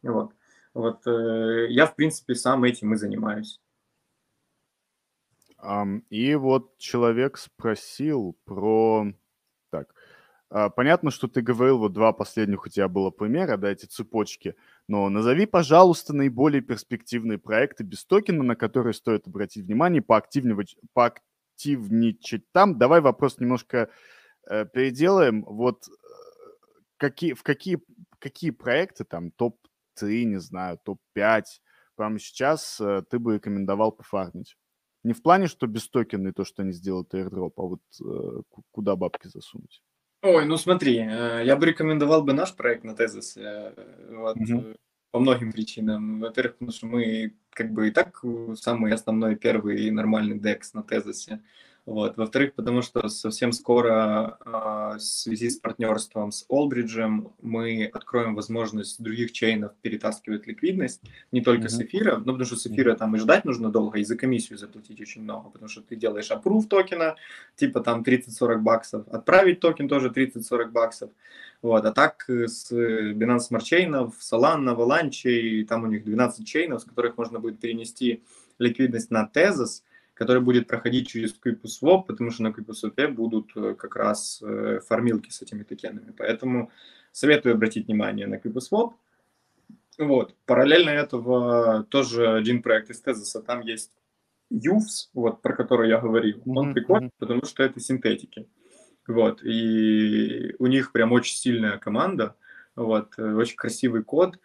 Вот. 0.02 0.32
Вот 0.74 1.06
э, 1.06 1.68
я, 1.70 1.86
в 1.86 1.94
принципе, 1.94 2.34
сам 2.34 2.64
этим 2.64 2.92
и 2.92 2.96
занимаюсь. 2.96 3.60
И 6.10 6.34
вот 6.34 6.76
человек 6.76 7.38
спросил 7.38 8.36
про... 8.44 9.06
Так, 9.70 9.94
а, 10.51 10.68
понятно, 10.68 11.10
что 11.10 11.26
ты 11.26 11.40
говорил, 11.40 11.78
вот 11.78 11.92
два 11.92 12.12
последних 12.12 12.66
у 12.66 12.68
тебя 12.68 12.86
было 12.86 13.10
примера, 13.10 13.56
да, 13.56 13.70
эти 13.70 13.86
цепочки, 13.86 14.56
но 14.88 15.09
назови, 15.09 15.46
пожалуйста, 15.46 16.12
наиболее 16.12 16.60
перспективные 16.60 17.38
проекты 17.38 17.82
без 17.82 18.05
токена, 18.05 18.42
на 18.42 18.56
которые 18.56 18.92
стоит 18.92 19.26
обратить 19.26 19.64
внимание, 19.64 20.02
поактивничать, 20.02 20.78
поактивничать 20.92 22.51
там. 22.52 22.78
Давай 22.78 23.01
вопрос 23.01 23.40
немножко 23.40 23.88
э, 24.46 24.66
переделаем. 24.66 25.44
Вот 25.44 25.88
э, 25.88 25.92
какие, 26.98 27.32
в 27.32 27.42
какие, 27.42 27.80
какие 28.18 28.51
проекты, 28.51 29.05
там, 29.05 29.30
топ 29.30 29.56
топ-3, 29.56 29.73
не 30.02 30.40
знаю, 30.40 30.78
топ-5 30.84 31.44
прямо 31.96 32.18
сейчас 32.18 32.80
э, 32.80 33.02
ты 33.08 33.18
бы 33.18 33.34
рекомендовал 33.34 33.92
пофармить? 33.92 34.56
Не 35.02 35.12
в 35.12 35.22
плане, 35.22 35.46
что 35.46 35.66
без 35.66 35.88
токена 35.88 36.28
и 36.28 36.32
то, 36.32 36.44
что 36.44 36.62
они 36.62 36.72
сделают 36.72 37.12
airdrop, 37.14 37.52
а 37.56 37.62
вот 37.62 37.80
э, 38.02 38.42
куда 38.70 38.96
бабки 38.96 39.28
засунуть? 39.28 39.82
Ой, 40.22 40.46
ну 40.46 40.56
смотри, 40.56 40.98
э, 40.98 41.42
я 41.44 41.56
бы 41.56 41.66
рекомендовал 41.66 42.22
бы 42.22 42.32
наш 42.32 42.54
проект 42.54 42.84
на 42.84 42.94
Тезис. 42.94 43.36
Вот, 44.10 44.36
угу. 44.36 44.76
По 45.10 45.20
многим 45.20 45.52
причинам. 45.52 46.20
Во-первых, 46.20 46.54
потому 46.54 46.72
что 46.72 46.86
мы 46.86 47.36
как 47.50 47.72
бы 47.72 47.88
и 47.88 47.90
так 47.92 48.24
самый 48.56 48.92
основной 48.92 49.36
первый 49.36 49.90
нормальный 49.90 50.38
DEX 50.38 50.70
на 50.72 50.82
Тезисе. 50.82 51.42
Вот. 51.86 52.16
Во-вторых, 52.16 52.55
потому 52.55 52.81
что 52.81 53.09
совсем 53.09 53.52
скоро 53.52 54.39
э, 54.40 54.97
в 54.97 55.01
связи 55.01 55.51
с 55.51 55.56
партнерством 55.56 56.32
с 56.32 56.47
Олбриджем 56.48 57.32
мы 57.43 57.85
откроем 57.85 58.35
возможность 58.35 59.02
других 59.02 59.32
чейнов 59.32 59.73
перетаскивать 59.82 60.47
ликвидность, 60.47 61.02
не 61.31 61.43
только 61.43 61.66
mm-hmm. 61.66 61.69
с 61.69 61.81
эфира, 61.82 62.16
но 62.16 62.32
потому 62.32 62.47
что 62.47 62.56
с 62.56 62.66
эфира 62.66 62.94
там 62.94 63.15
и 63.16 63.19
ждать 63.19 63.44
нужно 63.44 63.70
долго, 63.70 63.98
и 63.98 64.05
за 64.05 64.16
комиссию 64.16 64.59
заплатить 64.59 64.98
очень 64.98 65.23
много, 65.23 65.51
потому 65.51 65.69
что 65.69 65.82
ты 65.82 65.94
делаешь 65.94 66.31
аппрув 66.31 66.66
токена, 66.69 67.16
типа 67.56 67.81
там 67.81 68.02
30-40 68.02 68.59
баксов, 68.61 69.06
отправить 69.09 69.61
токен 69.61 69.86
тоже 69.86 70.09
30-40 70.09 70.70
баксов. 70.70 71.11
Вот. 71.61 71.85
А 71.85 71.93
так 71.93 72.24
с 72.28 72.73
Binance 72.73 73.51
Smart 73.51 73.61
Chain, 73.61 74.11
Solana, 74.20 74.74
Avalanche, 74.74 75.65
там 75.66 75.85
у 75.85 75.86
них 75.86 76.05
12 76.05 76.47
чейнов, 76.47 76.81
с 76.81 76.85
которых 76.85 77.19
можно 77.19 77.40
будет 77.40 77.61
перенести 77.61 78.23
ликвидность 78.59 79.11
на 79.11 79.31
Tezos, 79.32 79.82
который 80.14 80.42
будет 80.42 80.68
проходить 80.68 81.08
через 81.08 81.34
QuickSwap, 81.34 82.04
потому 82.06 82.30
что 82.30 82.44
на 82.44 82.48
QuickSwap 82.48 83.08
будут 83.08 83.50
э, 83.56 83.74
как 83.74 83.96
раз 83.96 84.40
э, 84.42 84.80
формилки 84.86 85.30
с 85.30 85.42
этими 85.42 85.64
токенами. 85.64 86.14
Поэтому 86.16 86.70
советую 87.12 87.54
обратить 87.54 87.86
внимание 87.86 88.26
на 88.26 88.36
QuickSwap. 88.36 88.92
Вот. 89.98 90.34
Параллельно 90.46 90.90
этого 90.90 91.84
тоже 91.88 92.32
один 92.32 92.62
проект 92.62 92.90
из 92.90 93.00
Тезоса, 93.00 93.42
там 93.42 93.60
есть 93.60 93.92
UFS, 94.52 95.10
вот, 95.14 95.42
про 95.42 95.54
который 95.54 95.88
я 95.88 95.98
говорил. 95.98 96.42
Он 96.46 96.70
mm-hmm. 96.70 96.72
прикольный, 96.74 97.10
потому 97.18 97.44
что 97.44 97.62
это 97.62 97.80
синтетики. 97.80 98.46
Вот. 99.06 99.42
И 99.44 100.54
у 100.58 100.66
них 100.66 100.92
прям 100.92 101.12
очень 101.12 101.36
сильная 101.36 101.78
команда, 101.78 102.36
вот, 102.76 103.14
э, 103.18 103.34
очень 103.34 103.56
красивый 103.56 104.02
код 104.02 104.38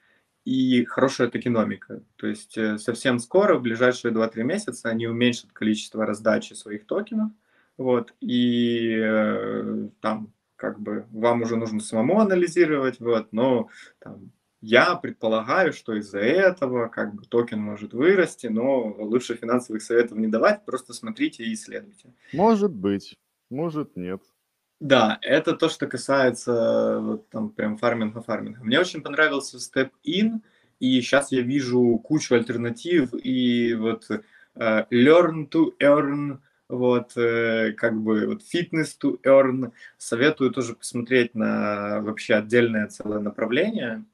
и 0.46 0.86
хорошая 0.86 1.30
токеномика. 1.30 2.02
То 2.16 2.28
есть 2.28 2.58
э, 2.58 2.78
совсем 2.78 3.20
скоро, 3.20 3.58
в 3.58 3.62
ближайшие 3.62 4.14
2-3 4.14 4.44
месяца, 4.44 4.90
они 4.90 5.08
уменьшат 5.08 5.52
количество 5.52 6.06
раздачи 6.06 6.54
своих 6.54 6.86
токенов, 6.86 7.32
вот, 7.78 8.14
и 8.20 8.96
э, 8.98 9.90
там 10.02 10.34
как 10.56 10.80
бы 10.80 11.06
вам 11.12 11.44
уже 11.44 11.56
нужно 11.56 11.80
самому 11.80 12.20
анализировать, 12.20 13.00
вот, 13.00 13.32
но 13.32 13.70
там, 14.00 14.32
я 14.62 14.96
предполагаю, 14.96 15.72
что 15.72 15.94
из-за 15.94 16.20
этого 16.20 16.88
как 16.90 17.16
бы 17.16 17.24
токен 17.24 17.62
может 17.62 17.94
вырасти, 17.94 18.48
но 18.48 18.94
лучше 18.98 19.36
финансовых 19.36 19.82
советов 19.82 20.18
не 20.18 20.28
давать, 20.28 20.66
просто 20.66 20.94
смотрите 20.94 21.46
и 21.46 21.54
исследуйте. 21.54 22.14
Может 22.34 22.74
быть, 22.74 23.18
может 23.50 23.96
нет. 23.96 24.22
Да, 24.80 25.20
это 25.22 25.54
то, 25.54 25.68
что 25.68 25.88
касается 25.88 27.00
вот 27.02 27.30
там 27.30 27.50
прям 27.50 27.78
фарминга 27.78 28.22
фарминга. 28.22 28.64
Мне 28.64 28.80
очень 28.80 29.02
понравился 29.02 29.58
Step 29.58 29.92
In, 30.06 30.40
и 30.80 31.02
сейчас 31.02 31.32
я 31.34 31.42
вижу 31.42 31.98
кучу 32.04 32.36
альтернатив, 32.36 33.10
и 33.14 33.74
вот 33.74 34.10
uh, 34.10 34.88
Learn 34.90 35.50
to 35.50 35.74
Earn, 35.82 36.40
вот, 36.70 37.18
uh, 37.18 37.74
как 37.74 38.02
бы 38.02 38.28
вот 38.28 38.42
Fitness 38.42 38.96
to 39.02 39.20
Earn. 39.26 39.74
Советую 39.98 40.52
тоже 40.52 40.76
посмотреть 40.76 41.36
на 41.36 42.00
вообще 42.00 42.36
отдельное 42.36 42.88
целое 42.88 43.20
направление. 43.20 44.06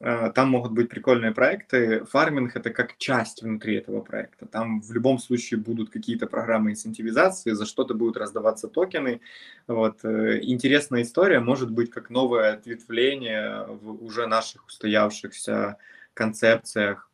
Э, 0.00 0.30
там 0.32 0.50
могут 0.50 0.72
быть 0.72 0.88
прикольные 0.88 1.32
проекты. 1.32 2.04
Фарминг 2.04 2.54
это 2.56 2.70
как 2.70 2.96
часть 2.98 3.42
внутри 3.42 3.76
этого 3.76 4.00
проекта. 4.00 4.46
Там 4.46 4.80
в 4.80 4.92
любом 4.92 5.18
случае 5.18 5.58
будут 5.58 5.90
какие-то 5.90 6.26
программы 6.26 6.70
инцентивизации, 6.70 7.52
за 7.52 7.66
что-то 7.66 7.94
будут 7.94 8.16
раздаваться 8.16 8.68
токены. 8.68 9.20
Вот. 9.66 10.04
Э, 10.04 10.38
интересная 10.42 11.02
история 11.02 11.40
может 11.40 11.70
быть 11.70 11.90
как 11.90 12.10
новое 12.10 12.52
ответвление 12.52 13.66
в 13.66 14.04
уже 14.04 14.26
наших 14.26 14.66
устоявшихся 14.66 15.76
концепциях 16.14 17.10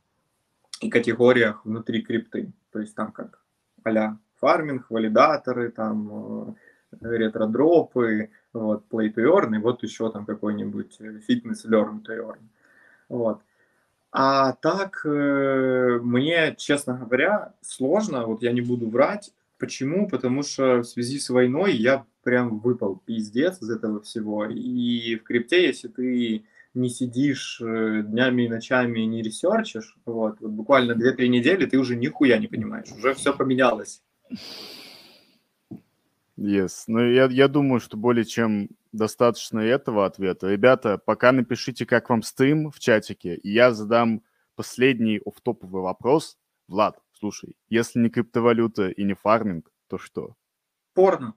и 0.81 0.91
категориях 0.91 1.65
внутри 1.65 2.03
крипты. 2.03 2.53
То 2.71 2.81
есть 2.81 2.95
там 2.95 3.13
как 3.13 3.41
а 3.85 4.17
фарминг, 4.41 4.91
валидаторы, 4.91 5.71
там 5.71 6.55
э, 7.01 7.17
ретро-дропы, 7.17 8.31
вот, 8.53 8.85
play 8.91 9.13
to 9.13 9.25
earn, 9.25 9.55
и 9.57 9.59
вот 9.59 9.83
еще 9.83 10.11
там 10.11 10.27
какой-нибудь 10.27 11.01
fitness 11.01 11.67
learn 11.67 12.03
to 12.03 12.17
earn. 12.19 12.39
Вот. 13.09 13.41
А 14.13 14.53
так, 14.53 15.03
э, 15.05 15.99
мне, 16.03 16.55
честно 16.57 16.95
говоря, 16.95 17.53
сложно, 17.63 18.27
вот 18.27 18.43
я 18.43 18.53
не 18.53 18.61
буду 18.61 18.89
врать. 18.89 19.33
Почему? 19.59 20.09
Потому 20.09 20.43
что 20.43 20.79
в 20.79 20.85
связи 20.85 21.19
с 21.19 21.31
войной 21.31 21.75
я 21.75 22.05
прям 22.23 22.59
выпал 22.59 23.03
пиздец 23.05 23.61
из 23.61 23.71
этого 23.71 24.01
всего. 24.01 24.47
И 24.47 25.17
в 25.17 25.25
крипте, 25.25 25.67
если 25.67 25.89
ты 25.89 26.45
не 26.75 26.89
сидишь 26.91 27.61
э, 27.61 28.03
днями 28.05 28.43
и 28.43 28.49
ночами 28.49 29.01
не 29.01 29.23
ресерчишь, 29.23 29.97
вот, 30.05 30.41
вот 30.41 30.51
буквально 30.51 30.93
2-3 30.93 31.27
недели 31.29 31.67
ты 31.67 31.79
уже 31.79 31.97
нихуя 31.97 32.39
не 32.39 32.47
понимаешь, 32.47 32.93
уже 32.97 33.15
все 33.15 33.33
поменялось. 33.33 34.03
Yes. 36.37 36.85
Ну, 36.89 37.01
я, 37.01 37.27
я 37.27 37.49
думаю, 37.49 37.81
что 37.81 37.97
более 37.97 38.25
чем 38.25 38.69
достаточно 38.97 39.61
этого 39.61 40.07
ответа. 40.07 40.49
Ребята, 40.49 40.99
пока 40.99 41.33
напишите, 41.33 41.87
как 41.87 42.11
вам 42.11 42.23
стрим 42.23 42.71
в 42.71 42.79
чатике, 42.79 43.35
и 43.37 43.51
я 43.51 43.73
задам 43.73 44.23
последний 44.55 45.21
офтоповый 45.25 45.83
вопрос. 45.83 46.39
Влад, 46.69 46.99
Слушай, 47.25 47.57
если 47.71 48.01
не 48.01 48.11
криптовалюта 48.11 48.89
и 48.89 49.03
не 49.03 49.15
фарминг, 49.15 49.73
то 49.89 49.97
что? 49.97 50.37
Порно. 50.93 51.35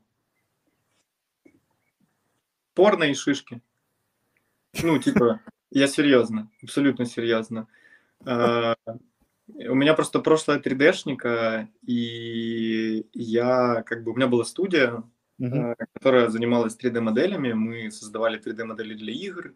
Порно 2.73 3.05
и 3.05 3.13
шишки. 3.13 3.61
Ну, 4.83 4.99
типа, 4.99 5.39
я 5.71 5.87
серьезно, 5.87 6.51
абсолютно 6.61 7.05
серьезно. 7.05 7.69
А, 8.25 8.75
у 9.47 9.75
меня 9.75 9.93
просто 9.93 10.19
прошлое 10.19 10.59
3D-шника, 10.59 11.69
и 11.83 13.07
я, 13.13 13.81
как 13.83 14.03
бы, 14.03 14.11
у 14.11 14.15
меня 14.15 14.27
была 14.27 14.43
студия, 14.43 15.03
uh-huh. 15.39 15.75
которая 15.93 16.29
занималась 16.29 16.77
3D-моделями. 16.77 17.53
Мы 17.53 17.91
создавали 17.91 18.39
3D-модели 18.39 18.93
для 18.95 19.13
игр, 19.13 19.53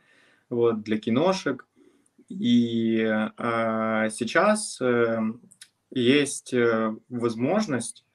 вот, 0.49 0.81
для 0.83 0.97
киношек. 0.99 1.65
И 2.29 3.03
а, 3.37 4.09
сейчас 4.09 4.79
э, 4.79 5.19
есть 5.89 6.53
возможность 7.09 8.05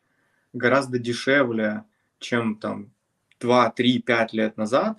гораздо 0.54 0.98
дешевле, 0.98 1.84
чем 2.18 2.56
там 2.56 2.90
2, 3.40 3.70
3, 3.70 3.98
5 4.00 4.32
лет 4.32 4.56
назад, 4.56 4.98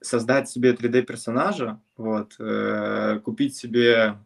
создать 0.00 0.48
себе 0.48 0.72
3D-персонажа, 0.72 1.80
вот, 1.96 2.36
э, 2.38 3.20
купить 3.24 3.56
себе 3.56 4.18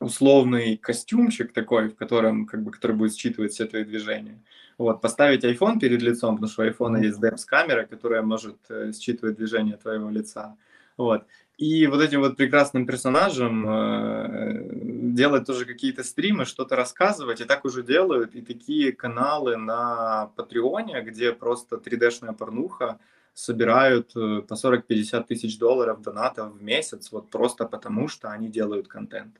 условный 0.00 0.76
костюмчик 0.76 1.52
такой, 1.52 1.88
в 1.88 1.96
котором, 1.96 2.46
как 2.46 2.62
бы, 2.62 2.70
который 2.70 2.96
будет 2.96 3.14
считывать 3.14 3.52
все 3.52 3.66
твои 3.66 3.84
движения. 3.84 4.42
Вот, 4.78 5.00
поставить 5.00 5.44
iPhone 5.44 5.78
перед 5.78 6.02
лицом, 6.02 6.36
потому 6.36 6.50
что 6.50 6.62
у 6.62 6.66
iPhone 6.66 7.02
есть 7.02 7.18
DEPS-камера, 7.18 7.86
которая 7.86 8.22
может 8.22 8.58
э, 8.68 8.92
считывать 8.92 9.36
движение 9.36 9.76
твоего 9.76 10.10
лица. 10.10 10.56
Вот. 10.98 11.24
И 11.56 11.86
вот 11.86 12.02
этим 12.02 12.20
вот 12.20 12.36
прекрасным 12.36 12.86
персонажем 12.86 13.66
э, 13.66 14.68
делать 15.14 15.46
тоже 15.46 15.64
какие-то 15.64 16.04
стримы, 16.04 16.44
что-то 16.44 16.76
рассказывать, 16.76 17.40
и 17.40 17.44
так 17.44 17.64
уже 17.64 17.82
делают. 17.82 18.34
И 18.34 18.42
такие 18.42 18.92
каналы 18.92 19.56
на 19.56 20.30
Патреоне, 20.36 21.00
где 21.00 21.32
просто 21.32 21.76
3D-шная 21.76 22.34
порнуха 22.34 22.98
собирают 23.32 24.14
э, 24.16 24.42
по 24.42 24.54
40-50 24.54 25.24
тысяч 25.26 25.58
долларов 25.58 26.02
донатов 26.02 26.52
в 26.52 26.62
месяц, 26.62 27.10
вот 27.12 27.30
просто 27.30 27.64
потому, 27.64 28.08
что 28.08 28.30
они 28.30 28.48
делают 28.48 28.88
контент. 28.88 29.36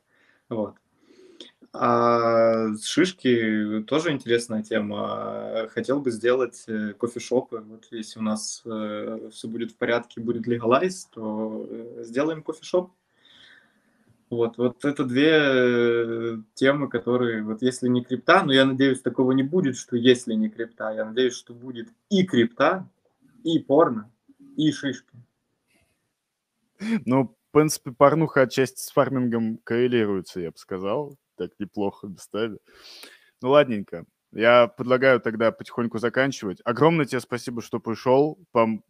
Вот. 0.49 0.75
А 1.79 2.75
шишки 2.83 3.85
тоже 3.87 4.13
интересная 4.13 4.63
тема. 4.63 5.69
Хотел 5.73 6.01
бы 6.01 6.11
сделать 6.11 6.65
э, 6.69 6.95
кофешопы. 6.95 7.59
Вот 7.59 7.87
если 7.91 8.19
у 8.19 8.23
нас 8.23 8.63
э, 8.65 9.29
все 9.31 9.47
будет 9.49 9.73
в 9.73 9.77
порядке, 9.77 10.21
будет 10.21 10.47
легалайз, 10.47 11.07
то 11.07 11.67
э, 11.69 12.05
сделаем 12.05 12.43
кофешоп. 12.43 12.93
Вот, 14.31 14.57
вот 14.57 14.85
это 14.85 15.05
две 15.05 16.43
темы, 16.55 16.89
которые, 16.89 17.43
вот 17.43 17.63
если 17.63 17.89
не 17.89 18.03
крипта, 18.03 18.43
но 18.43 18.53
я 18.53 18.65
надеюсь, 18.65 19.01
такого 19.01 19.31
не 19.33 19.45
будет, 19.45 19.77
что 19.77 19.97
если 19.97 20.35
не 20.35 20.49
крипта, 20.49 20.93
я 20.93 21.05
надеюсь, 21.05 21.35
что 21.35 21.55
будет 21.55 21.89
и 22.09 22.25
крипта, 22.25 22.89
и 23.45 23.61
порно, 23.61 24.11
и 24.57 24.73
шишки. 24.73 25.15
Ну, 27.05 27.36
принципе, 27.57 27.93
порнуха 27.93 28.43
отчасти 28.43 28.81
с 28.81 28.91
фармингом 28.91 29.59
коррелируется, 29.65 30.41
я 30.41 30.51
бы 30.51 30.57
сказал 30.59 31.17
так 31.37 31.51
неплохо 31.59 32.09
достали. 32.09 32.59
Ну, 33.43 33.51
ладненько. 33.51 34.05
Я 34.33 34.67
предлагаю 34.67 35.21
тогда 35.21 35.53
потихоньку 35.53 35.99
заканчивать. 35.99 36.61
Огромное 36.65 37.07
тебе 37.07 37.21
спасибо, 37.21 37.63
что 37.63 37.79
пришел. 37.79 38.39
Пом 38.53 38.83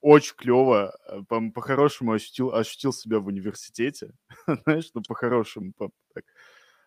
очень 0.00 0.36
клево. 0.36 0.96
Э, 1.08 1.22
Пом 1.28 1.52
по-хорошему 1.52 2.12
ощутил, 2.12 2.54
ощутил 2.54 2.92
себя 2.92 3.18
в 3.18 3.26
университете. 3.26 4.12
Знаешь, 4.64 4.90
ну, 4.94 5.02
по-хорошему. 5.06 5.72
По 5.76 5.90
так. 6.14 6.24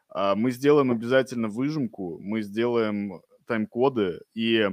А 0.09 0.35
мы 0.35 0.51
сделаем 0.51 0.91
обязательно 0.91 1.49
выжимку, 1.49 2.18
мы 2.22 2.41
сделаем 2.41 3.22
тайм-коды, 3.45 4.22
и 4.34 4.69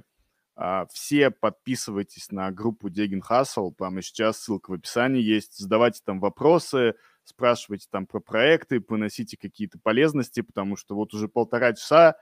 все 0.93 1.31
подписывайтесь 1.31 2.31
на 2.31 2.51
группу 2.53 2.89
Дегин 2.89 3.21
Хасл, 3.21 3.73
там 3.73 3.99
и 3.99 4.03
сейчас 4.03 4.39
ссылка 4.39 4.71
в 4.71 4.75
описании 4.75 5.21
есть, 5.21 5.59
задавайте 5.59 6.01
там 6.05 6.21
вопросы, 6.21 6.95
спрашивайте 7.25 7.89
там 7.91 8.07
про 8.07 8.21
проекты, 8.21 8.81
поносите 8.81 9.37
какие-то 9.37 9.79
полезности, 9.81 10.43
потому 10.43 10.77
что 10.77 10.95
вот 10.95 11.13
уже 11.13 11.29
полтора 11.29 11.73
часа, 11.73 12.17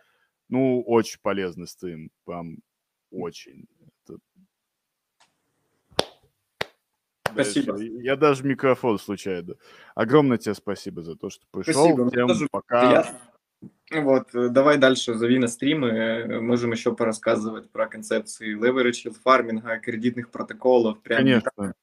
ну, 0.49 0.83
очень 0.83 1.19
полезный 1.21 1.67
стрим, 1.67 2.11
прям 2.25 2.59
очень. 3.11 3.67
Это... 4.07 4.19
Спасибо. 7.31 7.79
Я, 7.79 8.17
даже 8.17 8.45
микрофон 8.45 8.99
случайно. 8.99 9.55
Огромное 9.95 10.39
тебе 10.39 10.55
спасибо 10.55 11.03
за 11.03 11.17
то, 11.17 11.31
что 11.31 11.47
пришел. 11.51 11.85
Спасибо. 11.85 12.11
Всем 12.11 12.29
тоже 12.29 12.49
пока. 12.51 13.21
Вот, 13.91 14.35
э, 14.35 14.49
давай 14.49 14.79
дальше, 14.79 15.15
зови 15.15 15.39
на 15.39 15.49
стримы, 15.49 15.89
э, 15.89 16.41
можем 16.41 16.73
еще 16.73 16.95
порассказывать 16.95 17.71
про 17.71 17.87
концепции 17.87 18.57
leverage 18.57 19.15
фарминга, 19.23 19.79
кредитных 19.79 20.31
протоколов, 20.31 21.01
прям 21.01 21.19
Конечно. 21.19 21.51
как 21.57 21.75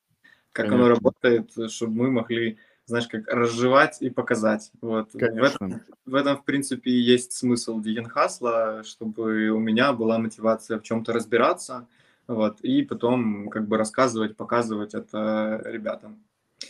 Конечно. 0.66 0.76
оно 0.76 0.88
работает, 0.88 1.52
чтобы 1.70 1.94
мы 1.94 2.12
могли 2.12 2.58
знаешь, 2.90 3.08
как 3.08 3.28
разжевать 3.28 4.02
и 4.02 4.10
показать. 4.10 4.72
Вот. 4.82 5.14
В 5.14 5.18
этом, 5.18 5.82
в 6.06 6.16
этом, 6.16 6.38
в 6.38 6.44
принципе, 6.44 6.90
и 6.90 7.00
есть 7.00 7.34
смысл 7.34 7.80
Дигенхасла, 7.80 8.84
чтобы 8.84 9.50
у 9.50 9.60
меня 9.60 9.94
была 9.94 10.18
мотивация 10.18 10.80
в 10.80 10.84
чем-то 10.84 11.14
разбираться, 11.14 11.88
вот, 12.28 12.62
и 12.62 12.82
потом 12.82 13.50
как 13.50 13.68
бы 13.68 13.78
рассказывать, 13.78 14.36
показывать 14.36 14.96
это 14.96 15.62
ребятам. 15.66 16.24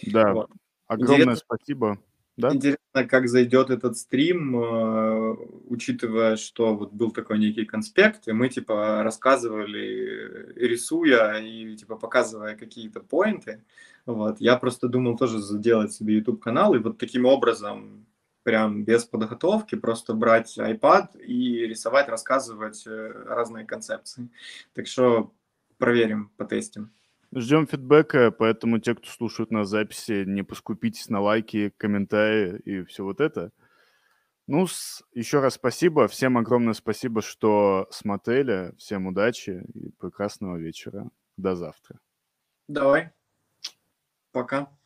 Да, 0.04 0.34
вот. 0.34 0.52
огромное 0.88 1.36
Интересно. 1.36 1.56
спасибо. 1.56 2.00
Да? 2.40 2.54
Интересно, 2.54 2.80
как 3.10 3.28
зайдет 3.28 3.70
этот 3.70 3.98
стрим, 3.98 4.56
э, 4.56 5.36
учитывая, 5.68 6.38
что 6.38 6.74
вот 6.74 6.94
был 6.94 7.12
такой 7.12 7.38
некий 7.38 7.66
конспект, 7.66 8.30
и 8.30 8.32
мы 8.32 8.48
типа 8.48 9.04
рассказывали, 9.04 10.54
рисуя 10.56 11.38
и 11.40 11.76
типа 11.76 11.98
показывая 11.98 12.56
какие-то 12.56 13.02
поинты. 13.02 13.66
Вот. 14.06 14.40
Я 14.40 14.56
просто 14.56 14.88
думал 14.88 15.18
тоже 15.18 15.40
сделать 15.40 15.92
себе 15.92 16.16
YouTube 16.16 16.42
канал 16.42 16.74
и 16.76 16.80
вот 16.80 16.98
таким 16.98 17.26
образом 17.26 18.06
прям 18.44 18.86
без 18.86 19.04
подготовки 19.04 19.76
просто 19.76 20.14
брать 20.14 20.58
iPad 20.58 21.22
и 21.22 21.68
рисовать, 21.68 22.08
рассказывать 22.08 22.88
э, 22.88 23.12
разные 23.26 23.66
концепции. 23.66 24.30
Так 24.74 24.88
что 24.88 25.34
проверим, 25.78 26.32
потестим. 26.38 26.94
Ждем 27.36 27.68
фидбэка, 27.68 28.32
поэтому 28.32 28.80
те, 28.80 28.96
кто 28.96 29.08
слушает 29.08 29.52
на 29.52 29.64
записи, 29.64 30.24
не 30.26 30.44
поскупитесь 30.44 31.10
на 31.10 31.22
лайки, 31.22 31.72
комментарии 31.78 32.60
и 32.66 32.84
все 32.86 33.04
вот 33.04 33.22
это. 33.22 33.52
Ну, 34.48 34.66
с... 34.66 35.04
еще 35.14 35.40
раз 35.40 35.54
спасибо. 35.54 36.08
Всем 36.08 36.38
огромное 36.40 36.74
спасибо, 36.74 37.22
что 37.22 37.88
смотрели. 37.92 38.74
Всем 38.80 39.06
удачи 39.06 39.64
и 39.76 39.92
прекрасного 39.92 40.58
вечера. 40.58 41.12
До 41.38 41.56
завтра. 41.56 42.00
Давай. 42.68 43.12
Пока. 44.32 44.79